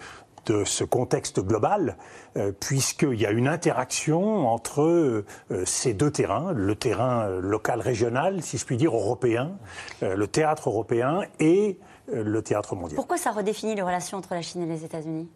de 0.47 0.65
ce 0.65 0.85
contexte 0.85 1.41
global, 1.41 1.97
euh, 2.37 2.53
puisqu'il 2.53 3.21
y 3.21 3.27
a 3.27 3.31
une 3.31 3.49
interaction 3.49 4.49
entre 4.49 4.83
euh, 4.83 5.25
ces 5.65 5.95
deux 5.95 6.11
terrains, 6.11 6.53
le 6.53 6.75
terrain 6.75 7.29
local 7.41 7.81
régional, 7.81 8.43
si 8.43 8.59
je 8.59 8.65
puis 8.65 8.77
dire, 8.77 8.95
européen, 8.95 9.53
euh, 10.03 10.15
le 10.17 10.27
théâtre 10.27 10.69
européen 10.69 11.23
et 11.39 11.79
le 12.13 12.43
théâtre 12.43 12.75
mondial. 12.75 12.97
Pourquoi 12.97 13.19
ça 13.19 13.31
redéfinit 13.31 13.77
les 13.77 13.83
relations 13.83 14.19
entre 14.19 14.35
la 14.35 14.43
Chine 14.43 14.63
et 14.63 14.67
les 14.67 14.85
États-Unis? 14.85 15.29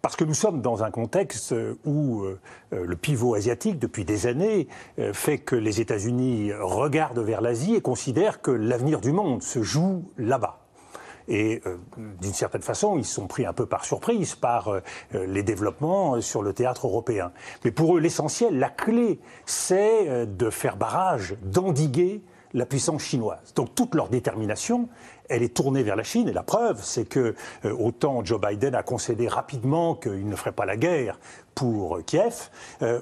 Parce 0.00 0.16
que 0.16 0.24
nous 0.24 0.32
sommes 0.32 0.62
dans 0.62 0.82
un 0.82 0.90
contexte 0.90 1.54
où 1.84 2.24
le 2.70 2.96
pivot 2.96 3.34
asiatique, 3.34 3.78
depuis 3.78 4.06
des 4.06 4.26
années, 4.26 4.66
fait 5.12 5.36
que 5.36 5.56
les 5.56 5.82
États-Unis 5.82 6.52
regardent 6.58 7.18
vers 7.18 7.42
l'Asie 7.42 7.74
et 7.74 7.82
considèrent 7.82 8.40
que 8.40 8.50
l'avenir 8.50 9.02
du 9.02 9.12
monde 9.12 9.42
se 9.42 9.62
joue 9.62 10.10
là-bas. 10.16 10.67
Et 11.28 11.60
euh, 11.66 11.76
d'une 12.20 12.32
certaine 12.32 12.62
façon, 12.62 12.96
ils 12.96 13.04
sont 13.04 13.26
pris 13.26 13.44
un 13.44 13.52
peu 13.52 13.66
par 13.66 13.84
surprise 13.84 14.34
par 14.34 14.68
euh, 14.68 14.80
les 15.12 15.42
développements 15.42 16.20
sur 16.20 16.42
le 16.42 16.54
théâtre 16.54 16.86
européen. 16.86 17.32
Mais 17.64 17.70
pour 17.70 17.96
eux, 17.96 18.00
l'essentiel, 18.00 18.58
la 18.58 18.70
clé, 18.70 19.20
c'est 19.44 20.08
euh, 20.08 20.26
de 20.26 20.48
faire 20.50 20.76
barrage, 20.76 21.36
d'endiguer 21.42 22.22
la 22.54 22.64
puissance 22.64 23.02
chinoise. 23.02 23.52
Donc 23.54 23.74
toute 23.74 23.94
leur 23.94 24.08
détermination, 24.08 24.88
elle 25.28 25.42
est 25.42 25.54
tournée 25.54 25.82
vers 25.82 25.96
la 25.96 26.02
Chine. 26.02 26.30
Et 26.30 26.32
la 26.32 26.42
preuve, 26.42 26.80
c'est 26.82 27.04
que 27.04 27.34
autant 27.62 28.24
Joe 28.24 28.40
Biden 28.40 28.74
a 28.74 28.82
concédé 28.82 29.28
rapidement 29.28 29.94
qu'il 29.94 30.26
ne 30.26 30.34
ferait 30.34 30.52
pas 30.52 30.64
la 30.64 30.78
guerre 30.78 31.20
pour 31.54 32.02
Kiev, 32.06 32.48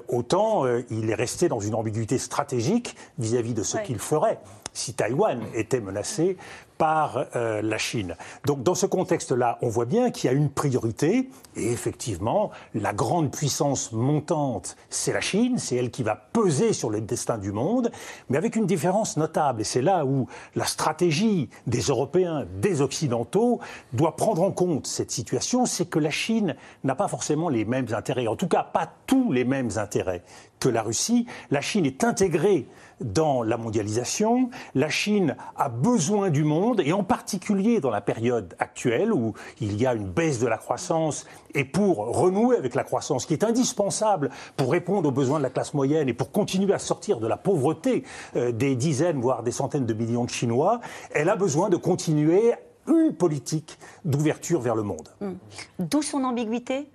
autant 0.09 0.65
il 0.89 1.09
est 1.09 1.15
resté 1.15 1.47
dans 1.47 1.61
une 1.61 1.75
ambiguïté 1.75 2.17
stratégique 2.17 2.97
vis-à-vis 3.19 3.53
de 3.53 3.63
ce 3.63 3.77
qu'il 3.77 3.99
ferait 3.99 4.39
si 4.77 4.93
Taïwan 4.93 5.41
était 5.53 5.81
menacé 5.81 6.37
par 6.77 7.25
euh, 7.35 7.61
la 7.61 7.77
Chine. 7.77 8.15
Donc 8.45 8.63
dans 8.63 8.75
ce 8.75 8.85
contexte-là, 8.85 9.57
on 9.61 9.69
voit 9.69 9.85
bien 9.85 10.11
qu'il 10.11 10.29
y 10.29 10.33
a 10.33 10.35
une 10.35 10.49
priorité, 10.49 11.29
et 11.55 11.71
effectivement, 11.71 12.51
la 12.73 12.93
grande 12.93 13.31
puissance 13.31 13.91
montante, 13.91 14.75
c'est 14.89 15.13
la 15.13 15.21
Chine, 15.21 15.57
c'est 15.57 15.75
elle 15.75 15.91
qui 15.91 16.03
va 16.03 16.15
peser 16.15 16.73
sur 16.73 16.89
le 16.89 17.01
destin 17.01 17.37
du 17.37 17.51
monde, 17.51 17.91
mais 18.29 18.37
avec 18.37 18.55
une 18.55 18.65
différence 18.65 19.17
notable, 19.17 19.61
et 19.61 19.63
c'est 19.63 19.81
là 19.81 20.05
où 20.05 20.27
la 20.55 20.65
stratégie 20.65 21.49
des 21.65 21.81
Européens, 21.81 22.45
des 22.61 22.81
Occidentaux, 22.81 23.59
doit 23.93 24.15
prendre 24.15 24.41
en 24.41 24.51
compte 24.51 24.87
cette 24.87 25.11
situation, 25.11 25.65
c'est 25.65 25.85
que 25.85 25.99
la 25.99 26.11
Chine 26.11 26.55
n'a 26.83 26.95
pas 26.95 27.07
forcément 27.07 27.49
les 27.49 27.65
mêmes 27.65 27.87
intérêts, 27.93 28.27
en 28.27 28.35
tout 28.35 28.47
cas 28.47 28.63
pas 28.63 28.91
tous 29.05 29.31
les 29.31 29.45
mêmes 29.45 29.69
intérêts 29.77 30.23
que 30.59 30.69
la 30.69 30.81
Russie. 30.81 31.27
La 31.51 31.61
Chine 31.61 31.85
est 31.85 32.03
intégrée 32.03 32.67
dans 33.01 33.43
la 33.43 33.57
mondialisation. 33.57 34.49
La 34.75 34.89
Chine 34.89 35.35
a 35.55 35.69
besoin 35.69 36.29
du 36.29 36.43
monde, 36.43 36.81
et 36.83 36.93
en 36.93 37.03
particulier 37.03 37.79
dans 37.79 37.89
la 37.89 38.01
période 38.01 38.55
actuelle 38.59 39.13
où 39.13 39.33
il 39.61 39.79
y 39.79 39.85
a 39.85 39.93
une 39.93 40.07
baisse 40.07 40.39
de 40.39 40.47
la 40.47 40.57
croissance, 40.57 41.25
et 41.53 41.63
pour 41.63 41.97
renouer 41.97 42.57
avec 42.57 42.75
la 42.75 42.83
croissance 42.83 43.25
qui 43.25 43.33
est 43.33 43.43
indispensable 43.43 44.29
pour 44.55 44.71
répondre 44.71 45.09
aux 45.09 45.11
besoins 45.11 45.39
de 45.39 45.43
la 45.43 45.49
classe 45.49 45.73
moyenne 45.73 46.09
et 46.09 46.13
pour 46.13 46.31
continuer 46.31 46.73
à 46.73 46.79
sortir 46.79 47.19
de 47.19 47.27
la 47.27 47.37
pauvreté 47.37 48.03
euh, 48.35 48.51
des 48.51 48.75
dizaines, 48.75 49.19
voire 49.19 49.43
des 49.43 49.51
centaines 49.51 49.85
de 49.85 49.93
millions 49.93 50.25
de 50.25 50.29
Chinois, 50.29 50.79
elle 51.13 51.29
a 51.29 51.35
besoin 51.35 51.69
de 51.69 51.77
continuer 51.77 52.53
une 52.87 53.13
politique 53.13 53.77
d'ouverture 54.05 54.61
vers 54.61 54.75
le 54.75 54.83
monde. 54.83 55.09
Hmm. 55.19 55.33
D'où 55.79 56.01
son 56.01 56.23
ambiguïté 56.23 56.87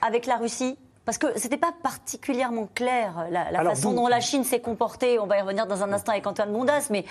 avec 0.00 0.26
la 0.26 0.36
Russie? 0.36 0.76
Parce 1.04 1.18
que 1.18 1.38
ce 1.38 1.44
n'était 1.44 1.58
pas 1.58 1.72
particulièrement 1.82 2.68
clair 2.74 3.26
la, 3.30 3.62
façon 3.62 3.92
dont 3.92 4.08
la 4.08 4.20
Chine 4.20 4.44
s'est 4.44 4.60
comportée. 4.60 5.18
On 5.18 5.26
va 5.26 5.38
y 5.38 5.40
revenir 5.42 5.66
dans 5.66 5.82
un 5.82 5.92
instant 5.92 6.12
avec 6.12 6.26
Antoine 6.26 6.52
Bondas, 6.52 6.88
mais 6.90 7.04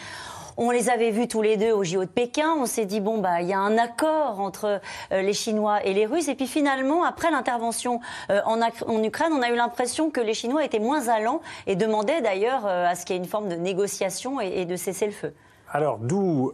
on 0.58 0.72
les 0.72 0.90
avait 0.90 1.12
vus 1.12 1.28
tous 1.28 1.42
les 1.42 1.58
deux 1.58 1.72
au 1.72 1.84
JO 1.84 2.02
de 2.02 2.10
Pékin. 2.10 2.56
On 2.58 2.66
s'est 2.66 2.86
dit, 2.86 3.02
bon, 3.02 3.20
bah, 3.20 3.42
il 3.42 3.48
y 3.48 3.54
a 3.54 3.60
un 3.60 3.78
accord 3.78 4.40
entre 4.40 4.82
euh, 5.12 5.22
les 5.22 5.34
Chinois 5.34 5.84
et 5.86 5.94
les 5.94 6.06
Russes. 6.06 6.28
Et 6.28 6.36
puis 6.36 6.48
finalement, 6.48 7.04
après 7.04 7.32
l'intervention 7.32 8.00
euh, 8.30 8.42
en, 8.46 9.04
Ukraine, 9.04 9.32
on 9.34 9.42
a 9.42 9.50
eu 9.50 9.56
l'impression 9.56 10.10
que 10.10 10.22
les 10.22 10.34
Chinois 10.34 10.64
étaient 10.64 10.80
moins 10.80 11.08
allants 11.08 11.42
et 11.68 11.76
demandaient 11.76 12.22
d'ailleurs 12.22 12.66
euh, 12.66 12.88
à 12.88 12.96
ce 12.96 13.06
qu'il 13.06 13.16
y 13.16 13.20
ait 13.20 13.22
une 13.22 13.30
forme 13.30 13.50
de 13.50 13.56
négociation 13.56 14.42
et, 14.42 14.66
de 14.66 14.76
cesser 14.76 15.06
le 15.06 15.12
feu. 15.12 15.34
Alors, 15.72 15.98
d'où 15.98 16.54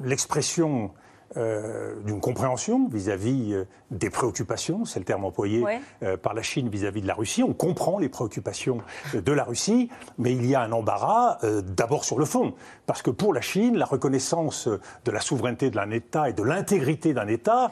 l'expression 0.00 0.90
d'une 1.36 2.20
compréhension 2.20 2.88
vis-à-vis 2.88 3.54
des 3.90 4.10
préoccupations, 4.10 4.84
c'est 4.84 4.98
le 4.98 5.04
terme 5.04 5.24
employé 5.24 5.64
euh, 6.02 6.16
par 6.16 6.34
la 6.34 6.42
Chine 6.42 6.68
vis-à-vis 6.68 7.00
de 7.00 7.06
la 7.06 7.14
Russie. 7.14 7.42
On 7.42 7.54
comprend 7.54 7.98
les 7.98 8.08
préoccupations 8.08 8.82
euh, 9.14 9.20
de 9.20 9.32
la 9.32 9.44
Russie, 9.44 9.88
mais 10.18 10.32
il 10.32 10.44
y 10.46 10.54
a 10.54 10.60
un 10.60 10.72
embarras 10.72 11.38
euh, 11.42 11.62
d'abord 11.62 12.04
sur 12.04 12.18
le 12.18 12.24
fond, 12.24 12.54
parce 12.86 13.02
que 13.02 13.10
pour 13.10 13.32
la 13.32 13.40
Chine, 13.40 13.78
la 13.78 13.86
reconnaissance 13.86 14.68
de 15.04 15.10
la 15.10 15.20
souveraineté 15.20 15.70
d'un 15.70 15.90
État 15.90 16.28
et 16.28 16.32
de 16.32 16.42
l'intégrité 16.42 17.14
d'un 17.14 17.28
État, 17.28 17.70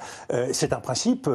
c'est 0.52 0.72
un 0.72 0.80
principe 0.80 1.28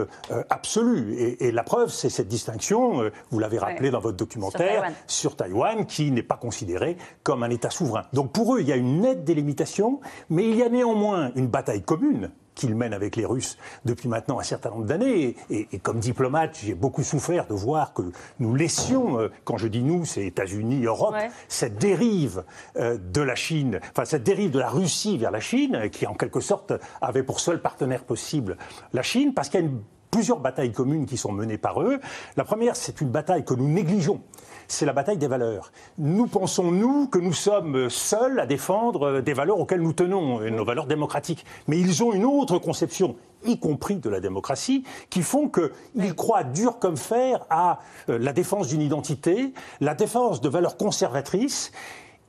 absolu. 0.50 1.16
Et, 1.40 1.52
la 1.52 1.64
preuve, 1.64 1.90
c'est 1.90 2.10
cette 2.10 2.28
distinction, 2.28 3.10
vous 3.32 3.40
l'avez 3.40 3.58
rappelé 3.58 3.92
dans 3.92 4.00
votre 4.00 4.18
documentaire, 4.18 4.92
sur 5.08 5.36
Taïwan, 5.36 5.86
qui 5.86 6.12
n'est 6.12 6.24
pas 6.24 6.38
considéré 6.38 6.98
comme 7.24 7.44
un 7.44 7.50
État 7.50 7.70
souverain. 7.70 8.04
Donc 8.14 8.32
pour 8.32 8.56
eux, 8.56 8.62
il 8.62 8.68
y 8.68 8.72
a 8.72 8.76
une 8.76 9.02
nette 9.02 9.24
délimitation, 9.24 10.00
mais 10.30 10.48
il 10.48 10.56
y 10.56 10.64
a 10.64 10.70
néanmoins 10.70 11.32
une 11.36 11.48
bataille 11.48 11.82
commune 11.82 12.11
qu'il 12.56 12.76
mène 12.76 12.94
avec 12.94 13.16
les 13.16 13.26
Russes 13.26 13.58
depuis 13.86 14.10
maintenant 14.10 14.40
un 14.40 14.44
certain 14.44 14.70
nombre 14.70 14.86
d'années. 14.86 15.36
Et, 15.50 15.66
comme 15.80 16.00
diplomate, 16.00 16.60
j'ai 16.64 16.76
beaucoup 16.76 17.04
souffert 17.04 17.48
de 17.48 17.54
voir 17.54 17.94
que 17.94 18.04
nous 18.40 18.56
laissions, 18.56 19.20
euh, 19.20 19.30
quand 19.46 19.58
je 19.58 19.68
dis 19.68 19.82
nous, 19.82 20.06
c'est 20.06 20.26
États-Unis, 20.26 20.84
Europe, 20.84 21.16
cette 21.48 21.78
dérive 21.78 22.44
euh, 22.78 22.98
de 22.98 23.22
la 23.22 23.36
Chine, 23.36 23.80
enfin 23.92 24.06
cette 24.06 24.24
dérive 24.24 24.52
de 24.52 24.60
la 24.60 24.70
Russie 24.70 25.18
vers 25.18 25.32
la 25.32 25.40
Chine, 25.40 25.90
qui 25.92 26.06
en 26.06 26.14
quelque 26.14 26.40
sorte 26.40 26.74
avait 27.02 27.24
pour 27.24 27.40
seul 27.40 27.62
partenaire 27.62 28.04
possible 28.04 28.58
la 28.94 29.02
Chine, 29.02 29.34
parce 29.34 29.50
qu'il 29.50 29.60
y 29.62 29.64
a 29.64 29.66
une 29.66 29.82
plusieurs 30.12 30.40
batailles 30.40 30.74
communes 30.74 31.06
qui 31.06 31.18
sont 31.18 31.32
menées 31.32 31.58
par 31.58 31.82
eux. 31.82 32.00
La 32.36 32.44
première, 32.44 32.76
c'est 32.76 33.02
une 33.02 33.10
bataille 33.10 33.46
que 33.46 33.54
nous 33.54 33.68
négligeons 33.68 34.22
c'est 34.68 34.86
la 34.86 34.94
bataille 34.94 35.18
des 35.18 35.28
valeurs. 35.28 35.72
Nous 35.98 36.28
pensons, 36.28 36.72
nous, 36.72 37.08
que 37.08 37.20
nous 37.20 37.34
sommes 37.34 37.90
seuls 37.90 38.40
à 38.40 38.46
défendre 38.46 39.22
des 39.22 39.34
valeurs 39.34 39.60
auxquelles 39.60 39.82
nous 39.82 39.94
tenons, 39.94 40.40
nos 40.40 40.66
valeurs 40.66 40.88
démocratiques. 40.88 41.46
Mais 41.68 41.80
ils 41.80 42.04
ont 42.04 42.14
une 42.14 42.26
autre 42.26 42.60
conception, 42.60 43.16
y 43.46 43.60
compris 43.60 43.96
de 43.96 44.10
la 44.10 44.20
démocratie, 44.20 44.84
qui 45.10 45.22
font 45.22 45.50
qu'ils 45.50 46.16
croient 46.16 46.44
dur 46.44 46.80
comme 46.80 46.98
fer 46.98 47.46
à 47.50 47.80
euh, 48.10 48.18
la 48.18 48.34
défense 48.34 48.68
d'une 48.68 48.82
identité, 48.82 49.54
la 49.80 49.96
défense 49.96 50.42
de 50.42 50.50
valeurs 50.50 50.78
conservatrices. 50.78 51.72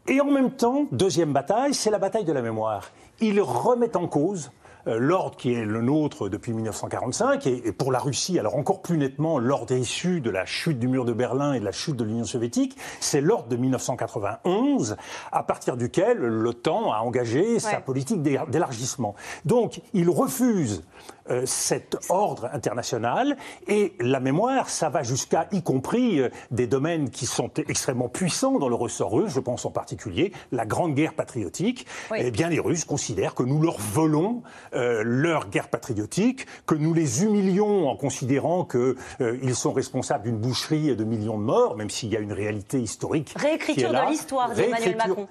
Et 0.09 0.21
en 0.21 0.31
même 0.31 0.51
temps, 0.51 0.87
deuxième 0.91 1.33
bataille, 1.33 1.75
c'est 1.75 1.91
la 1.91 1.99
bataille 1.99 2.25
de 2.25 2.33
la 2.33 2.43
mémoire. 2.43 2.91
Ils 3.21 3.41
remettent 3.41 3.97
en 3.97 4.09
cause 4.09 4.51
euh, 4.51 4.62
l'ordre 4.87 5.37
qui 5.37 5.53
est 5.53 5.65
le 5.65 5.83
nôtre 5.83 6.29
depuis 6.29 6.53
1945, 6.53 7.47
et, 7.47 7.73
pour 7.73 7.93
la 7.93 7.99
Russie, 7.99 8.39
alors 8.39 8.57
encore 8.57 8.83
plus 8.83 8.99
nettement, 8.99 9.39
l'ordre 9.39 9.75
issu 9.75 10.21
de 10.21 10.31
la 10.31 10.45
chute 10.45 10.79
du 10.79 10.89
mur 10.89 11.05
de 11.05 11.13
Berlin 11.13 11.53
et 11.53 11.61
de 11.61 11.65
la 11.65 11.73
chute 11.73 11.97
de 11.97 12.05
l'Union 12.05 12.25
soviétique, 12.25 12.77
c'est 13.01 13.21
l'ordre 13.21 13.49
de 13.49 13.57
1991, 13.57 14.97
à 15.31 15.43
partir 15.43 15.77
duquel 15.77 16.19
l'OTAN 16.19 16.93
a 16.93 16.99
engagé 16.99 17.59
sa 17.59 17.81
politique 17.81 18.23
d'élargissement. 18.23 19.15
Donc, 19.45 19.81
il 19.93 20.09
refuse 20.11 20.83
euh, 21.31 21.43
cet 21.47 21.97
ordre 22.09 22.51
international. 22.53 23.37
Et 23.69 23.95
la 24.01 24.19
mémoire, 24.19 24.69
ça 24.69 24.89
va 24.89 25.03
jusqu'à, 25.03 25.47
y 25.53 25.63
compris, 25.63 26.21
euh, 26.21 26.31
des 26.51 26.67
domaines 26.67 27.11
qui 27.11 27.27
sont 27.27 27.51
extrêmement 27.69 28.09
puissants 28.09 28.59
dans 28.59 28.69
le 28.69 28.75
ressort 28.75 29.13
russe. 29.13 29.33
Je 29.33 29.41
pense 29.41 29.65
en 29.65 29.71
particulier 29.71 30.33
la 30.51 30.67
grande 30.67 30.95
guerre 30.95 31.15
patriotique. 31.15 31.87
Eh 32.17 32.31
bien, 32.31 32.49
les 32.49 32.59
Russes 32.59 32.85
considèrent 32.85 33.35
que 33.35 33.45
nous 33.45 33.63
leur 33.63 33.79
volons 33.79 34.43
euh, 34.75 35.03
leur 35.05 35.49
guerre 35.49 35.69
patriotique, 35.69 36.47
que 36.67 36.75
nous 36.75 36.93
les 36.93 37.23
humilions 37.23 37.89
en 37.89 37.97
considérant 37.97 38.65
qu'ils 38.65 39.55
sont 39.55 39.73
responsables 39.73 40.25
d'une 40.25 40.39
boucherie 40.39 40.91
et 40.91 40.97
de 40.97 41.05
millions 41.05 41.39
de 41.39 41.45
morts, 41.45 41.77
même 41.77 41.91
s'il 41.91 42.11
y 42.11 42.17
a 42.17 42.21
une 42.21 42.33
réalité 42.33 42.81
historique. 42.81 43.35
Réécriture 43.37 43.93
de 43.93 44.11
l'histoire 44.11 44.53
d'Emmanuel 44.55 44.97
Macron. 44.97 45.29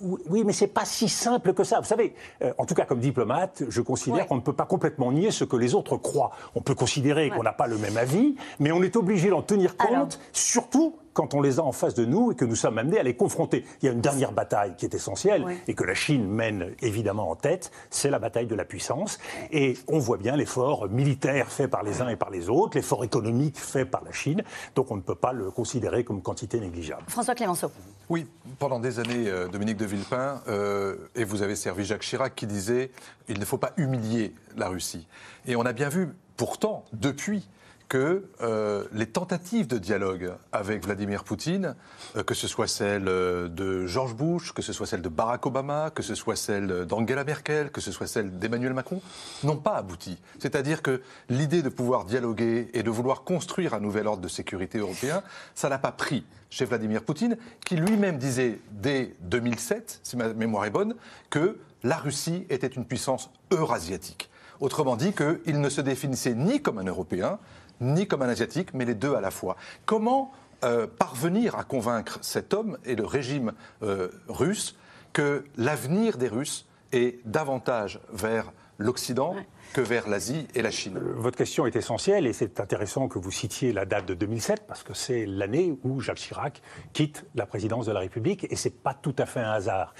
Oui, 0.00 0.42
mais 0.44 0.52
c'est 0.52 0.66
pas 0.66 0.84
si 0.84 1.08
simple 1.08 1.52
que 1.54 1.64
ça. 1.64 1.80
Vous 1.80 1.86
savez, 1.86 2.14
euh, 2.42 2.52
en 2.58 2.66
tout 2.66 2.74
cas 2.74 2.84
comme 2.84 3.00
diplomate, 3.00 3.64
je 3.68 3.80
considère 3.80 4.26
qu'on 4.26 4.36
ne 4.36 4.40
peut 4.40 4.52
pas 4.52 4.66
complètement 4.66 5.12
nier 5.12 5.30
ce 5.30 5.44
que 5.44 5.56
les 5.56 5.74
autres 5.74 5.96
croient. 5.96 6.30
On 6.54 6.60
peut 6.60 6.74
considérer 6.74 7.30
qu'on 7.30 7.42
n'a 7.42 7.52
pas 7.52 7.66
le 7.66 7.78
même 7.78 7.96
avis, 7.96 8.36
mais 8.58 8.72
on 8.72 8.82
est 8.82 8.96
obligé 8.96 9.30
d'en 9.30 9.42
tenir 9.42 9.76
compte, 9.76 10.20
surtout 10.32 10.96
quand 11.14 11.32
on 11.32 11.40
les 11.40 11.58
a 11.58 11.62
en 11.62 11.72
face 11.72 11.94
de 11.94 12.04
nous 12.04 12.32
et 12.32 12.34
que 12.34 12.44
nous 12.44 12.56
sommes 12.56 12.76
amenés 12.76 12.98
à 12.98 13.02
les 13.02 13.14
confronter. 13.14 13.64
Il 13.80 13.86
y 13.86 13.88
a 13.88 13.92
une 13.92 14.00
dernière 14.00 14.32
bataille 14.32 14.74
qui 14.76 14.84
est 14.84 14.94
essentielle 14.94 15.46
et 15.66 15.74
que 15.74 15.84
la 15.84 15.94
Chine 15.94 16.28
mène 16.28 16.74
évidemment 16.82 17.30
en 17.30 17.36
tête, 17.36 17.70
c'est 17.88 18.10
la 18.10 18.18
bataille 18.18 18.46
de 18.46 18.54
la 18.54 18.64
puissance. 18.64 19.18
Et 19.50 19.78
on 19.88 19.98
voit 19.98 20.18
bien 20.18 20.36
l'effort 20.36 20.88
militaire 20.88 21.50
fait 21.50 21.68
par 21.68 21.82
les 21.82 22.02
uns 22.02 22.08
et 22.08 22.16
par 22.16 22.30
les 22.30 22.48
autres, 22.48 22.76
l'effort 22.76 23.04
économique 23.04 23.58
fait 23.58 23.84
par 23.84 24.04
la 24.04 24.12
Chine. 24.12 24.42
Donc 24.74 24.90
on 24.90 24.96
ne 24.96 25.02
peut 25.02 25.14
pas 25.14 25.32
le 25.32 25.50
considérer 25.50 26.04
comme 26.04 26.20
quantité 26.20 26.60
négligeable. 26.60 27.04
François 27.08 27.34
Clémenceau. 27.34 27.70
Oui, 28.10 28.26
pendant 28.58 28.80
des 28.80 28.98
années, 28.98 29.28
euh, 29.28 29.48
Dominique 29.48 29.78
de 29.78 29.86
Villepin, 29.86 30.42
euh, 30.48 30.96
et 31.14 31.24
vous 31.24 31.42
avez 31.42 31.56
servi 31.56 31.84
Jacques 31.84 32.02
Chirac 32.02 32.34
qui 32.34 32.46
disait 32.46 32.90
il 33.28 33.38
ne 33.38 33.44
faut 33.44 33.56
pas 33.56 33.72
humilier 33.76 34.34
la 34.56 34.68
Russie. 34.68 35.06
Et 35.46 35.56
on 35.56 35.62
a 35.62 35.72
bien 35.72 35.88
vu 35.88 36.08
pourtant, 36.36 36.84
depuis, 36.92 37.48
que 37.94 38.24
euh, 38.40 38.82
les 38.92 39.06
tentatives 39.06 39.68
de 39.68 39.78
dialogue 39.78 40.32
avec 40.50 40.84
Vladimir 40.84 41.22
Poutine, 41.22 41.76
euh, 42.16 42.24
que 42.24 42.34
ce 42.34 42.48
soit 42.48 42.66
celle 42.66 43.06
euh, 43.06 43.46
de 43.46 43.86
George 43.86 44.16
Bush, 44.16 44.50
que 44.50 44.62
ce 44.62 44.72
soit 44.72 44.88
celle 44.88 45.00
de 45.00 45.08
Barack 45.08 45.46
Obama, 45.46 45.92
que 45.94 46.02
ce 46.02 46.16
soit 46.16 46.34
celle 46.34 46.86
d'Angela 46.86 47.22
Merkel, 47.22 47.70
que 47.70 47.80
ce 47.80 47.92
soit 47.92 48.08
celle 48.08 48.36
d'Emmanuel 48.40 48.72
Macron, 48.72 49.00
n'ont 49.44 49.58
pas 49.58 49.76
abouti. 49.76 50.18
C'est-à-dire 50.40 50.82
que 50.82 51.02
l'idée 51.28 51.62
de 51.62 51.68
pouvoir 51.68 52.04
dialoguer 52.04 52.68
et 52.74 52.82
de 52.82 52.90
vouloir 52.90 53.22
construire 53.22 53.74
un 53.74 53.80
nouvel 53.80 54.08
ordre 54.08 54.22
de 54.22 54.28
sécurité 54.28 54.78
européen, 54.78 55.22
ça 55.54 55.68
n'a 55.68 55.78
pas 55.78 55.92
pris 55.92 56.26
chez 56.50 56.64
Vladimir 56.64 57.04
Poutine, 57.04 57.36
qui 57.64 57.76
lui-même 57.76 58.18
disait 58.18 58.58
dès 58.72 59.14
2007, 59.20 60.00
si 60.02 60.16
ma 60.16 60.32
mémoire 60.32 60.64
est 60.64 60.70
bonne, 60.70 60.96
que 61.30 61.58
la 61.84 61.98
Russie 61.98 62.44
était 62.50 62.66
une 62.66 62.86
puissance 62.86 63.30
eurasiatique. 63.52 64.30
Autrement 64.60 64.96
dit, 64.96 65.12
qu'il 65.12 65.60
ne 65.60 65.68
se 65.68 65.80
définissait 65.80 66.34
ni 66.34 66.60
comme 66.62 66.78
un 66.78 66.84
Européen, 66.84 67.38
ni 67.80 68.06
comme 68.06 68.22
un 68.22 68.28
Asiatique, 68.28 68.74
mais 68.74 68.84
les 68.84 68.94
deux 68.94 69.14
à 69.14 69.20
la 69.20 69.30
fois. 69.30 69.56
Comment 69.86 70.32
euh, 70.64 70.86
parvenir 70.86 71.56
à 71.56 71.64
convaincre 71.64 72.18
cet 72.22 72.54
homme 72.54 72.78
et 72.86 72.94
le 72.94 73.04
régime 73.04 73.52
euh, 73.82 74.08
russe 74.28 74.76
que 75.12 75.44
l'avenir 75.58 76.16
des 76.16 76.28
Russes 76.28 76.66
est 76.92 77.18
davantage 77.26 78.00
vers 78.10 78.50
l'Occident 78.78 79.36
que 79.74 79.82
vers 79.82 80.08
l'Asie 80.08 80.48
et 80.54 80.62
la 80.62 80.70
Chine? 80.70 80.96
Euh, 80.96 81.12
votre 81.16 81.36
question 81.36 81.66
est 81.66 81.76
essentielle 81.76 82.26
et 82.26 82.32
c'est 82.32 82.60
intéressant 82.60 83.08
que 83.08 83.18
vous 83.18 83.30
citiez 83.30 83.74
la 83.74 83.84
date 83.84 84.06
de 84.06 84.14
2007 84.14 84.66
parce 84.66 84.82
que 84.82 84.94
c'est 84.94 85.26
l'année 85.26 85.76
où 85.82 86.00
Jacques 86.00 86.16
Chirac 86.16 86.62
quitte 86.94 87.26
la 87.34 87.44
présidence 87.44 87.84
de 87.84 87.92
la 87.92 88.00
République 88.00 88.46
et 88.50 88.56
c'est 88.56 88.82
pas 88.82 88.94
tout 88.94 89.14
à 89.18 89.26
fait 89.26 89.40
un 89.40 89.52
hasard. 89.52 89.94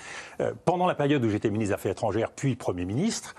pendant 0.65 0.87
la 0.87 0.95
période 0.95 1.23
où 1.23 1.29
j'étais 1.29 1.51
ministre 1.51 1.73
des 1.73 1.75
Affaires 1.75 1.93
étrangères 1.93 2.31
puis 2.31 2.57
Premier 2.57 2.87
ministre, 2.87 3.35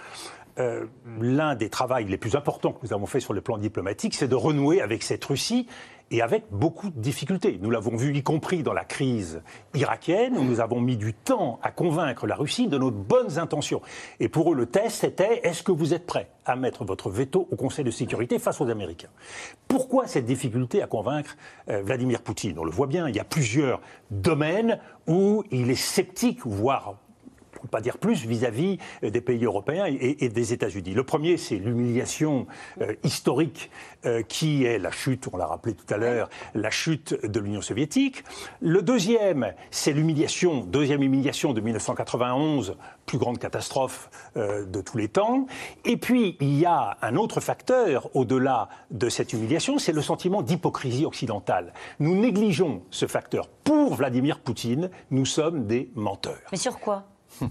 euh, 0.59 0.85
l'un 1.19 1.55
des 1.55 1.69
travaux 1.69 1.95
les 1.97 2.17
plus 2.17 2.35
importants 2.35 2.71
que 2.71 2.85
nous 2.85 2.93
avons 2.93 3.05
fait 3.05 3.19
sur 3.19 3.33
le 3.33 3.41
plan 3.41 3.57
diplomatique, 3.57 4.15
c'est 4.15 4.27
de 4.27 4.35
renouer 4.35 4.81
avec 4.81 5.03
cette 5.03 5.23
Russie 5.23 5.67
et 6.11 6.21
avec 6.21 6.45
beaucoup 6.51 6.89
de 6.89 6.99
difficultés. 6.99 7.59
Nous 7.61 7.71
l'avons 7.71 7.95
vu 7.95 8.15
y 8.15 8.23
compris 8.23 8.63
dans 8.63 8.73
la 8.73 8.85
crise 8.85 9.41
irakienne, 9.73 10.37
où 10.37 10.43
nous 10.43 10.59
avons 10.59 10.79
mis 10.79 10.97
du 10.97 11.13
temps 11.13 11.59
à 11.63 11.71
convaincre 11.71 12.27
la 12.27 12.35
Russie 12.35 12.67
de 12.67 12.77
nos 12.77 12.91
bonnes 12.91 13.39
intentions. 13.39 13.81
Et 14.19 14.29
pour 14.29 14.51
eux, 14.51 14.55
le 14.55 14.67
test 14.67 15.03
était 15.03 15.41
est-ce 15.43 15.63
que 15.63 15.71
vous 15.71 15.93
êtes 15.93 16.05
prêts 16.05 16.29
à 16.45 16.55
mettre 16.55 16.85
votre 16.85 17.09
veto 17.09 17.47
au 17.51 17.55
Conseil 17.55 17.83
de 17.83 17.91
sécurité 17.91 18.39
face 18.39 18.61
aux 18.61 18.69
Américains? 18.69 19.09
Pourquoi 19.67 20.07
cette 20.07 20.25
difficulté 20.25 20.81
à 20.81 20.87
convaincre 20.87 21.37
euh, 21.69 21.81
Vladimir 21.81 22.21
Poutine? 22.21 22.59
On 22.59 22.65
le 22.65 22.71
voit 22.71 22.87
bien, 22.87 23.09
il 23.09 23.15
y 23.15 23.19
a 23.19 23.25
plusieurs 23.25 23.81
domaines 24.11 24.79
où 25.07 25.43
il 25.51 25.71
est 25.71 25.75
sceptique, 25.75 26.45
voire 26.45 26.95
pas 27.67 27.81
dire 27.81 27.97
plus, 27.97 28.25
vis-à-vis 28.25 28.77
euh, 29.03 29.09
des 29.09 29.21
pays 29.21 29.43
européens 29.43 29.85
et, 29.87 30.29
des 30.29 30.53
États-Unis. 30.53 30.93
Le 30.93 31.03
premier, 31.03 31.37
c'est 31.37 31.57
l'humiliation 31.57 32.47
euh, 32.81 32.93
historique 33.03 33.69
euh, 34.05 34.21
qui 34.23 34.65
est 34.65 34.79
la 34.79 34.91
chute, 34.91 35.27
on 35.31 35.37
l'a 35.37 35.45
rappelé 35.45 35.73
tout 35.73 35.91
à 35.93 35.97
l'heure, 35.97 36.29
la 36.53 36.69
chute 36.69 37.25
de 37.25 37.39
l'Union 37.39 37.61
soviétique. 37.61 38.23
Le 38.61 38.81
deuxième, 38.81 39.53
c'est 39.71 39.93
l'humiliation, 39.93 40.61
deuxième 40.61 41.03
humiliation 41.03 41.53
de 41.53 41.61
1991, 41.61 42.77
plus 43.05 43.17
grande 43.17 43.37
catastrophe 43.37 44.09
de 44.35 44.81
tous 44.81 44.97
les 44.97 45.07
temps. 45.07 45.45
Et 45.85 45.97
puis, 45.97 46.37
il 46.39 46.57
y 46.57 46.65
a 46.65 46.97
un 47.01 47.15
autre 47.15 47.39
facteur 47.39 48.09
au-delà 48.15 48.69
de 48.91 49.09
cette 49.09 49.33
humiliation, 49.33 49.77
c'est 49.77 49.91
le 49.91 50.01
sentiment 50.01 50.41
d'hypocrisie 50.41 51.05
occidentale. 51.05 51.73
Nous 51.99 52.15
négligeons 52.15 52.81
ce 52.89 53.05
facteur. 53.05 53.47
Pour 53.63 53.95
Vladimir 53.95 54.39
Poutine, 54.39 54.89
nous 55.11 55.25
sommes 55.25 55.67
des 55.67 55.91
menteurs. 55.95 56.41
Mais 56.51 56.57
sur 56.57 56.79
quoi? 56.79 57.03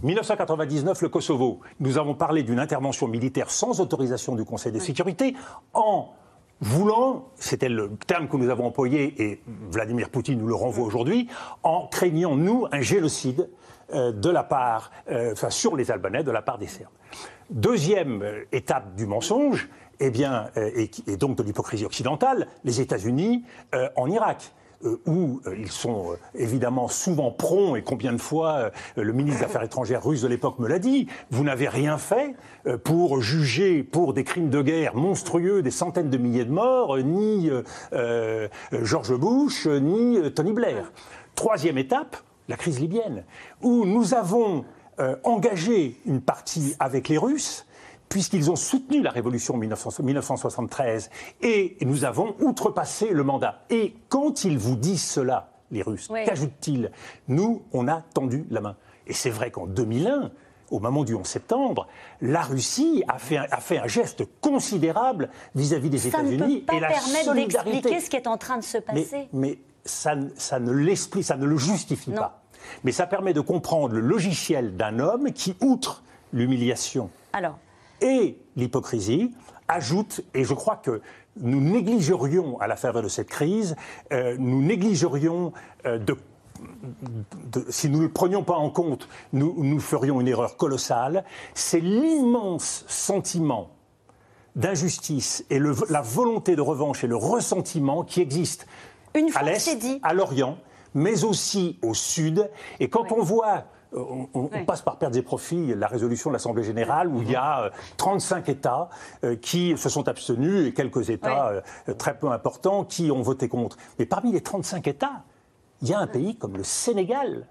1999, 0.02 1.02
le 1.02 1.08
Kosovo. 1.08 1.60
Nous 1.80 1.98
avons 1.98 2.14
parlé 2.14 2.42
d'une 2.42 2.58
intervention 2.58 3.08
militaire 3.08 3.50
sans 3.50 3.80
autorisation 3.80 4.34
du 4.34 4.44
Conseil 4.44 4.72
de 4.72 4.78
sécurité 4.78 5.34
en 5.72 6.10
voulant, 6.60 7.28
c'était 7.36 7.68
le 7.68 7.90
terme 8.06 8.28
que 8.28 8.36
nous 8.36 8.48
avons 8.48 8.66
employé 8.66 9.22
et 9.22 9.42
Vladimir 9.70 10.08
Poutine 10.08 10.38
nous 10.38 10.46
le 10.46 10.54
renvoie 10.54 10.86
aujourd'hui, 10.86 11.28
en 11.62 11.86
craignant, 11.88 12.36
nous, 12.36 12.66
un 12.72 12.80
génocide 12.80 13.48
euh, 13.92 14.12
de 14.12 14.30
la 14.30 14.42
part, 14.42 14.90
euh, 15.10 15.32
enfin, 15.32 15.50
sur 15.50 15.76
les 15.76 15.90
Albanais 15.90 16.24
de 16.24 16.30
la 16.30 16.42
part 16.42 16.58
des 16.58 16.66
Serbes. 16.66 16.92
Deuxième 17.50 18.22
euh, 18.22 18.44
étape 18.52 18.94
du 18.94 19.06
mensonge, 19.06 19.68
eh 20.00 20.10
bien, 20.10 20.48
et, 20.56 20.90
et, 21.06 21.16
donc 21.16 21.36
de 21.36 21.42
l'hypocrisie 21.44 21.84
occidentale, 21.84 22.48
les 22.64 22.80
États-Unis 22.80 23.44
en 23.94 24.10
Irak. 24.10 24.52
Euh, 24.84 25.00
où 25.06 25.40
euh, 25.46 25.56
ils 25.58 25.70
sont 25.70 26.12
euh, 26.12 26.16
évidemment 26.34 26.88
souvent 26.88 27.30
prompts, 27.30 27.76
et 27.76 27.82
combien 27.82 28.12
de 28.12 28.20
fois 28.20 28.70
le 28.96 29.12
ministre 29.12 29.40
des 29.40 29.46
Affaires 29.46 29.62
étrangères 29.62 30.04
russe 30.04 30.22
de 30.22 30.28
l'époque 30.28 30.58
me 30.58 30.68
l'a 30.68 30.78
dit, 30.78 31.06
vous 31.30 31.44
n'avez 31.44 31.68
rien 31.68 31.98
fait 31.98 32.34
pour 32.82 33.20
juger 33.20 33.82
pour 33.82 34.14
des 34.14 34.24
crimes 34.24 34.50
de 34.50 34.62
guerre 34.62 34.94
monstrueux 34.94 35.62
des 35.62 35.70
centaines 35.70 36.10
de 36.10 36.16
milliers 36.16 36.44
de 36.44 36.50
morts, 36.50 36.98
ni 36.98 37.50
George 38.72 39.14
Bush, 39.16 39.66
ni 39.66 40.18
Tony 40.32 40.52
Blair. 40.52 40.92
Troisième 41.34 41.78
étape, 41.78 42.16
la 42.48 42.56
crise 42.56 42.80
libyenne, 42.80 43.24
où 43.62 43.84
nous 43.84 44.14
avons 44.14 44.64
engagé 45.24 46.00
une 46.06 46.20
partie 46.20 46.74
avec 46.78 47.08
les 47.08 47.18
Russes, 47.18 47.66
puisqu'ils 48.08 48.50
ont 48.50 48.56
soutenu 48.56 49.02
la 49.02 49.10
révolution 49.10 49.56
1973 49.56 51.10
et 51.42 51.76
nous 51.82 52.04
avons 52.04 52.34
outrepassé 52.40 53.10
le 53.10 53.24
mandat. 53.24 53.64
Et 53.70 53.94
quand 54.08 54.44
ils 54.44 54.58
vous 54.58 54.76
disent 54.76 55.04
cela, 55.04 55.52
les 55.70 55.82
Russes, 55.82 56.08
qu'ajoutent-ils? 56.08 56.90
Nous, 57.28 57.62
on 57.72 57.88
a 57.88 58.00
tendu 58.00 58.46
la 58.50 58.60
main. 58.60 58.76
Et 59.06 59.12
c'est 59.12 59.30
vrai 59.30 59.50
qu'en 59.50 59.66
2001, 59.66 60.30
au 60.70 60.80
moment 60.80 61.04
du 61.04 61.14
11 61.14 61.26
septembre, 61.26 61.86
la 62.20 62.42
Russie 62.42 63.04
a 63.08 63.18
fait 63.18 63.36
un, 63.36 63.46
a 63.50 63.60
fait 63.60 63.78
un 63.78 63.86
geste 63.86 64.24
considérable 64.40 65.30
vis-à-vis 65.54 65.90
des 65.90 66.08
États-Unis 66.08 66.64
et 66.72 66.80
la 66.80 66.88
permettre 66.88 67.34
d'expliquer 67.34 68.00
ce 68.00 68.10
qui 68.10 68.16
est 68.16 68.26
en 68.26 68.38
train 68.38 68.58
de 68.58 68.64
se 68.64 68.78
passer. 68.78 69.28
Mais, 69.32 69.58
ça, 69.84 70.14
ça, 70.36 70.58
ne 70.58 70.72
l'explique, 70.72 71.24
ça 71.24 71.36
ne 71.36 71.44
le 71.44 71.58
justifie 71.58 72.10
pas. 72.10 72.42
Mais 72.84 72.92
ça 72.92 73.06
permet 73.06 73.34
de 73.34 73.40
comprendre 73.40 73.94
le 73.94 74.00
logiciel 74.00 74.76
d'un 74.76 74.98
homme 74.98 75.32
qui, 75.32 75.54
outre 75.60 76.02
l'humiliation 76.32 77.10
Alors, 77.34 77.58
et 78.04 78.38
l'hypocrisie 78.54 79.32
ajoutent, 79.66 80.20
et 80.34 80.44
je 80.44 80.54
crois 80.54 80.76
que 80.76 81.00
nous 81.40 81.60
négligerions, 81.60 82.60
à 82.60 82.68
la 82.68 82.76
faveur 82.76 83.02
de 83.02 83.08
cette 83.08 83.28
crise, 83.28 83.74
euh, 84.12 84.36
nous 84.38 84.62
négligerions 84.62 85.52
euh, 85.86 85.98
de 85.98 86.16
si 87.68 87.90
nous 87.90 87.98
ne 87.98 88.04
le 88.04 88.12
prenions 88.12 88.42
pas 88.42 88.54
en 88.54 88.70
compte, 88.70 89.08
nous, 89.32 89.54
nous 89.58 89.80
ferions 89.80 90.20
une 90.20 90.28
erreur 90.28 90.56
colossale. 90.56 91.24
C'est 91.52 91.80
l'immense 91.80 92.84
sentiment 92.86 93.70
d'injustice 94.56 95.44
et 95.50 95.58
la 95.58 96.00
volonté 96.00 96.56
de 96.56 96.60
revanche 96.60 97.02
et 97.04 97.06
le 97.06 97.16
ressentiment 97.16 98.04
qui 98.04 98.20
existent 98.20 98.64
à 99.34 99.42
l'Est, 99.42 99.86
à 100.02 100.14
l'Orient, 100.14 100.56
mais 100.94 101.24
aussi 101.24 101.78
au 101.82 101.92
Sud. 101.92 102.48
Et 102.78 102.88
quand 102.88 103.10
on 103.12 103.22
voit 103.22 103.64
euh, 103.94 104.26
on, 104.34 104.48
passe 104.64 104.82
par 104.82 104.98
perte 104.98 105.14
et 105.16 105.22
profits 105.22 105.74
la 105.74 105.86
résolution 105.86 106.30
de 106.30 106.34
l'Assemblée 106.34 106.64
générale 106.64 107.08
où 107.08 107.22
il 107.22 107.30
y 107.30 107.36
a 107.36 107.70
35 107.96 108.48
euh, 108.48 108.52
États 108.52 108.88
euh, 109.22 109.36
qui 109.36 109.76
se 109.76 109.88
sont 109.88 110.08
abstenus 110.08 110.68
et 110.68 110.74
quelques 110.74 111.10
États 111.10 111.62
très 111.98 112.16
peu 112.18 112.30
importants 112.30 112.84
qui 112.84 113.10
ont 113.10 113.22
voté 113.22 113.48
contre. 113.48 113.76
Mais 113.98 114.06
parmi 114.06 114.32
les 114.32 114.40
35 114.40 114.86
États, 114.88 115.22
il 115.82 115.88
y 115.88 115.94
a 115.94 115.98
un 115.98 116.06
pays 116.06 116.36
comme 116.36 116.56
le 116.56 116.64
Sénégal. 116.64 117.46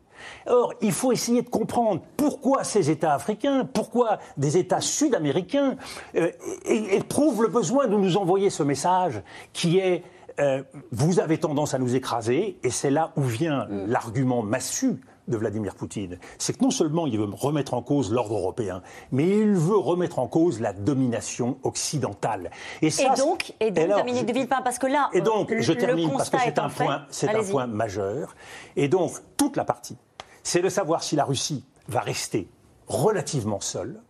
Or, 0.47 0.73
il 0.81 0.91
faut 0.91 1.11
essayer 1.11 1.41
de 1.41 1.49
comprendre 1.49 2.01
pourquoi 2.17 2.63
ces 2.63 2.89
États 2.89 3.13
africains, 3.13 3.65
pourquoi 3.65 4.19
des 4.37 4.57
États 4.57 4.79
sud-américains 4.79 5.75
éprouvent 6.65 7.41
le 7.41 7.49
besoin 7.49 7.87
de 7.87 7.95
nous 7.95 8.15
envoyer 8.15 8.49
ce 8.49 8.63
message 8.63 9.21
qui 9.53 9.79
est 9.79 10.03
vous 10.91 11.19
avez 11.19 11.37
tendance 11.37 11.75
à 11.75 11.79
nous 11.79 11.95
écraser, 11.95 12.57
et 12.63 12.71
c'est 12.71 12.89
là 12.89 13.11
où 13.15 13.21
vient 13.21 13.65
mm. 13.65 13.85
l'argument 13.87 14.41
massu 14.41 14.99
de 15.27 15.37
Vladimir 15.37 15.75
Poutine, 15.75 16.17
c'est 16.37 16.57
que 16.57 16.63
non 16.63 16.71
seulement 16.71 17.07
il 17.07 17.17
veut 17.17 17.29
remettre 17.31 17.73
en 17.73 17.81
cause 17.81 18.11
l'ordre 18.11 18.35
européen, 18.35 18.81
mais 19.11 19.27
il 19.27 19.53
veut 19.53 19.77
remettre 19.77 20.19
en 20.19 20.27
cause 20.27 20.59
la 20.59 20.73
domination 20.73 21.57
occidentale. 21.63 22.51
Et, 22.81 22.89
donc, 23.17 23.53
et 23.59 23.71
donc 23.71 23.87
Dominique 23.87 24.25
de 24.25 24.33
Villepin, 24.33 24.61
parce 24.61 24.79
que 24.79 24.87
là, 24.87 25.09
et 25.13 25.21
donc, 25.21 25.53
je 25.57 25.73
termine 25.73 26.11
parce 26.11 26.29
que 26.29 26.37
c'est 26.39 26.59
un 26.59 26.69
point, 26.69 27.05
c'est 27.09 27.29
un 27.29 27.43
point 27.43 27.67
majeur. 27.67 28.35
Et 28.75 28.87
donc, 28.87 29.11
toute 29.37 29.55
la 29.55 29.65
partie, 29.65 29.97
c'est 30.43 30.61
de 30.61 30.69
savoir 30.69 31.03
si 31.03 31.15
la 31.15 31.23
Russie 31.23 31.63
va 31.87 32.01
rester 32.01 32.49
relativement 32.87 33.59
seule, 33.61 34.01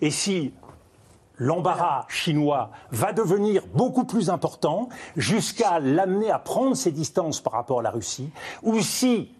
et 0.00 0.10
si 0.10 0.52
l'embarras 1.38 2.06
chinois 2.08 2.70
va 2.92 3.12
devenir 3.12 3.66
beaucoup 3.74 4.04
plus 4.04 4.30
important 4.30 4.88
jusqu'à 5.16 5.80
l'amener 5.80 6.30
à 6.30 6.38
prendre 6.38 6.76
ses 6.76 6.92
distances 6.92 7.40
par 7.40 7.54
rapport 7.54 7.80
à 7.80 7.82
la 7.82 7.90
Russie, 7.90 8.30
ou 8.62 8.80
si 8.80 9.32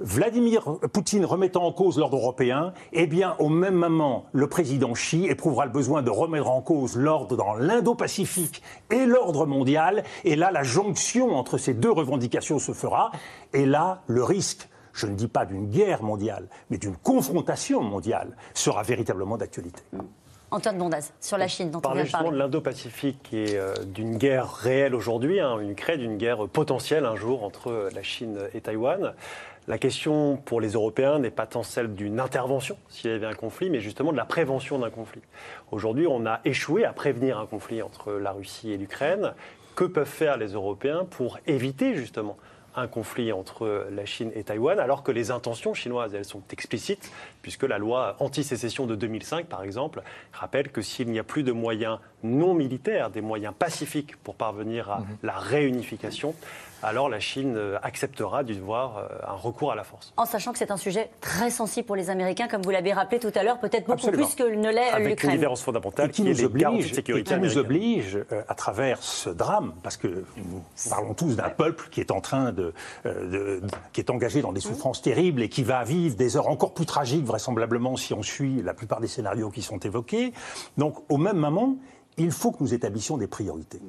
Vladimir 0.00 0.64
Poutine 0.92 1.24
remettant 1.24 1.64
en 1.64 1.72
cause 1.72 1.98
l'ordre 1.98 2.16
européen, 2.16 2.72
eh 2.92 3.06
bien, 3.06 3.36
au 3.38 3.48
même 3.48 3.76
moment, 3.76 4.26
le 4.32 4.48
président 4.48 4.92
Xi 4.92 5.26
éprouvera 5.26 5.66
le 5.66 5.70
besoin 5.70 6.02
de 6.02 6.10
remettre 6.10 6.50
en 6.50 6.60
cause 6.60 6.96
l'ordre 6.96 7.36
dans 7.36 7.54
l'Indo-Pacifique 7.54 8.60
et 8.90 9.06
l'ordre 9.06 9.46
mondial. 9.46 10.02
Et 10.24 10.34
là, 10.34 10.50
la 10.50 10.64
jonction 10.64 11.36
entre 11.36 11.58
ces 11.58 11.74
deux 11.74 11.92
revendications 11.92 12.58
se 12.58 12.72
fera. 12.72 13.12
Et 13.52 13.66
là, 13.66 14.02
le 14.08 14.24
risque, 14.24 14.68
je 14.92 15.06
ne 15.06 15.14
dis 15.14 15.28
pas 15.28 15.46
d'une 15.46 15.68
guerre 15.68 16.02
mondiale, 16.02 16.48
mais 16.70 16.78
d'une 16.78 16.96
confrontation 16.96 17.80
mondiale, 17.80 18.36
sera 18.52 18.82
véritablement 18.82 19.36
d'actualité. 19.36 19.82
Antoine 20.50 20.78
Bondaz, 20.78 21.12
sur 21.20 21.36
la 21.36 21.48
Chine, 21.48 21.72
dont 21.72 21.80
on 21.84 21.92
vient 21.94 22.04
de 22.04 22.10
parler. 22.10 22.30
de 22.30 22.36
l'Indo-Pacifique 22.36 23.32
et 23.32 23.56
euh, 23.56 23.74
d'une 23.86 24.18
guerre 24.18 24.52
réelle 24.52 24.94
aujourd'hui, 24.94 25.40
hein, 25.40 25.58
une 25.58 25.74
crée 25.74 25.98
d'une 25.98 26.16
guerre 26.16 26.46
potentielle 26.46 27.06
un 27.06 27.16
jour 27.16 27.42
entre 27.42 27.88
la 27.92 28.02
Chine 28.04 28.38
et 28.54 28.60
Taïwan. 28.60 29.14
La 29.66 29.78
question 29.78 30.36
pour 30.36 30.60
les 30.60 30.72
Européens 30.72 31.18
n'est 31.18 31.30
pas 31.30 31.46
tant 31.46 31.62
celle 31.62 31.94
d'une 31.94 32.20
intervention 32.20 32.76
s'il 32.88 33.10
y 33.10 33.14
avait 33.14 33.26
un 33.26 33.34
conflit, 33.34 33.70
mais 33.70 33.80
justement 33.80 34.12
de 34.12 34.16
la 34.16 34.26
prévention 34.26 34.78
d'un 34.78 34.90
conflit. 34.90 35.22
Aujourd'hui, 35.70 36.06
on 36.06 36.26
a 36.26 36.40
échoué 36.44 36.84
à 36.84 36.92
prévenir 36.92 37.38
un 37.38 37.46
conflit 37.46 37.80
entre 37.80 38.12
la 38.12 38.32
Russie 38.32 38.72
et 38.72 38.76
l'Ukraine. 38.76 39.32
Que 39.74 39.84
peuvent 39.84 40.06
faire 40.06 40.36
les 40.36 40.52
Européens 40.52 41.04
pour 41.04 41.38
éviter 41.46 41.96
justement 41.96 42.36
un 42.76 42.86
conflit 42.86 43.32
entre 43.32 43.86
la 43.90 44.04
Chine 44.04 44.30
et 44.34 44.44
Taïwan, 44.44 44.78
alors 44.78 45.02
que 45.02 45.12
les 45.12 45.30
intentions 45.30 45.74
chinoises, 45.74 46.14
elles 46.14 46.24
sont 46.24 46.42
explicites, 46.50 47.10
puisque 47.44 47.64
la 47.64 47.76
loi 47.76 48.16
anti-sécession 48.20 48.86
de 48.86 48.94
2005, 48.94 49.44
par 49.44 49.62
exemple, 49.62 50.02
rappelle 50.32 50.70
que 50.70 50.80
s'il 50.80 51.10
n'y 51.10 51.18
a 51.18 51.24
plus 51.24 51.42
de 51.42 51.52
moyens 51.52 51.98
non 52.22 52.54
militaires, 52.54 53.10
des 53.10 53.20
moyens 53.20 53.52
pacifiques 53.56 54.16
pour 54.16 54.34
parvenir 54.34 54.90
à 54.90 55.00
mhm. 55.00 55.06
la 55.22 55.36
réunification, 55.36 56.34
alors 56.84 57.08
la 57.08 57.18
Chine 57.18 57.54
euh, 57.56 57.78
acceptera 57.82 58.44
d'y 58.44 58.58
voir 58.58 58.98
euh, 58.98 59.08
un 59.26 59.34
recours 59.34 59.72
à 59.72 59.74
la 59.74 59.84
force. 59.84 60.12
En 60.16 60.26
sachant 60.26 60.52
que 60.52 60.58
c'est 60.58 60.70
un 60.70 60.76
sujet 60.76 61.10
très 61.20 61.50
sensible 61.50 61.86
pour 61.86 61.96
les 61.96 62.10
Américains, 62.10 62.46
comme 62.46 62.62
vous 62.62 62.70
l'avez 62.70 62.92
rappelé 62.92 63.18
tout 63.18 63.32
à 63.34 63.42
l'heure, 63.42 63.58
peut-être 63.58 63.86
beaucoup 63.86 64.10
plus 64.10 64.34
que 64.34 64.42
ne 64.42 64.70
l'est 64.70 64.90
l'Ukraine. 64.98 65.06
Avec 65.06 65.24
une 65.24 65.30
différence 65.30 65.62
fondamentale 65.62 66.10
qui, 66.10 66.22
nous 66.22 66.44
oblige, 66.44 66.92
qui 66.92 67.38
nous 67.40 67.58
oblige 67.58 68.16
euh, 68.16 68.42
à 68.48 68.54
travers 68.54 69.02
ce 69.02 69.30
drame, 69.30 69.72
parce 69.82 69.96
que 69.96 70.24
nous 70.36 70.62
parlons 70.90 71.14
tous 71.14 71.36
d'un 71.36 71.48
peuple 71.48 71.88
qui 71.90 72.00
est 72.00 72.10
en 72.10 72.20
train 72.20 72.52
de, 72.52 72.72
qui 73.92 74.00
est 74.00 74.10
engagé 74.10 74.42
dans 74.42 74.52
des 74.52 74.60
souffrances 74.60 75.00
terribles 75.00 75.42
et 75.42 75.48
qui 75.48 75.62
va 75.62 75.84
vivre 75.84 76.16
des 76.16 76.36
heures 76.36 76.48
encore 76.48 76.74
plus 76.74 76.86
tragiques 76.86 77.24
vraisemblablement 77.34 77.96
si 77.96 78.14
on 78.14 78.22
suit 78.22 78.62
la 78.62 78.74
plupart 78.74 79.00
des 79.00 79.08
scénarios 79.08 79.50
qui 79.50 79.62
sont 79.62 79.78
évoqués. 79.78 80.32
Donc 80.78 81.02
au 81.10 81.18
même 81.18 81.36
moment, 81.36 81.76
il 82.16 82.30
faut 82.30 82.52
que 82.52 82.62
nous 82.62 82.74
établissions 82.74 83.18
des 83.18 83.26
priorités. 83.26 83.82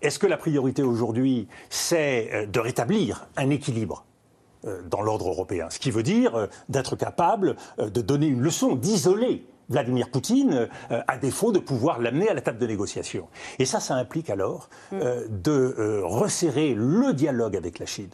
Est-ce 0.00 0.18
que 0.18 0.26
la 0.26 0.38
priorité 0.38 0.82
aujourd'hui, 0.82 1.48
c'est 1.68 2.30
euh, 2.32 2.46
de 2.46 2.60
rétablir 2.60 3.28
un 3.36 3.50
équilibre 3.50 4.06
euh, 4.64 4.80
dans 4.88 5.02
l'ordre 5.02 5.28
européen? 5.28 5.68
Ce 5.68 5.78
qui 5.78 5.90
veut 5.90 6.02
dire 6.02 6.34
euh, 6.34 6.46
d'être 6.70 6.96
capable 6.96 7.56
de 7.78 8.00
donner 8.00 8.26
une 8.26 8.40
leçon, 8.40 8.74
d'isoler 8.74 9.44
Vladimir 9.68 10.08
Poutine, 10.10 10.66
à 10.88 11.18
défaut 11.18 11.52
de 11.52 11.58
pouvoir 11.58 11.98
l'amener 11.98 12.30
à 12.30 12.32
la 12.32 12.40
table 12.40 12.58
de 12.58 12.66
négociation. 12.66 13.28
Et 13.58 13.66
ça, 13.66 13.80
ça 13.80 13.96
implique 13.96 14.30
alors 14.30 14.70
mm. 14.92 14.98
de 15.28 16.00
resserrer 16.06 16.72
le 16.72 17.12
dialogue 17.12 17.54
avec 17.54 17.78
la 17.78 17.84
Chine. 17.84 18.08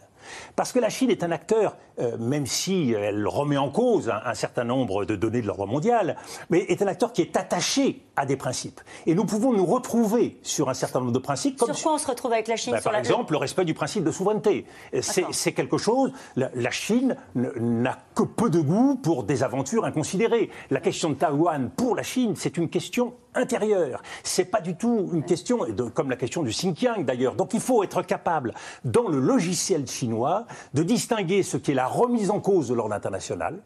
Parce 0.55 0.71
que 0.71 0.79
la 0.79 0.89
Chine 0.89 1.09
est 1.09 1.23
un 1.23 1.31
acteur, 1.31 1.77
euh, 1.99 2.17
même 2.17 2.45
si 2.45 2.91
elle 2.91 3.27
remet 3.27 3.57
en 3.57 3.69
cause 3.69 4.09
un, 4.09 4.33
certain 4.33 4.63
nombre 4.63 5.05
de 5.05 5.15
données 5.15 5.41
de 5.41 5.47
l'ordre 5.47 5.65
mondial, 5.65 6.17
mais 6.49 6.59
est 6.59 6.81
un 6.81 6.87
acteur 6.87 7.13
qui 7.13 7.21
est 7.21 7.37
attaché 7.37 8.01
à 8.15 8.25
des 8.25 8.37
principes. 8.37 8.81
Et 9.05 9.15
nous 9.15 9.25
pouvons 9.25 9.53
nous 9.53 9.65
retrouver 9.65 10.37
sur 10.41 10.69
un 10.69 10.73
certain 10.73 10.99
nombre 10.99 11.11
de 11.11 11.19
principes. 11.19 11.57
Comme 11.57 11.73
sur 11.73 11.83
quoi 11.83 11.95
on 11.95 11.97
se 11.97 12.07
retrouve 12.07 12.33
avec 12.33 12.47
la 12.47 12.55
Chine 12.55 12.73
bah, 12.73 12.81
Par 12.81 12.95
exemple, 12.95 13.33
le 13.33 13.37
respect 13.37 13.65
du 13.65 13.73
principe 13.73 14.03
de 14.03 14.11
souveraineté. 14.11 14.65
C'est 15.01 15.53
quelque 15.53 15.77
chose. 15.77 16.11
La, 16.35 16.71
Chine 16.71 17.15
n'a 17.35 17.97
que 18.13 18.23
peu 18.23 18.49
de 18.49 18.59
goût 18.59 18.95
pour 18.95 19.23
des 19.23 19.43
aventures 19.43 19.85
inconsidérées. 19.85 20.49
La 20.69 20.79
question 20.79 21.09
de 21.09 21.15
Taïwan, 21.15 21.69
pour 21.69 21.95
la 21.95 22.03
Chine, 22.03 22.33
c'est 22.35 22.57
une 22.57 22.69
question 22.69 23.13
intérieure. 23.35 24.01
C'est 24.23 24.45
pas 24.45 24.61
du 24.61 24.75
tout 24.75 25.09
une 25.13 25.23
question, 25.23 25.59
comme 25.93 26.09
la 26.09 26.15
question 26.15 26.43
du 26.43 26.51
Xinjiang 26.51 27.03
d'ailleurs. 27.03 27.35
Donc 27.35 27.53
il 27.53 27.59
faut 27.59 27.83
être 27.83 28.01
capable, 28.01 28.53
dans 28.83 29.07
le 29.07 29.19
logiciel 29.19 29.87
chinois, 29.87 30.45
de 30.73 30.83
distinguer 30.83 31.43
ce 31.43 31.57
qui 31.57 31.71
est 31.71 31.75
la 31.75 31.87
remise 31.87 32.31
en 32.31 32.39
cause 32.39 32.67
de 32.67 32.73
l'ordre 32.73 32.95
international 32.95 33.61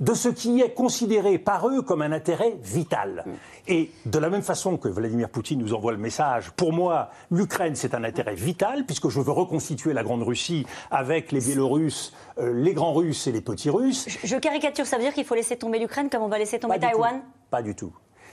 de 0.00 0.14
ce 0.14 0.28
qui 0.28 0.60
est 0.60 0.72
considéré 0.72 1.38
par 1.38 1.68
eux 1.68 1.82
comme 1.82 2.02
un 2.02 2.12
intérêt 2.12 2.56
vital. 2.62 3.24
Et 3.68 3.90
de 4.06 4.18
la 4.18 4.30
même 4.30 4.42
façon 4.42 4.76
que 4.76 4.88
Vladimir 4.88 5.28
Poutine 5.28 5.60
nous 5.60 5.74
envoie 5.74 5.92
le 5.92 5.98
message, 5.98 6.50
pour 6.52 6.72
moi, 6.72 7.10
l'Ukraine, 7.30 7.76
c'est 7.76 7.94
un 7.94 8.04
intérêt 8.04 8.34
vital, 8.34 8.84
puisque 8.86 9.08
je 9.08 9.20
veux 9.20 9.32
reconstituer 9.32 9.92
la 9.92 10.02
Grande 10.02 10.22
Russie 10.22 10.66
avec 10.90 11.32
les 11.32 11.40
Biélorusses, 11.40 12.12
euh, 12.38 12.52
les 12.52 12.74
grands 12.74 12.94
Russes 12.94 13.26
et 13.26 13.32
les 13.32 13.42
petits 13.42 13.70
Russes. 13.70 14.06
Je, 14.24 14.36
caricature, 14.36 14.86
ça 14.86 14.96
veut 14.96 15.02
dire 15.02 15.14
qu'il 15.14 15.24
faut 15.24 15.34
laisser 15.34 15.56
tomber 15.56 15.78
l'Ukraine 15.78 16.08
comme 16.10 16.22
on 16.22 16.28
va 16.28 16.38
laisser 16.38 16.58
tomber 16.58 16.78
Taïwan? 16.78 17.22
Pas 17.50 17.62
du 17.62 17.74
tout 17.74 17.92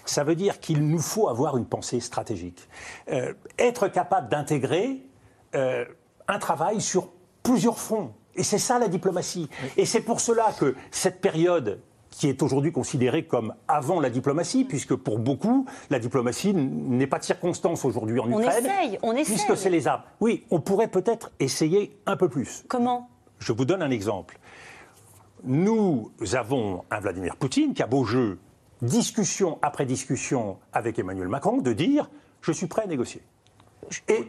ça 0.10 0.24
veut 0.24 0.36
dire 0.36 0.60
qu'il 0.60 0.88
nous 0.88 1.00
faut 1.00 1.28
avoir 1.28 1.58
une 1.58 1.66
pensée 1.66 2.00
stratégique. 2.00 2.68
Euh, 3.12 3.34
être 3.58 3.88
capable 3.88 4.30
d'intégrer 4.30 5.04
euh, 5.56 5.86
un 6.28 6.40
travail 6.40 6.82
sur 6.82 7.10
plusieurs 7.44 7.80
fronts. 7.80 8.14
Et 8.36 8.44
c'est 8.44 8.58
ça 8.58 8.78
la 8.80 8.88
diplomatie. 8.88 9.50
Et 9.78 9.86
c'est 9.86 10.02
pour 10.02 10.20
cela 10.20 10.54
que 10.60 10.76
cette 10.92 11.22
période 11.22 11.80
qui 12.10 12.28
est 12.28 12.42
aujourd'hui 12.42 12.72
considérée 12.72 13.26
comme 13.26 13.54
avant 13.68 14.00
la 14.00 14.10
diplomatie, 14.10 14.64
puisque 14.64 14.96
pour 14.96 15.20
beaucoup, 15.20 15.66
la 15.90 16.00
diplomatie 16.00 16.54
n'est 16.54 17.08
pas 17.08 17.20
de 17.20 17.24
circonstance 17.24 17.86
aujourd'hui 17.86 18.20
en 18.20 18.30
Ukraine. 18.30 18.48
On 18.48 18.60
essaye, 18.60 19.00
on 19.04 19.12
essaye. 19.14 19.36
Puisque 19.36 19.58
c'est 19.58 19.70
les 19.70 19.88
armes. 19.88 20.02
Oui, 20.20 20.46
on 20.50 20.60
pourrait 20.60 20.88
peut-être 20.88 21.32
essayer 21.40 21.96
un 22.06 22.18
peu 22.18 22.28
plus. 22.28 22.64
Comment? 22.68 23.10
Je 23.40 23.54
vous 23.54 23.66
donne 23.66 23.84
un 23.84 23.92
exemple. 23.92 24.40
Nous 25.44 26.12
avons 26.34 26.84
un 26.90 27.00
Vladimir 27.00 27.36
Poutine 27.36 27.74
qui 27.74 27.84
a 27.84 27.88
beau 27.88 28.04
jeu 28.04 28.40
discussion 28.82 29.60
après 29.62 29.86
discussion 29.86 30.58
avec 30.74 30.99
Emmanuel 30.99 31.28
Macron, 31.28 31.58
de 31.58 31.74
dire 31.74 32.10
je 32.41 32.52
suis 32.52 32.68
prêt 32.68 32.84
à 32.84 32.88
négocier. 32.88 33.22
Et, 34.08 34.26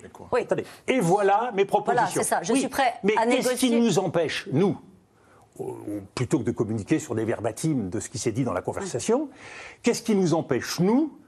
et 0.87 1.01
voilà 1.01 1.53
mes 1.55 1.65
propositions. 1.65 2.05
Voilà, 2.07 2.11
c'est 2.12 2.23
ça, 2.23 2.43
je 2.43 2.55
suis 2.55 2.69
prêt 2.69 2.95
mais 3.03 3.16
à 3.16 3.27
négocier. 3.27 3.51
Qu'est-ce 3.51 3.61
qui 3.61 3.70
nous 3.73 3.99
empêche, 3.99 4.49
nous, 4.53 4.79
plutôt 6.15 6.39
que 6.39 6.45
de 6.45 6.53
communiquer 6.53 6.99
sur 6.99 7.15
des 7.15 7.25
verbatims 7.25 7.89
de 7.89 7.99
ce 7.99 8.09
qui 8.09 8.19
s'est 8.19 8.31
dit 8.31 8.45
dans 8.45 8.53
la 8.53 8.62
conversation, 8.62 9.29
qu'est-ce 9.83 10.03
qui 10.03 10.15
nous 10.15 10.35
empêche, 10.35 10.79
nous, 10.79 11.19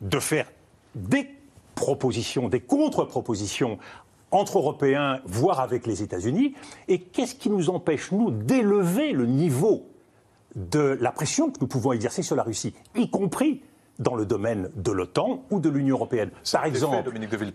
de 0.00 0.18
faire 0.18 0.50
des 0.94 1.28
propositions, 1.76 2.48
des 2.48 2.60
contre-propositions 2.60 3.78
entre 4.30 4.58
Européens, 4.58 5.20
voire 5.24 5.60
avec 5.60 5.86
les 5.86 6.02
États-Unis, 6.02 6.54
et 6.88 7.00
qu'est-ce 7.00 7.36
qui 7.36 7.48
nous 7.48 7.70
empêche, 7.70 8.10
nous, 8.10 8.30
d'élever 8.30 9.12
le 9.12 9.26
niveau 9.26 9.86
de 10.58 10.98
la 11.00 11.12
pression 11.12 11.50
que 11.50 11.58
nous 11.60 11.66
pouvons 11.66 11.92
exercer 11.92 12.22
sur 12.22 12.36
la 12.36 12.42
Russie, 12.42 12.74
y 12.94 13.08
compris 13.08 13.62
dans 13.98 14.14
le 14.14 14.26
domaine 14.26 14.70
de 14.76 14.92
l'OTAN 14.92 15.42
ou 15.50 15.58
de 15.58 15.68
l'Union 15.68 15.96
européenne. 15.96 16.30
Par 16.52 16.64
exemple, 16.64 17.10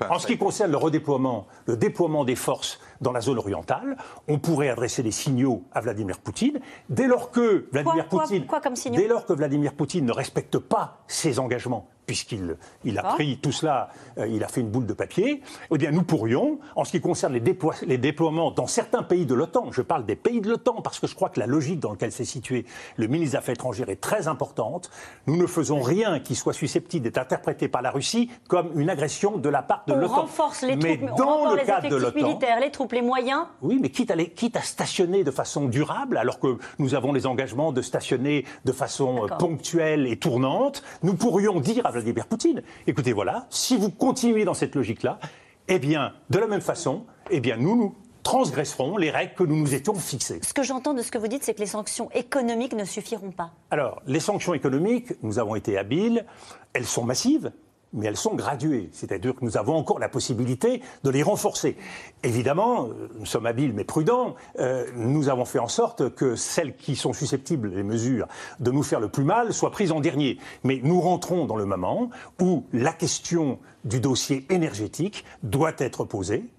en 0.10 0.20
ce 0.20 0.28
qui 0.28 0.38
concerne 0.38 0.72
le 0.72 0.78
redéploiement, 0.78 1.48
le 1.68 1.78
déploiement 1.78 2.26
des 2.26 2.36
forces 2.36 2.80
dans 3.02 3.12
la 3.12 3.22
zone 3.22 3.38
orientale, 3.38 3.98
on 4.28 4.40
pourrait 4.40 4.70
adresser 4.70 5.04
des 5.04 5.12
signaux 5.12 5.64
à 5.72 5.82
Vladimir 5.82 6.20
Poutine 6.20 6.60
dès 6.90 7.08
lors 7.08 7.32
que 7.32 7.68
Vladimir 7.72 8.08
Poutine, 8.08 8.46
dès 8.92 9.08
lors 9.08 9.26
que 9.26 9.34
Vladimir 9.34 9.74
Poutine 9.74 10.06
ne 10.06 10.12
respecte 10.12 10.58
pas 10.58 11.04
ses 11.08 11.40
engagements 11.40 11.88
puisqu'il 12.06 12.58
il 12.84 12.98
a 12.98 13.04
pris 13.04 13.38
tout 13.38 13.52
cela, 13.52 13.90
euh, 14.18 14.28
il 14.28 14.44
a 14.44 14.48
fait 14.48 14.62
une 14.62 14.70
boule 14.70 14.86
de 14.86 14.94
papier, 14.94 15.42
eh 15.72 15.78
bien 15.78 15.92
nous 15.92 16.04
pourrions, 16.04 16.60
en 16.76 16.84
ce 16.84 16.92
qui 16.92 17.02
concerne 17.02 17.34
les, 17.34 17.58
les 17.86 17.98
déploiements 17.98 18.52
dans 18.52 18.68
certains 18.68 19.04
pays 19.04 19.26
de 19.26 19.34
l'OTAN, 19.34 19.72
je 19.72 19.82
parle 19.82 20.06
des 20.06 20.16
pays 20.16 20.42
de 20.42 20.50
l'OTAN 20.50 20.82
parce 20.82 21.00
que 21.00 21.08
je 21.08 21.16
crois 21.16 21.30
que 21.30 21.40
la 21.40 21.48
logique 21.48 21.80
dans 21.80 21.92
laquelle 21.92 22.12
s'est 22.12 22.26
situé 22.26 22.66
le 22.98 23.08
ministre 23.08 23.32
des 23.34 23.38
Affaires 23.38 23.54
étrangères 23.54 23.90
est 23.90 24.02
très 24.02 24.28
importante, 24.28 24.90
nous 25.28 25.38
ne 25.38 25.48
faisons 25.48 25.82
rien 25.82 26.20
qui 26.20 26.36
soit 26.36 26.54
susceptible 26.54 27.04
d'être 27.04 27.18
interprété 27.18 27.68
par 27.68 27.82
la 27.82 27.92
Russie 27.92 28.30
comme 28.48 28.80
une 28.80 28.90
agression 28.90 29.38
de 29.38 29.50
la 29.50 29.62
part 29.62 29.84
de 29.88 29.94
l'OTAN. 29.94 30.14
On 30.14 30.22
renforce 30.22 30.62
les 30.62 30.78
troupes, 30.78 30.84
mais 30.84 30.98
dans 31.18 31.54
le 31.54 31.66
cadre 31.66 31.90
de 31.90 31.96
l'OTAN, 31.96 32.28
militaires, 32.28 32.60
les 32.60 32.72
troupes, 32.72 32.92
les 32.94 33.02
moyens. 33.02 33.46
Oui, 33.62 33.80
mais 33.82 33.90
quitte 33.90 34.12
à, 34.12 34.16
les, 34.16 34.30
quitte 34.30 34.58
à 34.58 34.62
stationner 34.62 35.24
de 35.24 35.32
façon 35.32 35.66
durable, 35.66 36.18
alors 36.18 36.40
que 36.40 36.58
nous 36.80 36.96
avons 36.96 37.14
les 37.14 37.26
engagements 37.26 37.72
de 37.72 37.82
stationner 37.82 38.46
de 38.66 38.72
façon 38.72 39.26
euh, 39.26 39.28
ponctuelle 39.28 40.08
et 40.08 40.18
tournante, 40.18 40.84
nous 41.04 41.16
pourrions 41.16 41.60
dire 41.60 41.86
à 41.86 41.92
Vladimir 41.94 42.28
Poutine. 42.28 42.62
Écoutez, 42.88 43.14
voilà, 43.14 43.48
si 43.50 43.78
vous 43.78 43.90
continuez 43.90 44.46
dans 44.46 44.54
cette 44.54 44.76
logique-là, 44.76 45.20
eh 45.68 45.80
bien, 45.80 46.14
de 46.30 46.40
la 46.40 46.48
même 46.48 46.62
façon, 46.62 47.06
eh 47.30 47.40
bien, 47.40 47.58
nous, 47.58 47.76
nous 47.76 47.96
transgresserons 48.24 48.98
les 48.98 49.12
règles 49.12 49.34
que 49.36 49.44
nous 49.44 49.58
nous 49.58 49.74
étions 49.74 49.94
fixées. 49.96 50.40
Ce 50.42 50.54
que 50.54 50.64
j'entends 50.64 50.94
de 50.94 51.02
ce 51.02 51.12
que 51.12 51.18
vous 51.18 51.28
dites, 51.28 51.44
c'est 51.44 51.54
que 51.54 51.60
les 51.60 51.66
sanctions 51.66 52.10
économiques 52.12 52.74
ne 52.74 52.86
suffiront 52.86 53.32
pas. 53.32 53.52
Alors, 53.70 54.02
les 54.08 54.20
sanctions 54.20 54.54
économiques, 54.54 55.14
nous 55.22 55.40
avons 55.40 55.56
été 55.56 55.78
habiles, 55.78 56.26
elles 56.74 56.86
sont 56.86 57.04
massives, 57.04 57.52
mais 57.94 58.08
elles 58.08 58.18
sont 58.18 58.36
graduées. 58.36 58.90
C'est-à-dire 58.92 59.36
que 59.36 59.46
nous 59.46 59.58
avons 59.58 59.76
encore 59.76 60.00
la 60.00 60.10
possibilité 60.10 60.82
de 61.04 61.10
les 61.10 61.24
renforcer. 61.24 61.78
Évidemment, 62.24 62.88
euh, 62.88 63.10
nous 63.18 63.26
sommes 63.26 63.46
habiles 63.46 63.74
mais 63.74 63.84
prudents. 63.84 64.36
Euh, 64.60 64.86
nous 64.96 65.30
avons 65.30 65.46
fait 65.46 65.60
en 65.60 65.68
sorte 65.68 66.14
que 66.16 66.36
celles 66.36 66.76
qui 66.76 66.96
sont 66.96 67.14
susceptibles, 67.14 67.70
les 67.70 67.84
mesures, 67.84 68.28
de 68.60 68.72
nous 68.72 68.84
faire 68.84 69.00
le 69.00 69.10
plus 69.10 69.24
mal, 69.24 69.54
soient 69.54 69.72
prises 69.72 69.92
en 69.92 70.00
dernier. 70.00 70.38
Mais 70.64 70.80
nous 70.84 71.00
rentrons 71.00 71.46
dans 71.46 71.56
le 71.56 71.66
moment 71.66 72.10
où 72.42 72.66
la 72.74 72.94
question 72.94 73.60
du 73.86 74.00
dossier 74.00 74.46
énergétique 74.50 75.26
doit 75.44 75.74
être 75.78 76.04
posée 76.04 76.50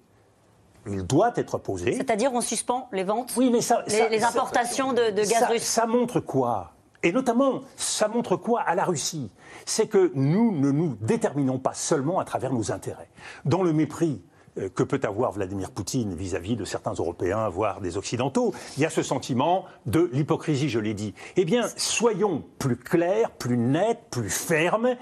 il 0.87 1.03
doit 1.03 1.33
être 1.35 1.57
posé. 1.57 1.93
C'est-à-dire 1.93 2.31
on 2.33 2.41
suspend 2.41 2.89
les 2.91 3.03
ventes 3.03 3.33
Oui, 3.37 3.49
mais 3.51 3.61
ça, 3.61 3.83
les, 3.87 4.23
importations 4.23 4.93
de, 4.93 5.09
de, 5.11 5.23
gaz 5.23 5.45
russe. 5.49 5.63
Ça 5.63 5.87
montre 5.87 6.19
quoi? 6.19 6.74
Et 7.05 7.11
notamment, 7.11 7.61
ça 7.75 8.07
montre 8.07 8.35
quoi 8.35 8.61
à 8.61 8.73
la 8.73 8.83
Russie? 8.83 9.29
C'est 9.65 9.87
que 9.87 10.11
nous 10.15 10.51
ne 10.51 10.71
nous 10.71 10.97
déterminons 11.01 11.59
pas 11.59 11.75
seulement 11.75 12.19
à 12.19 12.25
travers 12.25 12.51
nos 12.51 12.71
intérêts. 12.71 13.09
Dans 13.45 13.61
le 13.61 13.73
mépris 13.73 14.23
euh, 14.57 14.69
que 14.69 14.81
peut 14.81 14.99
avoir 15.03 15.31
Vladimir 15.31 15.69
Poutine 15.69 16.15
vis-à-vis 16.15 16.55
de 16.55 16.65
certains 16.65 16.93
Européens, 16.93 17.47
voire 17.47 17.79
des 17.79 17.97
Occidentaux, 17.97 18.55
il 18.75 18.81
y 18.81 18.85
a 18.87 18.89
ce 18.89 19.03
sentiment 19.03 19.65
de 19.85 20.09
l'hypocrisie, 20.13 20.67
je 20.67 20.79
l'ai 20.79 20.95
dit. 20.95 21.13
Eh 21.35 21.45
bien, 21.45 21.67
soyons 21.77 22.43
plus 22.57 22.75
clairs, 22.75 23.29
plus 23.29 23.57
nets, 23.57 24.01
plus 24.09 24.31
fermes, 24.31 24.95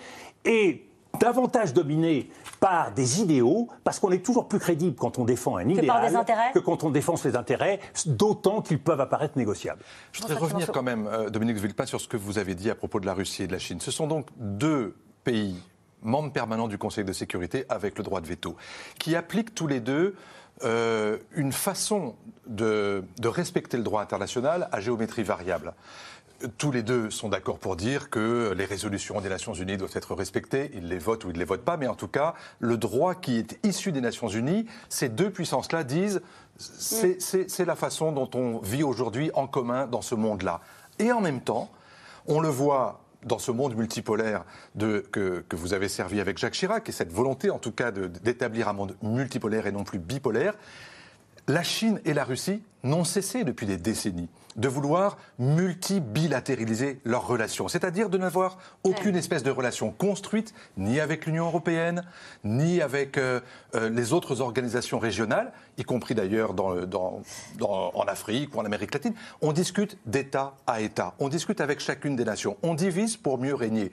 et 0.44 0.86
davantage 1.24 1.74
dominés 1.74 2.30
par 2.60 2.92
des 2.92 3.22
idéaux, 3.22 3.70
parce 3.84 4.00
qu'on 4.00 4.12
est 4.12 4.24
toujours 4.24 4.48
plus 4.48 4.60
crédible 4.60 4.96
quand 4.96 5.20
on 5.20 5.26
défend 5.26 5.58
un 5.58 5.68
idéal 5.68 6.26
que 6.54 6.60
quand 6.60 6.84
on 6.84 6.90
défend 6.90 7.16
ses 7.16 7.36
intérêts, 7.36 7.80
d'autant 8.06 8.62
qu'ils 8.62 8.80
peuvent 8.80 9.00
apparaître 9.00 9.38
négociables. 9.38 9.82
Je 10.12 10.22
voudrais 10.22 10.36
revenir 10.36 10.72
quand 10.72 10.84
même, 10.84 11.08
euh, 11.08 11.30
Dominique 11.30 11.58
Villepin, 11.58 11.86
sur 11.86 12.02
ce 12.02 12.08
que 12.08 12.18
vous 12.18 12.40
avez 12.40 12.56
dit 12.56 12.70
à 12.70 12.76
propos 12.76 13.00
de 13.00 13.06
la 13.06 13.14
Russie 13.14 13.44
et 13.44 13.48
de 13.48 13.54
la 13.54 13.60
Chine. 13.60 13.80
Ce 13.80 13.92
sont 13.92 14.08
donc 14.08 14.28
deux 14.38 14.96
pays 15.24 15.56
membres 16.02 16.34
permanents 16.34 16.68
du 16.68 16.78
Conseil 16.78 17.06
de 17.06 17.14
sécurité 17.14 17.66
avec 17.70 17.98
le 17.98 18.04
droit 18.04 18.20
de 18.20 18.28
veto, 18.28 18.58
qui 19.00 19.16
appliquent 19.16 19.56
tous 19.56 19.68
les 19.68 19.80
deux 19.80 20.16
euh, 20.64 21.18
une 21.36 21.52
façon 21.52 22.16
de, 22.48 23.04
de 23.20 23.28
respecter 23.28 23.78
le 23.78 23.84
droit 23.84 24.02
international 24.02 24.68
à 24.72 24.82
géométrie 24.82 25.24
variable 25.24 25.74
tous 26.58 26.72
les 26.72 26.84
deux 26.84 27.10
sont 27.10 27.30
d'accord 27.30 27.60
pour 27.60 27.76
dire 27.76 28.10
que 28.10 28.54
les 28.58 28.66
résolutions 28.66 29.22
des 29.22 29.30
Nations 29.30 29.54
Unies 29.54 29.78
doivent 29.78 29.96
être 29.96 30.16
respectées. 30.16 30.72
Ils 30.74 30.88
les 30.88 30.98
votent 30.98 31.26
ou 31.26 31.30
ils 31.30 31.34
ne 31.34 31.40
les 31.40 31.46
votent 31.46 31.66
pas, 31.66 31.78
mais 31.78 31.88
en 31.88 31.96
tout 31.96 32.08
cas, 32.08 32.34
le 32.60 32.78
droit 32.78 33.16
qui 33.16 33.38
est 33.38 33.58
issu 33.64 33.92
des 33.92 34.02
Nations 34.02 34.28
Unies, 34.28 34.66
ces 34.90 35.10
deux 35.10 35.30
puissances-là 35.30 35.84
disent 35.84 36.22
c'est 36.58 37.66
la 37.66 37.76
façon 37.76 38.12
dont 38.12 38.30
on 38.36 38.60
vit 38.60 38.84
aujourd'hui 38.84 39.32
en 39.34 39.48
commun 39.48 39.88
dans 39.88 40.02
ce 40.02 40.16
monde-là. 40.16 40.62
Et 41.00 41.12
en 41.12 41.22
même 41.22 41.42
temps, 41.42 41.72
on 42.28 42.40
le 42.40 42.50
voit 42.50 43.02
dans 43.26 43.40
ce 43.40 43.52
monde 43.52 43.76
multipolaire 43.76 44.44
de, 44.76 45.00
que, 45.12 45.44
que, 45.48 45.56
vous 45.56 45.74
avez 45.74 45.88
servi 45.88 46.20
avec 46.20 46.38
Jacques 46.38 46.54
Chirac, 46.54 46.88
et 46.90 46.92
cette 46.92 47.12
volonté 47.12 47.50
en 47.50 47.58
tout 47.58 47.72
cas 47.72 47.92
d'établir 47.92 48.68
un 48.68 48.74
monde 48.74 48.96
multipolaire 49.02 49.66
et 49.66 49.72
non 49.72 49.84
plus 49.84 49.98
bipolaire, 49.98 50.56
la 51.48 51.64
Chine 51.64 52.02
et 52.06 52.14
la 52.14 52.24
Russie 52.24 52.62
n'ont 52.84 53.04
cessé 53.04 53.44
depuis 53.44 53.66
des 53.66 53.78
décennies 53.78 54.30
de 54.56 54.68
vouloir 54.68 55.18
multibilatéraliser 55.40 57.00
leurs 57.06 57.28
relations, 57.28 57.68
c'est-à-dire 57.68 58.10
de 58.10 58.18
n'avoir 58.18 58.58
aucune 58.84 59.16
espèce 59.16 59.44
de 59.44 59.52
relation 59.52 59.92
construite 59.92 60.54
ni 60.78 61.00
avec 61.00 61.26
l'Union 61.26 61.46
européenne, 61.46 62.04
ni 62.44 62.82
avec 62.82 63.18
euh, 63.18 63.40
euh, 63.76 63.90
les 63.90 64.14
autres 64.14 64.42
organisations 64.42 65.00
régionales, 65.00 65.52
y 65.78 65.84
compris 65.84 66.16
d'ailleurs 66.16 66.54
en 67.62 68.06
Afrique 68.08 68.56
ou 68.56 68.60
en 68.60 68.66
Amérique 68.66 68.94
latine. 68.94 69.14
On 69.42 69.54
discute 69.54 69.98
d'État 70.06 70.56
à 70.68 70.82
État, 70.82 71.16
on 71.20 71.30
discute 71.30 71.62
avec 71.62 71.80
chacune 71.80 72.16
des 72.16 72.26
nations, 72.26 72.58
on 72.64 72.74
divise 72.74 73.18
pour 73.18 73.38
mieux 73.38 73.56
régner. 73.56 73.92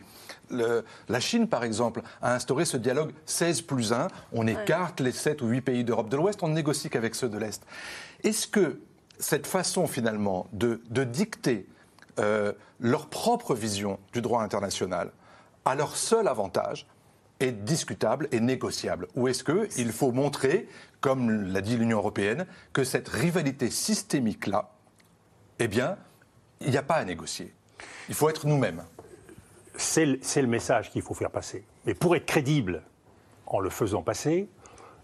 la 0.50 1.20
Chine, 1.20 1.48
par 1.48 1.64
exemple, 1.64 2.02
a 2.22 2.34
instauré 2.34 2.64
ce 2.64 2.76
dialogue 2.76 3.12
16 3.26 3.62
plus 3.62 3.92
1. 3.92 4.08
On 4.32 4.46
écarte 4.46 5.00
les 5.00 5.12
7 5.12 5.42
ou 5.42 5.48
8 5.48 5.60
pays 5.60 5.84
d'Europe 5.84 6.08
de 6.08 6.16
l'Ouest, 6.16 6.42
on 6.42 6.48
ne 6.48 6.54
négocie 6.54 6.90
qu'avec 6.90 7.14
ceux 7.14 7.28
de 7.28 7.38
l'Est. 7.38 7.64
Est-ce 8.22 8.46
que 8.46 8.80
cette 9.20 9.46
façon 9.46 9.86
finalement 9.86 10.46
de, 10.52 10.80
dicter 11.04 11.66
euh, 12.18 12.52
leur 12.80 13.06
propre 13.06 13.54
vision 13.54 13.98
du 14.12 14.20
droit 14.20 14.42
international 14.42 15.12
à 15.64 15.74
leur 15.74 15.96
seul 15.96 16.26
avantage 16.26 16.86
est 17.38 17.52
discutable 17.52 18.28
et 18.32 18.40
négociable 18.40 19.08
Ou 19.14 19.28
est-ce 19.28 19.44
qu'il 19.44 19.92
faut 19.92 20.12
montrer, 20.12 20.68
comme 21.00 21.52
l'a 21.52 21.60
dit 21.60 21.76
l'Union 21.76 21.98
européenne, 21.98 22.46
que 22.72 22.84
cette 22.84 23.08
rivalité 23.08 23.70
systémique-là, 23.70 24.70
eh 25.58 25.68
bien, 25.68 25.96
il 26.60 26.70
n'y 26.70 26.76
a 26.76 26.82
pas 26.82 26.96
à 26.96 27.04
négocier 27.04 27.54
Il 28.08 28.14
faut 28.14 28.28
être 28.28 28.46
nous-mêmes. 28.46 28.82
C'est 29.76 30.04
le 30.04 30.46
message 30.46 30.90
qu'il 30.90 31.00
faut 31.00 31.14
faire 31.14 31.30
passer. 31.30 31.64
Mais 31.86 31.94
pour 31.94 32.14
être 32.16 32.26
crédible 32.26 32.82
en 33.46 33.60
le 33.60 33.70
faisant 33.70 34.02
passer, 34.02 34.48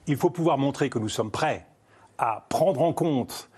il 0.07 0.17
faut 0.17 0.31
pouvoir 0.31 0.59
montrer 0.59 0.91
que 0.91 0.99
nous 0.99 1.09
sommes 1.09 1.31
prêts 1.31 1.67
à 2.19 2.45
prendre 2.49 2.83
en 2.83 2.93
compte 2.93 3.49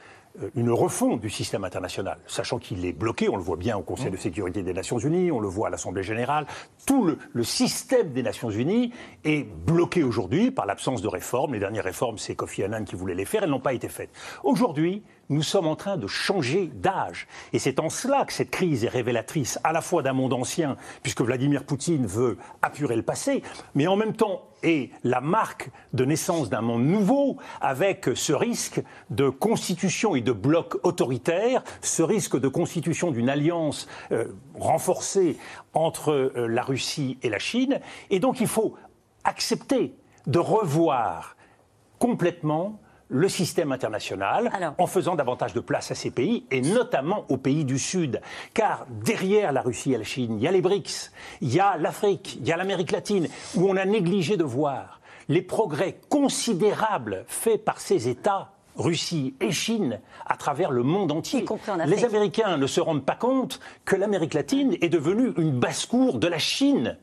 une 0.55 0.71
refonte 0.71 1.21
du 1.21 1.31
système 1.31 1.65
international, 1.65 2.19
sachant 2.27 2.59
qu'il 2.59 2.85
est 2.85 2.93
bloqué, 2.93 3.29
on 3.29 3.37
le 3.37 3.43
voit 3.43 3.57
bien 3.57 3.77
au 3.77 3.83
Conseil 3.83 4.11
de 4.11 4.17
sécurité 4.17 4.63
des 4.63 4.73
Nations 4.73 4.99
Unies, 4.99 5.31
on 5.31 5.41
le 5.41 5.49
voit 5.49 5.69
à 5.69 5.71
l'Assemblée 5.71 6.03
générale, 6.03 6.47
tout 6.87 7.05
le, 7.05 7.19
le, 7.33 7.45
système 7.45 8.13
des 8.13 8.23
Nations 8.23 8.51
Unies 8.51 8.93
est 9.25 9.45
bloqué 9.45 10.03
aujourd'hui 10.03 10.51
par 10.51 10.67
l'absence 10.67 11.03
de 11.03 11.09
réformes. 11.09 11.55
Les 11.55 11.61
dernières 11.61 11.85
réformes, 11.85 12.19
c'est 12.19 12.35
Kofi 12.35 12.63
Annan 12.63 12.85
qui 12.85 12.97
voulait 12.97 13.15
les 13.15 13.25
faire, 13.25 13.43
elles 13.43 13.51
n'ont 13.51 13.61
pas 13.61 13.73
été 13.73 13.89
faites. 13.89 14.11
Aujourd'hui, 14.45 15.03
nous 15.29 15.43
sommes 15.43 15.67
en 15.67 15.77
train 15.77 15.97
de 15.97 16.07
changer 16.07 16.71
d'âge. 16.75 17.27
Et 17.53 17.59
c'est 17.59 17.81
en 17.81 17.91
cela 17.91 18.25
que 18.25 18.33
cette 18.33 18.51
crise 18.51 18.85
est 18.85 18.89
révélatrice 18.89 19.59
à 19.65 19.73
la 19.73 19.81
fois 19.81 20.03
d'un 20.03 20.13
monde 20.13 20.33
ancien, 20.33 20.77
puisque 21.03 21.21
Vladimir 21.23 21.65
Poutine 21.65 22.07
veut 22.07 22.39
apurer 22.63 22.97
le 22.97 23.03
passé, 23.03 23.43
mais 23.75 23.87
en 23.87 23.97
même 23.97 24.15
temps 24.15 24.43
est 24.63 24.91
la 25.05 25.21
marque 25.21 25.71
de 25.93 26.05
naissance 26.05 26.49
d'un 26.49 26.63
monde 26.63 26.85
nouveau, 26.85 27.37
avec 27.61 28.11
ce 28.15 28.33
risque 28.33 28.83
de 29.11 29.29
constitution 29.29 30.17
et 30.17 30.21
de 30.21 30.33
bloc 30.33 30.79
autoritaire, 30.83 31.63
ce 31.81 32.03
risque 32.03 32.39
de 32.39 32.49
constitution 32.49 33.11
d'une 33.11 33.29
alliance 33.29 33.87
euh, 34.11 34.27
renforcée 34.59 35.37
entre 35.75 36.13
euh, 36.13 36.47
la 36.49 36.63
Russie 36.63 37.19
et 37.23 37.29
la 37.29 37.39
Chine. 37.39 37.81
Et 38.11 38.19
donc 38.19 38.41
il 38.41 38.49
faut 38.49 38.75
accepter 39.25 39.95
de 40.27 40.39
revoir 40.39 41.37
complètement 41.99 42.81
le 43.09 43.29
système 43.29 43.73
international 43.73 44.75
en 44.79 44.87
faisant 44.87 45.15
davantage 45.15 45.55
de 45.55 45.61
place 45.61 45.91
à 45.91 45.95
ces 45.95 46.11
pays, 46.11 46.45
et 46.51 46.61
notamment 46.61 47.25
aux 47.29 47.37
pays 47.37 47.65
du 47.65 47.79
Sud. 47.79 48.21
Car 48.55 48.87
derrière 49.05 49.53
la 49.53 49.63
Russie 49.63 49.93
et 49.93 49.99
la 49.99 50.05
Chine, 50.05 50.37
il 50.39 50.43
y 50.43 50.49
a 50.49 50.53
les 50.53 50.61
BRICS, 50.61 51.13
il 51.41 51.53
y 51.53 51.61
a 51.61 51.77
l'Afrique, 51.77 52.39
il 52.41 52.47
y 52.47 52.53
a 52.53 52.57
l'Amérique 52.57 52.93
latine, 52.93 53.29
où 53.55 53.69
on 53.69 53.77
a 53.77 53.85
négligé 53.85 54.37
de 54.37 54.45
voir 54.45 55.01
les 55.29 55.43
progrès 55.43 55.99
considérables 56.09 57.25
faits 57.27 57.65
par 57.65 57.81
ces 57.81 58.09
États 58.09 58.53
Russie 58.77 59.35
et 59.41 59.51
Chine 59.51 60.01
à 60.25 60.37
travers 60.37 60.71
le 60.71 60.83
monde 60.83 61.11
entier. 61.11 61.45
Les 61.87 62.05
Américains 62.05 62.57
ne 62.57 62.67
se 62.67 62.81
rendent 62.81 63.05
pas 63.05 63.17
compte 63.17 63.61
que 63.85 63.97
l'Amérique 63.97 64.35
latine 64.35 64.77
est 64.81 64.89
devenue 64.89 65.33
une 65.37 65.59
basse-cour 65.59 66.19
de 66.19 66.29
la 66.29 66.39
Chine 66.39 66.97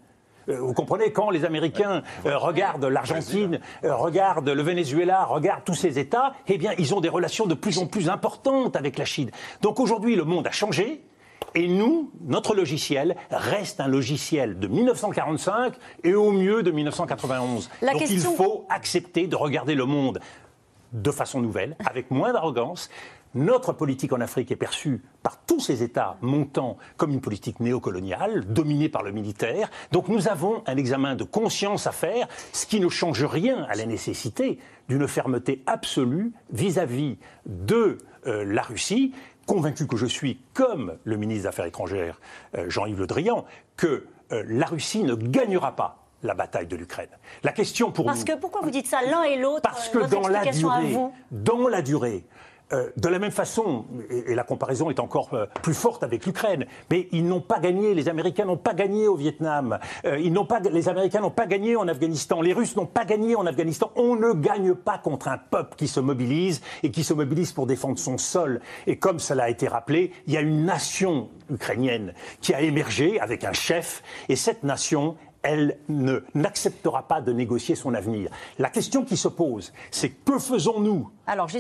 vous 0.47 0.73
comprenez, 0.73 1.11
quand 1.11 1.29
les 1.29 1.45
Américains 1.45 2.03
euh, 2.25 2.37
regardent 2.37 2.85
l'Argentine, 2.85 3.59
euh, 3.83 3.95
regardent 3.95 4.49
le 4.49 4.61
Venezuela, 4.61 5.25
regardent 5.25 5.63
tous 5.63 5.75
ces 5.75 5.99
États, 5.99 6.33
eh 6.47 6.57
bien, 6.57 6.73
ils 6.77 6.93
ont 6.93 7.01
des 7.01 7.09
relations 7.09 7.45
de 7.45 7.53
plus 7.53 7.79
en 7.79 7.87
plus 7.87 8.09
importantes 8.09 8.75
avec 8.75 8.97
la 8.97 9.05
Chine. 9.05 9.31
Donc 9.61 9.79
aujourd'hui, 9.79 10.15
le 10.15 10.23
monde 10.23 10.47
a 10.47 10.51
changé. 10.51 11.03
Et 11.53 11.67
nous, 11.69 12.11
notre 12.21 12.53
logiciel 12.53 13.15
reste 13.31 13.79
un 13.79 13.87
logiciel 13.87 14.59
de 14.59 14.67
1945 14.67 15.73
et 16.03 16.13
au 16.13 16.31
mieux 16.31 16.63
de 16.63 16.71
1991. 16.71 17.69
Donc 17.81 18.09
il 18.09 18.19
faut 18.19 18.65
accepter 18.69 19.27
de 19.27 19.35
regarder 19.37 19.73
le 19.73 19.85
monde 19.85 20.19
de 20.91 21.11
façon 21.11 21.41
nouvelle, 21.41 21.75
avec 21.85 22.11
moins 22.11 22.33
d'arrogance. 22.33 22.89
Notre 23.35 23.73
politique 23.73 24.13
en 24.13 24.21
Afrique 24.21 24.51
est 24.51 24.55
perçue 24.55 25.03
par 25.21 25.37
tous 25.37 25.59
ces 25.59 25.83
États 25.83 26.15
montants 26.21 26.77
comme 26.95 27.11
une 27.11 27.19
politique 27.19 27.59
néocoloniale, 27.59 28.45
dominée 28.45 28.87
par 28.87 29.03
le 29.03 29.11
militaire. 29.11 29.69
Donc 29.91 30.07
nous 30.07 30.29
avons 30.29 30.63
un 30.67 30.77
examen 30.77 31.15
de 31.15 31.25
conscience 31.25 31.85
à 31.85 31.91
faire, 31.91 32.29
ce 32.53 32.65
qui 32.65 32.79
ne 32.79 32.87
change 32.87 33.25
rien 33.25 33.63
à 33.69 33.75
la 33.75 33.85
nécessité 33.85 34.57
d'une 34.87 35.05
fermeté 35.05 35.61
absolue 35.65 36.31
vis-à-vis 36.51 37.17
de 37.45 37.97
euh, 38.25 38.45
la 38.45 38.61
Russie, 38.61 39.13
convaincu 39.45 39.85
que 39.85 39.97
je 39.97 40.05
suis, 40.05 40.39
comme 40.53 40.97
le 41.03 41.17
ministre 41.17 41.43
des 41.43 41.47
Affaires 41.47 41.65
étrangères 41.65 42.21
euh, 42.57 42.69
Jean-Yves 42.69 42.99
Le 42.99 43.07
Drian, 43.07 43.45
que 43.75 44.05
euh, 44.31 44.43
la 44.47 44.65
Russie 44.65 45.03
ne 45.03 45.13
gagnera 45.13 45.75
pas 45.75 46.05
la 46.23 46.33
bataille 46.33 46.67
de 46.67 46.75
l'Ukraine. 46.75 47.09
La 47.43 47.51
question 47.51 47.91
pour 47.91 48.05
Parce 48.05 48.23
que 48.23 48.35
pourquoi 48.35 48.61
vous 48.61 48.71
dites 48.71 48.87
ça 48.87 49.01
l'un 49.03 49.23
et 49.23 49.37
l'autre 49.37 49.61
Parce 49.61 49.89
que 49.89 49.99
dans 50.09 50.27
la 50.27 50.45
durée, 50.45 50.95
dans 51.31 51.67
la 51.67 51.81
durée, 51.81 52.25
euh, 52.73 52.89
de 52.97 53.09
la 53.09 53.19
même 53.19 53.31
façon, 53.31 53.85
et, 54.09 54.33
la 54.33 54.43
comparaison 54.43 54.89
est 54.89 54.99
encore 54.99 55.33
euh, 55.33 55.45
plus 55.61 55.75
forte 55.75 56.03
avec 56.03 56.25
l'Ukraine, 56.25 56.65
mais 56.89 57.07
ils 57.11 57.25
n'ont 57.25 57.41
pas 57.41 57.59
gagné, 57.59 57.93
les 57.93 58.09
Américains 58.09 58.45
n'ont 58.45 58.57
pas 58.57 58.73
gagné 58.73 59.07
au 59.07 59.15
Vietnam, 59.15 59.77
euh, 60.05 60.17
ils 60.19 60.33
n'ont 60.33 60.45
pas, 60.45 60.59
les 60.59 60.89
Américains 60.89 61.21
n'ont 61.21 61.29
pas 61.29 61.45
gagné 61.45 61.75
en 61.75 61.87
Afghanistan, 61.87 62.41
les 62.41 62.53
Russes 62.53 62.75
n'ont 62.75 62.87
pas 62.87 63.05
gagné 63.05 63.35
en 63.35 63.45
Afghanistan. 63.45 63.91
On 63.95 64.15
ne 64.15 64.33
gagne 64.33 64.73
pas 64.73 64.97
contre 64.97 65.27
un 65.27 65.37
peuple 65.37 65.75
qui 65.75 65.87
se 65.87 65.99
mobilise 65.99 66.61
et 66.81 66.89
qui 66.89 67.03
se 67.03 67.13
mobilise 67.13 67.51
pour 67.51 67.67
défendre 67.67 67.99
son 67.99 68.17
sol. 68.17 68.61
Et 68.87 68.97
comme 68.97 69.19
cela 69.19 69.43
a 69.43 69.49
été 69.49 69.67
rappelé, 69.67 70.11
il 70.25 70.33
y 70.33 70.37
a 70.37 70.41
une 70.41 70.65
nation 70.65 71.29
ukrainienne 71.51 72.13
qui 72.41 72.55
a 72.55 72.61
émergé 72.61 73.19
avec 73.19 73.43
un 73.43 73.53
chef, 73.53 74.01
et 74.27 74.35
cette 74.35 74.63
nation, 74.63 75.17
elle 75.45 75.77
n'acceptera 76.33 77.03
pas 77.03 77.21
de 77.21 77.31
négocier 77.31 77.75
son 77.75 77.93
avenir. 77.93 78.31
La 78.57 78.69
question 78.69 79.05
qui 79.05 79.15
se 79.15 79.27
pose, 79.27 79.71
c'est 79.91 80.09
que 80.09 80.39
faisons-nous 80.39 81.11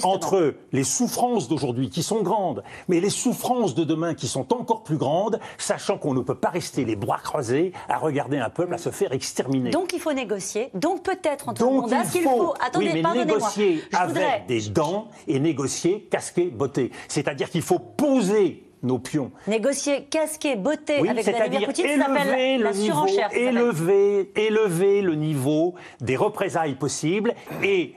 entre 0.03 0.55
les 0.71 0.83
souffrances 0.83 1.47
d'aujourd'hui 1.47 1.89
qui 1.89 2.01
sont 2.01 2.23
grandes, 2.23 2.63
mais 2.87 2.99
les 2.99 3.11
souffrances 3.11 3.75
de 3.75 3.83
demain 3.83 4.15
qui 4.15 4.27
sont 4.27 4.53
encore 4.53 4.83
plus 4.83 4.97
grandes, 4.97 5.39
sachant 5.57 5.97
qu'on 5.97 6.13
ne 6.13 6.21
peut 6.21 6.35
pas 6.35 6.49
rester 6.49 6.83
les 6.83 6.95
bras 6.95 7.19
croisés 7.19 7.73
à 7.87 7.97
regarder 7.97 8.37
un 8.39 8.49
peuple 8.49 8.73
à 8.73 8.79
se 8.79 8.89
faire 8.89 9.13
exterminer. 9.13 9.69
Donc 9.69 9.93
il 9.93 9.99
faut 9.99 10.13
négocier. 10.13 10.69
Donc 10.73 11.03
peut-être 11.03 11.49
entre 11.49 11.61
Donc 11.61 11.91
il 11.91 12.21
faut, 12.21 12.55
attendez, 12.59 12.91
oui, 12.91 13.01
mais 13.03 13.25
négocier 13.25 13.83
avec 13.93 14.47
des 14.47 14.61
dents 14.69 15.09
et 15.27 15.39
négocier 15.39 16.07
casqué 16.09 16.45
botté. 16.45 16.91
C'est-à-dire 17.07 17.49
qu'il 17.51 17.61
faut 17.61 17.79
poser 17.79 18.64
nos 18.85 18.99
pions. 18.99 19.31
Négocier, 19.47 20.05
casquer, 20.05 20.55
botter 20.55 21.07
avec 21.07 21.25
Vladimir 21.25 21.67
Poutine, 21.67 21.87
ça 21.99 22.07
s'appelle 22.07 22.61
la 22.61 22.73
surenchère. 22.73 23.29
Élever, 23.33 24.31
élever 24.35 25.01
le 25.01 25.15
niveau 25.15 25.75
des 26.01 26.15
représailles 26.15 26.75
possibles 26.75 27.33
et 27.63 27.95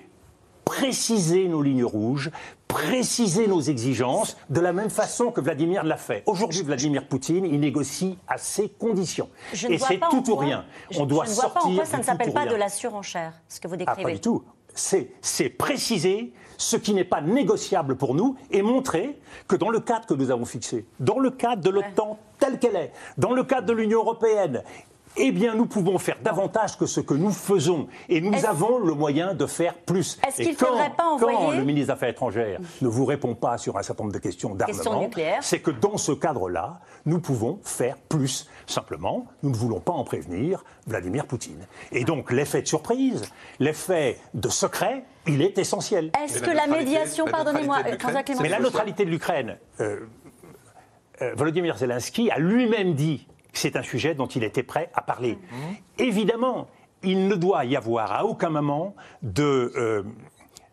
préciser 0.64 1.48
nos 1.48 1.62
lignes 1.62 1.84
rouges, 1.84 2.30
préciser 2.66 3.46
nos 3.46 3.60
exigences 3.60 4.36
de 4.50 4.60
la 4.60 4.74
même 4.74 4.90
façon 4.90 5.30
que 5.30 5.40
Vladimir 5.40 5.82
l'a 5.82 5.96
fait. 5.96 6.22
Aujourd'hui, 6.26 6.62
Vladimir 6.62 7.08
Poutine, 7.08 7.46
il 7.46 7.58
négocie 7.58 8.18
à 8.28 8.36
ses 8.36 8.68
conditions. 8.68 9.30
et 9.52 9.78
c'est 9.78 9.98
tout 10.10 10.30
ou 10.30 10.36
rien. 10.36 10.66
On 10.98 11.06
doit 11.06 11.24
je 11.24 11.30
ne 11.30 11.34
vois 11.36 11.54
pas 11.54 11.60
en 11.62 11.74
quoi 11.74 11.84
ça 11.86 11.98
ne 11.98 12.02
s'appelle 12.02 12.34
pas 12.34 12.46
de 12.46 12.54
la 12.54 12.68
surenchère, 12.68 13.32
ce 13.48 13.60
que 13.60 13.68
vous 13.68 13.76
décrivez. 13.76 14.02
Ah, 14.02 14.08
pas 14.08 14.12
du 14.12 14.20
tout. 14.20 14.44
C'est 14.74 15.48
préciser 15.48 16.32
ce 16.58 16.76
qui 16.76 16.92
n'est 16.92 17.04
pas 17.04 17.22
négociable 17.22 17.96
pour 17.96 18.14
nous 18.14 18.36
et 18.50 18.60
montrer 18.60 19.18
que 19.46 19.56
dans 19.56 19.70
le 19.70 19.80
cadre 19.80 20.04
que 20.04 20.14
nous 20.14 20.30
avons 20.30 20.44
fixé, 20.44 20.84
dans 21.00 21.18
le 21.18 21.30
cadre 21.30 21.62
de 21.62 21.70
l'OTAN 21.70 22.18
tel 22.38 22.58
qu'elle 22.58 22.76
est, 22.76 22.92
dans 23.16 23.32
le 23.32 23.44
cadre 23.44 23.66
de 23.66 23.72
l'Union 23.72 24.00
européenne, 24.00 24.62
eh 25.16 25.32
bien, 25.32 25.54
nous 25.54 25.66
pouvons 25.66 25.98
faire 25.98 26.18
davantage 26.22 26.76
que 26.76 26.86
ce 26.86 27.00
que 27.00 27.14
nous 27.14 27.32
faisons. 27.32 27.88
Et 28.08 28.20
nous 28.20 28.44
avons 28.46 28.78
le 28.78 28.94
moyen 28.94 29.34
de 29.34 29.46
faire 29.46 29.74
plus. 29.74 30.18
Est-ce 30.26 30.42
qu'il 30.42 30.52
ne 30.52 30.56
faudrait 30.56 30.92
pas 30.96 31.06
envoyer... 31.06 31.36
Quand 31.36 31.50
le 31.50 31.64
ministre 31.64 31.86
des 31.86 31.90
Affaires 31.90 32.08
étrangères 32.10 32.60
ne 32.80 32.88
vous 32.88 33.04
répond 33.04 33.34
pas 33.34 33.58
sur 33.58 33.76
un 33.76 33.82
certain 33.82 34.04
nombre 34.04 34.14
de 34.14 34.20
questions 34.20 34.54
d'armement, 34.54 35.10
c'est 35.40 35.60
que 35.60 35.70
dans 35.70 35.96
ce 35.96 36.12
cadre-là, 36.12 36.80
nous 37.04 37.20
pouvons 37.20 37.58
faire 37.64 37.96
plus. 37.96 38.48
Simplement, 38.66 39.26
nous 39.42 39.50
ne 39.50 39.56
voulons 39.56 39.80
pas 39.80 39.92
en 39.92 40.04
prévenir 40.04 40.64
Vladimir 40.86 41.26
Poutine. 41.26 41.66
Et 41.90 42.04
donc, 42.04 42.30
l'effet 42.30 42.62
de 42.62 42.68
surprise, 42.68 43.22
l'effet 43.58 44.20
de 44.34 44.48
secret, 44.48 45.04
il 45.28 45.42
est 45.42 45.58
essentiel. 45.58 46.10
Est-ce 46.22 46.42
que 46.42 46.50
la 46.50 46.66
médiation, 46.66 47.26
pardonnez-moi, 47.26 47.78
Mais 48.40 48.48
la 48.48 48.60
neutralité 48.60 49.04
de 49.04 49.10
l'Ukraine, 49.10 49.58
euh, 49.80 50.00
euh, 51.22 51.34
Volodymyr 51.34 51.76
Zelensky 51.76 52.30
a 52.30 52.38
lui-même 52.38 52.94
dit 52.94 53.26
c'est 53.52 53.76
un 53.76 53.82
sujet 53.82 54.14
dont 54.14 54.26
il 54.26 54.44
était 54.44 54.62
prêt 54.62 54.90
à 54.94 55.02
parler. 55.02 55.34
Mmh. 55.34 55.56
Évidemment, 55.98 56.68
il 57.02 57.28
ne 57.28 57.34
doit 57.34 57.64
y 57.64 57.76
avoir 57.76 58.12
à 58.12 58.24
aucun 58.24 58.50
moment 58.50 58.94
de, 59.22 59.72
euh, 59.76 60.02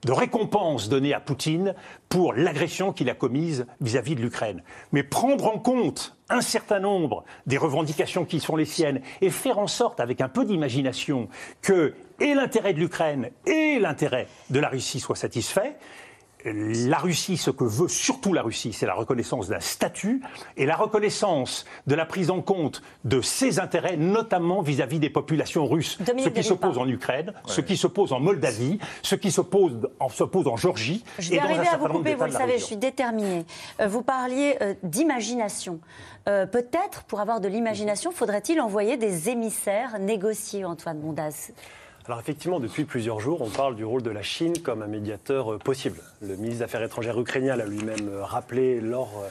de 0.06 0.12
récompense 0.12 0.88
donnée 0.88 1.14
à 1.14 1.20
Poutine 1.20 1.74
pour 2.10 2.34
l'agression 2.34 2.94
qu'il 2.94 3.10
a 3.10 3.16
commise 3.16 3.66
vis-à-vis 3.82 4.16
de 4.16 4.22
l'Ukraine. 4.22 4.64
Mais 4.92 5.04
prendre 5.04 5.48
en 5.48 5.60
compte 5.60 6.16
un 6.30 6.42
certain 6.42 6.80
nombre 6.80 7.24
des 7.46 7.58
revendications 7.58 8.26
qui 8.26 8.40
sont 8.40 8.56
les 8.56 8.66
siennes 8.66 9.02
et 9.22 9.30
faire 9.30 9.60
en 9.60 9.68
sorte, 9.68 10.00
avec 10.00 10.22
un 10.22 10.30
peu 10.30 10.46
d'imagination, 10.46 11.28
que 11.62 11.94
et 12.20 12.34
l'intérêt 12.34 12.74
de 12.74 12.80
l'Ukraine 12.80 13.30
et 13.46 13.80
l'intérêt 13.80 14.28
de 14.50 14.60
la 14.60 14.70
Russie 14.70 15.00
soient 15.00 15.16
satisfaits, 15.16 15.76
la 16.46 16.98
Russie, 16.98 17.38
ce 17.38 17.50
que 17.50 17.64
veut 17.64 17.88
surtout 17.88 18.34
la 18.34 18.44
Russie, 18.44 18.72
c'est 18.72 18.86
la 18.86 18.94
reconnaissance 18.94 19.50
d'un 19.50 19.60
statut 19.60 20.22
et 20.58 20.66
la 20.66 20.76
reconnaissance 20.76 21.66
de 21.88 21.96
la 21.96 22.06
prise 22.06 22.30
en 22.30 22.42
compte 22.42 22.84
de 23.04 23.22
ses 23.22 23.60
intérêts, 23.60 23.98
notamment 23.98 24.62
vis-à-vis 24.62 25.00
des 25.00 25.10
populations 25.10 25.66
russes. 25.66 25.98
ce 26.06 26.30
qui 26.30 26.44
se 26.44 26.54
pose 26.54 26.78
en 26.78 26.88
Ukraine, 26.88 27.34
ce 27.46 27.62
qui 27.62 27.78
se 27.78 27.88
pose 27.88 28.14
en 28.14 28.20
Moldavie, 28.20 28.80
ce 29.02 29.16
qui 29.16 29.32
se 29.32 29.42
pose 29.42 29.90
en, 30.00 30.08
en 30.50 30.58
Georgie. 30.58 31.04
Je 31.18 31.32
vais 31.32 31.40
arriver 31.40 31.68
à 31.68 31.78
vous 31.78 31.88
couper, 31.88 32.16
vous 32.16 32.26
le 32.26 32.32
savez, 32.32 32.60
je 32.60 32.64
suis 32.64 32.78
déterminée. 32.78 33.46
Euh, 33.80 33.88
vous 33.88 34.04
parliez 34.04 34.58
euh, 34.62 34.76
d'imagination. 34.84 35.80
Euh, 36.28 36.46
peut-être, 36.46 37.04
pour 37.04 37.20
avoir 37.22 37.40
de 37.40 37.48
l'imagination, 37.48 38.12
faudrait-il 38.12 38.60
envoyer 38.62 38.98
des 38.98 39.30
émissaires 39.30 40.00
négocier, 40.00 40.66
Antoine 40.66 41.00
Mondas 41.00 41.52
alors 42.08 42.20
effectivement, 42.20 42.60
depuis 42.60 42.86
plusieurs 42.86 43.20
jours, 43.20 43.42
on 43.42 43.50
parle 43.50 43.76
du 43.76 43.84
rôle 43.84 44.04
de 44.04 44.12
la 44.12 44.22
Chine 44.22 44.54
comme 44.62 44.84
un 44.84 44.88
médiateur 44.88 45.54
euh, 45.54 45.58
possible. 45.58 45.98
Le 46.22 46.36
ministre 46.36 46.58
des 46.58 46.64
Affaires 46.64 46.84
étrangères 46.84 47.20
ukrainien 47.20 47.56
l'a 47.56 47.66
lui-même 47.66 48.10
euh, 48.10 48.24
rappelé 48.24 48.80
lors 48.80 49.24
euh, 49.24 49.30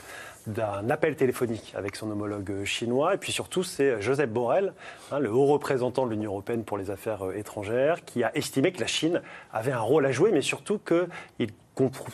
d'un 0.48 0.90
appel 0.90 1.14
téléphonique 1.14 1.72
avec 1.76 1.94
son 1.94 2.10
homologue 2.10 2.64
chinois. 2.64 3.14
Et 3.14 3.16
puis 3.16 3.30
surtout, 3.30 3.62
c'est 3.62 4.02
Joseph 4.02 4.28
Borrell, 4.28 4.72
hein, 5.12 5.20
le 5.20 5.30
haut 5.30 5.46
représentant 5.46 6.05
de 6.05 6.10
l'Union 6.10 6.32
européenne 6.32 6.64
pour 6.64 6.76
les 6.76 6.90
affaires 6.90 7.22
étrangères, 7.36 8.05
qui 8.05 8.24
a 8.24 8.36
estimé 8.36 8.72
que 8.72 8.80
la 8.80 8.88
Chine 8.88 9.22
avait 9.52 9.72
un 9.72 9.80
rôle 9.80 10.05
à 10.05 10.10
jouer, 10.10 10.32
mais 10.32 10.42
surtout 10.42 10.80
qu'il 10.80 11.51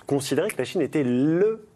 considérait 0.06 0.50
que 0.50 0.58
la 0.58 0.64
Chine 0.64 0.82
était 0.82 1.04
le 1.04 1.66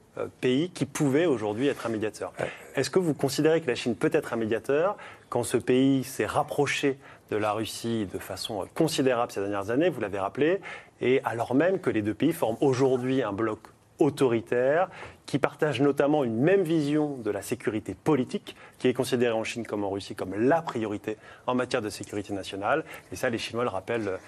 pays 0.40 0.70
qui 0.70 0.85
pouvait 0.85 1.27
aujourd'hui 1.27 1.66
être 1.66 1.86
un 1.86 1.89
médiateur. 1.89 2.32
Est-ce 2.77 2.89
que 2.89 3.01
vous 3.01 3.15
considérez 3.15 3.61
que 3.61 3.66
la 3.66 3.74
Chine 3.74 3.97
peut 3.97 4.11
être 4.12 4.32
un 4.32 4.36
médiateur 4.36 4.97
quand 5.28 5.43
ce 5.43 5.56
pays 5.56 6.05
s'est 6.05 6.27
rapproché 6.27 6.98
de 7.35 7.39
la 7.39 7.52
Russie 7.52 8.06
de 8.12 8.19
façon 8.19 8.65
considérable 8.74 9.32
ces 9.32 9.40
dernières 9.40 9.70
années, 9.70 9.89
vous 9.89 10.01
l'avez 10.01 10.20
rappelé, 10.20 10.61
et 11.01 11.20
alors 11.24 11.55
même 11.55 11.81
que 11.81 11.90
les 11.90 12.01
deux 12.01 12.15
pays 12.15 12.32
forment 12.32 12.56
aujourd'hui 12.61 13.23
un 13.23 13.32
bloc 13.32 13.59
autoritaire 13.98 14.89
qui 15.27 15.39
partage 15.40 15.81
notamment 15.81 16.23
une 16.23 16.36
même 16.36 16.62
vision 16.62 17.16
de 17.16 17.31
la 17.31 17.43
sécurité 17.43 17.94
politique 17.94 18.55
qui 18.78 18.86
est 18.86 18.94
considérée 18.94 19.32
en 19.32 19.43
Chine 19.43 19.66
comme 19.66 19.82
en 19.82 19.90
Russie 19.90 20.15
comme 20.15 20.35
la 20.35 20.62
priorité 20.62 21.16
en 21.47 21.56
matière 21.56 21.82
de 21.82 21.90
sécurité 21.90 22.32
nationale. 22.32 22.85
Et 23.11 23.16
ça, 23.16 23.31
les 23.31 23.39
Chinois 23.39 23.65
le 23.65 23.70
rappellent 23.70 24.19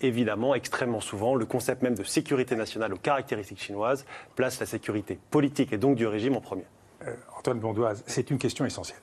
évidemment 0.00 0.54
extrêmement 0.54 1.00
souvent. 1.00 1.34
Le 1.36 1.46
concept 1.46 1.82
même 1.82 1.94
de 1.94 2.04
sécurité 2.04 2.56
nationale 2.56 2.92
aux 2.92 2.98
caractéristiques 2.98 3.62
chinoises 3.62 4.06
place 4.34 4.58
la 4.58 4.66
sécurité 4.66 5.18
politique 5.30 5.72
et 5.72 5.78
donc 5.78 5.96
du 5.96 6.06
régime 6.06 6.34
en 6.34 6.40
premier. 6.40 6.64
Euh, 7.06 7.14
Antoine 7.38 7.60
Bondoise, 7.60 8.02
c'est 8.06 8.30
une 8.30 8.38
question 8.38 8.64
essentielle. 8.64 8.98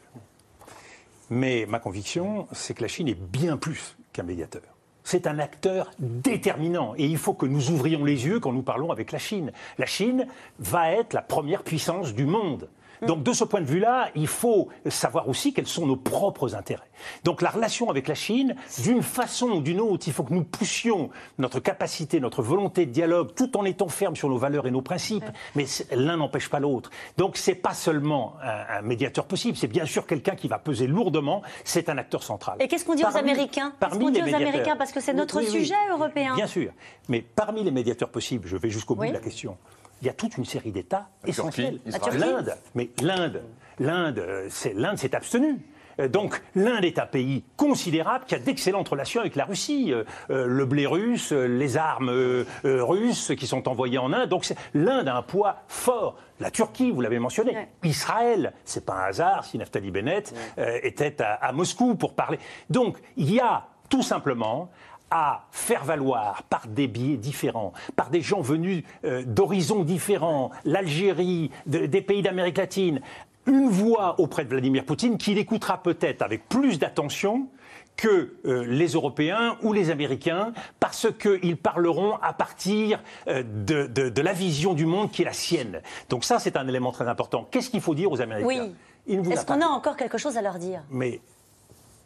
Mais 1.29 1.65
ma 1.67 1.79
conviction, 1.79 2.47
c'est 2.51 2.73
que 2.73 2.81
la 2.81 2.87
Chine 2.87 3.07
est 3.07 3.19
bien 3.19 3.57
plus 3.57 3.97
qu'un 4.11 4.23
médiateur. 4.23 4.61
C'est 5.03 5.27
un 5.27 5.39
acteur 5.39 5.91
déterminant 5.99 6.93
et 6.97 7.05
il 7.05 7.17
faut 7.17 7.33
que 7.33 7.45
nous 7.45 7.71
ouvrions 7.71 8.05
les 8.05 8.25
yeux 8.25 8.39
quand 8.39 8.53
nous 8.53 8.61
parlons 8.61 8.91
avec 8.91 9.11
la 9.11 9.19
Chine. 9.19 9.51
La 9.77 9.85
Chine 9.85 10.27
va 10.59 10.91
être 10.91 11.13
la 11.13 11.21
première 11.21 11.63
puissance 11.63 12.13
du 12.13 12.25
monde. 12.25 12.69
Donc 13.07 13.23
de 13.23 13.33
ce 13.33 13.43
point 13.43 13.61
de 13.61 13.65
vue-là, 13.65 14.09
il 14.15 14.27
faut 14.27 14.69
savoir 14.87 15.27
aussi 15.27 15.53
quels 15.53 15.67
sont 15.67 15.85
nos 15.85 15.95
propres 15.95 16.55
intérêts. 16.55 16.89
Donc 17.23 17.41
la 17.41 17.49
relation 17.49 17.89
avec 17.89 18.07
la 18.07 18.15
Chine, 18.15 18.55
d'une 18.83 19.01
façon 19.01 19.47
ou 19.47 19.61
d'une 19.61 19.81
autre, 19.81 20.07
il 20.07 20.13
faut 20.13 20.23
que 20.23 20.33
nous 20.33 20.43
poussions 20.43 21.09
notre 21.37 21.59
capacité, 21.59 22.19
notre 22.19 22.41
volonté 22.41 22.85
de 22.85 22.91
dialogue, 22.91 23.33
tout 23.35 23.57
en 23.57 23.65
étant 23.65 23.87
ferme 23.87 24.15
sur 24.15 24.29
nos 24.29 24.37
valeurs 24.37 24.67
et 24.67 24.71
nos 24.71 24.81
principes. 24.81 25.25
Mais 25.55 25.65
l'un 25.91 26.17
n'empêche 26.17 26.49
pas 26.49 26.59
l'autre. 26.59 26.89
Donc 27.17 27.37
c'est 27.37 27.55
pas 27.55 27.73
seulement 27.73 28.35
un, 28.41 28.81
médiateur 28.81 29.25
possible, 29.25 29.57
c'est 29.57 29.67
bien 29.67 29.85
sûr 29.85 30.05
quelqu'un 30.05 30.35
qui 30.35 30.47
va 30.47 30.59
peser 30.59 30.87
lourdement. 30.87 31.41
C'est 31.63 31.89
un 31.89 31.97
acteur 31.97 32.23
central. 32.23 32.57
Et 32.59 32.67
qu'est-ce 32.67 32.85
qu'on 32.85 32.95
dit 32.95 33.03
aux 33.03 33.17
Américains? 33.17 33.73
Qu'est-ce 33.79 33.99
qu'on 33.99 34.09
dit 34.09 34.21
aux 34.21 34.35
Américains? 34.35 34.75
Parce 34.75 34.91
que 34.91 34.99
c'est 34.99 35.13
notre 35.13 35.41
sujet 35.41 35.75
européen. 35.91 36.35
Bien 36.35 36.47
sûr. 36.47 36.71
Mais 37.09 37.21
parmi 37.21 37.63
les 37.63 37.71
médiateurs 37.71 38.09
possibles, 38.09 38.47
je 38.47 38.57
vais 38.57 38.69
jusqu'au 38.69 38.95
bout 38.95 39.05
de 39.05 39.11
la 39.11 39.19
question 39.19 39.57
il 40.03 40.07
y 40.07 40.09
a 40.09 40.13
toute 40.13 40.37
une 40.37 40.43
série 40.43 40.71
d'États 40.71 41.07
essentiels. 41.25 41.79
L'Inde, 41.85 42.53
mais 42.75 42.89
l'Inde, 43.01 43.41
L'Inde, 43.79 44.45
c'est 44.49 44.73
l'Inde 44.73 44.97
s'est 44.97 45.15
abstenue. 45.15 45.59
Euh, 45.99 46.07
donc 46.07 46.41
l'Inde 46.55 46.85
est 46.85 46.99
un 46.99 47.05
pays 47.05 47.43
considérable 47.55 48.25
qui 48.25 48.35
a 48.35 48.39
d'excellentes 48.39 48.89
relations 48.89 49.21
avec 49.21 49.35
la 49.35 49.45
Russie. 49.45 49.93
Euh, 49.93 50.03
euh, 50.29 50.45
le 50.45 50.65
blé 50.65 50.85
russe, 50.85 51.31
les 51.31 51.77
armes 51.77 52.45
russes 52.63 53.31
qui 53.37 53.47
sont 53.47 53.67
envoyées 53.67 53.97
en 53.97 54.11
Inde. 54.11 54.29
Donc 54.29 54.45
l'Inde 54.73 55.07
a 55.07 55.15
un 55.15 55.21
poids 55.21 55.57
fort. 55.67 56.17
La 56.39 56.51
Turquie, 56.51 56.91
vous 56.91 57.01
l'avez 57.01 57.19
mentionné. 57.19 57.69
Israël, 57.83 58.53
c'est 58.65 58.85
pas 58.85 58.95
un 58.95 59.05
hasard 59.05 59.45
si 59.45 59.57
Naftali 59.57 59.91
Bennett 59.91 60.33
était 60.57 61.15
à, 61.21 61.51
Moscou 61.53 61.95
pour 61.95 62.15
parler. 62.15 62.39
Donc 62.69 62.97
il 63.15 63.33
y 63.33 63.39
a 63.39 63.67
tout 63.87 64.01
simplement 64.01 64.69
à 65.15 65.45
faire 65.51 65.83
valoir 65.85 66.41
par 66.43 66.65
des 66.67 66.87
biais 66.87 67.17
différents, 67.17 67.71
par 67.95 68.09
des 68.09 68.21
gens 68.21 68.41
venus 68.41 68.83
d'horizons 69.25 69.83
différents, 69.83 70.49
l'Algérie, 70.65 71.51
des 71.67 72.01
pays 72.01 72.23
d'Amérique 72.23 72.57
latine, 72.57 72.99
une 73.45 73.69
voix 73.69 74.19
auprès 74.19 74.43
de 74.43 74.49
Vladimir 74.49 74.85
Poutine 74.85 75.17
qu'il 75.17 75.37
écoutera 75.37 75.83
peut-être 75.83 76.21
avec 76.21 76.47
plus 76.47 76.79
d'attention 76.79 77.47
que 77.95 78.33
euh, 78.45 78.65
les 78.65 78.87
Européens 78.87 79.57
ou 79.61 79.71
les 79.71 79.91
Américains, 79.91 80.51
parce 80.79 81.07
qu'ils 81.11 81.57
parleront 81.57 82.15
à 82.21 82.33
partir 82.33 82.99
euh, 83.27 83.43
de, 83.43 84.21
la 84.21 84.33
vision 84.33 84.73
du 84.73 84.85
monde 84.85 85.11
qui 85.11 85.21
est 85.21 85.25
la 85.25 85.33
sienne. 85.33 85.81
Donc 86.09 86.23
ça, 86.23 86.39
c'est 86.39 86.57
un 86.57 86.67
élément 86.67 86.91
très 86.91 87.07
important. 87.07 87.47
Qu'est-ce 87.51 87.69
qu'il 87.69 87.81
faut 87.81 87.93
dire 87.93 88.11
aux 88.11 88.21
Américains? 88.21 88.47
Oui. 88.47 89.31
Est-ce 89.31 89.45
qu'on 89.45 89.61
a 89.61 89.67
encore 89.67 89.97
quelque 89.97 90.17
chose 90.17 90.37
à 90.37 90.41
leur 90.41 90.57
dire? 90.57 90.81
Mais, 90.89 91.19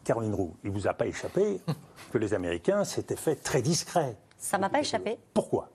Caroline 0.08 0.36
Roux, 0.36 0.56
il 0.64 0.72
ne 0.72 0.74
vous 0.74 0.88
a 0.88 0.94
pas 0.94 1.06
échappé 1.06 1.60
que 2.14 2.18
les 2.18 2.34
Américains 2.34 2.86
s'étaient 2.86 3.18
fait 3.18 3.36
très 3.36 3.62
discrets. 3.62 4.16
Ça 4.38 4.58
m'a 4.58 4.70
pas 4.70 4.80
échappé. 4.80 5.20
Pourquoi? 5.34 5.70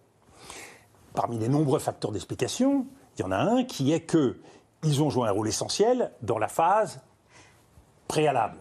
Parmi 1.12 1.38
les 1.38 1.48
nombreux 1.48 1.78
facteurs 1.78 2.12
d'explication, 2.12 2.86
il 3.18 3.20
y 3.20 3.24
en 3.24 3.30
a 3.30 3.36
un 3.36 3.64
qui 3.64 3.92
est 3.92 4.00
que 4.00 4.40
ils 4.84 5.02
ont 5.02 5.10
joué 5.10 5.28
un 5.28 5.32
rôle 5.32 5.48
essentiel 5.48 6.12
dans 6.22 6.38
la 6.38 6.48
phase 6.48 7.02
préalable 8.08 8.56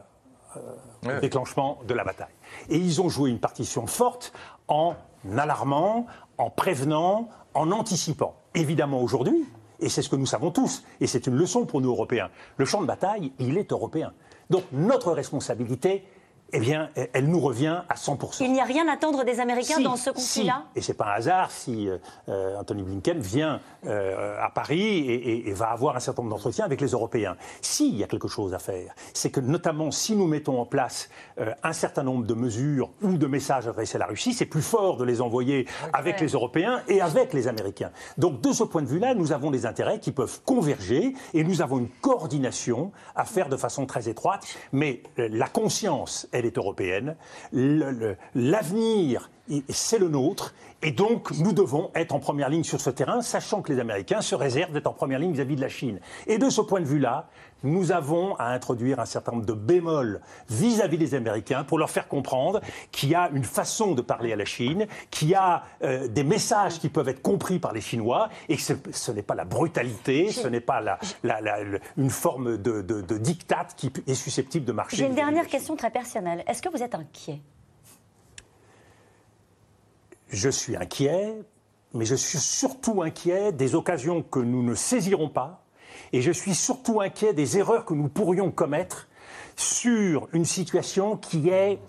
euh, 0.57 1.17
au 1.17 1.21
déclenchement 1.21 1.79
de 1.87 1.93
la 1.93 2.03
bataille. 2.03 2.35
Et 2.67 2.75
ils 2.75 2.99
ont 2.99 3.07
joué 3.07 3.29
une 3.29 3.39
partition 3.39 3.87
forte 3.87 4.33
en 4.67 4.95
alarmant, 5.37 6.05
en 6.37 6.49
prévenant, 6.49 7.29
en 7.53 7.71
anticipant. 7.71 8.35
Évidemment 8.55 9.01
aujourd'hui, 9.01 9.45
et 9.79 9.87
c'est 9.87 10.01
ce 10.01 10.09
que 10.09 10.17
nous 10.17 10.25
savons 10.25 10.51
tous, 10.51 10.83
et 10.99 11.07
c'est 11.07 11.27
une 11.27 11.35
leçon 11.35 11.65
pour 11.65 11.79
nous 11.79 11.91
Européens, 11.91 12.29
le 12.57 12.65
champ 12.65 12.81
de 12.81 12.87
bataille, 12.87 13.31
il 13.39 13.57
est 13.57 13.71
européen. 13.71 14.11
Donc 14.51 14.63
notre 14.73 15.13
responsabilité, 15.13 16.03
eh 16.53 16.59
bien, 16.59 16.89
elle 17.13 17.27
nous 17.27 17.39
revient 17.39 17.81
à 17.87 17.95
100%. 17.95 18.43
Il 18.43 18.51
n'y 18.51 18.61
a 18.61 18.65
rien 18.65 18.87
à 18.87 18.93
attendre 18.93 19.23
des 19.23 19.39
Américains 19.39 19.79
dans 19.79 19.95
ce 19.95 20.09
conflit-là 20.09 20.65
Et 20.75 20.81
ce 20.81 20.91
n'est 20.91 20.97
pas 20.97 21.05
un 21.05 21.13
hasard 21.13 21.51
si 21.51 21.89
euh, 22.29 22.59
Anthony 22.59 22.83
Blinken 22.83 23.19
vient 23.19 23.59
euh, 23.85 24.37
à 24.41 24.49
Paris 24.49 25.09
et, 25.09 25.51
va 25.53 25.71
avoir 25.71 25.95
un 25.95 25.99
certain 25.99 26.23
nombre 26.23 26.35
d'entretiens 26.35 26.65
avec 26.65 26.81
les 26.81 26.89
Européens. 26.89 27.35
S'il 27.61 27.95
y 27.95 28.03
a 28.03 28.07
quelque 28.07 28.27
chose 28.27 28.53
à 28.53 28.59
faire, 28.59 28.93
c'est 29.13 29.29
que 29.29 29.39
notamment 29.39 29.91
si 29.91 30.15
nous 30.15 30.27
mettons 30.27 30.59
en 30.59 30.65
place 30.65 31.09
euh, 31.39 31.51
un 31.63 31.73
certain 31.73 32.03
nombre 32.03 32.25
de 32.25 32.33
mesures 32.33 32.89
ou 33.01 33.17
de 33.17 33.27
messages 33.27 33.67
adressés 33.67 33.97
à 33.97 33.99
la 33.99 34.05
Russie, 34.07 34.33
c'est 34.33 34.45
plus 34.45 34.61
fort 34.61 34.97
de 34.97 35.05
les 35.05 35.21
envoyer 35.21 35.67
avec 35.93 36.19
les 36.19 36.29
Européens 36.29 36.81
et 36.87 37.01
avec 37.01 37.33
les 37.33 37.47
Américains. 37.47 37.91
Donc 38.17 38.41
de 38.41 38.51
ce 38.51 38.63
point 38.63 38.81
de 38.81 38.87
vue-là, 38.87 39.13
nous 39.13 39.31
avons 39.31 39.51
des 39.51 39.65
intérêts 39.65 39.99
qui 39.99 40.11
peuvent 40.11 40.41
converger 40.43 41.13
et 41.33 41.43
nous 41.43 41.61
avons 41.61 41.79
une 41.79 41.89
coordination 42.01 42.91
à 43.15 43.25
faire 43.25 43.49
de 43.49 43.57
façon 43.57 43.85
très 43.85 44.09
étroite. 44.09 44.45
Mais 44.71 45.03
la 45.17 45.47
conscience, 45.47 46.27
elle 46.31 46.40
est 46.45 46.57
européenne. 46.57 47.15
L'avenir, 47.53 49.29
c'est 49.69 49.99
le 49.99 50.07
nôtre. 50.07 50.53
Et 50.83 50.91
donc, 50.91 51.31
nous 51.31 51.53
devons 51.53 51.91
être 51.93 52.13
en 52.13 52.19
première 52.19 52.49
ligne 52.49 52.63
sur 52.63 52.81
ce 52.81 52.89
terrain, 52.89 53.21
sachant 53.21 53.61
que 53.61 53.71
les 53.71 53.79
Américains 53.79 54.21
se 54.21 54.33
réservent 54.33 54.73
d'être 54.73 54.87
en 54.87 54.93
première 54.93 55.19
ligne 55.19 55.33
vis-à-vis 55.33 55.55
de 55.55 55.61
la 55.61 55.69
Chine. 55.69 55.99
Et 56.25 56.39
de 56.39 56.49
ce 56.49 56.61
point 56.61 56.79
de 56.79 56.85
vue-là, 56.85 57.27
nous 57.63 57.91
avons 57.91 58.35
à 58.35 58.45
introduire 58.45 58.99
un 58.99 59.05
certain 59.05 59.33
nombre 59.33 59.45
de 59.45 59.53
bémols 59.53 60.21
vis-à-vis 60.49 60.97
des 60.97 61.13
Américains 61.13 61.63
pour 61.63 61.77
leur 61.77 61.91
faire 61.91 62.07
comprendre 62.07 62.61
qu'il 62.91 63.09
y 63.09 63.15
a 63.15 63.29
une 63.29 63.43
façon 63.43 63.93
de 63.93 64.01
parler 64.01 64.33
à 64.33 64.35
la 64.35 64.45
Chine, 64.45 64.87
qu'il 65.11 65.29
y 65.29 65.35
a 65.35 65.63
euh, 65.83 66.07
des 66.07 66.23
messages 66.23 66.79
qui 66.79 66.89
peuvent 66.89 67.09
être 67.09 67.21
compris 67.21 67.59
par 67.59 67.73
les 67.73 67.81
Chinois 67.81 68.29
et 68.49 68.57
que 68.57 68.63
ce, 68.91 69.11
n'est 69.11 69.21
pas 69.21 69.35
la 69.35 69.45
brutalité, 69.45 70.31
ce 70.31 70.47
n'est 70.47 70.59
pas 70.59 70.81
une 71.97 72.09
forme 72.09 72.57
de, 72.57 72.81
de 72.81 73.17
diktat 73.17 73.67
qui 73.77 73.91
est 74.07 74.15
susceptible 74.15 74.65
de 74.65 74.71
marcher. 74.71 74.97
J'ai 74.97 75.05
une 75.05 75.15
dernière 75.15 75.47
question 75.47 75.75
très 75.75 75.91
personnelle. 75.91 76.43
Est-ce 76.47 76.61
que 76.63 76.69
vous 76.69 76.81
êtes 76.81 76.95
inquiet? 76.95 77.41
Je 80.31 80.49
suis 80.49 80.75
inquiet, 80.75 81.35
mais 81.93 82.05
je 82.05 82.15
suis 82.15 82.39
surtout 82.39 83.03
inquiet 83.03 83.51
des 83.51 83.75
occasions 83.75 84.23
que 84.23 84.39
nous 84.39 84.63
ne 84.63 84.73
saisirons 84.73 85.29
pas, 85.29 85.63
et 86.13 86.21
je 86.21 86.31
suis 86.31 86.55
surtout 86.55 87.01
inquiet 87.01 87.33
des 87.33 87.57
erreurs 87.57 87.85
que 87.85 87.93
nous 87.93 88.09
pourrions 88.09 88.49
commettre 88.49 89.07
sur 89.55 90.27
une 90.33 90.45
situation 90.45 91.17
qui 91.17 91.49
est 91.49 91.79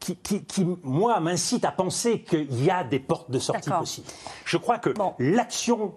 qui, 0.00 0.66
moi, 0.82 1.18
m'incite 1.18 1.64
à 1.64 1.72
penser 1.72 2.20
qu'il 2.22 2.62
y 2.62 2.70
a 2.70 2.84
des 2.84 2.98
portes 2.98 3.30
de 3.30 3.38
sortie 3.38 3.70
possibles. 3.70 4.06
Je 4.44 4.56
crois 4.56 4.78
que 4.78 4.90
l'action 5.18 5.94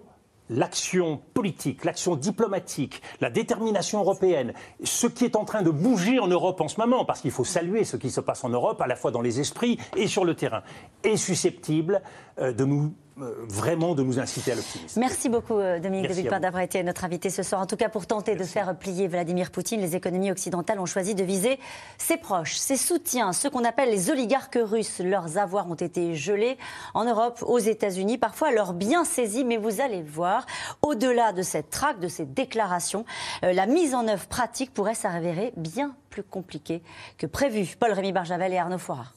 l'action 0.52 1.20
politique, 1.34 1.84
l'action 1.84 2.16
diplomatique, 2.16 3.02
la 3.20 3.30
détermination 3.30 4.00
européenne, 4.00 4.52
ce 4.84 5.06
qui 5.06 5.24
est 5.24 5.36
en 5.36 5.44
train 5.44 5.62
de 5.62 5.70
bouger 5.70 6.18
en 6.18 6.28
Europe 6.28 6.60
en 6.60 6.68
ce 6.68 6.80
moment, 6.80 7.04
parce 7.04 7.20
qu'il 7.20 7.30
faut 7.30 7.44
saluer 7.44 7.84
ce 7.84 7.96
qui 7.96 8.10
se 8.10 8.20
passe 8.20 8.44
en 8.44 8.48
Europe, 8.48 8.80
à 8.80 8.86
la 8.86 8.96
fois 8.96 9.10
dans 9.10 9.22
les 9.22 9.40
esprits 9.40 9.78
et 9.96 10.06
sur 10.06 10.24
le 10.24 10.34
terrain, 10.34 10.62
est 11.02 11.16
susceptible 11.16 12.02
de 12.38 12.64
nous 12.64 12.94
euh, 13.20 13.44
vraiment 13.46 13.94
de 13.94 14.02
nous 14.02 14.18
inciter 14.18 14.52
à 14.52 14.54
l'optimisme. 14.54 14.98
Merci 14.98 15.28
beaucoup, 15.28 15.58
euh, 15.58 15.78
Dominique 15.78 16.08
de 16.08 16.14
Villepin, 16.14 16.40
d'avoir 16.40 16.62
été 16.62 16.82
notre 16.82 17.04
invité 17.04 17.28
ce 17.28 17.42
soir. 17.42 17.60
En 17.60 17.66
tout 17.66 17.76
cas, 17.76 17.90
pour 17.90 18.06
tenter 18.06 18.36
de 18.36 18.44
faire 18.44 18.74
plier 18.74 19.06
Vladimir 19.06 19.50
Poutine, 19.50 19.82
les 19.82 19.94
économies 19.94 20.30
occidentales 20.30 20.80
ont 20.80 20.86
choisi 20.86 21.14
de 21.14 21.22
viser 21.22 21.58
ses 21.98 22.16
proches, 22.16 22.54
ses 22.54 22.78
soutiens, 22.78 23.34
ceux 23.34 23.50
qu'on 23.50 23.66
appelle 23.66 23.90
les 23.90 24.10
oligarques 24.10 24.58
russes. 24.58 25.00
Leurs 25.00 25.36
avoirs 25.36 25.70
ont 25.70 25.74
été 25.74 26.14
gelés 26.14 26.56
en 26.94 27.04
Europe, 27.04 27.44
aux 27.46 27.58
États-Unis, 27.58 28.16
parfois 28.16 28.50
leurs 28.50 28.72
biens 28.72 29.04
saisis. 29.04 29.44
Mais 29.44 29.58
vous 29.58 29.82
allez 29.82 30.02
voir, 30.02 30.46
au-delà 30.80 31.34
de 31.34 31.42
cette 31.42 31.68
traque, 31.68 32.00
de 32.00 32.08
ces 32.08 32.24
déclarations, 32.24 33.04
euh, 33.44 33.52
la 33.52 33.66
mise 33.66 33.94
en 33.94 34.08
œuvre 34.08 34.26
pratique 34.26 34.72
pourrait 34.72 34.94
s'avérer 34.94 35.52
bien 35.58 35.94
plus 36.08 36.22
compliquée 36.22 36.82
que 37.18 37.26
prévu. 37.26 37.76
Paul-Rémy 37.78 38.12
Barjavel 38.12 38.54
et 38.54 38.58
Arnaud 38.58 38.78
Foira. 38.78 39.12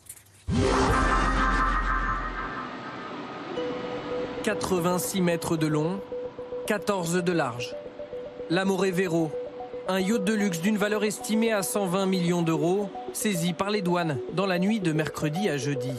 86 4.45 5.21
mètres 5.21 5.57
de 5.57 5.65
long, 5.65 5.99
14 6.67 7.15
de 7.15 7.31
large. 7.31 7.75
L'Amore 8.51 8.85
Vero, 8.93 9.31
un 9.87 9.99
yacht 9.99 10.23
de 10.23 10.33
luxe 10.33 10.61
d'une 10.61 10.77
valeur 10.77 11.03
estimée 11.03 11.51
à 11.51 11.63
120 11.63 12.05
millions 12.05 12.43
d'euros, 12.43 12.87
saisi 13.11 13.53
par 13.53 13.71
les 13.71 13.81
douanes 13.81 14.19
dans 14.33 14.45
la 14.45 14.59
nuit 14.59 14.79
de 14.79 14.91
mercredi 14.91 15.49
à 15.49 15.57
jeudi. 15.57 15.95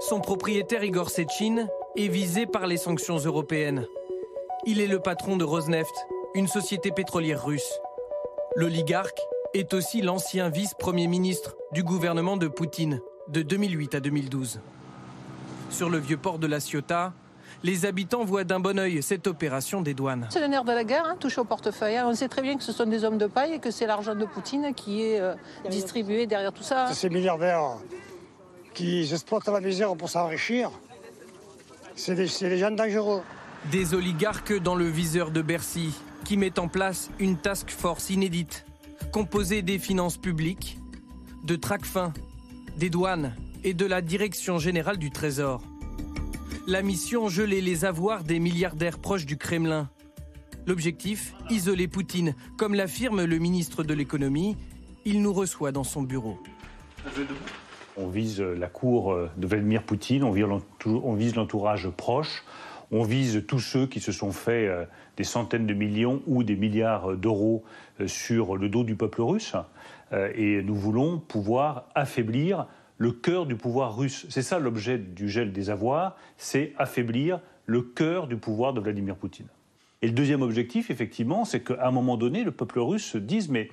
Son 0.00 0.20
propriétaire 0.20 0.84
Igor 0.84 1.08
Sechin 1.08 1.68
est 1.96 2.08
visé 2.08 2.44
par 2.44 2.66
les 2.66 2.76
sanctions 2.76 3.16
européennes. 3.16 3.86
Il 4.66 4.78
est 4.78 4.86
le 4.86 5.00
patron 5.00 5.38
de 5.38 5.44
Rosneft, 5.44 5.94
une 6.34 6.48
société 6.48 6.90
pétrolière 6.90 7.46
russe. 7.46 7.80
L'oligarque 8.56 9.22
est 9.54 9.72
aussi 9.72 10.02
l'ancien 10.02 10.50
vice-premier 10.50 11.06
ministre 11.06 11.56
du 11.72 11.82
gouvernement 11.82 12.36
de 12.36 12.48
Poutine 12.48 13.00
de 13.28 13.40
2008 13.40 13.94
à 13.94 14.00
2012. 14.00 14.60
Sur 15.70 15.90
le 15.90 15.98
vieux 15.98 16.16
port 16.16 16.38
de 16.38 16.46
la 16.46 16.60
Ciotat, 16.60 17.12
les 17.62 17.84
habitants 17.84 18.24
voient 18.24 18.44
d'un 18.44 18.60
bon 18.60 18.78
oeil 18.78 19.02
cette 19.02 19.26
opération 19.26 19.80
des 19.80 19.94
douanes. 19.94 20.26
C'est 20.30 20.40
le 20.40 20.46
nerf 20.46 20.64
de 20.64 20.72
la 20.72 20.84
guerre, 20.84 21.04
hein, 21.06 21.16
touché 21.18 21.40
au 21.40 21.44
portefeuille. 21.44 21.96
Hein. 21.96 22.06
On 22.08 22.14
sait 22.14 22.28
très 22.28 22.42
bien 22.42 22.56
que 22.56 22.62
ce 22.62 22.72
sont 22.72 22.86
des 22.86 23.04
hommes 23.04 23.18
de 23.18 23.26
paille 23.26 23.54
et 23.54 23.58
que 23.58 23.70
c'est 23.70 23.86
l'argent 23.86 24.14
de 24.14 24.24
Poutine 24.24 24.72
qui 24.74 25.02
est 25.02 25.20
euh, 25.20 25.34
distribué 25.70 26.26
derrière 26.26 26.52
tout 26.52 26.62
ça. 26.62 26.92
Ces 26.92 27.10
milliardaires 27.10 27.76
qui 28.74 29.00
exploitent 29.10 29.48
la 29.48 29.60
misère 29.60 29.94
pour 29.96 30.08
s'enrichir, 30.08 30.70
c'est 31.94 32.14
des, 32.14 32.26
des 32.26 32.58
gens 32.58 32.70
dangereux. 32.70 33.22
Des 33.70 33.94
oligarques 33.94 34.58
dans 34.60 34.74
le 34.74 34.86
viseur 34.86 35.30
de 35.30 35.42
Bercy 35.42 35.94
qui 36.24 36.36
mettent 36.36 36.58
en 36.58 36.68
place 36.68 37.10
une 37.18 37.36
task 37.36 37.70
force 37.70 38.10
inédite, 38.10 38.66
composée 39.12 39.62
des 39.62 39.78
finances 39.78 40.18
publiques, 40.18 40.78
de 41.44 41.56
Tracfin, 41.56 42.12
des 42.76 42.90
douanes 42.90 43.34
et 43.66 43.74
de 43.74 43.84
la 43.84 44.00
Direction 44.00 44.58
générale 44.60 44.96
du 44.96 45.10
Trésor. 45.10 45.60
La 46.68 46.82
mission 46.82 47.28
geler 47.28 47.60
les 47.60 47.84
avoirs 47.84 48.22
des 48.22 48.38
milliardaires 48.38 49.00
proches 49.00 49.26
du 49.26 49.36
Kremlin. 49.36 49.90
L'objectif, 50.68 51.34
isoler 51.50 51.88
Poutine. 51.88 52.36
Comme 52.56 52.74
l'affirme 52.74 53.24
le 53.24 53.38
ministre 53.38 53.82
de 53.82 53.92
l'économie, 53.92 54.56
il 55.04 55.20
nous 55.20 55.32
reçoit 55.32 55.72
dans 55.72 55.82
son 55.82 56.02
bureau. 56.02 56.38
On 57.96 58.06
vise 58.06 58.40
la 58.40 58.68
cour 58.68 59.16
de 59.36 59.46
Vladimir 59.48 59.82
Poutine, 59.82 60.22
on 60.22 61.14
vise 61.14 61.34
l'entourage 61.34 61.88
proche, 61.88 62.44
on 62.92 63.02
vise 63.02 63.44
tous 63.48 63.58
ceux 63.58 63.86
qui 63.88 63.98
se 63.98 64.12
sont 64.12 64.30
fait 64.30 64.68
euh, 64.68 64.84
des 65.16 65.24
centaines 65.24 65.66
de 65.66 65.74
millions 65.74 66.22
ou 66.26 66.44
des 66.44 66.54
milliards 66.54 67.16
d'euros 67.16 67.64
euh, 68.00 68.06
sur 68.06 68.56
le 68.56 68.68
dos 68.68 68.84
du 68.84 68.94
peuple 68.94 69.22
russe. 69.22 69.56
Euh, 70.12 70.30
et 70.36 70.62
nous 70.62 70.76
voulons 70.76 71.18
pouvoir 71.18 71.88
affaiblir 71.96 72.68
le 72.98 73.12
cœur 73.12 73.46
du 73.46 73.56
pouvoir 73.56 73.96
russe. 73.96 74.26
C'est 74.28 74.42
ça 74.42 74.58
l'objet 74.58 74.98
du 74.98 75.28
gel 75.28 75.52
des 75.52 75.70
avoirs, 75.70 76.16
c'est 76.36 76.72
affaiblir 76.78 77.40
le 77.66 77.82
cœur 77.82 78.26
du 78.26 78.36
pouvoir 78.36 78.72
de 78.72 78.80
Vladimir 78.80 79.16
Poutine. 79.16 79.48
Et 80.02 80.06
le 80.06 80.12
deuxième 80.12 80.42
objectif, 80.42 80.90
effectivement, 80.90 81.44
c'est 81.44 81.62
qu'à 81.62 81.86
un 81.86 81.90
moment 81.90 82.16
donné, 82.16 82.44
le 82.44 82.52
peuple 82.52 82.80
russe 82.80 83.04
se 83.04 83.18
dise 83.18 83.48
mais 83.48 83.70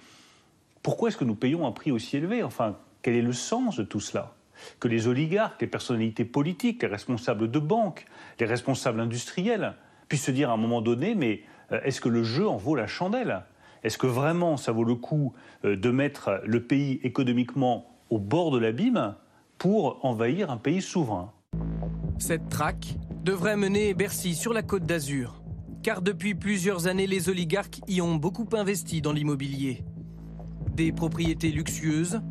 pourquoi 0.81 1.09
est-ce 1.09 1.17
que 1.17 1.25
nous 1.25 1.35
payons 1.35 1.67
un 1.67 1.71
prix 1.71 1.91
aussi 1.91 2.17
élevé? 2.17 2.43
Enfin, 2.43 2.77
quel 3.01 3.15
est 3.15 3.21
le 3.21 3.33
sens 3.33 3.77
de 3.77 3.83
tout 3.83 3.99
cela? 3.99 4.33
Que 4.79 4.87
les 4.87 5.07
oligarques, 5.07 5.61
les 5.61 5.67
personnalités 5.67 6.25
politiques, 6.25 6.81
les 6.81 6.87
responsables 6.87 7.49
de 7.49 7.59
banques, 7.59 8.05
les 8.39 8.45
responsables 8.45 8.99
industriels 8.99 9.75
puissent 10.07 10.25
se 10.25 10.31
dire 10.31 10.49
à 10.49 10.53
un 10.53 10.57
moment 10.57 10.81
donné 10.81 11.15
mais 11.15 11.43
euh, 11.71 11.81
est-ce 11.83 12.01
que 12.01 12.09
le 12.09 12.23
jeu 12.23 12.47
en 12.47 12.57
vaut 12.57 12.75
la 12.75 12.87
chandelle? 12.87 13.43
Est-ce 13.83 13.97
que 13.97 14.07
vraiment 14.07 14.57
ça 14.57 14.71
vaut 14.71 14.83
le 14.83 14.95
coup 14.95 15.33
euh, 15.65 15.75
de 15.75 15.89
mettre 15.89 16.41
le 16.45 16.63
pays 16.63 16.99
économiquement 17.03 17.92
au 18.13 18.19
bord 18.19 18.51
de 18.51 18.59
l'abîme 18.59 19.15
pour 19.57 20.05
envahir 20.05 20.51
un 20.51 20.57
pays 20.57 20.83
souverain 20.83 21.33
Cette 22.19 22.47
traque 22.47 22.95
devrait 23.23 23.57
mener 23.57 23.95
Bercy 23.95 24.35
sur 24.35 24.53
la 24.53 24.61
côte 24.61 24.85
d'Azur. 24.85 25.41
Car 25.81 26.03
depuis 26.03 26.35
plusieurs 26.35 26.85
années, 26.85 27.07
les 27.07 27.29
oligarques 27.29 27.81
y 27.87 28.01
ont 28.01 28.15
beaucoup 28.15 28.47
investi 28.53 29.01
dans 29.01 29.13
l'immobilier. 29.13 29.83
Des 30.75 30.91
propriétés 30.91 31.49
luxueuses, 31.49 32.21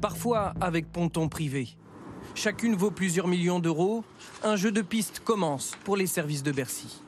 parfois 0.00 0.52
avec 0.60 0.90
ponton 0.90 1.28
privé. 1.28 1.68
Chacune 2.34 2.74
vaut 2.74 2.90
plusieurs 2.90 3.28
millions 3.28 3.60
d'euros. 3.60 4.02
Un 4.42 4.56
jeu 4.56 4.72
de 4.72 4.82
piste 4.82 5.20
commence 5.20 5.76
pour 5.84 5.96
les 5.96 6.08
services 6.08 6.42
de 6.42 6.50
Bercy. 6.50 7.02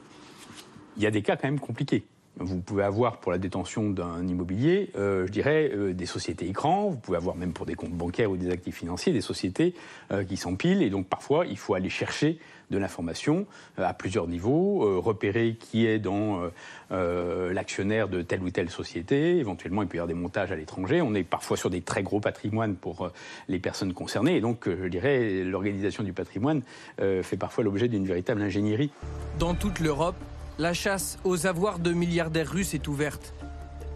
Il 0.97 1.03
y 1.03 1.07
a 1.07 1.11
des 1.11 1.23
cas 1.23 1.36
quand 1.36 1.49
même 1.49 1.61
compliqués. 1.61 2.05
Vous 2.38 2.60
pouvez 2.60 2.82
avoir 2.82 3.18
pour 3.18 3.30
la 3.30 3.36
détention 3.36 3.90
d'un 3.90 4.26
immobilier, 4.26 4.90
euh, 4.96 5.26
je 5.26 5.32
dirais, 5.32 5.70
euh, 5.74 5.92
des 5.92 6.06
sociétés 6.06 6.48
écrans. 6.48 6.88
Vous 6.88 6.96
pouvez 6.96 7.18
avoir 7.18 7.36
même 7.36 7.52
pour 7.52 7.66
des 7.66 7.74
comptes 7.74 7.92
bancaires 7.92 8.30
ou 8.30 8.38
des 8.38 8.50
actifs 8.50 8.76
financiers 8.76 9.12
des 9.12 9.20
sociétés 9.20 9.74
euh, 10.10 10.24
qui 10.24 10.38
s'empilent. 10.38 10.82
Et 10.82 10.88
donc 10.88 11.06
parfois, 11.09 11.44
il 11.44 11.59
faut 11.59 11.74
aller 11.74 11.90
chercher 11.90 12.38
de 12.70 12.78
l'information 12.78 13.46
à 13.76 13.92
plusieurs 13.92 14.26
niveaux, 14.26 14.98
repérer 15.02 15.59
qui 15.60 15.84
est 15.84 15.98
dans 15.98 16.40
l'actionnaire 16.88 18.09
de 18.09 18.22
telle 18.22 18.42
ou 18.42 18.48
telle 18.48 18.70
société. 18.70 19.36
Éventuellement, 19.36 19.82
il 19.82 19.88
peut 19.88 19.98
y 19.98 20.00
avoir 20.00 20.09
des 20.09 20.18
montages 20.18 20.52
à 20.52 20.56
l'étranger. 20.56 21.02
On 21.02 21.12
est 21.14 21.22
parfois 21.22 21.59
sur 21.59 21.68
des 21.68 21.82
très 21.82 22.02
gros 22.02 22.18
patrimoines 22.18 22.76
pour 22.76 23.10
les 23.48 23.59
personnes 23.59 23.92
concernées. 23.92 24.36
Et 24.36 24.40
donc, 24.40 24.70
je 24.70 24.88
dirais, 24.88 25.44
l'organisation 25.44 26.02
du 26.02 26.14
patrimoine 26.14 26.62
fait 26.96 27.36
parfois 27.38 27.62
l'objet 27.62 27.88
d'une 27.88 28.06
véritable 28.06 28.40
ingénierie. 28.40 28.90
Dans 29.38 29.52
toute 29.52 29.78
l'Europe, 29.78 30.16
la 30.58 30.74
chasse 30.74 31.18
aux 31.24 31.46
avoirs 31.46 31.78
de 31.78 31.92
milliardaires 31.92 32.50
russes 32.50 32.74
est 32.74 32.88
ouverte. 32.88 33.34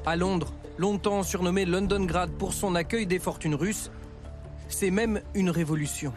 À 0.05 0.17
Londres, 0.17 0.55
longtemps 0.79 1.23
surnommé 1.23 1.65
Londongrad 1.65 2.31
pour 2.31 2.53
son 2.53 2.75
accueil 2.75 3.07
des 3.07 3.19
fortunes 3.19 3.55
russes, 3.55 3.91
c'est 4.69 4.91
même 4.91 5.21
une 5.35 5.51
révolution. 5.51 6.13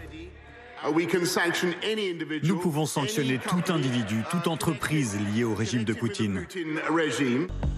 Nous 2.44 2.58
pouvons 2.58 2.86
sanctionner 2.86 3.38
tout 3.38 3.72
individu, 3.72 4.24
toute 4.32 4.48
entreprise 4.48 5.18
liée 5.36 5.44
au 5.44 5.54
régime 5.54 5.84
de 5.84 5.94
Poutine. 5.94 6.46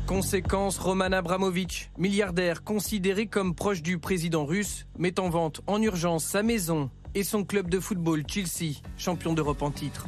Conséquence, 0.05 0.77
Roman 0.77 1.05
Abramovich, 1.05 1.89
milliardaire 1.97 2.63
considéré 2.63 3.25
comme 3.25 3.55
proche 3.55 3.81
du 3.81 3.97
président 3.97 4.45
russe, 4.45 4.85
met 4.99 5.19
en 5.19 5.29
vente 5.29 5.61
en 5.65 5.81
urgence 5.81 6.25
sa 6.25 6.43
maison 6.43 6.91
et 7.15 7.23
son 7.23 7.43
club 7.43 7.69
de 7.69 7.79
football 7.79 8.23
Chelsea, 8.27 8.81
champion 8.97 9.33
d'Europe 9.33 9.63
en 9.63 9.71
titre. 9.71 10.07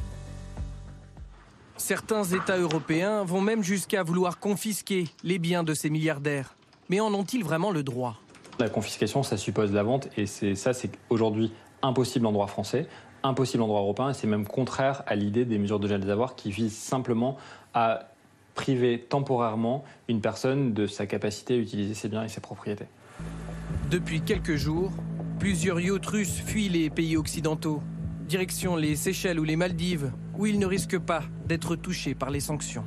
Certains 1.78 2.24
États 2.24 2.58
européens 2.58 3.24
vont 3.24 3.42
même 3.42 3.64
jusqu'à 3.64 4.04
vouloir 4.04 4.40
confisquer 4.40 5.06
les 5.24 5.40
biens 5.40 5.64
de 5.64 5.74
ces 5.74 5.90
milliardaires. 5.90 6.56
Mais 6.90 7.00
en 7.00 7.14
ont-ils 7.14 7.44
vraiment 7.44 7.72
le 7.72 7.82
droit? 7.82 8.20
La 8.60 8.70
confiscation, 8.70 9.24
ça 9.24 9.38
suppose 9.38 9.72
la 9.72 9.82
vente, 9.82 10.08
et 10.16 10.28
c'est 10.28 10.54
ça, 10.54 10.74
c'est 10.74 10.92
aujourd'hui 11.10 11.52
impossible 11.82 12.28
en 12.28 12.32
droit 12.32 12.46
français, 12.46 12.88
impossible 13.24 13.64
en 13.64 13.68
droit 13.68 13.82
européen, 13.82 14.12
et 14.12 14.14
c'est 14.14 14.28
même 14.28 14.46
contraire 14.46 15.02
à 15.08 15.16
l'idée 15.16 15.46
des 15.46 15.58
mesures 15.58 15.80
de 15.80 15.88
gel 15.88 16.02
des 16.02 16.10
avoirs 16.12 16.36
qui 16.36 16.52
visent 16.52 16.78
simplement 16.78 17.38
à 17.74 18.10
priver 18.54 19.00
temporairement 19.00 19.84
une 20.08 20.22
personne 20.22 20.74
de 20.74 20.86
sa 20.86 21.08
capacité 21.08 21.56
à 21.56 21.58
utiliser 21.58 21.96
ses 21.96 22.08
biens 22.08 22.24
et 22.24 22.30
ses 22.30 22.42
propriétés. 22.42 22.86
Depuis 23.90 24.22
quelques 24.22 24.56
jours, 24.56 24.92
plusieurs 25.40 25.80
yachts 25.80 26.06
russes 26.06 26.42
fuient 26.46 26.70
les 26.70 26.92
pays 26.92 27.18
occidentaux. 27.18 27.82
Direction 28.28 28.78
les 28.78 28.96
Seychelles 28.96 29.40
ou 29.40 29.44
les 29.44 29.56
Maldives, 29.58 30.12
où 30.38 30.46
ils 30.46 30.58
ne 30.58 30.66
risquent 30.66 31.00
pas 31.00 31.24
d'être 31.46 31.76
touchés 31.76 32.16
par 32.16 32.30
les 32.30 32.40
sanctions. 32.40 32.86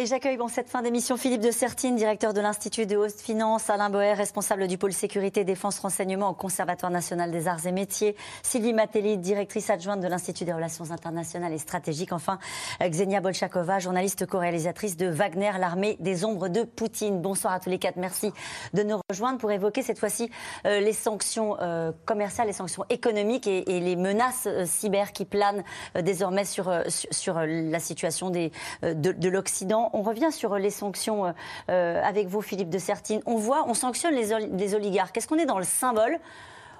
Et 0.00 0.06
j'accueille 0.06 0.38
cette 0.48 0.68
fin 0.68 0.80
d'émission 0.80 1.16
Philippe 1.16 1.40
de 1.40 1.50
Sertine, 1.50 1.96
directeur 1.96 2.32
de 2.32 2.40
l'Institut 2.40 2.86
de 2.86 2.96
haute 2.96 3.20
finance, 3.20 3.68
Alain 3.68 3.90
Boer, 3.90 4.12
responsable 4.12 4.68
du 4.68 4.78
pôle 4.78 4.92
sécurité, 4.92 5.42
défense, 5.42 5.80
renseignement 5.80 6.30
au 6.30 6.34
Conservatoire 6.34 6.92
national 6.92 7.32
des 7.32 7.48
arts 7.48 7.66
et 7.66 7.72
métiers, 7.72 8.14
Sylvie 8.44 8.72
Matelli, 8.72 9.18
directrice 9.18 9.70
adjointe 9.70 10.00
de 10.00 10.06
l'Institut 10.06 10.44
des 10.44 10.52
relations 10.52 10.92
internationales 10.92 11.52
et 11.52 11.58
stratégiques, 11.58 12.12
enfin 12.12 12.38
Xenia 12.80 13.20
Bolchakova, 13.20 13.80
journaliste 13.80 14.24
co-réalisatrice 14.24 14.96
de 14.96 15.08
Wagner, 15.08 15.50
l'armée 15.58 15.96
des 15.98 16.24
ombres 16.24 16.46
de 16.46 16.62
Poutine. 16.62 17.20
Bonsoir 17.20 17.52
à 17.52 17.58
tous 17.58 17.68
les 17.68 17.80
quatre, 17.80 17.96
merci 17.96 18.30
de 18.74 18.84
nous 18.84 19.00
rejoindre 19.10 19.38
pour 19.40 19.50
évoquer 19.50 19.82
cette 19.82 19.98
fois-ci 19.98 20.30
euh, 20.64 20.78
les 20.78 20.92
sanctions 20.92 21.56
euh, 21.60 21.90
commerciales, 22.04 22.46
les 22.46 22.52
sanctions 22.52 22.84
économiques 22.88 23.48
et, 23.48 23.64
les 23.66 23.96
menaces 23.96 24.46
euh, 24.46 24.64
cyber 24.64 25.12
qui 25.12 25.24
planent 25.24 25.64
désormais 26.00 26.44
sur, 26.44 26.72
sur, 26.86 27.40
la 27.40 27.80
situation 27.80 28.30
des, 28.30 28.52
de 28.82 29.28
l'Occident 29.28 29.87
on 29.92 30.02
revient 30.02 30.32
sur 30.32 30.56
les 30.56 30.70
sanctions 30.70 31.26
euh, 31.26 31.32
euh, 31.70 32.02
avec 32.02 32.28
vous, 32.28 32.42
Philippe 32.42 32.70
de 32.70 32.78
Sertine. 32.78 33.20
On 33.26 33.36
voit, 33.36 33.68
on 33.68 33.74
sanctionne 33.74 34.14
les, 34.14 34.74
oligarques. 34.74 35.16
Est-ce 35.16 35.28
qu'on 35.28 35.38
est 35.38 35.46
dans 35.46 35.58
le 35.58 35.64
symbole 35.64 36.18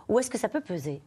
ou 0.09 0.19
est-ce 0.19 0.31
que 0.31 0.39
ça 0.39 0.49
peut 0.49 0.61
peser? 0.61 1.01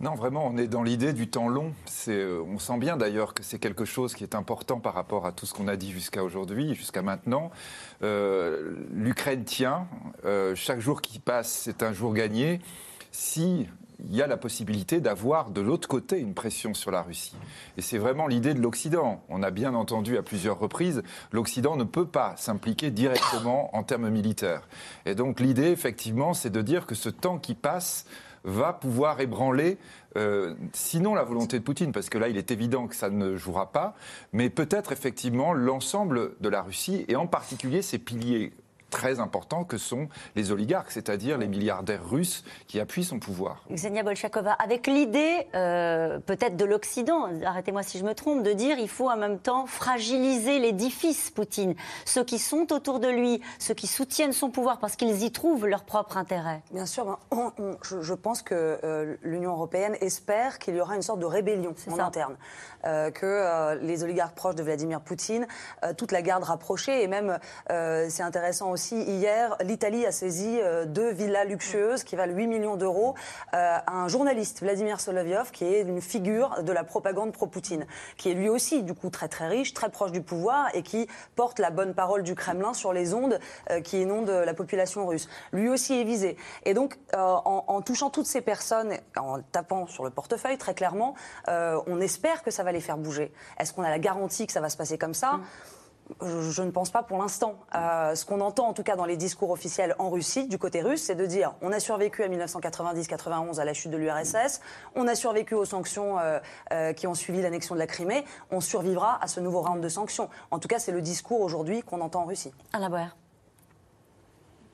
Non, 0.00 0.14
vraiment, 0.14 0.46
on 0.46 0.56
est 0.56 0.66
dans 0.66 0.82
l'idée 0.82 1.12
du 1.12 1.28
temps 1.28 1.48
long. 1.48 1.72
Euh, 2.08 2.42
on 2.52 2.58
sent 2.58 2.78
bien 2.78 2.96
d'ailleurs 2.96 3.34
que 3.34 3.42
c'est 3.44 3.58
quelque 3.58 3.84
chose 3.84 4.14
qui 4.14 4.24
est 4.24 4.34
important 4.34 4.80
par 4.80 4.94
rapport 4.94 5.26
à 5.26 5.32
tout 5.32 5.46
ce 5.46 5.54
qu'on 5.54 5.68
a 5.68 5.76
dit 5.76 5.92
jusqu'à 5.92 6.24
aujourd'hui, 6.24 6.74
jusqu'à 6.74 7.02
maintenant. 7.02 7.50
L'Ukraine 8.00 9.44
tient. 9.44 9.86
chaque 10.54 10.80
jour 10.80 11.02
qui 11.02 11.20
passe, 11.20 11.52
c'est 11.52 11.82
un 11.82 11.92
jour 11.92 12.14
gagné. 12.14 12.60
Si 13.12 13.68
il 14.08 14.16
y 14.16 14.22
a 14.22 14.26
la 14.26 14.36
possibilité 14.36 15.00
d'avoir 15.00 15.50
de 15.50 15.60
l'autre 15.60 15.88
côté 15.88 16.18
une 16.18 16.34
pression 16.34 16.74
sur 16.74 16.90
la 16.90 17.02
Russie. 17.02 17.36
Et 17.76 17.82
c'est 17.82 17.98
vraiment 17.98 18.26
l'idée 18.26 18.54
de 18.54 18.60
l'Occident. 18.60 19.22
On 19.28 19.42
a 19.42 19.50
bien 19.50 19.74
entendu 19.74 20.16
à 20.16 20.22
plusieurs 20.22 20.58
reprises, 20.58 21.02
l'Occident 21.30 21.76
ne 21.76 21.84
peut 21.84 22.06
pas 22.06 22.34
s'impliquer 22.36 22.90
directement 22.90 23.74
en 23.76 23.82
termes 23.82 24.10
militaires. 24.10 24.68
Et 25.06 25.14
donc 25.14 25.40
l'idée, 25.40 25.70
effectivement, 25.70 26.34
c'est 26.34 26.50
de 26.50 26.62
dire 26.62 26.86
que 26.86 26.94
ce 26.94 27.08
temps 27.08 27.38
qui 27.38 27.54
passe 27.54 28.06
va 28.44 28.72
pouvoir 28.72 29.20
ébranler 29.20 29.78
euh, 30.16 30.54
sinon 30.72 31.14
la 31.14 31.22
volonté 31.22 31.58
de 31.58 31.64
Poutine, 31.64 31.92
parce 31.92 32.08
que 32.08 32.18
là, 32.18 32.28
il 32.28 32.36
est 32.36 32.50
évident 32.50 32.86
que 32.86 32.96
ça 32.96 33.08
ne 33.08 33.36
jouera 33.36 33.72
pas, 33.72 33.94
mais 34.32 34.50
peut-être 34.50 34.92
effectivement 34.92 35.52
l'ensemble 35.52 36.32
de 36.40 36.48
la 36.48 36.62
Russie, 36.62 37.04
et 37.08 37.16
en 37.16 37.26
particulier 37.26 37.82
ses 37.82 37.98
piliers 37.98 38.52
très 38.92 39.18
importants 39.18 39.64
que 39.64 39.78
sont 39.78 40.08
les 40.36 40.52
oligarques, 40.52 40.92
c'est-à-dire 40.92 41.38
les 41.38 41.48
milliardaires 41.48 42.08
russes 42.08 42.44
qui 42.68 42.78
appuient 42.78 43.02
son 43.02 43.18
pouvoir. 43.18 43.64
Xenia 43.70 44.04
Bolchakova, 44.04 44.52
avec 44.52 44.86
l'idée 44.86 45.48
euh, 45.54 46.20
peut-être 46.20 46.56
de 46.56 46.64
l'Occident, 46.64 47.28
arrêtez-moi 47.44 47.82
si 47.82 47.98
je 47.98 48.04
me 48.04 48.14
trompe, 48.14 48.42
de 48.44 48.52
dire 48.52 48.78
il 48.78 48.88
faut 48.88 49.10
en 49.10 49.16
même 49.16 49.38
temps 49.38 49.66
fragiliser 49.66 50.58
l'édifice 50.58 51.30
Poutine, 51.30 51.74
ceux 52.04 52.22
qui 52.22 52.38
sont 52.38 52.72
autour 52.72 53.00
de 53.00 53.08
lui, 53.08 53.40
ceux 53.58 53.74
qui 53.74 53.86
soutiennent 53.86 54.34
son 54.34 54.50
pouvoir 54.50 54.78
parce 54.78 54.94
qu'ils 54.94 55.24
y 55.24 55.32
trouvent 55.32 55.66
leur 55.66 55.84
propre 55.84 56.18
intérêt. 56.18 56.62
Bien 56.70 56.86
sûr, 56.86 57.18
je, 57.82 58.14
pense 58.14 58.42
que 58.42 58.78
euh, 58.84 59.16
l'Union 59.22 59.52
européenne 59.52 59.96
espère 60.00 60.58
qu'il 60.58 60.76
y 60.76 60.80
aura 60.80 60.96
une 60.96 61.02
sorte 61.02 61.18
de 61.18 61.26
rébellion 61.26 61.74
en 61.90 61.98
interne. 61.98 62.36
Euh, 62.84 63.10
que 63.10 63.26
euh, 63.26 63.76
les 63.76 64.02
oligarques 64.02 64.34
proches 64.34 64.56
de 64.56 64.62
Vladimir 64.62 65.00
Poutine, 65.00 65.46
euh, 65.84 65.92
toute 65.94 66.10
la 66.10 66.20
garde 66.20 66.42
rapprochée, 66.42 67.02
et 67.02 67.08
même, 67.08 67.38
c'est 67.68 68.22
intéressant 68.22 68.70
aussi, 68.70 69.00
hier, 69.02 69.56
l'Italie 69.62 70.04
a 70.06 70.12
saisi 70.12 70.60
deux 70.86 71.12
villas 71.12 71.46
luxueuses 71.46 72.04
qui 72.04 72.16
valent 72.16 72.34
8 72.34 72.46
millions 72.46 72.76
d'euros 72.76 73.14
à 73.52 73.92
un 73.92 74.08
journaliste, 74.08 74.60
Vladimir 74.60 75.00
Solovyov, 75.00 75.50
qui 75.50 75.64
est 75.64 75.82
une 75.82 76.00
figure 76.00 76.62
de 76.62 76.72
la 76.72 76.84
propagande 76.84 77.32
pro-Poutine, 77.32 77.86
qui 78.16 78.30
est 78.30 78.34
lui 78.34 78.48
aussi, 78.48 78.82
du 78.82 78.94
coup, 78.94 79.10
très 79.10 79.28
très 79.28 79.48
riche, 79.48 79.74
très 79.74 79.90
proche 79.90 80.12
du 80.12 80.22
pouvoir, 80.22 80.68
et 80.74 80.82
qui 80.82 81.08
porte 81.34 81.58
la 81.58 81.70
bonne 81.70 81.94
parole 81.94 82.22
du 82.22 82.34
Kremlin 82.34 82.74
sur 82.74 82.92
les 82.92 83.14
ondes 83.14 83.38
qui 83.84 84.02
inondent 84.02 84.30
la 84.30 84.54
population 84.54 85.06
russe. 85.06 85.28
Lui 85.52 85.68
aussi 85.68 86.00
est 86.00 86.04
visé. 86.04 86.36
Et 86.64 86.74
donc, 86.74 86.98
en, 87.16 87.64
en, 87.66 87.82
touchant 87.82 88.10
toutes 88.10 88.26
ces 88.26 88.40
personnes, 88.40 88.94
en 89.16 89.40
tapant 89.40 89.86
sur 89.86 90.04
le 90.04 90.10
portefeuille, 90.10 90.58
très 90.58 90.74
clairement, 90.74 91.14
on 91.48 92.00
espère 92.00 92.42
que 92.42 92.50
ça 92.50 92.62
va 92.62 92.71
faire 92.80 92.98
bouger. 92.98 93.32
Est-ce 93.58 93.72
qu'on 93.72 93.82
a 93.82 93.90
la 93.90 93.98
garantie 93.98 94.46
que 94.46 94.52
ça 94.52 94.60
va 94.60 94.68
se 94.68 94.76
passer 94.76 94.98
comme 94.98 95.14
ça? 95.14 95.40
Je, 96.20 96.62
ne 96.62 96.70
pense 96.70 96.90
pas 96.90 97.02
pour 97.02 97.18
l'instant. 97.18 97.56
Euh, 97.74 98.14
ce 98.14 98.24
qu'on 98.24 98.40
entend 98.40 98.68
en 98.68 98.72
tout 98.72 98.82
cas 98.82 98.96
dans 98.96 99.04
les 99.04 99.16
discours 99.16 99.50
officiels 99.50 99.94
en 99.98 100.10
Russie, 100.10 100.46
du 100.46 100.58
côté 100.58 100.82
russe, 100.82 101.02
c'est 101.02 101.14
de 101.14 101.26
dire 101.26 101.54
on 101.62 101.72
a 101.72 101.80
survécu 101.80 102.22
à 102.22 102.28
1990-91 102.28 103.60
à 103.60 103.64
la 103.64 103.72
chute 103.72 103.90
de 103.90 103.96
l'URSS, 103.96 104.60
on 104.94 105.06
a 105.08 105.14
survécu 105.14 105.54
aux 105.54 105.64
sanctions 105.64 106.18
euh, 106.18 106.38
euh, 106.72 106.92
qui 106.92 107.06
ont 107.06 107.14
suivi 107.14 107.40
l'annexion 107.40 107.74
de 107.74 107.80
la 107.80 107.86
Crimée, 107.86 108.24
on 108.50 108.60
survivra 108.60 109.18
à 109.22 109.28
ce 109.28 109.40
nouveau 109.40 109.62
round 109.62 109.82
de 109.82 109.88
sanctions. 109.88 110.28
En 110.50 110.58
tout 110.58 110.68
cas, 110.68 110.78
c'est 110.78 110.92
le 110.92 111.00
discours 111.00 111.40
aujourd'hui 111.40 111.82
qu'on 111.82 112.00
entend 112.00 112.22
en 112.22 112.26
Russie. 112.26 112.52
Alain 112.72 112.90
Boer. 112.90 113.21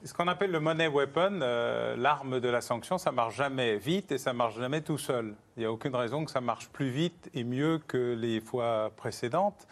Ce 0.04 0.14
qu'on 0.14 0.28
appelle 0.28 0.52
le 0.52 0.60
money 0.60 0.86
weapon, 0.86 1.40
euh, 1.42 1.96
l'arme 1.96 2.38
de 2.38 2.48
la 2.48 2.60
sanction, 2.60 2.98
ça 2.98 3.10
marche 3.10 3.36
jamais 3.36 3.76
vite 3.76 4.12
et 4.12 4.18
ça 4.18 4.32
marche 4.32 4.56
jamais 4.56 4.80
tout 4.80 4.96
seul. 4.96 5.34
Il 5.56 5.60
n'y 5.60 5.66
a 5.66 5.72
aucune 5.72 5.94
raison 5.94 6.24
que 6.24 6.30
ça 6.30 6.40
marche 6.40 6.68
plus 6.68 6.90
vite 6.90 7.28
et 7.34 7.42
mieux 7.42 7.80
que 7.84 8.14
les 8.14 8.40
fois 8.40 8.92
précédentes. 8.96 9.66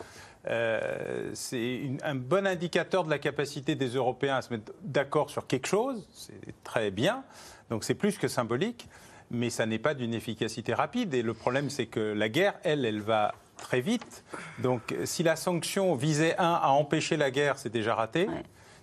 Euh, 0.49 1.31
c'est 1.35 1.91
un 2.03 2.17
bon 2.17 2.45
indicateur 2.45 3.05
de 3.05 3.11
la 3.11 3.21
capacité 3.21 3.77
des 3.77 3.91
Européens 3.91 4.37
à 4.37 4.43
se 4.43 4.53
mettre 4.53 4.73
d'accord 4.83 5.31
sur 5.31 5.47
quelque 5.47 5.69
chose. 5.69 6.09
C'est 6.13 6.63
très 6.65 6.91
bien. 6.91 7.23
Donc 7.71 7.85
c'est 7.85 7.95
plus 7.95 8.19
que 8.19 8.27
symbolique, 8.27 8.89
mais 9.31 9.49
ça 9.49 9.65
n'est 9.65 9.79
pas 9.79 9.95
d'une 9.95 10.13
efficacité 10.13 10.75
rapide. 10.75 11.15
Et 11.15 11.23
le 11.23 11.35
problème, 11.35 11.71
c'est 11.71 11.87
que 11.87 12.01
la 12.01 12.29
guerre, 12.29 12.55
elle, 12.65 12.85
elle 12.85 13.01
va 13.01 13.33
très 13.57 13.81
vite. 13.81 14.25
Donc 14.59 14.93
si 15.05 15.23
la 15.23 15.37
sanction 15.37 15.95
visait, 15.95 16.37
un, 16.39 16.53
à 16.53 16.69
empêcher 16.71 17.17
la 17.17 17.31
guerre, 17.31 17.59
c'est 17.59 17.71
déjà 17.71 17.95
raté. 17.95 18.29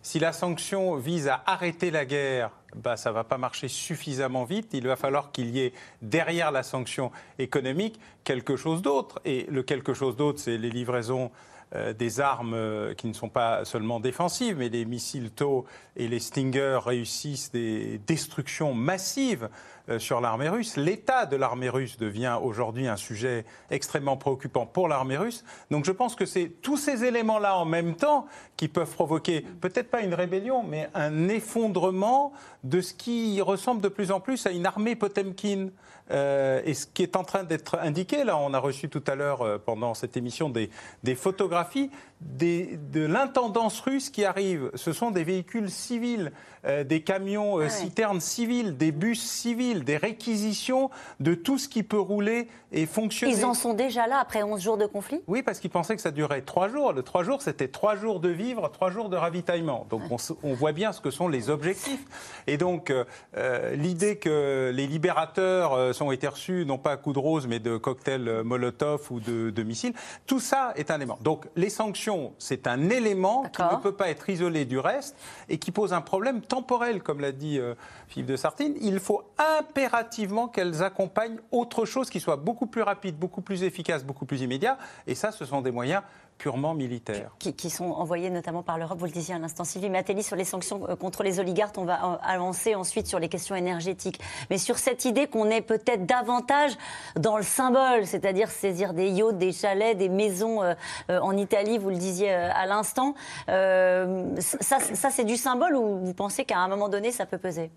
Si 0.06 0.20
la 0.20 0.34
sanction 0.34 0.98
vise 0.98 1.30
à 1.30 1.42
arrêter 1.46 1.90
la 1.90 2.04
guerre, 2.04 2.52
bah, 2.76 2.98
ça 2.98 3.10
ne 3.10 3.16
va 3.16 3.24
pas 3.24 3.38
marcher 3.38 3.70
suffisamment 3.70 4.44
vite. 4.44 4.72
Il 4.74 4.86
va 4.86 4.98
falloir 4.98 5.32
qu'il 5.32 5.50
y 5.52 5.62
ait 5.62 5.72
derrière 6.02 6.52
la 6.52 6.62
sanction 6.62 7.10
économique 7.40 7.98
quelque 8.26 8.58
chose 8.58 8.82
d'autre. 8.82 9.22
Et 9.24 9.46
le 9.50 9.64
quelque 9.64 9.94
chose 9.94 10.18
d'autre, 10.18 10.40
c'est 10.40 10.58
les 10.58 10.70
livraisons 10.70 11.32
euh, 11.74 11.94
des 11.94 12.20
armes 12.20 12.54
euh, 12.54 12.94
qui 12.94 13.08
ne 13.08 13.14
sont 13.14 13.30
pas 13.30 13.64
seulement 13.64 14.02
défensives, 14.02 14.58
mais 14.58 14.68
les 14.68 14.84
missiles 14.84 15.32
TOW 15.32 15.64
et 15.96 16.10
les 16.10 16.20
Stinger 16.20 16.80
réussissent 16.86 17.54
des 17.54 17.98
destructions 18.06 18.74
massives 18.74 19.48
sur 19.98 20.22
l'armée 20.22 20.50
russe. 20.50 20.78
L'état 20.78 21.26
de 21.26 21.36
l'armée 21.36 21.70
russe 21.70 21.98
devient 21.98 22.38
aujourd'hui 22.42 22.88
un 22.88 22.96
sujet 22.96 23.46
extrêmement 23.70 24.16
préoccupant 24.16 24.66
pour 24.66 24.88
l'armée 24.88 25.18
russe. 25.18 25.44
Donc 25.72 25.86
je 25.86 25.92
pense 25.92 26.16
que 26.16 26.26
c'est 26.26 26.52
tous 26.62 26.78
ces 26.78 27.04
éléments-là 27.04 27.58
en 27.58 27.66
même 27.66 27.96
temps 27.96 28.26
qui 28.56 28.68
peuvent 28.68 28.94
provoquer 28.94 29.42
peut-être 29.42 29.90
pas 29.90 30.02
une 30.02 30.14
rébellion, 30.14 30.64
mais 30.64 30.90
un 30.94 31.28
effondrement 31.28 32.32
de 32.64 32.82
ce 32.82 32.94
qui 32.94 33.42
ressemble 33.42 33.82
de 33.82 33.90
plus 33.90 34.12
en 34.12 34.20
plus 34.20 34.46
à 34.46 34.52
une 34.52 34.66
armée 34.66 34.96
Potemkin. 34.96 35.70
Euh, 36.12 36.62
et 36.66 36.74
ce 36.74 36.86
qui 36.86 37.02
est 37.02 37.16
en 37.16 37.24
train 37.24 37.44
d'être 37.44 37.80
indiqué, 37.80 38.26
là, 38.26 38.38
on 38.38 38.54
a 38.54 38.60
reçu 38.60 38.90
tout 38.90 39.04
à 39.08 39.16
l'heure 39.16 39.42
euh, 39.42 39.58
pendant 39.58 39.94
cette 39.94 40.18
émission 40.18 40.50
des, 40.50 40.70
des 41.02 41.16
photographies 41.16 41.90
des, 42.26 42.78
de 42.92 43.06
l'intendance 43.06 43.80
russe 43.82 44.10
qui 44.10 44.26
arrive. 44.26 44.72
Ce 44.76 44.94
sont 44.94 45.12
des 45.12 45.24
véhicules 45.24 45.70
civils, 45.70 46.32
euh, 46.66 46.84
des 46.84 47.02
camions 47.02 47.60
euh, 47.60 47.66
ah 47.66 47.70
citernes 47.70 48.22
civils, 48.22 48.78
des 48.78 48.92
bus 48.92 49.22
civils, 49.22 49.73
des 49.82 49.98
réquisitions 49.98 50.90
de 51.20 51.34
tout 51.34 51.58
ce 51.58 51.68
qui 51.68 51.84
peut 51.84 52.00
rouler 52.00 52.48
et 52.72 52.86
fonctionner. 52.86 53.34
Ils 53.34 53.46
en 53.46 53.54
sont 53.54 53.74
déjà 53.74 54.08
là 54.08 54.20
après 54.20 54.44
11 54.44 54.62
jours 54.62 54.78
de 54.78 54.86
conflit? 54.86 55.22
Oui, 55.28 55.44
parce 55.44 55.60
qu'ils 55.60 55.70
pensaient 55.70 55.96
que 55.96 56.02
ça 56.02 56.12
durait 56.12 56.42
3 56.42 56.70
jours. 56.70 56.94
Le 56.94 57.04
3 57.04 57.24
jours, 57.24 57.42
c'était 57.42 57.68
3 57.68 57.96
jours 57.96 58.20
de 58.20 58.30
vivre, 58.30 58.70
3 58.70 58.92
jours 58.92 59.10
de 59.10 59.18
ravitaillement. 59.18 59.88
Donc 59.90 60.02
on, 60.10 60.18
on, 60.44 60.54
voit 60.54 60.72
bien 60.72 60.92
ce 60.92 61.02
que 61.02 61.12
sont 61.12 61.28
les 61.28 61.50
objectifs. 61.50 62.06
Et 62.48 62.58
donc 62.58 62.92
euh, 62.92 63.76
l'idée 63.76 64.18
que 64.18 64.72
les 64.74 64.88
libérateurs 64.88 65.96
sont 65.96 66.12
été 66.12 66.28
reçus 66.28 66.66
non 66.66 66.78
pas 66.78 66.92
à 66.92 66.98
coups 66.98 67.16
de 67.16 67.20
rose, 67.20 67.48
mais 67.48 67.60
de 67.60 67.78
cocktails 67.78 68.44
Molotov 68.44 69.12
ou 69.12 69.20
de, 69.20 69.50
de 69.50 69.64
missiles, 69.64 69.94
tout 70.26 70.40
ça 70.40 70.74
est 70.76 70.92
un 70.92 70.98
élément. 70.98 71.18
Donc 71.22 71.48
les 71.56 71.70
sanctions, 71.70 72.34
c'est 72.38 72.68
un 72.68 72.90
élément 72.90 73.44
qui 73.54 73.62
ne 73.62 73.82
peut 73.82 73.94
pas 73.94 74.10
être 74.10 74.30
isolé 74.30 74.66
du 74.66 74.80
reste 74.80 75.16
et 75.50 75.58
qui 75.58 75.72
pose 75.72 75.94
un 75.94 76.02
problème 76.02 76.42
temporel, 76.42 77.02
comme 77.02 77.20
l'a 77.20 77.32
dit 77.32 77.60
euh, 77.60 77.76
Philippe 78.14 78.30
de 78.30 78.36
Sartine. 78.36 78.76
Il 78.80 79.00
faut 79.00 79.24
impérativement 79.60 80.48
qu'elles 80.48 80.84
accompagnent 80.84 81.40
autre 81.52 81.86
chose 81.86 82.12
qui 82.12 82.20
soit 82.20 82.36
beaucoup 82.36 82.68
plus 82.68 82.84
rapide, 82.84 83.18
beaucoup 83.18 83.42
plus 83.42 83.64
efficace, 83.64 84.04
beaucoup 84.04 84.28
plus 84.28 84.42
immédiat. 84.42 84.78
Et 85.08 85.16
ça, 85.16 85.32
ce 85.32 85.46
sont 85.46 85.62
des 85.62 85.72
moyens 85.72 86.04
purement 86.38 86.76
militaires. 86.76 87.32
Qui, 87.40 87.70
sont 87.72 87.86
envoyés 87.86 88.30
notamment 88.30 88.62
par 88.62 88.78
l'Europe, 88.78 89.00
vous 89.00 89.06
le 89.06 89.12
disiez 89.12 89.34
à 89.34 89.40
l'instant, 89.40 89.64
Sylvie 89.64 89.90
Matteli, 89.90 90.22
sur 90.22 90.36
les 90.36 90.44
sanctions 90.44 90.88
euh, 90.90 90.96
contre 90.96 91.24
les 91.24 91.40
oligarques, 91.40 91.78
on 91.78 91.86
va 91.86 91.94
euh, 92.04 92.18
avancer 92.22 92.76
ensuite 92.76 93.08
sur 93.08 93.18
les 93.18 93.30
questions 93.30 93.56
énergétiques. 93.56 94.20
Mais 94.50 94.58
sur 94.60 94.78
cette 94.78 95.06
idée 95.06 95.28
qu'on 95.28 95.50
est 95.50 95.62
peut-être 95.62 96.06
davantage 96.06 96.74
dans 97.16 97.38
le 97.38 97.44
symbole, 97.44 98.06
c'est-à-dire 98.06 98.52
saisir 98.52 98.94
des 98.94 99.10
yachts, 99.10 99.38
des 99.38 99.52
chalets, 99.54 99.98
des 99.98 100.10
maisons 100.10 100.62
euh, 100.62 100.76
en 101.10 101.36
Italie, 101.36 101.80
vous 101.80 101.90
le 101.90 101.98
disiez 101.98 102.32
à 102.32 102.66
l'instant, 102.68 103.16
ça, 103.48 104.80
ça 104.80 105.10
c'est 105.10 105.24
du 105.24 105.38
symbole 105.38 105.76
ou 105.76 106.00
vous 106.06 106.14
pensez 106.14 106.46
qu'à 106.46 106.60
un 106.60 106.68
moment 106.68 106.90
donné, 106.90 107.12
ça 107.12 107.26
peut 107.26 107.38
peser? 107.38 107.72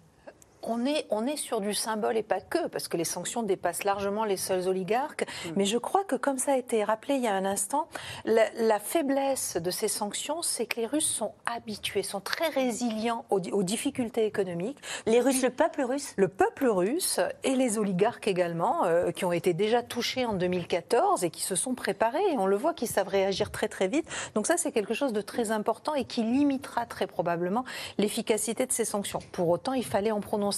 On 0.66 0.84
est, 0.84 1.06
on 1.10 1.26
est 1.26 1.36
sur 1.36 1.60
du 1.60 1.74
symbole 1.74 2.16
et 2.16 2.22
pas 2.22 2.40
que, 2.40 2.66
parce 2.68 2.88
que 2.88 2.96
les 2.96 3.04
sanctions 3.04 3.42
dépassent 3.42 3.84
largement 3.84 4.24
les 4.24 4.36
seuls 4.36 4.68
oligarques. 4.68 5.24
Mm. 5.46 5.50
Mais 5.56 5.64
je 5.64 5.78
crois 5.78 6.04
que, 6.04 6.16
comme 6.16 6.38
ça 6.38 6.52
a 6.52 6.56
été 6.56 6.84
rappelé 6.84 7.14
il 7.14 7.22
y 7.22 7.28
a 7.28 7.34
un 7.34 7.44
instant, 7.44 7.88
la, 8.24 8.78
faiblesse 8.78 9.56
de 9.56 9.70
ces 9.70 9.88
sanctions, 9.88 10.42
c'est 10.42 10.66
que 10.66 10.80
les 10.80 10.86
Russes 10.86 11.08
sont 11.08 11.32
habitués, 11.46 12.02
sont 12.02 12.20
très 12.20 12.48
résilients 12.48 13.24
aux, 13.30 13.62
difficultés 13.62 14.26
économiques. 14.26 14.78
Les 15.06 15.20
Russes, 15.20 15.42
le 15.42 15.50
peuple 15.50 15.82
russe 15.82 16.12
Le 16.16 16.28
peuple 16.28 16.66
russe 16.66 17.20
et 17.42 17.54
les 17.54 17.78
oligarques 17.78 18.28
également, 18.28 18.84
euh, 18.84 19.10
qui 19.12 19.24
ont 19.24 19.32
été 19.32 19.54
déjà 19.54 19.82
touchés 19.82 20.26
en 20.26 20.34
2014 20.34 21.24
et 21.24 21.30
qui 21.30 21.42
se 21.42 21.54
sont 21.54 21.74
préparés. 21.74 22.24
Et 22.32 22.38
on 22.38 22.46
le 22.46 22.56
voit, 22.56 22.74
qu'ils 22.74 22.88
savent 22.88 23.08
réagir 23.08 23.50
très 23.50 23.68
très 23.68 23.88
vite. 23.88 24.06
Donc 24.34 24.46
ça, 24.46 24.56
c'est 24.56 24.72
quelque 24.72 24.94
chose 24.94 25.12
de 25.12 25.20
très 25.20 25.50
important 25.50 25.94
et 25.94 26.04
qui 26.04 26.22
limitera 26.22 26.86
très 26.86 27.06
probablement 27.06 27.64
l'efficacité 27.98 28.66
de 28.66 28.72
ces 28.72 28.84
sanctions. 28.84 29.20
Pour 29.32 29.48
autant, 29.48 29.72
il 29.72 29.84
fallait 29.84 30.10
en 30.10 30.20
prononcer 30.20 30.55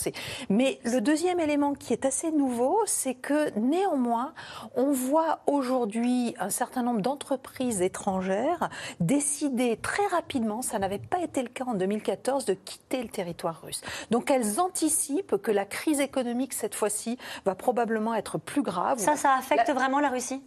mais 0.49 0.79
le 0.85 1.01
deuxième 1.01 1.41
élément 1.41 1.75
qui 1.75 1.93
est 1.93 2.05
assez 2.05 2.31
nouveau, 2.31 2.79
c'est 2.87 3.15
que 3.15 3.51
néanmoins, 3.59 4.33
on 4.75 4.93
voit 4.93 5.41
aujourd'hui 5.47 6.35
un 6.39 6.51
certain 6.51 6.83
nombre 6.83 7.01
d'entreprises 7.01 7.83
étrangères 7.83 8.69
décider 9.01 9.77
très 9.77 10.07
rapidement, 10.07 10.63
ça 10.63 10.79
n'avait 10.79 10.99
pas 10.99 11.21
été 11.21 11.43
le 11.43 11.49
cas 11.49 11.65
en 11.65 11.75
2014, 11.75 12.45
de 12.45 12.55
quitter 12.55 13.03
le 13.03 13.09
territoire 13.09 13.61
russe. 13.63 13.83
Donc 14.11 14.31
elles 14.31 14.61
anticipent 14.61 15.37
que 15.37 15.51
la 15.51 15.65
crise 15.65 16.01
économique, 16.01 16.53
cette 16.53 16.75
fois-ci, 16.75 17.19
va 17.45 17.55
probablement 17.55 18.15
être 18.15 18.39
plus 18.39 18.63
grave. 18.63 18.99
Ça, 18.99 19.17
ça 19.17 19.35
affecte 19.35 19.71
vraiment 19.71 20.01
la 20.01 20.09
Russie? 20.09 20.43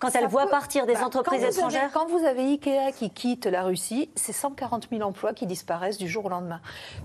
Quand 0.00 0.14
elle 0.14 0.28
voit 0.28 0.46
partir 0.46 0.86
des 0.86 0.94
bah, 0.94 1.04
entreprises 1.04 1.44
étrangères 1.44 1.90
Quand 1.92 2.06
vous 2.06 2.24
avez 2.24 2.42
Ikea 2.42 2.92
qui 2.96 3.10
quitte 3.10 3.44
la 3.44 3.62
Russie, 3.62 4.10
c'est 4.14 4.32
140 4.32 4.88
000 4.90 5.02
emplois 5.02 5.34
qui 5.34 5.46
disparaissent 5.46 5.98
du 5.98 6.08
jour 6.08 6.24
au 6.24 6.28
lendemain. 6.30 6.60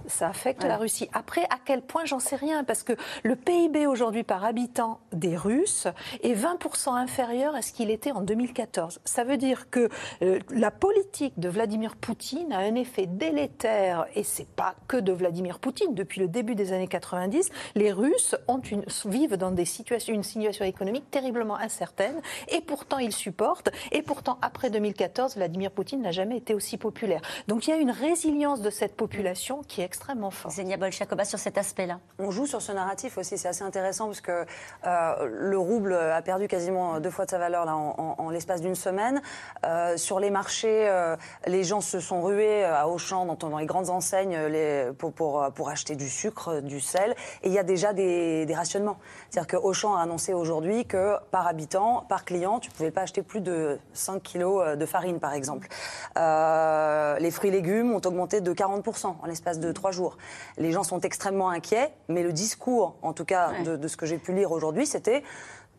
Ça 0.07 0.29
affecte 0.29 0.63
la 0.63 0.77
Russie. 0.77 1.09
Après, 1.13 1.43
à 1.43 1.57
quel 1.63 1.81
point, 1.81 2.05
j'en 2.05 2.19
sais 2.19 2.37
rien, 2.37 2.63
parce 2.63 2.83
que 2.83 2.93
le 3.23 3.35
PIB 3.35 3.85
aujourd'hui 3.85 4.23
par 4.23 4.45
habitant 4.45 5.01
des 5.11 5.35
Russes 5.35 5.87
est 6.23 6.33
20% 6.33 6.95
inférieur 6.95 7.53
à 7.53 7.61
ce 7.61 7.73
qu'il 7.73 7.91
était 7.91 8.13
en 8.13 8.21
2014. 8.21 9.01
Ça 9.03 9.25
veut 9.25 9.37
dire 9.37 9.69
que 9.69 9.89
euh, 10.21 10.39
la 10.49 10.71
politique 10.71 11.37
de 11.37 11.49
Vladimir 11.49 11.97
Poutine 11.97 12.53
a 12.53 12.59
un 12.59 12.75
effet 12.75 13.07
délétère, 13.07 14.05
et 14.15 14.23
c'est 14.23 14.47
pas 14.47 14.75
que 14.87 14.97
de 14.97 15.11
Vladimir 15.11 15.59
Poutine. 15.59 15.93
Depuis 15.93 16.21
le 16.21 16.29
début 16.29 16.55
des 16.55 16.71
années 16.71 16.87
90, 16.87 17.49
les 17.75 17.91
Russes 17.91 18.35
ont 18.47 18.59
une, 18.59 18.85
vivent 19.05 19.35
dans 19.35 19.51
des 19.51 19.65
situations, 19.65 20.13
une 20.13 20.23
situation 20.23 20.63
économique 20.63 21.11
terriblement 21.11 21.57
incertaine, 21.57 22.21
et 22.47 22.61
pour 22.61 22.84
pourtant 22.85 22.99
il 22.99 23.11
supporte. 23.11 23.71
Et 23.91 24.03
pourtant, 24.03 24.37
après 24.43 24.69
2014, 24.69 25.37
Vladimir 25.37 25.71
Poutine 25.71 26.03
n'a 26.03 26.11
jamais 26.11 26.37
été 26.37 26.53
aussi 26.53 26.77
populaire. 26.77 27.21
Donc 27.47 27.67
il 27.67 27.71
y 27.71 27.73
a 27.73 27.77
une 27.77 27.89
résilience 27.89 28.61
de 28.61 28.69
cette 28.69 28.95
population 28.95 29.63
qui 29.67 29.81
est 29.81 29.85
extrêmement 29.85 30.29
forte. 30.29 30.53
Zenia 30.53 30.77
Bolchakoba, 30.77 31.25
sur 31.25 31.39
cet 31.39 31.57
aspect-là. 31.57 31.99
On 32.19 32.29
joue 32.29 32.45
sur 32.45 32.61
ce 32.61 32.71
narratif 32.71 33.17
aussi, 33.17 33.39
c'est 33.39 33.47
assez 33.47 33.63
intéressant 33.63 34.05
parce 34.05 34.21
que 34.21 34.45
euh, 34.85 35.27
le 35.27 35.57
rouble 35.57 35.95
a 35.95 36.21
perdu 36.21 36.47
quasiment 36.47 36.99
deux 36.99 37.09
fois 37.09 37.25
de 37.25 37.31
sa 37.31 37.39
valeur 37.39 37.65
là, 37.65 37.75
en, 37.75 38.29
l'espace 38.29 38.61
d'une 38.61 38.75
semaine. 38.75 39.19
Euh, 39.65 39.97
sur 39.97 40.19
les 40.19 40.29
marchés, 40.29 40.87
euh, 40.87 41.15
les 41.47 41.63
gens 41.63 41.81
se 41.81 41.99
sont 41.99 42.21
rués 42.21 42.63
à 42.65 42.87
Auchan, 42.87 43.25
dans, 43.25 43.35
dans 43.35 43.57
les 43.57 43.65
grandes 43.65 43.89
enseignes, 43.89 44.37
les, 44.37 44.91
pour, 44.99 45.11
pour, 45.11 45.43
pour, 45.55 45.69
acheter 45.69 45.95
du 45.95 46.07
sucre, 46.07 46.61
du 46.61 46.79
sel. 46.79 47.15
Et 47.41 47.47
il 47.47 47.53
y 47.53 47.59
a 47.59 47.63
déjà 47.63 47.93
des, 47.93 48.45
des 48.45 48.53
rationnements. 48.53 48.97
C'est-à-dire 49.29 49.47
que 49.47 49.57
Auchan 49.57 49.95
a 49.95 50.03
annoncé 50.03 50.35
aujourd'hui 50.35 50.85
que 50.85 51.15
par 51.31 51.47
habitant, 51.47 52.05
par 52.07 52.25
client, 52.25 52.59
tu 52.59 52.69
pouvez 52.75 52.91
pas 52.91 53.01
acheter 53.01 53.21
plus 53.21 53.41
de 53.41 53.79
5 53.93 54.21
kilos 54.21 54.63
euh, 54.65 54.75
de 54.75 54.85
farine, 54.85 55.19
par 55.19 55.33
exemple. 55.33 55.67
Euh, 56.17 57.17
les 57.19 57.31
fruits 57.31 57.49
et 57.49 57.53
légumes 57.53 57.93
ont 57.93 58.01
augmenté 58.05 58.41
de 58.41 58.53
40% 58.53 59.15
en 59.21 59.25
l'espace 59.25 59.59
de 59.59 59.71
3 59.71 59.91
jours. 59.91 60.17
Les 60.57 60.71
gens 60.71 60.83
sont 60.83 60.99
extrêmement 61.01 61.49
inquiets, 61.49 61.91
mais 62.07 62.23
le 62.23 62.33
discours, 62.33 62.95
en 63.01 63.13
tout 63.13 63.25
cas 63.25 63.51
de, 63.63 63.75
de 63.75 63.87
ce 63.87 63.97
que 63.97 64.05
j'ai 64.05 64.17
pu 64.17 64.33
lire 64.33 64.51
aujourd'hui, 64.51 64.85
c'était 64.85 65.23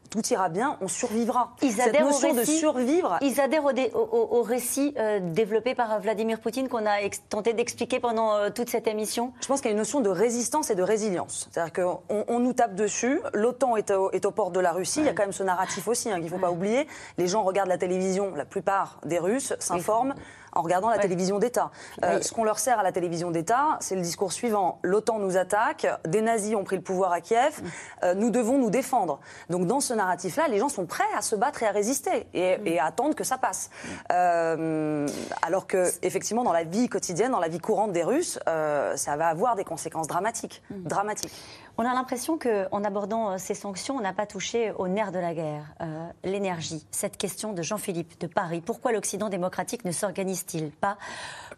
tout 0.08 0.26
ira 0.28 0.48
bien, 0.48 0.76
on 0.80 0.88
survivra. 0.88 1.54
Ils 1.62 1.80
adhèrent 1.80 2.12
Cette 2.12 2.22
notion 2.22 2.34
de 2.34 2.44
survivre. 2.44 3.18
Ils 3.22 3.40
adhèrent 3.40 3.64
au, 3.64 4.42
récit 4.42 4.94
euh, 4.98 5.20
développé 5.20 5.74
par 5.74 6.00
Vladimir 6.00 6.40
Poutine 6.40 6.68
qu'on 6.68 6.86
a 6.86 6.96
tenté 7.28 7.52
d'expliquer 7.52 8.00
pendant 8.00 8.34
euh, 8.34 8.50
toute 8.50 8.70
cette 8.70 8.86
émission. 8.86 9.32
Je 9.40 9.46
pense 9.46 9.60
qu'il 9.60 9.68
y 9.68 9.70
a 9.70 9.72
une 9.72 9.78
notion 9.78 10.00
de 10.00 10.10
résistance 10.10 10.70
et 10.70 10.74
de 10.74 10.82
résilience. 10.82 11.48
C'est-à-dire 11.50 11.72
qu'on 11.72 12.24
on 12.28 12.38
nous 12.38 12.52
tape 12.52 12.74
dessus, 12.74 13.20
l'OTAN 13.32 13.76
est, 13.76 13.90
au, 13.90 14.10
est 14.12 14.26
port 14.30 14.50
de 14.50 14.60
la 14.60 14.72
Russie, 14.72 15.00
il 15.00 15.06
y 15.06 15.08
a 15.08 15.12
quand 15.12 15.22
même 15.22 15.32
ce 15.32 15.42
narratif 15.42 15.88
aussi 15.88 16.10
hein, 16.10 16.16
qu'il 16.16 16.24
ne 16.24 16.30
faut 16.30 16.38
pas 16.38 16.50
oublier. 16.50 16.86
Les 17.18 17.26
gens 17.26 17.42
regardent 17.42 17.68
la 17.68 17.78
télévision, 17.78 18.34
la 18.34 18.44
plupart 18.44 19.00
des 19.04 19.18
Russes 19.18 19.54
s'informent 19.58 20.14
en 20.56 20.62
regardant 20.62 20.88
la 20.88 20.98
télévision 20.98 21.38
d'État. 21.38 21.70
Euh, 22.04 22.20
ce 22.20 22.32
qu'on 22.32 22.44
leur 22.44 22.58
sert 22.58 22.78
à 22.78 22.82
la 22.82 22.92
télévision 22.92 23.30
d'État, 23.30 23.76
c'est 23.80 23.94
le 23.94 24.00
discours 24.00 24.32
suivant 24.32 24.78
l'OTAN 24.82 25.18
nous 25.18 25.36
attaque, 25.36 25.86
des 26.06 26.22
nazis 26.22 26.54
ont 26.54 26.64
pris 26.64 26.76
le 26.76 26.82
pouvoir 26.82 27.12
à 27.12 27.20
Kiev, 27.20 27.60
mm. 27.60 27.66
euh, 28.04 28.14
nous 28.14 28.30
devons 28.30 28.58
nous 28.58 28.70
défendre. 28.70 29.20
Donc 29.50 29.66
dans 29.66 29.80
ce 29.80 29.92
narratif-là, 29.92 30.48
les 30.48 30.58
gens 30.58 30.68
sont 30.68 30.86
prêts 30.86 31.04
à 31.16 31.22
se 31.22 31.36
battre 31.36 31.62
et 31.62 31.66
à 31.66 31.70
résister 31.70 32.26
et, 32.34 32.56
mm. 32.58 32.78
à 32.80 32.86
attendre 32.86 33.14
que 33.14 33.24
ça 33.24 33.38
passe. 33.38 33.70
Euh, 34.12 35.06
alors 35.42 35.66
que 35.66 35.90
effectivement, 36.02 36.44
dans 36.44 36.52
la 36.52 36.64
vie 36.64 36.88
quotidienne, 36.88 37.32
dans 37.32 37.40
la 37.40 37.48
vie 37.48 37.60
courante 37.60 37.92
des 37.92 38.04
Russes, 38.04 38.38
ça 38.46 39.16
va 39.16 39.28
avoir 39.28 39.56
des 39.56 39.64
conséquences 39.64 40.06
dramatiques, 40.06 40.62
mm. 40.70 40.82
dramatiques. 40.84 41.32
On 41.78 41.84
a 41.84 41.92
l'impression 41.92 42.38
qu'en 42.38 42.84
abordant 42.84 43.32
euh, 43.32 43.38
ces 43.38 43.54
sanctions, 43.54 43.96
on 43.96 44.00
n'a 44.00 44.14
pas 44.14 44.24
touché 44.24 44.72
au 44.78 44.88
nerf 44.88 45.12
de 45.12 45.18
la 45.18 45.34
guerre, 45.34 45.74
euh, 45.82 46.08
l'énergie. 46.24 46.86
Cette 46.90 47.18
question 47.18 47.52
de 47.52 47.60
Jean-Philippe 47.60 48.18
de 48.18 48.26
Paris. 48.26 48.62
Pourquoi 48.64 48.92
l'Occident 48.92 49.28
démocratique 49.28 49.84
ne 49.84 49.92
s'organise-t-il 49.92 50.70
pas 50.70 50.96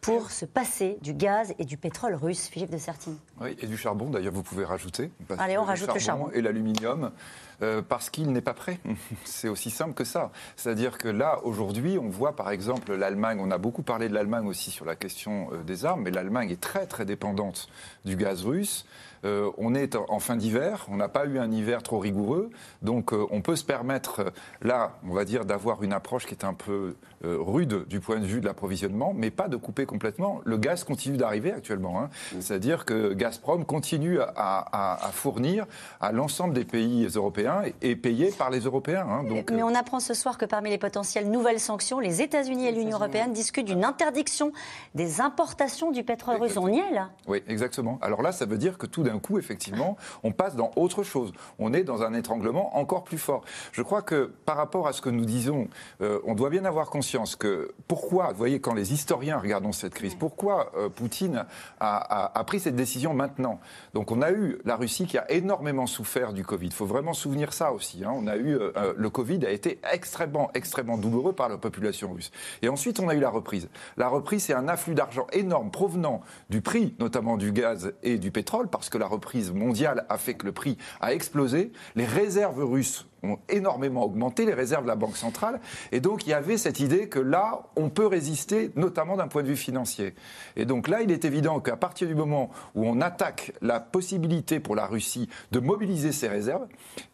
pour 0.00 0.32
se 0.32 0.44
passer 0.44 0.98
du 1.02 1.14
gaz 1.14 1.54
et 1.60 1.64
du 1.64 1.76
pétrole 1.76 2.14
russe, 2.14 2.48
Philippe 2.48 2.70
de 2.70 2.78
Sertine 2.78 3.16
Oui, 3.40 3.56
et 3.60 3.66
du 3.66 3.76
charbon 3.76 4.10
d'ailleurs, 4.10 4.32
vous 4.32 4.42
pouvez 4.42 4.64
rajouter. 4.64 5.12
Allez, 5.38 5.56
on 5.56 5.64
rajoute 5.64 5.94
le 5.94 6.00
charbon. 6.00 6.30
Et 6.32 6.40
l'aluminium. 6.40 7.12
Euh, 7.60 7.82
parce 7.82 8.08
qu'il 8.08 8.30
n'est 8.30 8.40
pas 8.40 8.54
prêt. 8.54 8.78
C'est 9.24 9.48
aussi 9.48 9.70
simple 9.70 9.94
que 9.94 10.04
ça. 10.04 10.30
C'est-à-dire 10.54 10.96
que 10.96 11.08
là, 11.08 11.40
aujourd'hui, 11.42 11.98
on 11.98 12.08
voit 12.08 12.36
par 12.36 12.50
exemple 12.50 12.94
l'Allemagne, 12.94 13.38
on 13.40 13.50
a 13.50 13.58
beaucoup 13.58 13.82
parlé 13.82 14.08
de 14.08 14.14
l'Allemagne 14.14 14.46
aussi 14.46 14.70
sur 14.70 14.84
la 14.84 14.94
question 14.94 15.50
des 15.66 15.84
armes, 15.84 16.02
mais 16.02 16.12
l'Allemagne 16.12 16.50
est 16.50 16.60
très 16.60 16.86
très 16.86 17.04
dépendante 17.04 17.68
du 18.04 18.14
gaz 18.14 18.44
russe. 18.44 18.86
Euh, 19.24 19.50
on 19.58 19.74
est 19.74 19.96
en 19.96 20.18
fin 20.18 20.36
d'hiver, 20.36 20.86
on 20.90 20.96
n'a 20.96 21.08
pas 21.08 21.26
eu 21.26 21.38
un 21.38 21.50
hiver 21.50 21.82
trop 21.82 21.98
rigoureux, 21.98 22.50
donc 22.82 23.12
euh, 23.12 23.26
on 23.30 23.40
peut 23.40 23.56
se 23.56 23.64
permettre, 23.64 24.20
euh, 24.20 24.30
là, 24.62 24.92
on 25.08 25.12
va 25.12 25.24
dire, 25.24 25.44
d'avoir 25.44 25.82
une 25.82 25.92
approche 25.92 26.26
qui 26.26 26.34
est 26.34 26.44
un 26.44 26.54
peu 26.54 26.94
rude 27.24 27.88
du 27.88 27.98
point 27.98 28.20
de 28.20 28.24
vue 28.24 28.40
de 28.40 28.46
l'approvisionnement, 28.46 29.12
mais 29.12 29.30
pas 29.30 29.48
de 29.48 29.56
couper 29.56 29.86
complètement. 29.86 30.40
Le 30.44 30.56
gaz 30.56 30.84
continue 30.84 31.16
d'arriver 31.16 31.52
actuellement. 31.52 32.00
Hein. 32.00 32.10
C'est-à-dire 32.38 32.84
que 32.84 33.12
Gazprom 33.12 33.64
continue 33.64 34.20
à, 34.20 35.10
fournir 35.12 35.66
à 36.00 36.12
l'ensemble 36.12 36.54
des 36.54 36.64
pays 36.64 37.08
européens 37.12 37.62
et, 37.82 37.96
payé 37.96 38.30
par 38.30 38.50
les 38.50 38.60
Européens. 38.60 39.04
Hein. 39.08 39.24
mais 39.50 39.62
on 39.64 39.74
apprend 39.74 39.98
ce 39.98 40.14
soir 40.14 40.38
que 40.38 40.44
parmi 40.44 40.70
les 40.70 40.78
potentielles 40.78 41.28
nouvelles 41.28 41.58
sanctions, 41.58 41.98
les 41.98 42.22
États-Unis 42.22 42.68
et 42.68 42.72
l'Union 42.72 42.98
européenne 42.98 43.32
discutent 43.32 43.66
d'une 43.66 43.84
interdiction 43.84 44.52
des 44.94 45.20
importations 45.20 45.90
du 45.90 46.04
pétrole 46.04 46.36
russe. 46.36 46.56
On 46.56 46.68
y 46.68 46.78
est 46.78 46.92
là 46.92 47.10
Oui, 47.26 47.42
exactement. 47.48 47.98
Alors 48.00 48.22
là, 48.22 48.30
ça 48.30 48.46
veut 48.46 48.58
dire 48.58 48.78
que 48.78 48.86
tout 48.86 49.02
d'un 49.08 49.18
coup, 49.18 49.38
effectivement, 49.38 49.96
on 50.22 50.32
passe 50.32 50.56
dans 50.56 50.70
autre 50.76 51.02
chose. 51.02 51.32
On 51.58 51.72
est 51.72 51.84
dans 51.84 52.02
un 52.02 52.14
étranglement 52.14 52.76
encore 52.76 53.04
plus 53.04 53.18
fort. 53.18 53.42
Je 53.72 53.82
crois 53.82 54.02
que 54.02 54.32
par 54.44 54.56
rapport 54.56 54.86
à 54.86 54.92
ce 54.92 55.00
que 55.00 55.10
nous 55.10 55.24
disons, 55.24 55.68
euh, 56.00 56.20
on 56.24 56.34
doit 56.34 56.50
bien 56.50 56.64
avoir 56.64 56.90
conscience 56.90 57.36
que 57.36 57.72
pourquoi, 57.86 58.28
vous 58.28 58.38
voyez, 58.38 58.60
quand 58.60 58.74
les 58.74 58.92
historiens 58.92 59.38
regardons 59.38 59.72
cette 59.72 59.94
crise, 59.94 60.14
pourquoi 60.14 60.72
euh, 60.76 60.88
Poutine 60.88 61.44
a, 61.80 62.44
pris 62.46 62.60
cette 62.60 62.76
décision 62.76 63.14
maintenant? 63.14 63.60
Donc 63.94 64.10
on 64.10 64.22
a 64.22 64.30
eu 64.30 64.58
la 64.64 64.76
Russie 64.76 65.06
qui 65.06 65.18
a 65.18 65.30
énormément 65.30 65.86
souffert 65.86 66.32
du 66.32 66.44
Covid. 66.44 66.66
Il 66.66 66.72
faut 66.72 66.86
vraiment 66.86 67.14
souvenir 67.14 67.52
ça 67.52 67.72
aussi. 67.72 68.04
Hein. 68.04 68.12
On 68.14 68.26
a 68.26 68.36
eu 68.36 68.56
euh, 68.56 68.94
le 68.96 69.10
Covid 69.10 69.44
a 69.46 69.50
été 69.50 69.80
extrêmement, 69.92 70.50
extrêmement 70.54 70.98
douloureux 70.98 71.32
par 71.32 71.48
la 71.48 71.56
population 71.56 72.12
russe. 72.12 72.30
Et 72.62 72.68
ensuite, 72.68 73.00
on 73.00 73.08
a 73.08 73.14
eu 73.14 73.20
la 73.20 73.30
reprise. 73.30 73.68
La 73.96 74.08
reprise, 74.08 74.44
c'est 74.44 74.54
un 74.54 74.68
afflux 74.68 74.94
d'argent 74.94 75.26
énorme 75.32 75.70
provenant 75.70 76.20
du 76.50 76.60
prix, 76.60 76.94
notamment 76.98 77.36
du 77.36 77.52
gaz 77.52 77.92
et 78.02 78.18
du 78.18 78.30
pétrole, 78.30 78.68
parce 78.68 78.90
que 78.90 78.97
la 78.98 79.06
reprise 79.06 79.52
mondiale 79.52 80.04
a 80.08 80.18
fait 80.18 80.34
que 80.34 80.46
le 80.46 80.52
prix 80.52 80.76
a 81.00 81.12
explosé. 81.12 81.72
Les 81.96 82.04
réserves 82.04 82.62
russes 82.64 83.06
ont 83.22 83.38
énormément 83.48 84.04
augmenté, 84.04 84.46
les 84.46 84.54
réserves 84.54 84.84
de 84.84 84.88
la 84.88 84.96
Banque 84.96 85.16
centrale. 85.16 85.60
Et 85.92 86.00
donc, 86.00 86.26
il 86.26 86.30
y 86.30 86.34
avait 86.34 86.56
cette 86.56 86.80
idée 86.80 87.08
que 87.08 87.18
là, 87.18 87.62
on 87.76 87.88
peut 87.88 88.06
résister, 88.06 88.70
notamment 88.76 89.16
d'un 89.16 89.28
point 89.28 89.42
de 89.42 89.48
vue 89.48 89.56
financier. 89.56 90.14
Et 90.56 90.64
donc 90.64 90.88
là, 90.88 91.02
il 91.02 91.10
est 91.10 91.24
évident 91.24 91.60
qu'à 91.60 91.76
partir 91.76 92.06
du 92.06 92.14
moment 92.14 92.50
où 92.74 92.86
on 92.86 93.00
attaque 93.00 93.52
la 93.60 93.80
possibilité 93.80 94.60
pour 94.60 94.76
la 94.76 94.86
Russie 94.86 95.28
de 95.50 95.58
mobiliser 95.58 96.12
ses 96.12 96.28
réserves, 96.28 96.66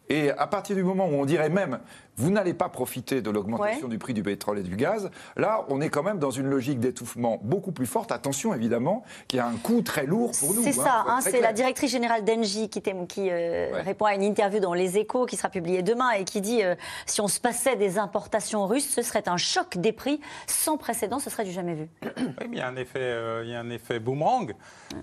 et 0.09 0.29
à 0.29 0.45
partir 0.47 0.75
du 0.75 0.83
moment 0.83 1.07
où 1.07 1.13
on 1.13 1.25
dirait 1.25 1.49
même 1.49 1.79
vous 2.17 2.29
n'allez 2.29 2.53
pas 2.53 2.69
profiter 2.69 3.21
de 3.21 3.29
l'augmentation 3.29 3.87
du 3.87 3.97
prix 3.97 4.13
du 4.13 4.23
pétrole 4.23 4.59
et 4.59 4.63
du 4.63 4.75
gaz. 4.75 5.09
Là, 5.35 5.65
on 5.69 5.81
est 5.81 5.89
quand 5.89 6.03
même 6.03 6.19
dans 6.19 6.31
une 6.31 6.47
logique 6.47 6.79
d'étouffement 6.79 7.39
beaucoup 7.43 7.71
plus 7.71 7.85
forte. 7.85 8.11
Attention, 8.11 8.53
évidemment, 8.53 9.03
qui 9.27 9.39
a 9.39 9.47
un 9.47 9.55
coût 9.55 9.81
très 9.81 10.05
lourd 10.05 10.31
pour 10.39 10.53
nous. 10.53 10.63
C'est 10.63 10.79
hein, 10.79 10.83
ça, 10.83 11.05
hein, 11.07 11.19
c'est 11.21 11.41
la 11.41 11.53
directrice 11.53 11.91
générale 11.91 12.23
d'Engie 12.23 12.69
qui, 12.69 12.81
qui 12.81 13.29
euh, 13.29 13.81
répond 13.83 14.05
à 14.05 14.15
une 14.15 14.23
interview 14.23 14.59
dans 14.59 14.73
Les 14.73 14.97
Échos 14.97 15.25
qui 15.25 15.35
sera 15.35 15.49
publiée 15.49 15.81
demain 15.81 16.11
et 16.11 16.23
qui 16.23 16.41
dit 16.41 16.63
euh, 16.63 16.75
si 17.05 17.21
on 17.21 17.27
se 17.27 17.39
passait 17.39 17.75
des 17.75 17.97
importations 17.97 18.65
russes, 18.67 18.89
ce 18.89 19.01
serait 19.01 19.27
un 19.27 19.37
choc 19.37 19.77
des 19.77 19.91
prix 19.91 20.19
sans 20.47 20.77
précédent, 20.77 21.19
ce 21.19 21.29
serait 21.29 21.45
du 21.45 21.51
jamais 21.51 21.73
vu. 21.73 21.89
Oui, 22.17 22.47
mais 22.49 22.57
il 22.57 22.57
y 22.57 22.61
a 22.61 22.67
un 22.67 22.75
effet, 22.75 22.99
euh, 22.99 23.43
il 23.45 23.51
y 23.51 23.55
a 23.55 23.59
un 23.59 23.69
effet 23.69 23.99
boomerang. 23.99 24.53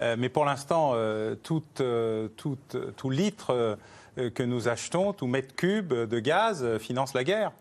mais 0.01 0.29
pour 0.29 0.45
l'instant, 0.45 0.95
tout, 1.43 1.63
tout, 2.37 2.59
tout 2.97 3.11
litre 3.11 3.51
euh, 3.51 3.77
que 4.17 4.43
nous 4.43 4.69
achetons, 4.69 5.13
tout 5.13 5.27
mètre 5.27 5.55
cube 5.55 5.93
de 5.95 6.19
gaz 6.21 6.63
euh, 6.63 6.79
finance 6.79 7.15
la 7.15 7.25
guerre. 7.25 7.53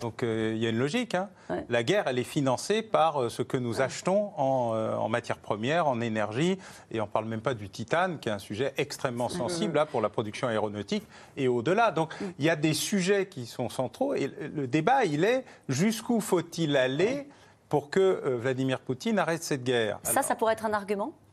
Donc 0.00 0.22
euh, 0.22 0.52
il 0.54 0.62
y 0.62 0.66
a 0.66 0.70
une 0.70 0.78
logique. 0.78 1.14
Hein. 1.14 1.30
La 1.70 1.82
guerre, 1.82 2.04
elle 2.06 2.18
est 2.18 2.24
financée 2.24 2.82
par 2.82 3.30
ce 3.30 3.42
que 3.42 3.56
nous 3.56 3.80
achetons 3.80 4.30
en, 4.36 4.76
en 4.76 5.08
matières 5.08 5.38
premières, 5.38 5.88
en 5.88 6.02
énergie, 6.02 6.58
et 6.90 7.00
on 7.00 7.06
ne 7.06 7.10
parle 7.10 7.24
même 7.24 7.40
pas 7.40 7.54
du 7.54 7.70
titane, 7.70 8.18
qui 8.18 8.28
est 8.28 8.32
un 8.32 8.38
sujet 8.38 8.74
extrêmement 8.76 9.30
sensible 9.30 9.76
là, 9.76 9.86
pour 9.86 10.02
la 10.02 10.10
production 10.10 10.48
aéronautique 10.48 11.06
et 11.36 11.48
au-delà. 11.48 11.92
Donc 11.92 12.14
il 12.38 12.44
y 12.44 12.50
a 12.50 12.56
des 12.56 12.74
sujets 12.74 13.26
qui 13.26 13.46
sont 13.46 13.70
centraux, 13.70 14.14
et 14.14 14.30
le 14.54 14.66
débat, 14.66 15.06
il 15.06 15.24
est 15.24 15.44
jusqu'où 15.68 16.20
faut-il 16.20 16.76
aller 16.76 17.26
pour 17.70 17.88
que 17.88 18.36
Vladimir 18.36 18.80
Poutine 18.80 19.18
arrête 19.18 19.42
cette 19.42 19.64
guerre? 19.64 19.98
Ça, 20.02 20.22
ça 20.22 20.34
pourrait 20.34 20.52
être 20.52 20.66
un 20.66 20.74
argument? 20.74 21.14
euh, 21.14 21.25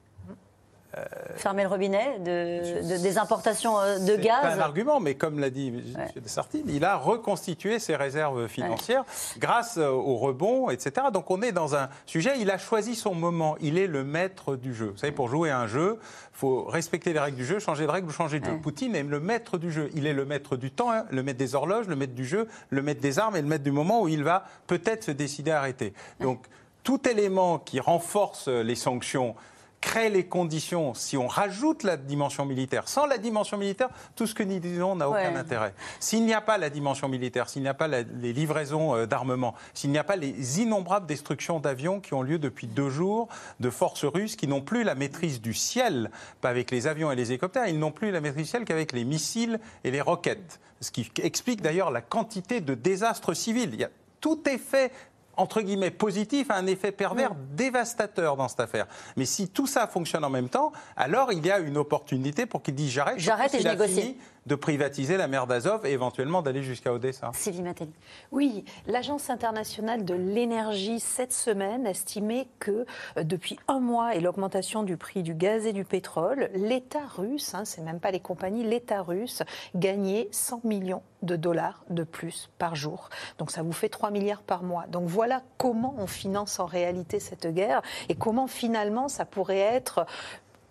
fermer 1.36 1.64
le 1.64 1.70
robinet 1.70 2.20
de, 2.20 3.02
des 3.02 3.18
importations 3.18 3.80
euh, 3.80 4.00
de 4.00 4.16
gaz. 4.16 4.40
C'est 4.44 4.60
un 4.60 4.60
argument, 4.60 5.00
mais 5.00 5.16
comme 5.16 5.40
l'a 5.40 5.50
dit 5.50 5.68
M. 5.68 6.10
Sartine, 6.26 6.66
il 6.68 6.86
a 6.86 6.96
reconstitué 6.96 7.80
ses 7.80 7.96
réserves 7.96 8.48
financières 8.48 9.04
grâce 9.38 9.78
euh, 9.78 9.90
au 9.90 10.18
rebond, 10.18 10.70
etc. 10.70 11.08
Donc 11.12 11.32
on 11.32 11.42
est 11.42 11.52
dans 11.52 11.76
un 11.76 11.90
sujet, 12.06 12.34
il 12.40 12.52
a 12.52 12.58
choisi 12.58 12.96
son 12.96 13.16
moment, 13.16 13.56
il 13.62 13.78
est 13.78 13.88
le 13.88 14.04
maître 14.04 14.56
du 14.56 14.74
jeu. 14.74 14.92
Vous 14.92 14.98
savez, 14.98 15.12
pour 15.12 15.28
jouer 15.28 15.50
à 15.50 15.60
un 15.60 15.68
jeu, 15.68 16.00
il 16.02 16.38
faut 16.38 16.64
respecter 16.66 17.14
les 17.14 17.20
règles 17.20 17.38
du 17.38 17.46
jeu, 17.46 17.60
changer 17.60 17.86
de 17.86 17.92
règles 17.92 18.08
ou 18.08 18.12
changer 18.12 18.40
de 18.40 18.46
jeu. 18.46 18.58
Poutine 18.62 18.96
est 18.96 19.04
le 19.04 19.20
maître 19.20 19.58
du 19.58 19.72
jeu. 19.72 19.90
Il 19.96 20.08
est 20.08 20.14
le 20.14 20.26
maître 20.26 20.58
du 20.58 20.72
temps, 20.72 20.92
hein, 20.92 21.06
le 21.10 21.24
maître 21.24 21.40
des 21.40 21.56
horloges, 21.56 21.88
le 21.88 21.96
maître 21.96 22.14
du 22.14 22.26
jeu, 22.26 22.48
le 22.70 22.82
maître 22.82 23.02
des 23.02 23.20
armes 23.20 23.36
et 23.36 23.42
le 23.42 23.48
maître 23.48 23.64
du 23.64 23.72
moment 23.72 24.02
où 24.02 24.08
il 24.08 24.24
va 24.24 24.46
peut-être 24.68 25.04
se 25.04 25.12
décider 25.12 25.52
à 25.52 25.60
arrêter. 25.60 25.94
Donc 26.20 26.46
tout 26.84 27.08
élément 27.08 27.60
qui 27.60 27.80
renforce 27.80 28.48
les 28.48 28.76
sanctions 28.76 29.36
crée 29.84 30.10
les 30.10 30.26
conditions, 30.26 30.94
si 30.94 31.18
on 31.18 31.28
rajoute 31.28 31.84
la 31.84 31.98
dimension 31.98 32.46
militaire, 32.46 32.88
sans 32.88 33.06
la 33.06 33.18
dimension 33.18 33.58
militaire, 33.58 33.90
tout 34.16 34.26
ce 34.26 34.34
que 34.34 34.42
nous 34.42 34.60
disons 34.60 34.96
n'a 34.96 35.10
aucun 35.10 35.36
intérêt. 35.36 35.74
S'il 36.00 36.26
n'y 36.26 36.34
a 36.34 36.40
pas 36.40 36.58
la 36.58 36.70
dimension 36.70 37.10
militaire, 37.10 37.50
s'il 37.50 37.64
n'y 37.64 37.68
a 37.68 37.74
pas 37.74 37.90
les 37.90 38.34
livraisons 38.34 38.96
euh, 38.96 39.06
d'armement, 39.06 39.56
s'il 39.74 39.92
n'y 39.92 39.98
a 39.98 40.06
pas 40.06 40.16
les 40.16 40.62
innombrables 40.62 41.06
destructions 41.06 41.60
d'avions 41.60 42.00
qui 42.00 42.14
ont 42.14 42.22
lieu 42.22 42.40
depuis 42.40 42.68
deux 42.68 42.90
jours 42.90 43.28
de 43.60 43.70
forces 43.70 44.06
russes 44.06 44.38
qui 44.38 44.48
n'ont 44.48 44.62
plus 44.62 44.86
la 44.86 44.96
maîtrise 44.96 45.42
du 45.42 45.54
ciel, 45.54 46.12
pas 46.40 46.50
avec 46.50 46.72
les 46.72 46.88
avions 46.88 47.12
et 47.12 47.16
les 47.18 47.32
hélicoptères, 47.32 47.68
ils 47.68 47.78
n'ont 47.78 47.92
plus 47.92 48.12
la 48.12 48.22
maîtrise 48.22 48.46
du 48.46 48.50
ciel 48.50 48.64
qu'avec 48.64 48.94
les 48.94 49.04
missiles 49.04 49.60
et 49.84 49.92
les 49.92 50.02
roquettes. 50.02 50.62
Ce 50.80 50.92
qui 50.92 51.12
explique 51.22 51.62
d'ailleurs 51.62 51.92
la 51.92 52.02
quantité 52.02 52.62
de 52.62 52.74
désastres 52.74 53.36
civils. 53.36 53.72
Il 53.74 53.82
y 53.82 53.84
a 53.84 53.90
tout 54.24 54.48
est 54.48 54.58
fait 54.58 54.94
entre 55.38 55.62
guillemets, 55.62 55.92
positif 55.92 56.52
a 56.52 56.56
un 56.56 56.68
effet 56.68 56.92
pervers 56.92 57.34
dévastateur 57.36 58.38
dans 58.38 58.48
cette 58.48 58.60
affaire. 58.60 58.88
Mais 59.18 59.26
si 59.26 59.50
tout 59.50 59.68
ça 59.68 59.88
fonctionne 59.88 60.24
en 60.24 60.30
même 60.30 60.50
temps, 60.50 60.72
alors 60.96 61.32
il 61.32 61.46
y 61.46 61.52
a 61.52 61.60
une 61.60 61.78
opportunité 61.78 62.46
pour 62.46 62.62
qu'il 62.62 62.76
dise 62.76 62.92
j'arrête. 62.92 63.20
J'arrête 63.20 63.54
et 63.54 63.62
je 63.62 63.68
négocie 63.68 64.18
de 64.46 64.56
privatiser 64.56 65.18
la 65.18 65.28
mer 65.28 65.48
d'Azov 65.48 65.86
et 65.86 65.92
éventuellement 65.92 66.42
d'aller 66.42 66.64
jusqu'à 66.64 66.94
Odessa. 66.94 67.32
Sylvie 67.34 67.62
Matteli. 67.62 67.94
Oui, 68.32 68.66
l'Agence 68.88 69.30
internationale 69.30 70.06
de 70.06 70.14
l'énergie 70.14 71.00
cette 71.00 71.34
semaine 71.34 71.86
estimait 71.86 72.48
que 72.60 72.86
euh, 73.18 73.24
depuis 73.24 73.58
un 73.68 73.80
mois 73.80 74.16
et 74.16 74.20
l'augmentation 74.20 74.84
du 74.84 74.98
prix 74.98 75.24
du 75.24 75.34
gaz 75.34 75.66
et 75.66 75.74
du 75.74 75.86
pétrole, 75.86 76.50
l'État 76.54 77.06
russe, 77.16 77.54
hein, 77.54 77.66
c'est 77.66 77.82
même 77.82 78.00
pas 78.00 78.12
les 78.12 78.20
compagnies, 78.20 78.64
l'État 78.64 79.02
russe 79.02 79.44
gagnait 79.76 80.28
100 80.32 80.62
millions 80.64 81.02
de 81.24 81.36
dollars 81.36 81.84
de 81.90 82.04
plus 82.04 82.50
par 82.58 82.76
jour. 82.76 83.10
Donc 83.38 83.50
ça 83.50 83.64
vous 83.64 83.72
fait 83.72 83.90
3 83.90 84.12
milliards 84.12 84.42
par 84.42 84.64
mois. 84.64 84.86
Donc 84.88 85.08
voilà 85.08 85.42
comment 85.58 85.96
on 85.98 86.08
finance 86.08 86.60
en 86.60 86.66
réalité 86.66 87.20
cette 87.20 87.48
guerre 87.48 87.82
et 88.10 88.16
comment 88.16 88.48
finalement 88.48 89.08
ça 89.08 89.26
pourrait 89.26 89.58
être 89.58 90.06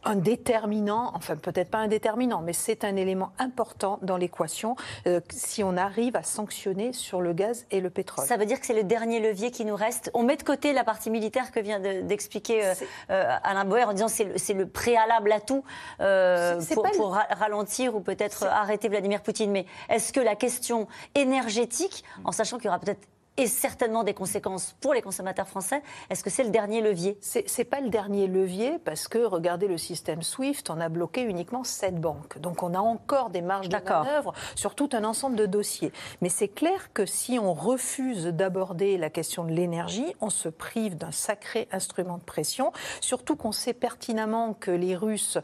un 0.04 0.16
déterminant, 0.16 1.12
enfin 1.14 1.36
peut-être 1.36 1.70
pas 1.70 1.78
un 1.78 1.88
déterminant, 1.88 2.42
mais 2.42 2.52
c'est 2.52 2.84
un 2.84 2.96
élément 2.96 3.32
important 3.38 3.98
dans 4.02 4.16
l'équation 4.16 4.76
euh, 5.06 5.20
si 5.30 5.62
on 5.62 5.76
arrive 5.76 6.16
à 6.16 6.22
sanctionner 6.22 6.92
sur 6.92 7.20
le 7.20 7.32
gaz 7.32 7.66
et 7.70 7.80
le 7.80 7.90
pétrole. 7.90 8.26
Ça 8.26 8.36
veut 8.36 8.46
dire 8.46 8.60
que 8.60 8.66
c'est 8.66 8.74
le 8.74 8.84
dernier 8.84 9.20
levier 9.20 9.50
qui 9.50 9.64
nous 9.64 9.76
reste. 9.76 10.10
On 10.14 10.22
met 10.22 10.36
de 10.36 10.42
côté 10.42 10.72
la 10.72 10.84
partie 10.84 11.10
militaire 11.10 11.52
que 11.52 11.60
vient 11.60 11.80
d'expliquer 11.80 12.64
euh, 12.64 12.74
euh, 13.10 13.36
Alain 13.42 13.64
Boer 13.64 13.84
en 13.84 13.92
disant 13.92 14.08
c'est 14.08 14.24
le, 14.24 14.62
le, 14.62 14.66
préalable 14.68 15.32
à 15.32 15.40
tout 15.40 15.64
pour, 15.98 16.90
pour 16.96 17.18
ralentir 17.30 17.94
ou 17.94 18.00
peut-être 18.00 18.44
arrêter 18.44 18.88
Vladimir 18.88 19.22
Poutine. 19.22 19.50
Mais 19.50 19.66
est-ce 19.88 20.12
que 20.12 20.20
la 20.20 20.36
question 20.36 20.88
énergétique, 21.14 22.04
en 22.24 22.32
sachant 22.32 22.56
qu'il 22.56 22.66
y 22.66 22.68
aura 22.68 22.78
peut-être 22.78 23.06
et 23.36 23.46
certainement 23.46 24.04
des 24.04 24.14
conséquences 24.14 24.76
pour 24.80 24.92
les 24.94 25.02
consommateurs 25.02 25.48
français. 25.48 25.82
Est-ce 26.10 26.22
que 26.22 26.30
c'est 26.30 26.44
le 26.44 26.50
dernier 26.50 26.80
levier? 26.80 27.18
C'est 27.20 27.46
n'est 27.58 27.64
pas 27.64 27.80
le 27.80 27.88
dernier 27.88 28.26
levier 28.26 28.78
parce 28.84 29.08
que 29.08 29.18
regardez 29.18 29.68
le 29.68 29.78
système 29.78 30.22
SWIFT, 30.22 30.64
on 30.70 30.80
a 30.80 30.88
bloqué 30.88 31.22
uniquement 31.22 31.64
sept 31.64 31.98
banques. 31.98 32.38
Donc 32.38 32.62
on 32.62 32.74
a 32.74 32.78
encore 32.78 33.30
des 33.30 33.40
marges 33.40 33.68
de 33.68 33.76
manœuvre 33.76 34.34
sur 34.54 34.74
tout 34.74 34.90
un 34.92 35.04
ensemble 35.04 35.36
de 35.36 35.46
dossiers. 35.46 35.92
Mais 36.20 36.28
c'est 36.28 36.48
clair 36.48 36.92
que 36.92 37.06
si 37.06 37.38
on 37.38 37.54
refuse 37.54 38.26
d'aborder 38.26 38.98
la 38.98 39.10
question 39.10 39.44
de 39.44 39.52
l'énergie, 39.52 40.14
on 40.20 40.30
se 40.30 40.48
prive 40.48 40.96
d'un 40.96 41.12
sacré 41.12 41.68
instrument 41.72 42.18
de 42.18 42.24
pression. 42.24 42.72
Surtout 43.00 43.36
qu'on 43.36 43.52
sait 43.52 43.74
pertinemment 43.74 44.54
que 44.54 44.70
les 44.70 44.96
Russes, 44.96 45.38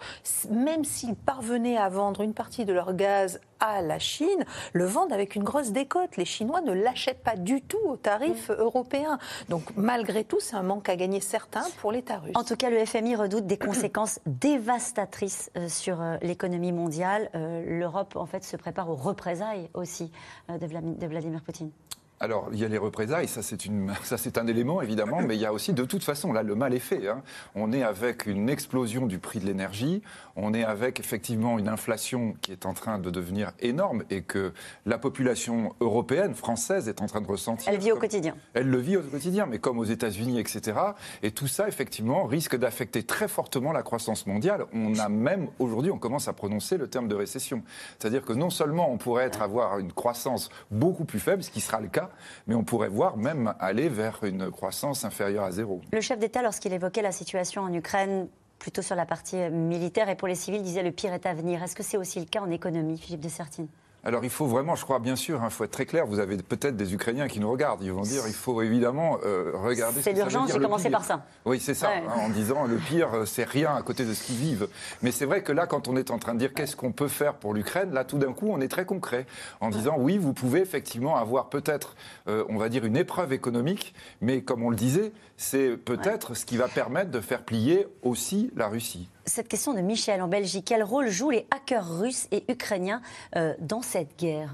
même 0.50 0.84
s'ils 0.84 1.16
parvenaient 1.16 1.78
à 1.78 1.88
vendre 1.88 2.22
une 2.22 2.34
partie 2.34 2.64
de 2.64 2.72
leur 2.72 2.94
gaz 2.94 3.40
à 3.60 3.82
la 3.82 3.98
Chine, 3.98 4.44
le 4.72 4.84
vendent 4.84 5.12
avec 5.12 5.34
une 5.34 5.44
grosse 5.44 5.72
décote. 5.72 6.16
Les 6.16 6.24
Chinois 6.24 6.60
ne 6.60 6.72
l'achètent 6.72 7.22
pas 7.22 7.36
du 7.36 7.62
tout 7.62 7.78
aux 7.84 7.96
tarifs 7.96 8.50
européens. 8.50 9.18
Donc 9.48 9.64
malgré 9.76 10.24
tout, 10.24 10.40
c'est 10.40 10.56
un 10.56 10.62
manque 10.62 10.88
à 10.88 10.96
gagner 10.96 11.20
certain 11.20 11.62
pour 11.80 11.92
l'État 11.92 12.18
russe. 12.18 12.32
En 12.34 12.44
tout 12.44 12.56
cas, 12.56 12.70
le 12.70 12.84
FMI 12.84 13.16
redoute 13.16 13.46
des 13.46 13.58
conséquences 13.58 14.20
dévastatrices 14.26 15.50
euh, 15.56 15.68
sur 15.68 16.00
euh, 16.00 16.16
l'économie 16.22 16.72
mondiale. 16.72 17.30
Euh, 17.34 17.78
L'Europe, 17.78 18.16
en 18.16 18.26
fait, 18.26 18.44
se 18.44 18.56
prépare 18.56 18.88
aux 18.88 18.94
représailles 18.94 19.68
aussi 19.74 20.10
de 20.48 21.06
Vladimir 21.06 21.42
Poutine. 21.42 21.70
Alors, 22.20 22.48
il 22.52 22.58
y 22.58 22.64
a 22.64 22.68
les 22.68 22.78
représailles, 22.78 23.28
ça 23.28 23.42
c'est, 23.42 24.38
un 24.38 24.46
élément 24.46 24.82
évidemment, 24.82 25.20
mais 25.22 25.36
il 25.36 25.40
y 25.40 25.46
a 25.46 25.52
aussi, 25.52 25.72
de 25.72 25.84
toute 25.84 26.02
façon, 26.04 26.32
là 26.32 26.42
le 26.42 26.54
mal 26.54 26.74
est 26.74 26.78
fait. 26.78 27.08
Hein. 27.08 27.22
On 27.54 27.72
est 27.72 27.82
avec 27.82 28.26
une 28.26 28.48
explosion 28.48 29.06
du 29.06 29.18
prix 29.18 29.38
de 29.38 29.46
l'énergie, 29.46 30.02
on 30.36 30.54
est 30.54 30.64
avec 30.64 31.00
effectivement 31.00 31.58
une 31.58 31.68
inflation 31.68 32.34
qui 32.40 32.52
est 32.52 32.66
en 32.66 32.74
train 32.74 32.98
de 32.98 33.10
devenir 33.10 33.52
énorme 33.60 34.04
et 34.10 34.22
que 34.22 34.52
la 34.86 34.98
population 34.98 35.74
européenne, 35.80 36.34
française, 36.34 36.88
est 36.88 37.02
en 37.02 37.06
train 37.06 37.20
de 37.20 37.26
ressentir. 37.26 37.72
Elle 37.72 37.78
vit 37.78 37.92
au 37.92 37.96
quotidien. 37.96 38.36
Elle 38.54 38.68
le 38.68 38.78
vit 38.78 38.96
au 38.96 39.02
quotidien, 39.02 39.46
mais 39.46 39.58
comme 39.58 39.78
aux 39.78 39.84
États-Unis, 39.84 40.38
etc. 40.38 40.78
Et 41.22 41.30
tout 41.30 41.46
ça, 41.46 41.68
effectivement, 41.68 42.24
risque 42.24 42.56
d'affecter 42.56 43.02
très 43.02 43.28
fortement 43.28 43.72
la 43.72 43.82
croissance 43.82 44.26
mondiale. 44.26 44.66
On 44.72 44.98
a 44.98 45.08
même, 45.08 45.48
aujourd'hui, 45.58 45.90
on 45.90 45.98
commence 45.98 46.28
à 46.28 46.32
prononcer 46.32 46.76
le 46.76 46.88
terme 46.88 47.08
de 47.08 47.14
récession. 47.14 47.62
C'est-à-dire 47.98 48.24
que 48.24 48.32
non 48.32 48.50
seulement 48.50 48.90
on 48.90 48.98
pourrait 48.98 49.24
être, 49.24 49.42
avoir 49.42 49.78
une 49.78 49.92
croissance 49.92 50.50
beaucoup 50.70 51.04
plus 51.04 51.20
faible, 51.20 51.42
ce 51.42 51.50
qui 51.50 51.60
sera 51.60 51.80
le 51.80 51.88
cas, 51.88 52.07
mais 52.46 52.54
on 52.54 52.64
pourrait 52.64 52.88
voir 52.88 53.16
même 53.16 53.54
aller 53.60 53.88
vers 53.88 54.24
une 54.24 54.50
croissance 54.50 55.04
inférieure 55.04 55.44
à 55.44 55.50
zéro. 55.50 55.80
Le 55.92 56.00
chef 56.00 56.18
d'État, 56.18 56.42
lorsqu'il 56.42 56.72
évoquait 56.72 57.02
la 57.02 57.12
situation 57.12 57.62
en 57.62 57.72
Ukraine, 57.72 58.28
plutôt 58.58 58.82
sur 58.82 58.96
la 58.96 59.06
partie 59.06 59.36
militaire 59.50 60.08
et 60.08 60.16
pour 60.16 60.28
les 60.28 60.34
civils, 60.34 60.62
disait 60.62 60.82
le 60.82 60.92
pire 60.92 61.12
est 61.12 61.26
à 61.26 61.34
venir. 61.34 61.62
Est-ce 61.62 61.76
que 61.76 61.82
c'est 61.82 61.96
aussi 61.96 62.18
le 62.20 62.26
cas 62.26 62.40
en 62.40 62.50
économie, 62.50 62.98
Philippe 62.98 63.20
de 63.20 63.28
Sertine 63.28 63.68
alors 64.04 64.24
il 64.24 64.30
faut 64.30 64.46
vraiment, 64.46 64.76
je 64.76 64.84
crois 64.84 64.98
bien 65.00 65.16
sûr, 65.16 65.38
il 65.42 65.44
hein, 65.44 65.50
faut 65.50 65.64
être 65.64 65.70
très 65.70 65.86
clair, 65.86 66.06
vous 66.06 66.20
avez 66.20 66.36
peut-être 66.36 66.76
des 66.76 66.94
Ukrainiens 66.94 67.28
qui 67.28 67.40
nous 67.40 67.50
regardent, 67.50 67.82
ils 67.82 67.92
vont 67.92 68.02
dire 68.02 68.22
il 68.26 68.32
faut 68.32 68.62
évidemment 68.62 69.18
euh, 69.24 69.52
regarder... 69.54 70.00
C'est 70.00 70.12
l'urgence, 70.12 70.52
j'ai 70.52 70.60
commencé 70.60 70.88
par 70.88 71.04
ça. 71.04 71.24
Oui, 71.44 71.58
c'est 71.60 71.74
ça, 71.74 71.90
hein, 71.90 72.10
en 72.16 72.28
disant 72.28 72.64
le 72.64 72.76
pire, 72.76 73.12
euh, 73.12 73.24
c'est 73.24 73.44
rien 73.44 73.74
à 73.74 73.82
côté 73.82 74.04
de 74.04 74.14
ce 74.14 74.24
qu'ils 74.24 74.36
vivent. 74.36 74.68
Mais 75.02 75.10
c'est 75.10 75.24
vrai 75.24 75.42
que 75.42 75.52
là, 75.52 75.66
quand 75.66 75.88
on 75.88 75.96
est 75.96 76.10
en 76.10 76.18
train 76.18 76.34
de 76.34 76.38
dire 76.38 76.54
qu'est-ce 76.54 76.76
qu'on 76.76 76.92
peut 76.92 77.08
faire 77.08 77.34
pour 77.34 77.54
l'Ukraine, 77.54 77.92
là 77.92 78.04
tout 78.04 78.18
d'un 78.18 78.32
coup, 78.32 78.48
on 78.50 78.60
est 78.60 78.68
très 78.68 78.84
concret, 78.84 79.26
en 79.60 79.68
disant 79.68 79.96
oui, 79.98 80.16
vous 80.16 80.32
pouvez 80.32 80.60
effectivement 80.60 81.16
avoir 81.16 81.48
peut-être, 81.48 81.96
euh, 82.28 82.44
on 82.48 82.56
va 82.56 82.68
dire, 82.68 82.84
une 82.84 82.96
épreuve 82.96 83.32
économique, 83.32 83.94
mais 84.20 84.42
comme 84.42 84.62
on 84.62 84.70
le 84.70 84.76
disait, 84.76 85.12
c'est 85.36 85.76
peut-être 85.76 86.34
ce 86.34 86.44
qui 86.44 86.56
va 86.56 86.68
permettre 86.68 87.10
de 87.10 87.20
faire 87.20 87.42
plier 87.42 87.86
aussi 88.02 88.50
la 88.56 88.68
Russie 88.68 89.08
cette 89.28 89.48
question 89.48 89.74
de 89.74 89.80
Michel 89.80 90.22
en 90.22 90.28
Belgique. 90.28 90.64
Quel 90.66 90.82
rôle 90.82 91.08
jouent 91.08 91.30
les 91.30 91.46
hackers 91.50 91.98
russes 91.98 92.26
et 92.32 92.44
ukrainiens 92.48 93.02
euh, 93.36 93.54
dans 93.60 93.82
cette 93.82 94.18
guerre? 94.18 94.50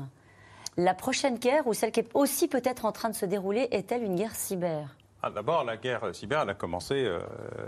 La 0.77 0.95
prochaine 0.95 1.39
guerre, 1.39 1.67
ou 1.67 1.75
celle 1.75 1.93
qui 1.93 2.01
est 2.01 2.11
aussi 2.15 2.49
peut-être 2.49 2.85
en 2.85 2.93
train 2.93 3.09
de 3.09 3.15
se 3.15 3.25
dérouler, 3.25 3.69
est-elle 3.71 4.03
une 4.03 4.17
guerre 4.17 4.35
cyber? 4.35 4.89
Ah, 5.23 5.31
D'abord, 5.31 5.65
la 5.65 5.77
guerre 5.77 6.15
cyber, 6.15 6.43
elle 6.43 6.51
a, 6.51 6.55
commencé, 6.55 7.05
euh, 7.05 7.21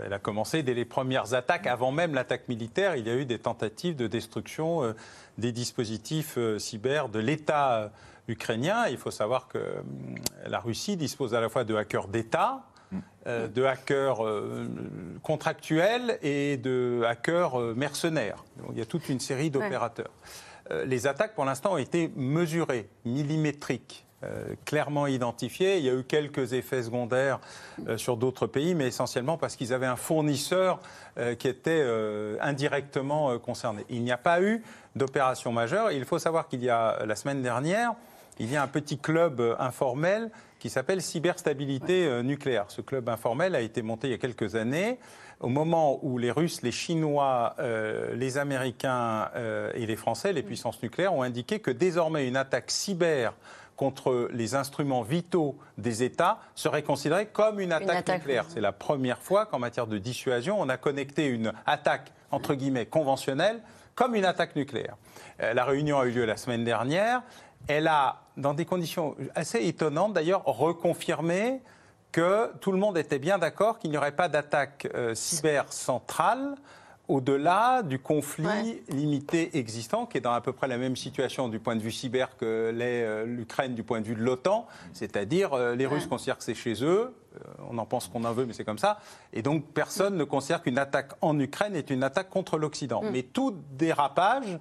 elle 0.05 0.13
a 0.13 0.19
commencé 0.19 0.61
dès 0.61 0.73
les 0.73 0.85
premières 0.85 1.33
attaques. 1.33 1.65
Avant 1.65 1.91
même 1.91 2.13
l'attaque 2.13 2.49
militaire, 2.49 2.95
il 2.95 3.07
y 3.07 3.09
a 3.09 3.15
eu 3.15 3.25
des 3.25 3.39
tentatives 3.39 3.95
de 3.95 4.07
destruction 4.07 4.83
euh, 4.83 4.93
des 5.37 5.51
dispositifs 5.51 6.37
cyber 6.57 7.09
de 7.09 7.19
l'État 7.19 7.91
ukrainien. 8.27 8.87
Il 8.87 8.97
faut 8.97 9.11
savoir 9.11 9.47
que 9.47 9.59
la 10.45 10.59
Russie 10.59 10.97
dispose 10.97 11.33
à 11.33 11.41
la 11.41 11.47
fois 11.47 11.63
de 11.63 11.75
hackers 11.75 12.09
d'État, 12.09 12.63
euh, 13.27 13.49
de 13.49 13.65
hackers 13.65 14.25
euh, 14.25 14.69
contractuels 15.21 16.17
et 16.21 16.55
de 16.55 17.01
hackers 17.05 17.59
euh, 17.59 17.73
mercenaires. 17.75 18.45
il 18.71 18.77
y 18.77 18.81
a 18.81 18.85
toute 18.85 19.09
une 19.09 19.19
série 19.19 19.49
d'opérateurs. 19.49 20.11
les 20.85 21.07
attaques, 21.07 21.35
pour 21.35 21.43
l'instant, 21.43 21.73
ont 21.73 21.77
été 21.77 22.09
mesurées, 22.15 22.87
millimétriques. 23.05 24.05
clairement 24.65 25.07
identifiées. 25.07 25.77
Il 25.77 25.83
y 25.83 25.89
a 25.89 25.93
eu 25.93 26.03
quelques 26.03 26.53
effets 26.53 26.83
secondaires 26.83 27.39
sur 27.97 28.17
d'autres 28.17 28.47
pays, 28.47 28.75
mais 28.75 28.87
essentiellement 28.87 29.37
parce 29.37 29.55
qu'ils 29.55 29.73
avaient 29.73 29.85
un 29.85 29.95
fournisseur 29.95 30.79
qui 31.37 31.47
était 31.47 31.85
indirectement 32.41 33.37
concerné. 33.39 33.85
Il 33.89 34.03
n'y 34.03 34.11
a 34.11 34.17
pas 34.17 34.41
eu 34.41 34.63
d'opération 34.95 35.51
majeure. 35.51 35.91
Il 35.91 36.03
faut 36.03 36.19
savoir 36.19 36.47
qu'il 36.47 36.63
y 36.63 36.69
a, 36.69 37.05
la 37.05 37.15
semaine 37.15 37.41
dernière, 37.41 37.93
il 38.39 38.51
y 38.51 38.57
a 38.57 38.63
un 38.63 38.67
petit 38.67 38.97
club 38.97 39.55
informel 39.59 40.31
qui 40.59 40.69
s'appelle 40.69 41.01
Cyberstabilité 41.01 42.05
euh, 42.05 42.23
nucléaire. 42.23 42.65
Ce 42.69 42.81
club 42.81 43.09
informel 43.09 43.55
a 43.55 43.61
été 43.61 43.81
monté 43.81 44.07
il 44.07 44.11
y 44.11 44.13
a 44.13 44.17
quelques 44.17 44.55
années, 44.55 44.99
au 45.39 45.49
moment 45.49 45.99
où 46.03 46.17
les 46.17 46.31
Russes, 46.31 46.61
les 46.63 46.71
Chinois, 46.71 47.55
euh, 47.59 48.15
les 48.15 48.37
Américains 48.37 49.29
euh, 49.35 49.71
et 49.75 49.85
les 49.85 49.95
Français, 49.95 50.33
les 50.33 50.43
puissances 50.43 50.81
nucléaires, 50.81 51.13
ont 51.13 51.21
indiqué 51.21 51.59
que 51.59 51.71
désormais 51.71 52.27
une 52.27 52.37
attaque 52.37 52.71
cyber 52.71 53.33
contre 53.75 54.29
les 54.33 54.55
instruments 54.55 55.03
vitaux 55.03 55.55
des 55.77 56.01
États 56.01 56.39
serait 56.55 56.81
considérée 56.81 57.27
comme 57.27 57.59
une 57.59 57.71
attaque, 57.71 58.09
nucléaire. 58.09 58.45
C'est 58.47 58.61
la 58.61 58.71
première 58.71 59.21
fois 59.21 59.45
qu'en 59.45 59.59
matière 59.59 59.85
de 59.85 59.99
dissuasion, 59.99 60.59
on 60.59 60.67
a 60.67 60.77
connecté 60.77 61.27
une 61.27 61.53
attaque, 61.67 62.11
entre 62.31 62.55
guillemets, 62.55 62.87
conventionnelle 62.87 63.61
comme 63.93 64.15
une 64.15 64.25
attaque 64.25 64.55
nucléaire. 64.55 64.95
la 65.39 65.65
réunion 65.65 65.99
a 65.99 66.05
eu 66.05 66.11
lieu 66.11 66.25
la 66.25 66.37
semaine 66.37 66.63
dernière 66.63 67.23
elle 67.67 67.87
a, 67.87 68.21
dans 68.37 68.53
des 68.53 68.65
conditions 68.65 69.15
assez 69.35 69.65
étonnantes 69.65 70.13
d'ailleurs, 70.13 70.43
reconfirmé 70.45 71.61
que 72.11 72.51
tout 72.61 72.71
le 72.71 72.77
monde 72.77 72.97
était 72.97 73.19
bien 73.19 73.37
d'accord 73.37 73.79
qu'il 73.79 73.91
n'y 73.91 73.97
aurait 73.97 74.15
pas 74.15 74.29
d'attaque 74.29 74.87
euh, 74.95 75.13
cyber 75.13 75.71
centrale 75.71 76.55
au-delà 77.07 77.83
du 77.83 77.99
conflit 77.99 78.81
limité 78.89 79.57
existant, 79.57 80.05
qui 80.05 80.17
est 80.17 80.21
dans 80.21 80.33
à 80.33 80.41
peu 80.41 80.51
près 80.51 80.67
la 80.67 80.77
même 80.77 80.97
situation 80.97 81.47
du 81.47 81.59
point 81.59 81.75
de 81.75 81.81
vue 81.81 81.91
cyber 81.91 82.35
que 82.35 82.71
l'est 82.75 83.03
euh, 83.03 83.25
l'Ukraine 83.25 83.75
du 83.75 83.83
point 83.83 84.01
de 84.01 84.05
vue 84.05 84.15
de 84.15 84.21
l'OTAN, 84.21 84.67
c'est-à-dire 84.93 85.53
euh, 85.53 85.75
les 85.75 85.85
Russes 85.85 86.07
considèrent 86.07 86.37
que 86.37 86.43
c'est 86.43 86.53
chez 86.53 86.83
eux, 86.83 87.13
on 87.69 87.77
en 87.77 87.85
pense 87.85 88.07
qu'on 88.07 88.23
en 88.25 88.33
veut, 88.33 88.45
mais 88.45 88.53
c'est 88.53 88.65
comme 88.65 88.79
ça, 88.79 88.99
et 89.31 89.41
donc 89.41 89.65
personne 89.73 90.17
ne 90.17 90.23
considère 90.23 90.61
qu'une 90.61 90.79
attaque 90.79 91.11
en 91.21 91.39
Ukraine 91.39 91.75
est 91.75 91.89
une 91.89 92.03
attaque 92.03 92.29
contre 92.29 92.57
l'Occident. 92.57 93.01
Mm. 93.03 93.09
Mais 93.11 93.23
tout 93.23 93.55
dérapage 93.71 94.59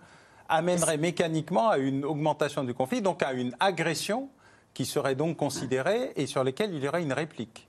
amènerait 0.49 0.99
mécaniquement 0.99 1.69
à 1.69 1.79
une 1.79 2.05
augmentation 2.05 2.65
du 2.65 2.75
conflit, 2.75 3.03
donc 3.03 3.23
à 3.23 3.33
une 3.33 3.55
agression 3.61 4.29
qui 4.75 4.85
serait 4.85 5.15
donc 5.15 5.37
considérée 5.37 6.13
et 6.17 6.27
sur 6.27 6.45
lesquelles 6.45 6.75
il 6.75 6.85
y 6.85 6.89
aurait 6.89 7.03
une 7.03 7.13
réplique. 7.13 7.67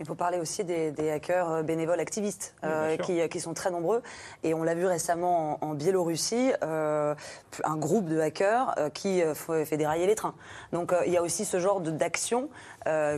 Il 0.00 0.06
faut 0.06 0.14
parler 0.14 0.38
aussi 0.38 0.64
des, 0.64 1.10
hackers 1.10 1.50
euh, 1.50 1.62
bénévoles 1.62 2.00
activistes 2.00 2.54
euh, 2.64 2.96
qui, 2.96 3.40
sont 3.40 3.54
très 3.54 3.70
nombreux. 3.70 4.02
Et 4.42 4.54
on 4.54 4.62
l'a 4.62 4.74
vu 4.74 4.86
récemment 4.86 5.58
en, 5.64 5.74
Biélorussie, 5.74 6.52
euh, 6.62 7.14
un 7.64 7.76
groupe 7.76 8.06
de 8.06 8.18
hackers 8.18 8.74
qui 8.94 9.22
fait 9.64 9.76
dérailler 9.76 10.06
les 10.06 10.14
trains. 10.14 10.34
Donc 10.72 10.94
il 11.06 11.12
y 11.12 11.16
a 11.16 11.22
aussi 11.22 11.44
ce 11.44 11.58
genre 11.60 11.80
d'actions 11.80 12.48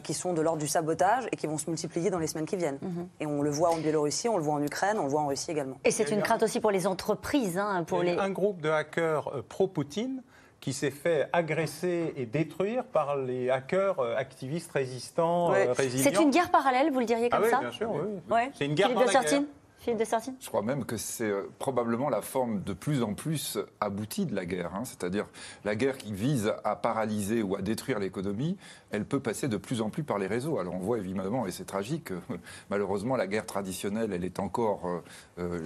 qui 0.03 0.15
sont 0.15 0.33
de 0.33 0.41
l'ordre 0.41 0.59
du 0.59 0.67
sabotage 0.67 1.29
et 1.31 1.37
qui 1.37 1.47
vont 1.47 1.59
se 1.59 1.71
multiplier 1.71 2.11
dans 2.11 2.19
les 2.19 2.27
semaines 2.27 2.47
qui 2.47 2.57
viennent. 2.57 2.79
Mhm. 2.83 3.09
Et 3.21 3.27
on 3.27 3.43
le 3.43 3.51
voit 3.51 3.71
en 3.71 3.77
Biélorussie, 3.77 4.29
on 4.29 4.37
le 4.37 4.43
voit 4.43 4.55
en 4.55 4.63
Ukraine, 4.63 4.99
on 4.99 5.05
le 5.05 5.09
voit 5.09 5.21
en 5.21 5.29
Russie 5.29 5.51
également. 5.51 5.77
Et 5.85 5.91
c'est 5.91 6.11
une 6.11 6.23
crainte 6.23 6.43
aussi 6.43 6.61
pour 6.61 6.71
les 6.71 6.87
entreprises. 6.87 7.59
Hein, 7.59 7.85
pour 7.85 8.03
les... 8.03 8.17
Un 8.17 8.31
groupe 8.31 8.61
de 8.61 8.71
hackers 8.71 9.45
pro-Poutine 9.49 10.23
qui 10.61 10.73
s'est 10.73 10.91
fait 10.91 11.29
agresser 11.33 12.13
et 12.17 12.27
détruire 12.27 12.85
par 12.85 13.17
les 13.17 13.51
hackers 13.51 14.01
euh, 14.01 14.17
activistes 14.17 14.73
résistants, 14.73 15.53
euh, 15.55 15.73
résilients. 15.73 16.11
C'est 16.11 16.23
une 16.23 16.31
guerre 16.31 16.51
parallèle, 16.51 16.91
vous 16.91 17.01
le 17.01 17.07
diriez 17.07 17.29
comme 17.29 17.41
ah 17.43 17.45
oui, 17.45 17.51
ça 17.51 17.61
bien 17.61 17.71
sûr, 17.71 17.91
oui. 17.91 18.41
C'est 18.55 18.67
une 18.67 18.75
guerre 18.75 18.93
parallèle. 18.93 19.47
Je 19.87 20.49
crois 20.49 20.63
même 20.63 20.85
que 20.85 20.97
c'est 20.97 21.31
euh, 21.31 21.49
probablement 21.59 22.11
la 22.11 22.21
forme 22.21 22.63
de 22.63 22.73
plus 22.73 23.03
en 23.03 23.15
plus 23.15 23.59
aboutie 23.81 24.27
de 24.27 24.35
la 24.35 24.45
guerre. 24.45 24.75
Hein. 24.75 24.85
C'est-à-dire 24.85 25.27
la 25.65 25.77
guerre 25.77 25.97
qui 25.97 26.13
vise 26.13 26.53
à 26.65 26.77
paralyser 26.77 27.43
ou 27.43 27.57
à 27.57 27.63
détruire 27.63 27.99
l'économie, 27.99 28.57
elle 28.91 29.05
peut 29.05 29.21
passer 29.21 29.49
de 29.49 29.57
plus 29.57 29.81
en 29.81 29.91
plus 29.91 30.03
par 30.03 30.19
les 30.19 30.27
réseaux. 30.27 30.59
Alors 30.59 30.75
on 30.75 30.79
voit 30.79 30.99
évidemment, 30.99 31.47
et 31.47 31.51
c'est 31.51 31.65
tragique, 31.65 32.11
malheureusement 32.71 33.17
la 33.17 33.27
guerre 33.27 33.47
traditionnelle, 33.47 34.13
elle 34.13 34.25
est 34.25 34.39
encore 34.39 34.81
euh, 34.87 35.01
euh, 35.39 35.61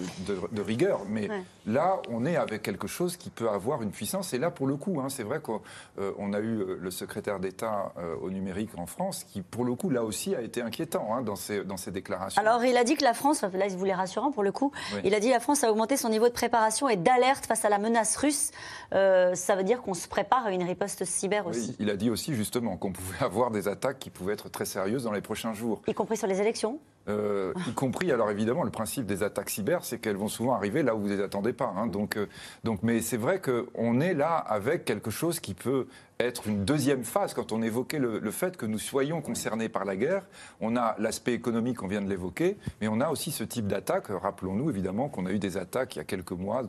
de, 0.52 0.62
rigueur. 0.62 1.02
Mais 1.08 1.28
là, 1.66 2.00
on 2.08 2.24
est 2.24 2.36
avec 2.36 2.62
quelque 2.62 2.86
chose 2.86 3.16
qui 3.16 3.30
peut 3.30 3.48
avoir 3.48 3.82
une 3.82 3.90
puissance. 3.90 4.32
Et 4.32 4.38
là, 4.38 4.50
pour 4.50 4.66
le 4.66 4.76
coup, 4.76 5.00
hein, 5.00 5.08
c'est 5.08 5.24
vrai 5.24 5.40
qu'on 5.40 6.32
a 6.32 6.40
eu 6.40 6.76
le 6.78 6.90
secrétaire 6.90 7.40
d'État 7.40 7.92
au 8.20 8.30
numérique 8.30 8.70
en 8.76 8.86
France, 8.86 9.24
qui 9.24 9.42
pour 9.42 9.64
le 9.64 9.74
coup, 9.74 9.90
là 9.90 10.04
aussi, 10.04 10.34
a 10.34 10.40
été 10.40 10.62
inquiétant 10.62 11.14
hein, 11.14 11.22
dans, 11.22 11.36
ses, 11.36 11.64
dans 11.64 11.76
ses 11.76 11.90
déclarations. 11.90 12.40
Alors 12.40 12.64
il 12.64 12.76
a 12.76 12.84
dit 12.84 12.96
que 12.96 13.04
la 13.04 13.14
France, 13.14 13.42
là, 13.42 13.66
il 13.66 13.76
voulait 13.76 13.94
rassurant 13.94 14.30
pour 14.30 14.42
le 14.42 14.52
coup. 14.52 14.72
Il 15.04 15.14
a 15.14 15.20
dit 15.20 15.30
la 15.30 15.40
France 15.40 15.64
a 15.64 15.70
augmenté 15.70 15.96
son 15.96 16.08
niveau 16.08 16.28
de 16.28 16.32
préparation 16.32 16.88
et 16.88 16.96
d'alerte 16.96 17.46
face 17.46 17.64
à 17.64 17.68
la 17.68 17.78
menace 17.78 18.16
russe. 18.16 18.50
Euh, 18.92 19.34
ça 19.34 19.56
veut 19.56 19.64
dire 19.64 19.82
qu'on 19.82 19.94
se 19.94 20.08
prépare 20.08 20.46
à 20.46 20.52
une 20.52 20.62
riposte 20.62 21.04
cyber 21.04 21.46
aussi. 21.46 21.76
il 21.78 21.90
a 21.90 21.96
dit 21.96 22.10
aussi 22.10 22.34
justement 22.34 22.76
qu'on 22.76 22.92
pouvait 22.92 23.11
avoir 23.20 23.50
des 23.50 23.68
attaques 23.68 23.98
qui 23.98 24.10
pouvaient 24.10 24.34
être 24.34 24.48
très 24.48 24.64
sérieuses 24.64 25.04
dans 25.04 25.12
les 25.12 25.20
prochains 25.20 25.54
jours. 25.54 25.82
Y 25.86 25.94
compris 25.94 26.16
sur 26.16 26.26
les 26.26 26.40
élections 26.40 26.78
euh, 27.08 27.52
y 27.68 27.72
compris, 27.72 28.12
alors 28.12 28.30
évidemment, 28.30 28.62
le 28.62 28.70
principe 28.70 29.06
des 29.06 29.24
attaques 29.24 29.50
cyber, 29.50 29.84
c'est 29.84 29.98
qu'elles 29.98 30.16
vont 30.16 30.28
souvent 30.28 30.54
arriver 30.54 30.84
là 30.84 30.94
où 30.94 31.00
vous 31.00 31.08
ne 31.08 31.16
les 31.16 31.22
attendez 31.22 31.52
pas. 31.52 31.72
Hein. 31.76 31.88
donc, 31.88 32.16
euh, 32.16 32.28
donc, 32.62 32.80
mais 32.82 33.00
c'est 33.00 33.16
vrai 33.16 33.40
qu'on 33.40 34.00
est 34.00 34.14
là 34.14 34.36
avec 34.36 34.84
quelque 34.84 35.10
chose 35.10 35.40
qui 35.40 35.54
peut 35.54 35.88
être 36.20 36.46
une 36.46 36.64
deuxième 36.64 37.04
phase 37.04 37.34
quand 37.34 37.52
on 37.52 37.62
évoquait 37.62 37.98
le, 37.98 38.30
fait 38.30 38.56
que 38.56 38.66
nous 38.66 38.78
soyons 38.78 39.20
concernés 39.20 39.68
par 39.68 39.84
la 39.84 39.96
guerre. 39.96 40.26
On 40.60 40.76
a 40.76 40.94
l'aspect 40.98 41.34
économique, 41.34 41.82
on 41.82 41.86
vient 41.86 42.00
de 42.00 42.08
l'évoquer, 42.08 42.56
mais 42.80 42.88
on 42.88 43.00
a 43.00 43.08
aussi 43.10 43.30
ce 43.30 43.44
type 43.44 43.66
d'attaque. 43.66 44.06
Rappelons-nous 44.08 44.70
évidemment 44.70 45.08
qu'on 45.08 45.26
a 45.26 45.32
eu 45.32 45.38
des 45.38 45.56
attaques 45.56 45.96
il 45.96 45.98
y 45.98 46.02
a 46.02 46.04
quelques 46.04 46.32
mois, 46.32 46.62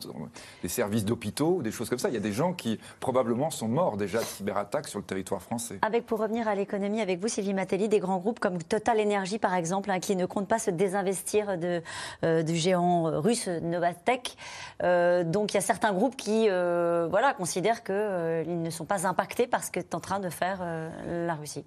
des 0.62 0.68
services 0.68 1.04
d'hôpitaux, 1.04 1.62
des 1.62 1.70
choses 1.70 1.88
comme 1.88 1.98
ça. 1.98 2.08
Il 2.08 2.14
y 2.14 2.18
a 2.18 2.20
des 2.20 2.32
gens 2.32 2.52
qui 2.52 2.78
probablement 3.00 3.50
sont 3.50 3.68
morts 3.68 3.96
déjà 3.96 4.18
de 4.18 4.24
cyberattaques 4.24 4.88
sur 4.88 4.98
le 4.98 5.04
territoire 5.04 5.42
français. 5.42 5.78
Avec, 5.82 6.06
pour 6.06 6.18
revenir 6.18 6.48
à 6.48 6.54
l'économie, 6.54 7.00
avec 7.00 7.20
vous, 7.20 7.28
Sylvie 7.28 7.54
Matelli, 7.54 7.88
des 7.88 8.00
grands 8.00 8.18
groupes 8.18 8.40
comme 8.40 8.62
Total 8.62 9.00
Energy 9.00 9.38
par 9.38 9.54
exemple, 9.54 9.90
hein, 9.90 10.00
qui 10.00 10.16
ne 10.16 10.26
comptent 10.26 10.48
pas 10.48 10.58
se 10.58 10.70
désinvestir 10.70 11.58
de, 11.58 11.82
euh, 12.24 12.42
du 12.42 12.56
géant 12.56 13.20
russe 13.20 13.48
Novatech. 13.48 14.36
Euh, 14.82 15.24
donc 15.24 15.52
il 15.52 15.54
y 15.54 15.58
a 15.58 15.62
certains 15.62 15.92
groupes 15.92 16.16
qui 16.16 16.46
euh, 16.48 17.06
voilà, 17.10 17.32
considèrent 17.34 17.82
qu'ils 17.84 18.62
ne 18.62 18.70
sont 18.70 18.84
pas 18.84 19.06
impactés 19.06 19.33
parce 19.50 19.70
que 19.70 19.80
tu 19.80 19.86
es 19.86 19.94
en 19.94 20.00
train 20.00 20.20
de 20.20 20.30
faire 20.30 20.58
euh, 20.62 21.26
la 21.26 21.34
Russie 21.34 21.64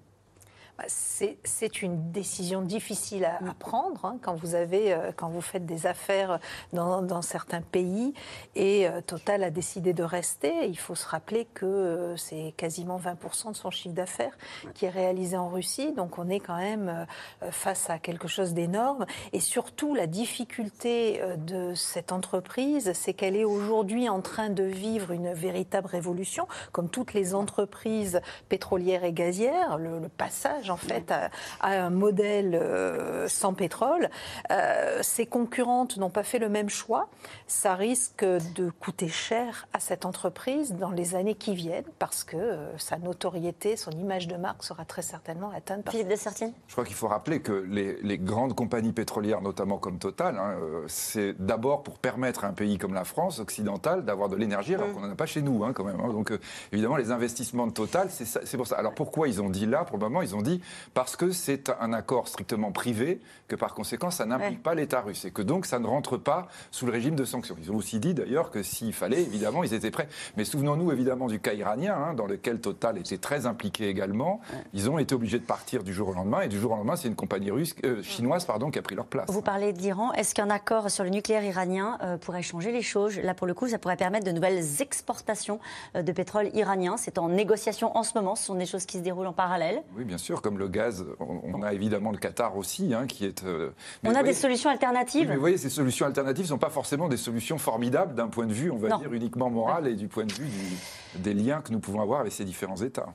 c'est 0.86 1.82
une 1.82 2.12
décision 2.12 2.62
difficile 2.62 3.26
à, 3.26 3.40
prendre 3.58 4.06
hein, 4.06 4.18
quand, 4.22 4.36
vous 4.36 4.54
avez, 4.54 4.94
euh, 4.94 5.12
quand 5.16 5.30
vous 5.30 5.42
faites 5.42 5.66
des 5.66 5.88
affaires 5.88 6.40
dans, 6.72 7.22
certains 7.22 7.62
pays 7.62 8.14
et 8.56 8.88
euh, 8.88 9.02
Total 9.02 9.44
a 9.44 9.50
décidé 9.50 9.94
de 9.94 10.04
rester. 10.04 10.68
Il 10.68 10.78
faut 10.78 10.94
se 10.94 11.08
rappeler 11.08 11.46
que 11.46 11.66
euh, 11.66 12.18
c'est 12.18 12.54
quasiment 12.58 13.00
20% 13.00 13.52
de 13.52 13.56
son 13.56 13.72
chiffre 13.72 13.96
d'affaires 13.96 14.38
qui 14.76 14.86
est 14.86 14.90
réalisé 14.90 15.36
en 15.36 15.50
Russie. 15.50 15.94
Donc 15.94 16.20
on 16.20 16.30
est 16.30 16.40
quand 16.40 16.58
même 16.58 17.08
face 17.50 17.90
à 17.90 17.98
quelque 17.98 18.28
chose 18.28 18.54
d'énorme. 18.54 19.06
Et 19.34 19.40
surtout, 19.40 19.96
la 19.96 20.06
difficulté 20.06 21.22
de 21.38 21.74
cette 21.74 22.12
entreprise, 22.12 22.92
c'est 22.94 23.14
qu'elle 23.14 23.36
est 23.36 23.46
aujourd'hui 23.46 24.10
en 24.10 24.22
train 24.22 24.50
de 24.50 24.64
vivre 24.64 25.12
une 25.12 25.34
véritable 25.34 25.88
révolution, 25.88 26.48
comme 26.72 26.90
toutes 26.90 27.14
les 27.14 27.34
entreprises 27.34 28.22
pétrolières 28.50 29.04
et 29.04 29.14
gazières. 29.14 29.78
le 29.78 30.08
passage 30.10 30.67
en 30.70 30.78
fait 30.78 31.12
à, 31.12 31.30
un 31.62 31.90
modèle 31.90 32.56
euh, 32.56 33.28
sans 33.28 33.54
pétrole. 33.54 34.10
Euh, 34.52 35.00
ses 35.02 35.26
concurrentes 35.26 35.98
n'ont 35.98 36.10
pas 36.10 36.24
fait 36.24 36.40
le 36.40 36.50
même 36.50 36.70
choix. 36.70 37.10
Ça 37.48 37.76
risque 37.76 38.24
de 38.24 38.70
coûter 38.70 39.08
cher 39.08 39.68
à 39.74 39.80
cette 39.80 40.06
entreprise 40.06 40.74
dans 40.74 40.92
les 40.92 41.16
années 41.16 41.36
qui 41.36 41.56
viennent 41.56 41.86
parce 42.00 42.24
que 42.24 42.38
euh, 42.38 42.78
sa 42.78 42.98
notoriété, 42.98 43.76
son 43.76 43.92
image 43.92 44.28
de 44.28 44.36
marque 44.36 44.64
sera 44.64 44.86
très 44.86 45.02
certainement 45.02 45.52
atteinte. 45.52 45.84
Par 45.84 45.94
Philippe 45.94 46.10
de 46.10 46.16
Sertine 46.16 46.54
Je 46.68 46.74
crois 46.74 46.86
qu'il 46.86 46.96
faut 46.96 47.08
rappeler 47.08 47.42
que 47.42 47.52
les, 47.52 48.18
grandes 48.18 48.56
compagnies 48.56 48.94
pétrolières, 48.94 49.42
notamment 49.42 49.78
comme 49.78 50.00
Total, 50.00 50.38
hein, 50.38 50.56
c'est 50.88 51.34
d'abord 51.40 51.84
pour 51.84 52.00
permettre 52.00 52.46
à 52.46 52.48
un 52.48 52.54
pays 52.54 52.78
comme 52.78 52.94
la 52.94 53.04
France 53.04 53.40
occidentale 53.40 54.06
d'avoir 54.06 54.30
de 54.30 54.36
l'énergie 54.36 54.76
alors 54.76 54.88
mm. 54.88 54.94
qu'on 54.94 55.00
n'en 55.02 55.12
a 55.12 55.16
pas 55.16 55.26
chez 55.26 55.42
nous 55.42 55.64
hein, 55.64 55.74
quand 55.74 55.84
même. 55.84 56.00
Hein. 56.00 56.12
Donc 56.12 56.32
évidemment 56.72 56.98
les 56.98 57.12
investissements 57.12 57.68
de 57.68 57.72
Total, 57.72 58.10
c'est 58.10 58.58
pour 58.58 58.68
ça. 58.68 58.78
Alors 58.78 58.94
pourquoi 58.94 59.28
ils 59.28 59.42
ont 59.42 59.50
dit 59.50 59.66
là 59.66 59.84
Pour 59.84 59.98
le 59.98 60.04
moment, 60.04 60.22
ils 60.22 60.36
ont 60.36 60.42
dit 60.42 60.57
parce 60.94 61.16
que 61.16 61.32
c'est 61.32 61.72
un 61.80 61.94
accord 61.94 62.28
strictement 62.28 62.72
privé, 62.72 63.22
que 63.48 63.56
par 63.56 63.74
conséquent, 63.74 64.12
ça 64.12 64.26
n'implique 64.26 64.62
pas 64.62 64.76
l'État 64.76 65.02
russe 65.02 65.26
et 65.26 65.32
que 65.32 65.42
donc 65.42 65.66
ça 65.66 65.80
ne 65.80 65.88
rentre 65.88 66.18
pas 66.18 66.48
sous 66.72 66.86
le 66.86 66.92
régime 66.92 67.16
de 67.16 67.26
sanctions. 67.26 67.56
Ils 67.62 67.72
ont 67.72 67.76
aussi 67.76 68.00
dit 68.00 68.14
d'ailleurs 68.14 68.52
que 68.52 68.64
s'il 68.64 68.94
fallait, 68.94 69.22
évidemment, 69.22 69.64
ils 69.64 69.74
étaient 69.74 69.92
prêts. 69.92 70.10
Mais 70.36 70.46
souvenons-nous 70.46 70.92
évidemment 70.92 71.28
du 71.28 71.40
cas 71.40 71.54
iranien, 71.54 71.96
hein, 71.96 72.14
dans 72.14 72.26
lequel 72.26 72.60
Total 72.60 72.98
était 72.98 73.18
très 73.18 73.46
impliqué 73.46 73.88
également. 73.88 74.42
Ils 74.74 74.90
ont 74.90 75.00
été 75.00 75.16
obligés 75.16 75.40
de 75.40 75.46
partir 75.46 75.84
du 75.84 75.94
jour 75.94 76.10
au 76.10 76.14
lendemain 76.14 76.42
et 76.42 76.48
du 76.48 76.60
jour 76.60 76.72
au 76.72 76.76
lendemain, 76.76 76.96
c'est 76.96 77.08
une 77.08 77.16
compagnie 77.16 77.52
russe, 77.52 77.76
euh, 77.86 78.02
chinoise 78.04 78.46
pardon, 78.46 78.72
qui 78.72 78.80
a 78.80 78.82
pris 78.82 78.96
leur 78.96 79.06
place. 79.06 79.30
Vous 79.30 79.42
parlez 79.42 79.74
d'Iran. 79.74 80.14
Est-ce 80.14 80.36
qu'un 80.36 80.50
accord 80.50 80.90
sur 80.90 81.04
le 81.04 81.10
nucléaire 81.10 81.44
iranien 81.44 81.98
euh, 82.02 82.18
pourrait 82.18 82.42
changer 82.42 82.72
les 82.72 82.82
choses? 82.82 83.18
Là, 83.20 83.34
pour 83.34 83.48
le 83.48 83.54
coup, 83.54 83.68
ça 83.68 83.78
pourrait 83.78 83.98
permettre 83.98 84.26
de 84.26 84.32
nouvelles 84.32 84.64
exportations 84.82 85.60
euh, 85.96 86.02
de 86.02 86.12
pétrole 86.12 86.50
iranien. 86.54 86.98
C'est 86.98 87.18
en 87.18 87.30
négociation 87.30 87.98
en 87.98 88.04
ce 88.04 88.18
moment. 88.18 88.36
Ce 88.36 88.46
sont 88.46 88.56
des 88.56 88.66
choses 88.66 88.86
qui 88.86 88.98
se 88.98 89.04
déroulent 89.04 89.28
en 89.28 89.34
parallèle. 89.34 89.84
Oui, 89.96 90.04
bien 90.04 90.18
sûr, 90.18 90.42
comme 90.48 90.60
le 90.60 90.70
gaz 90.70 91.06
on, 91.20 91.62
a 91.62 91.74
évidemment 91.74 92.12
le 92.12 92.18
Qatar 92.18 92.56
aussi, 92.56 92.94
hein, 92.94 93.06
qui 93.06 93.26
est. 93.26 93.44
Euh, 93.44 93.72
on 94.06 94.16
a 94.16 94.24
des 94.24 94.32
solutions 94.32 94.70
alternatives. 94.70 95.28
mais 95.28 95.36
vous 95.36 95.42
voyez, 95.42 95.58
ces 95.58 95.70
solutions 95.70 96.06
alternatives 96.06 96.46
ne 96.46 96.50
sont 96.50 96.58
pas 96.58 96.70
forcément 96.70 97.10
des 97.10 97.18
solutions 97.18 97.58
formidables 97.58 98.16
d'un 98.16 98.30
point 98.30 98.46
de 98.46 98.54
vue, 98.54 98.72
on 98.72 98.78
va 98.78 98.96
dire, 98.98 99.12
uniquement 99.12 99.50
moral 99.50 99.88
et 99.88 99.96
du 99.96 100.08
point 100.08 100.24
de 100.24 100.32
vue 100.32 100.48
des 101.16 101.34
liens 101.34 101.60
que 101.60 101.74
nous 101.74 101.80
pouvons 101.80 102.00
avoir 102.00 102.22
avec 102.22 102.32
ces 102.32 102.46
différents 102.46 102.78
États. 102.78 103.08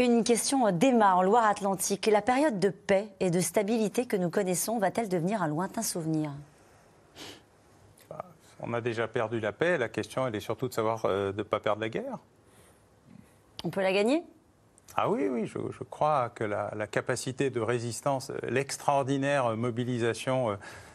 Une 0.00 0.24
question 0.24 0.72
d'Emma 0.72 1.14
en 1.14 1.22
Loire-Atlantique. 1.22 2.06
La 2.06 2.22
période 2.22 2.58
de 2.58 2.70
paix 2.70 3.06
et 3.20 3.30
de 3.30 3.38
stabilité 3.38 4.06
que 4.06 4.16
nous 4.16 4.30
connaissons 4.30 4.78
va-t-elle 4.78 5.08
devenir 5.08 5.44
un 5.44 5.48
lointain 5.48 5.82
souvenir? 5.82 6.32
On 8.58 8.74
a 8.74 8.80
déjà 8.80 9.06
perdu 9.06 9.38
la 9.38 9.52
paix. 9.52 9.78
La 9.78 9.88
question, 9.88 10.26
elle 10.26 10.34
est 10.34 10.40
surtout 10.40 10.66
de 10.66 10.74
savoir 10.74 11.04
euh, 11.04 11.30
de 11.30 11.38
ne 11.38 11.42
pas 11.44 11.60
perdre 11.60 11.82
la 11.82 11.88
guerre. 11.88 12.18
On 13.62 13.70
peut 13.70 13.80
la 13.80 13.92
gagner? 13.92 14.24
Ah 14.96 15.08
oui, 15.08 15.28
oui, 15.30 15.46
je, 15.46 15.84
crois 15.84 16.30
que 16.34 16.44
la, 16.44 16.86
capacité 16.86 17.50
de 17.50 17.60
résistance, 17.60 18.32
l'extraordinaire 18.48 19.56
mobilisation 19.56 20.50
euh, 20.50 20.54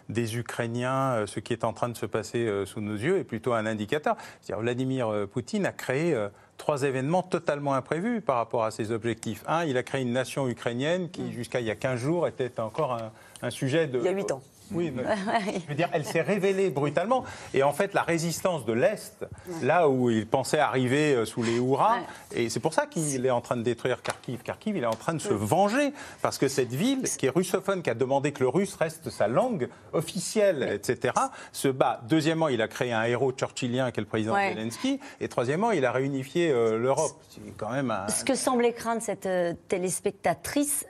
des 0.09 0.37
Ukrainiens, 0.37 1.13
euh, 1.13 1.25
ce 1.25 1.39
qui 1.39 1.53
est 1.53 1.63
en 1.63 1.73
train 1.73 1.89
de 1.89 1.97
se 1.97 2.05
passer 2.05 2.45
euh, 2.45 2.65
sous 2.65 2.81
nos 2.81 2.95
yeux, 2.95 3.17
est 3.17 3.23
plutôt 3.23 3.53
un 3.53 3.65
indicateur. 3.65 4.15
Vladimir 4.49 5.27
Poutine 5.31 5.65
a 5.65 5.71
créé 5.71 6.15
trois 6.57 6.83
événements 6.83 7.23
totalement 7.23 7.73
imprévus 7.73 8.21
par 8.21 8.37
rapport 8.37 8.63
à 8.63 8.71
ses 8.71 8.91
objectifs. 8.91 9.43
Un, 9.47 9.65
il 9.65 9.77
a 9.77 9.83
créé 9.83 10.01
une 10.01 10.13
nation 10.13 10.47
ukrainienne 10.47 11.09
qui, 11.09 11.23
mm. 11.23 11.31
jusqu'à 11.31 11.59
il 11.59 11.65
y 11.65 11.71
a 11.71 11.75
15 11.75 11.99
jours, 11.99 12.27
était 12.27 12.59
encore 12.59 12.93
un, 12.93 13.11
un 13.41 13.49
sujet 13.49 13.87
de... 13.87 13.99
Il 13.99 14.05
y 14.05 14.09
a 14.09 14.11
8 14.11 14.31
ans. 14.31 14.41
Oui, 14.71 14.91
je 15.63 15.69
veux 15.69 15.75
dire, 15.75 15.89
elle 15.93 16.05
s'est 16.05 16.21
révélée 16.21 16.69
brutalement. 16.69 17.23
Et 17.53 17.63
en 17.63 17.73
fait, 17.73 17.93
la 17.93 18.01
résistance 18.01 18.65
de 18.65 18.73
l'Est, 18.73 19.25
là 19.61 19.89
où 19.89 20.09
il 20.09 20.27
pensait 20.27 20.59
arriver 20.59 21.13
euh, 21.13 21.25
sous 21.25 21.43
les 21.43 21.57
hurrahs, 21.57 21.99
et 22.33 22.49
c'est 22.49 22.59
pour 22.59 22.73
ça 22.73 22.85
qu'il 22.85 23.25
est 23.25 23.31
en 23.31 23.41
train 23.41 23.57
de 23.57 23.63
détruire 23.63 24.01
Kharkiv. 24.01 24.41
Kharkiv, 24.43 24.77
il 24.77 24.83
est 24.83 24.87
en 24.87 24.95
train 24.95 25.13
de 25.13 25.19
se 25.19 25.33
venger, 25.33 25.93
parce 26.21 26.37
que 26.37 26.47
cette 26.47 26.73
ville, 26.73 27.03
qui 27.03 27.27
est 27.27 27.29
russophone, 27.29 27.81
qui 27.81 27.89
a 27.89 27.93
demandé 27.93 28.31
que 28.31 28.41
le 28.43 28.49
russe 28.49 28.75
reste 28.75 29.09
sa 29.09 29.27
langue 29.27 29.69
officielle, 29.93 30.63
etc., 30.73 31.13
se 31.51 31.67
bat. 31.67 32.01
Deuxièmement, 32.07 32.47
il 32.47 32.61
a 32.61 32.67
créé 32.67 32.91
un 32.91 33.03
héros 33.03 33.31
churchillien, 33.37 33.91
qui 33.91 33.99
est 33.99 34.03
le 34.03 34.07
président 34.07 34.35
Zelensky. 34.35 34.99
Et 35.21 35.27
troisièmement, 35.27 35.71
il 35.71 35.85
a 35.85 35.91
réunifié 35.91 36.51
euh, 36.51 36.77
l'Europe. 36.77 37.13
quand 37.57 37.69
même 37.69 37.93
Ce 38.09 38.23
que 38.23 38.35
semblait 38.35 38.73
craindre 38.73 39.01
cette 39.01 39.25
euh, 39.25 39.53
téléspectatrice, 39.67 40.85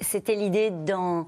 c'était 0.00 0.34
l'idée 0.34 0.70
dans 0.70 1.26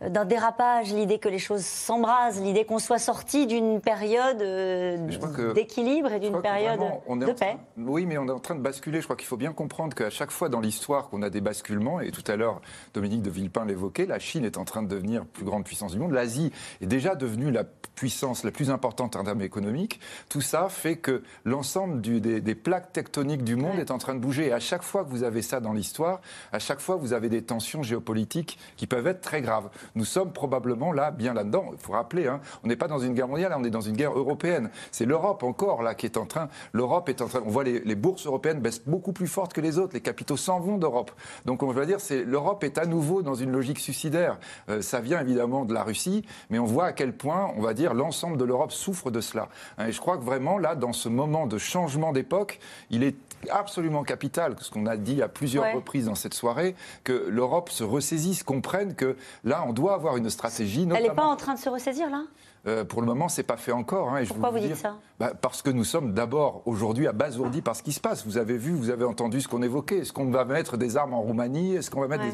d'un 0.00 0.24
dérapage, 0.24 0.92
l'idée 0.92 1.18
que 1.18 1.28
les 1.28 1.38
choses 1.38 1.64
s'embrasent, 1.64 2.40
l'idée 2.40 2.64
qu'on 2.64 2.78
soit 2.78 2.98
sorti 2.98 3.46
d'une 3.46 3.80
période 3.80 4.40
euh, 4.42 5.52
d'équilibre 5.54 6.12
et 6.12 6.20
d'une 6.20 6.40
période 6.40 6.80
de 7.08 7.32
paix. 7.32 7.56
oui, 7.76 8.06
mais 8.06 8.16
on 8.18 8.28
est 8.28 8.32
en 8.32 8.38
train 8.38 8.54
de 8.54 8.60
basculer. 8.60 9.00
Je 9.00 9.04
crois 9.06 9.16
qu'il 9.16 9.26
faut 9.26 9.36
bien 9.36 9.52
comprendre 9.52 9.96
qu'à 9.96 10.10
chaque 10.10 10.30
fois 10.30 10.48
dans 10.48 10.60
l'histoire 10.60 11.08
qu'on 11.08 11.22
a 11.22 11.30
des 11.30 11.40
basculements, 11.40 12.00
et 12.00 12.10
tout 12.10 12.24
à 12.30 12.36
l'heure 12.36 12.60
Dominique 12.94 13.22
de 13.22 13.30
Villepin 13.30 13.64
l'évoquait, 13.64 14.06
la 14.06 14.18
Chine 14.18 14.44
est 14.44 14.56
en 14.56 14.64
train 14.64 14.82
de 14.82 14.88
devenir 14.88 15.24
plus 15.24 15.44
grande 15.44 15.64
puissance 15.64 15.92
du 15.92 15.98
monde, 15.98 16.12
l'Asie 16.12 16.52
est 16.80 16.86
déjà 16.86 17.14
devenue 17.14 17.50
la 17.50 17.64
puissance 17.98 18.44
la 18.44 18.52
plus 18.52 18.70
importante 18.70 19.16
en 19.16 19.24
termes 19.24 19.42
économiques. 19.42 19.98
Tout 20.28 20.40
ça 20.40 20.68
fait 20.68 20.96
que 20.96 21.24
l'ensemble 21.44 22.00
des, 22.00 22.40
des, 22.40 22.54
plaques 22.54 22.92
tectoniques 22.92 23.42
du 23.42 23.56
monde 23.56 23.78
est 23.80 23.90
en 23.90 23.98
train 23.98 24.14
de 24.14 24.20
bouger. 24.20 24.46
Et 24.46 24.52
à 24.52 24.60
chaque 24.60 24.84
fois 24.84 25.04
que 25.04 25.10
vous 25.10 25.24
avez 25.24 25.42
ça 25.42 25.58
dans 25.58 25.72
l'histoire, 25.72 26.20
à 26.52 26.60
chaque 26.60 26.78
fois 26.78 26.94
vous 26.94 27.12
avez 27.12 27.28
des 27.28 27.42
tensions 27.42 27.82
géopolitiques 27.82 28.56
qui 28.76 28.86
peuvent 28.86 29.08
être 29.08 29.20
très 29.20 29.42
graves. 29.42 29.68
Nous 29.94 30.04
sommes 30.04 30.32
probablement 30.32 30.92
là, 30.92 31.10
bien 31.10 31.34
là-dedans. 31.34 31.66
Il 31.72 31.78
faut 31.78 31.92
rappeler, 31.92 32.26
hein, 32.26 32.40
on 32.64 32.68
n'est 32.68 32.76
pas 32.76 32.88
dans 32.88 32.98
une 32.98 33.14
guerre 33.14 33.28
mondiale, 33.28 33.54
on 33.56 33.64
est 33.64 33.70
dans 33.70 33.80
une 33.80 33.96
guerre 33.96 34.16
européenne. 34.16 34.70
C'est 34.90 35.04
l'Europe 35.04 35.42
encore 35.42 35.82
là 35.82 35.94
qui 35.94 36.06
est 36.06 36.16
en 36.16 36.26
train. 36.26 36.48
L'Europe 36.72 37.08
est 37.08 37.22
en 37.22 37.26
train. 37.26 37.40
On 37.44 37.50
voit 37.50 37.64
les, 37.64 37.94
bourses 37.94 38.26
européennes 38.26 38.60
baissent 38.60 38.82
beaucoup 38.86 39.12
plus 39.12 39.26
fortes 39.26 39.52
que 39.52 39.60
les 39.60 39.78
autres. 39.78 39.94
Les 39.94 40.00
capitaux 40.00 40.36
s'en 40.36 40.60
vont 40.60 40.78
d'Europe. 40.78 41.10
Donc 41.44 41.62
on 41.62 41.70
va 41.70 41.86
dire, 41.86 42.00
c'est 42.00 42.24
l'Europe 42.24 42.64
est 42.64 42.78
à 42.78 42.86
nouveau 42.86 43.22
dans 43.22 43.34
une 43.34 43.50
logique 43.50 43.78
suicidaire. 43.78 44.38
Euh, 44.68 44.82
ça 44.82 45.00
vient 45.00 45.20
évidemment 45.20 45.64
de 45.64 45.74
la 45.74 45.82
Russie, 45.82 46.24
mais 46.50 46.58
on 46.58 46.64
voit 46.64 46.86
à 46.86 46.92
quel 46.92 47.16
point, 47.16 47.52
on 47.56 47.62
va 47.62 47.74
dire, 47.74 47.94
l'ensemble 47.94 48.36
de 48.36 48.44
l'Europe 48.44 48.72
souffre 48.72 49.10
de 49.10 49.20
cela. 49.20 49.48
Hein, 49.78 49.88
et 49.88 49.92
je 49.92 50.00
crois 50.00 50.16
que 50.16 50.24
vraiment 50.24 50.58
là, 50.58 50.74
dans 50.74 50.92
ce 50.92 51.08
moment 51.08 51.46
de 51.46 51.58
changement 51.58 52.12
d'époque, 52.12 52.60
il 52.90 53.02
est 53.02 53.16
absolument 53.50 54.02
capital, 54.02 54.56
ce 54.60 54.70
qu'on 54.70 54.86
a 54.86 54.96
dit 54.96 55.22
à 55.22 55.28
plusieurs 55.28 55.72
reprises 55.74 56.06
dans 56.06 56.14
cette 56.14 56.34
soirée, 56.34 56.74
que 57.04 57.26
l'Europe 57.28 57.70
se 57.70 57.84
ressaisisse, 57.84 58.42
comprenne 58.42 58.94
que 58.94 59.16
là, 59.44 59.64
on 59.66 59.72
doit 59.78 59.94
avoir 59.94 60.16
une 60.16 60.30
stratégie. 60.30 60.86
Elle 60.94 61.02
n'est 61.02 61.10
pas 61.10 61.24
en 61.24 61.36
train 61.36 61.54
de 61.54 61.58
se 61.58 61.68
ressaisir, 61.68 62.10
là? 62.10 62.24
Euh, 62.66 62.84
pour 62.84 63.00
le 63.00 63.06
moment, 63.06 63.28
c'est 63.28 63.44
pas 63.44 63.56
fait 63.56 63.72
encore. 63.72 64.10
Hein, 64.10 64.24
Pourquoi 64.26 64.50
vous, 64.50 64.58
dites 64.58 64.74
ça? 64.74 64.96
Bah, 65.18 65.32
Parce 65.40 65.62
que 65.62 65.70
nous 65.70 65.84
sommes 65.84 66.12
d'abord 66.12 66.62
aujourd'hui 66.66 67.06
abasourdis 67.06 67.62
par 67.62 67.76
ce 67.76 67.82
qui 67.82 67.92
se 67.92 68.00
passe. 68.00 68.26
Vous 68.26 68.36
avez 68.36 68.58
vu, 68.58 68.72
vous 68.72 68.90
avez 68.90 69.04
entendu 69.04 69.40
ce 69.40 69.48
qu'on 69.48 69.62
évoquait. 69.62 69.98
Est-ce 69.98 70.12
qu'on 70.12 70.30
va 70.30 70.44
mettre 70.44 70.76
des 70.76 70.96
armes 70.96 71.14
en 71.14 71.22
Roumanie? 71.22 71.76
Est-ce 71.76 71.90
qu'on 71.90 72.00
va 72.00 72.08
mettre 72.08 72.24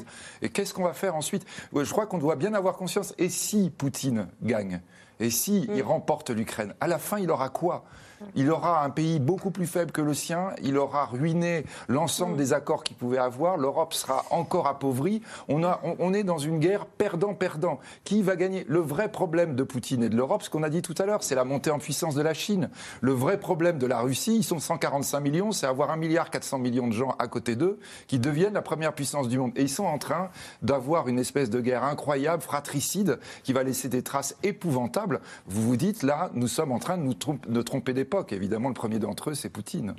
Et 0.43 0.49
qu'est-ce 0.49 0.73
qu'on 0.73 0.85
va 0.85 0.95
faire 0.95 1.15
ensuite? 1.15 1.45
Je 1.75 1.91
crois 1.91 2.07
qu'on 2.07 2.19
doit 2.19 2.37
bien 2.37 2.55
avoir 2.55 2.77
conscience. 2.77 3.15
Et 3.19 3.29
si 3.29 3.71
Poutine 3.71 4.29
gagne? 4.43 4.81
Et 5.21 5.31
si 5.31 5.69
il 5.69 5.83
mm. 5.83 5.87
remporte 5.87 6.31
l'Ukraine, 6.31 6.75
à 6.81 6.89
la 6.89 6.99
fin, 6.99 7.19
il 7.19 7.31
aura 7.31 7.51
quoi? 7.51 7.85
Il 8.35 8.51
aura 8.51 8.85
un 8.85 8.91
pays 8.91 9.19
beaucoup 9.21 9.51
plus 9.51 9.67
faible 9.67 9.93
que 9.93 10.01
le 10.01 10.15
sien, 10.15 10.51
il 10.63 10.77
aura 10.77 11.07
ruiné 11.07 11.65
l'ensemble 11.89 12.35
mm. 12.35 12.39
des 12.39 12.53
accords 12.53 12.85
qu'il 12.85 12.97
pouvait 12.97 13.19
avoir, 13.19 13.57
l'Europe 13.57 13.95
sera 13.95 14.25
encore 14.31 14.67
appauvrie. 14.67 15.23
On, 15.49 15.65
a, 15.65 15.81
on, 15.99 16.15
est 16.15 16.25
dans 16.25 16.39
une 16.39 16.59
guerre 16.59 16.87
perdant-perdant. 16.87 17.79
Qui 18.05 18.23
va 18.23 18.37
gagner? 18.37 18.65
Le 18.69 18.81
vrai 18.81 19.11
problème 19.11 19.55
de 19.55 19.63
Poutine 19.63 20.03
et 20.03 20.09
de 20.09 20.17
l'Europe, 20.17 20.43
ce 20.43 20.51
qu'on 20.51 20.63
a 20.63 20.71
dit 20.71 20.83
tout 20.83 20.95
à 20.99 21.07
l'heure, 21.07 21.23
c'est 21.23 21.35
la 21.35 21.45
montée 21.45 21.71
en 21.71 21.79
puissance 21.79 22.15
de 22.15 22.23
la 22.23 22.35
Chine. 22.35 22.71
Le 23.01 23.13
vrai 23.13 23.39
problème 23.39 23.79
de 23.79 23.87
la 23.87 24.01
Russie, 24.01 24.37
ils 24.37 24.45
sont 24.45 24.59
145 24.59 25.21
millions, 25.21 25.53
c'est 25.53 25.67
avoir 25.67 25.91
1 25.91 25.97
milliard 25.97 26.31
400 26.31 26.59
millions 26.59 26.89
de 26.89 26.93
gens 26.93 27.15
à 27.19 27.29
côté 27.29 27.57
d'eux 27.57 27.79
qui 28.07 28.19
deviennent 28.19 28.55
la 28.55 28.63
première 28.63 28.95
puissance 28.95 29.29
du 29.29 29.39
monde. 29.39 29.53
Et 29.57 29.63
ils 29.63 29.69
sont 29.69 29.85
en 29.85 29.99
train 29.99 30.31
d'avoir 30.63 31.09
une 31.09 31.19
espèce 31.19 31.51
de 31.51 31.61
guerre 31.61 31.85
incroyable, 31.85 32.43
fratricide, 32.43 33.19
qui 33.43 33.53
va 33.53 33.63
laisser 33.63 33.89
des 33.89 34.03
traces 34.03 34.37
épouvantables. 34.43 35.21
Vous 35.47 35.63
vous 35.63 35.77
dites, 35.77 36.03
là, 36.03 36.31
nous 36.35 36.49
sommes 36.49 36.73
en 36.73 36.79
train 36.79 36.97
de 36.99 37.03
nous 37.03 37.15
de 37.49 37.63
tromper 37.63 37.93
des 37.93 38.04
Évidemment, 38.33 38.69
le 38.69 38.75
premier 38.75 38.99
d'entre 38.99 39.31
eux, 39.31 39.35
c'est 39.35 39.49
Poutine. 39.51 39.95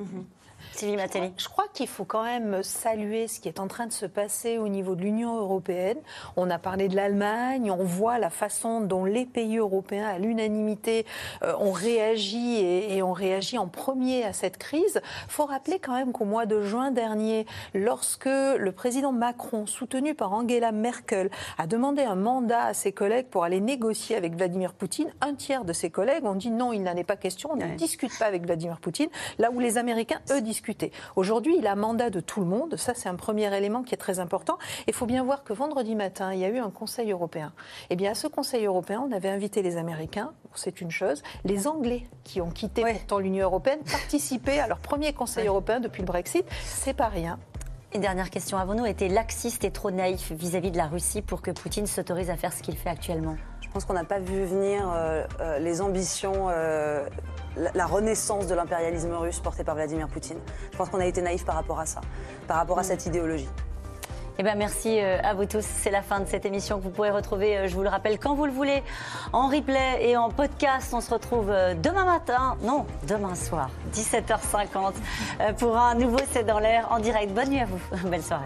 Je 1.37 1.47
crois 1.47 1.65
qu'il 1.73 1.87
faut 1.87 2.03
quand 2.03 2.23
même 2.23 2.61
saluer 2.61 3.27
ce 3.27 3.39
qui 3.39 3.47
est 3.47 3.59
en 3.59 3.67
train 3.67 3.87
de 3.87 3.93
se 3.93 4.05
passer 4.05 4.57
au 4.57 4.67
niveau 4.67 4.95
de 4.95 5.01
l'Union 5.01 5.37
européenne. 5.37 5.97
On 6.35 6.49
a 6.49 6.59
parlé 6.59 6.89
de 6.89 6.95
l'Allemagne, 6.95 7.71
on 7.71 7.83
voit 7.83 8.19
la 8.19 8.29
façon 8.29 8.81
dont 8.81 9.05
les 9.05 9.25
pays 9.25 9.57
européens, 9.57 10.07
à 10.07 10.19
l'unanimité, 10.19 11.05
euh, 11.43 11.55
ont 11.59 11.71
réagi 11.71 12.57
et, 12.57 13.01
ont 13.01 13.13
réagi 13.13 13.57
en 13.57 13.67
premier 13.67 14.23
à 14.23 14.33
cette 14.33 14.57
crise. 14.57 15.01
Il 15.27 15.31
faut 15.31 15.45
rappeler 15.45 15.79
quand 15.79 15.93
même 15.93 16.11
qu'au 16.11 16.25
mois 16.25 16.45
de 16.45 16.61
juin 16.61 16.91
dernier, 16.91 17.45
lorsque 17.73 18.25
le 18.25 18.71
président 18.71 19.11
Macron, 19.11 19.65
soutenu 19.65 20.13
par 20.13 20.33
Angela 20.33 20.71
Merkel, 20.71 21.29
a 21.57 21.67
demandé 21.67 22.03
un 22.03 22.15
mandat 22.15 22.65
à 22.65 22.73
ses 22.73 22.91
collègues 22.91 23.27
pour 23.27 23.43
aller 23.43 23.61
négocier 23.61 24.15
avec 24.15 24.35
Vladimir 24.35 24.73
Poutine, 24.73 25.13
un 25.21 25.35
tiers 25.35 25.65
de 25.65 25.73
ses 25.73 25.89
collègues 25.89 26.25
ont 26.25 26.35
dit 26.35 26.51
non, 26.51 26.73
il 26.73 26.83
n'en 26.83 26.95
est 26.95 27.03
pas 27.03 27.15
question, 27.15 27.51
on 27.53 27.55
ne 27.55 27.75
discute 27.75 28.17
pas 28.17 28.25
avec 28.25 28.45
Vladimir 28.45 28.79
Poutine, 28.79 29.09
là 29.39 29.51
où 29.51 29.59
les 29.59 29.77
Américains, 29.77 30.19
eux, 30.31 30.41
discutent 30.41 30.64
Aujourd'hui, 31.15 31.55
il 31.57 31.67
a 31.67 31.75
mandat 31.75 32.09
de 32.09 32.19
tout 32.19 32.39
le 32.39 32.45
monde. 32.45 32.75
Ça, 32.77 32.93
c'est 32.93 33.09
un 33.09 33.15
premier 33.15 33.55
élément 33.55 33.83
qui 33.83 33.93
est 33.93 33.97
très 33.97 34.19
important. 34.19 34.57
Il 34.87 34.93
faut 34.93 35.05
bien 35.05 35.23
voir 35.23 35.43
que 35.43 35.53
vendredi 35.53 35.95
matin, 35.95 36.33
il 36.33 36.39
y 36.39 36.45
a 36.45 36.49
eu 36.49 36.57
un 36.57 36.69
Conseil 36.69 37.11
européen. 37.11 37.53
Eh 37.89 37.95
bien, 37.95 38.11
à 38.11 38.15
ce 38.15 38.27
Conseil 38.27 38.65
européen, 38.65 39.05
on 39.07 39.11
avait 39.11 39.29
invité 39.29 39.61
les 39.61 39.77
Américains, 39.77 40.33
c'est 40.53 40.81
une 40.81 40.91
chose. 40.91 41.21
Les 41.43 41.67
Anglais, 41.67 42.07
qui 42.23 42.41
ont 42.41 42.49
quitté 42.49 42.83
pourtant 42.83 43.19
l'Union 43.19 43.45
européenne, 43.45 43.79
participaient 43.89 44.59
à 44.59 44.67
leur 44.67 44.79
premier 44.79 45.13
Conseil 45.13 45.47
européen 45.47 45.79
depuis 45.79 46.01
le 46.01 46.07
Brexit. 46.07 46.45
C'est 46.63 46.95
pas 46.95 47.07
rien. 47.07 47.39
Une 47.93 48.01
dernière 48.01 48.29
question. 48.29 48.57
Avons-nous 48.57 48.85
été 48.85 49.07
laxistes 49.07 49.63
et 49.63 49.71
trop 49.71 49.91
naïfs 49.91 50.31
vis-à-vis 50.31 50.71
de 50.71 50.77
la 50.77 50.87
Russie 50.87 51.21
pour 51.21 51.41
que 51.41 51.51
Poutine 51.51 51.87
s'autorise 51.87 52.29
à 52.29 52.35
faire 52.35 52.51
ce 52.51 52.61
qu'il 52.61 52.75
fait 52.75 52.89
actuellement 52.89 53.37
Je 53.61 53.69
pense 53.69 53.85
qu'on 53.85 53.93
n'a 53.93 54.03
pas 54.03 54.19
vu 54.19 54.43
venir 54.43 54.91
euh, 54.93 55.23
euh, 55.39 55.59
les 55.59 55.81
ambitions 55.81 56.47
euh, 56.49 57.07
la 57.55 57.85
renaissance 57.85 58.47
de 58.47 58.55
l'impérialisme 58.55 59.13
russe 59.13 59.39
porté 59.39 59.63
par 59.63 59.75
Vladimir 59.75 60.09
Poutine. 60.09 60.39
Je 60.73 60.77
pense 60.77 60.89
qu'on 60.89 60.99
a 60.99 61.05
été 61.05 61.21
naïf 61.21 61.45
par 61.45 61.55
rapport 61.55 61.79
à 61.79 61.85
ça, 61.85 62.01
par 62.47 62.57
rapport 62.57 62.79
à 62.79 62.81
mm. 62.81 62.85
cette 62.85 63.05
idéologie. 63.05 63.49
Eh 64.37 64.43
ben 64.43 64.57
merci 64.57 64.99
euh, 64.99 65.17
à 65.23 65.33
vous 65.33 65.45
tous. 65.45 65.63
C'est 65.63 65.91
la 65.91 66.01
fin 66.01 66.19
de 66.19 66.25
cette 66.25 66.45
émission 66.45 66.77
que 66.77 66.83
vous 66.83 66.89
pourrez 66.89 67.11
retrouver, 67.11 67.57
euh, 67.57 67.67
je 67.67 67.75
vous 67.75 67.83
le 67.83 67.89
rappelle, 67.89 68.19
quand 68.19 68.35
vous 68.35 68.45
le 68.45 68.51
voulez, 68.51 68.83
en 69.31 69.47
replay 69.47 69.99
et 70.01 70.17
en 70.17 70.29
podcast. 70.29 70.93
On 70.93 71.01
se 71.01 71.13
retrouve 71.13 71.49
euh, 71.49 71.73
demain 71.73 72.05
matin, 72.05 72.57
non, 72.61 72.85
demain 73.07 73.35
soir, 73.35 73.69
17h50, 73.93 74.93
pour 75.57 75.77
un 75.77 75.95
nouveau 75.95 76.19
C'est 76.31 76.43
dans 76.43 76.59
l'air 76.59 76.87
en 76.91 76.99
direct. 76.99 77.33
Bonne 77.33 77.49
nuit 77.49 77.61
à 77.61 77.65
vous. 77.65 77.79
Belle 78.09 78.23
soirée. 78.23 78.45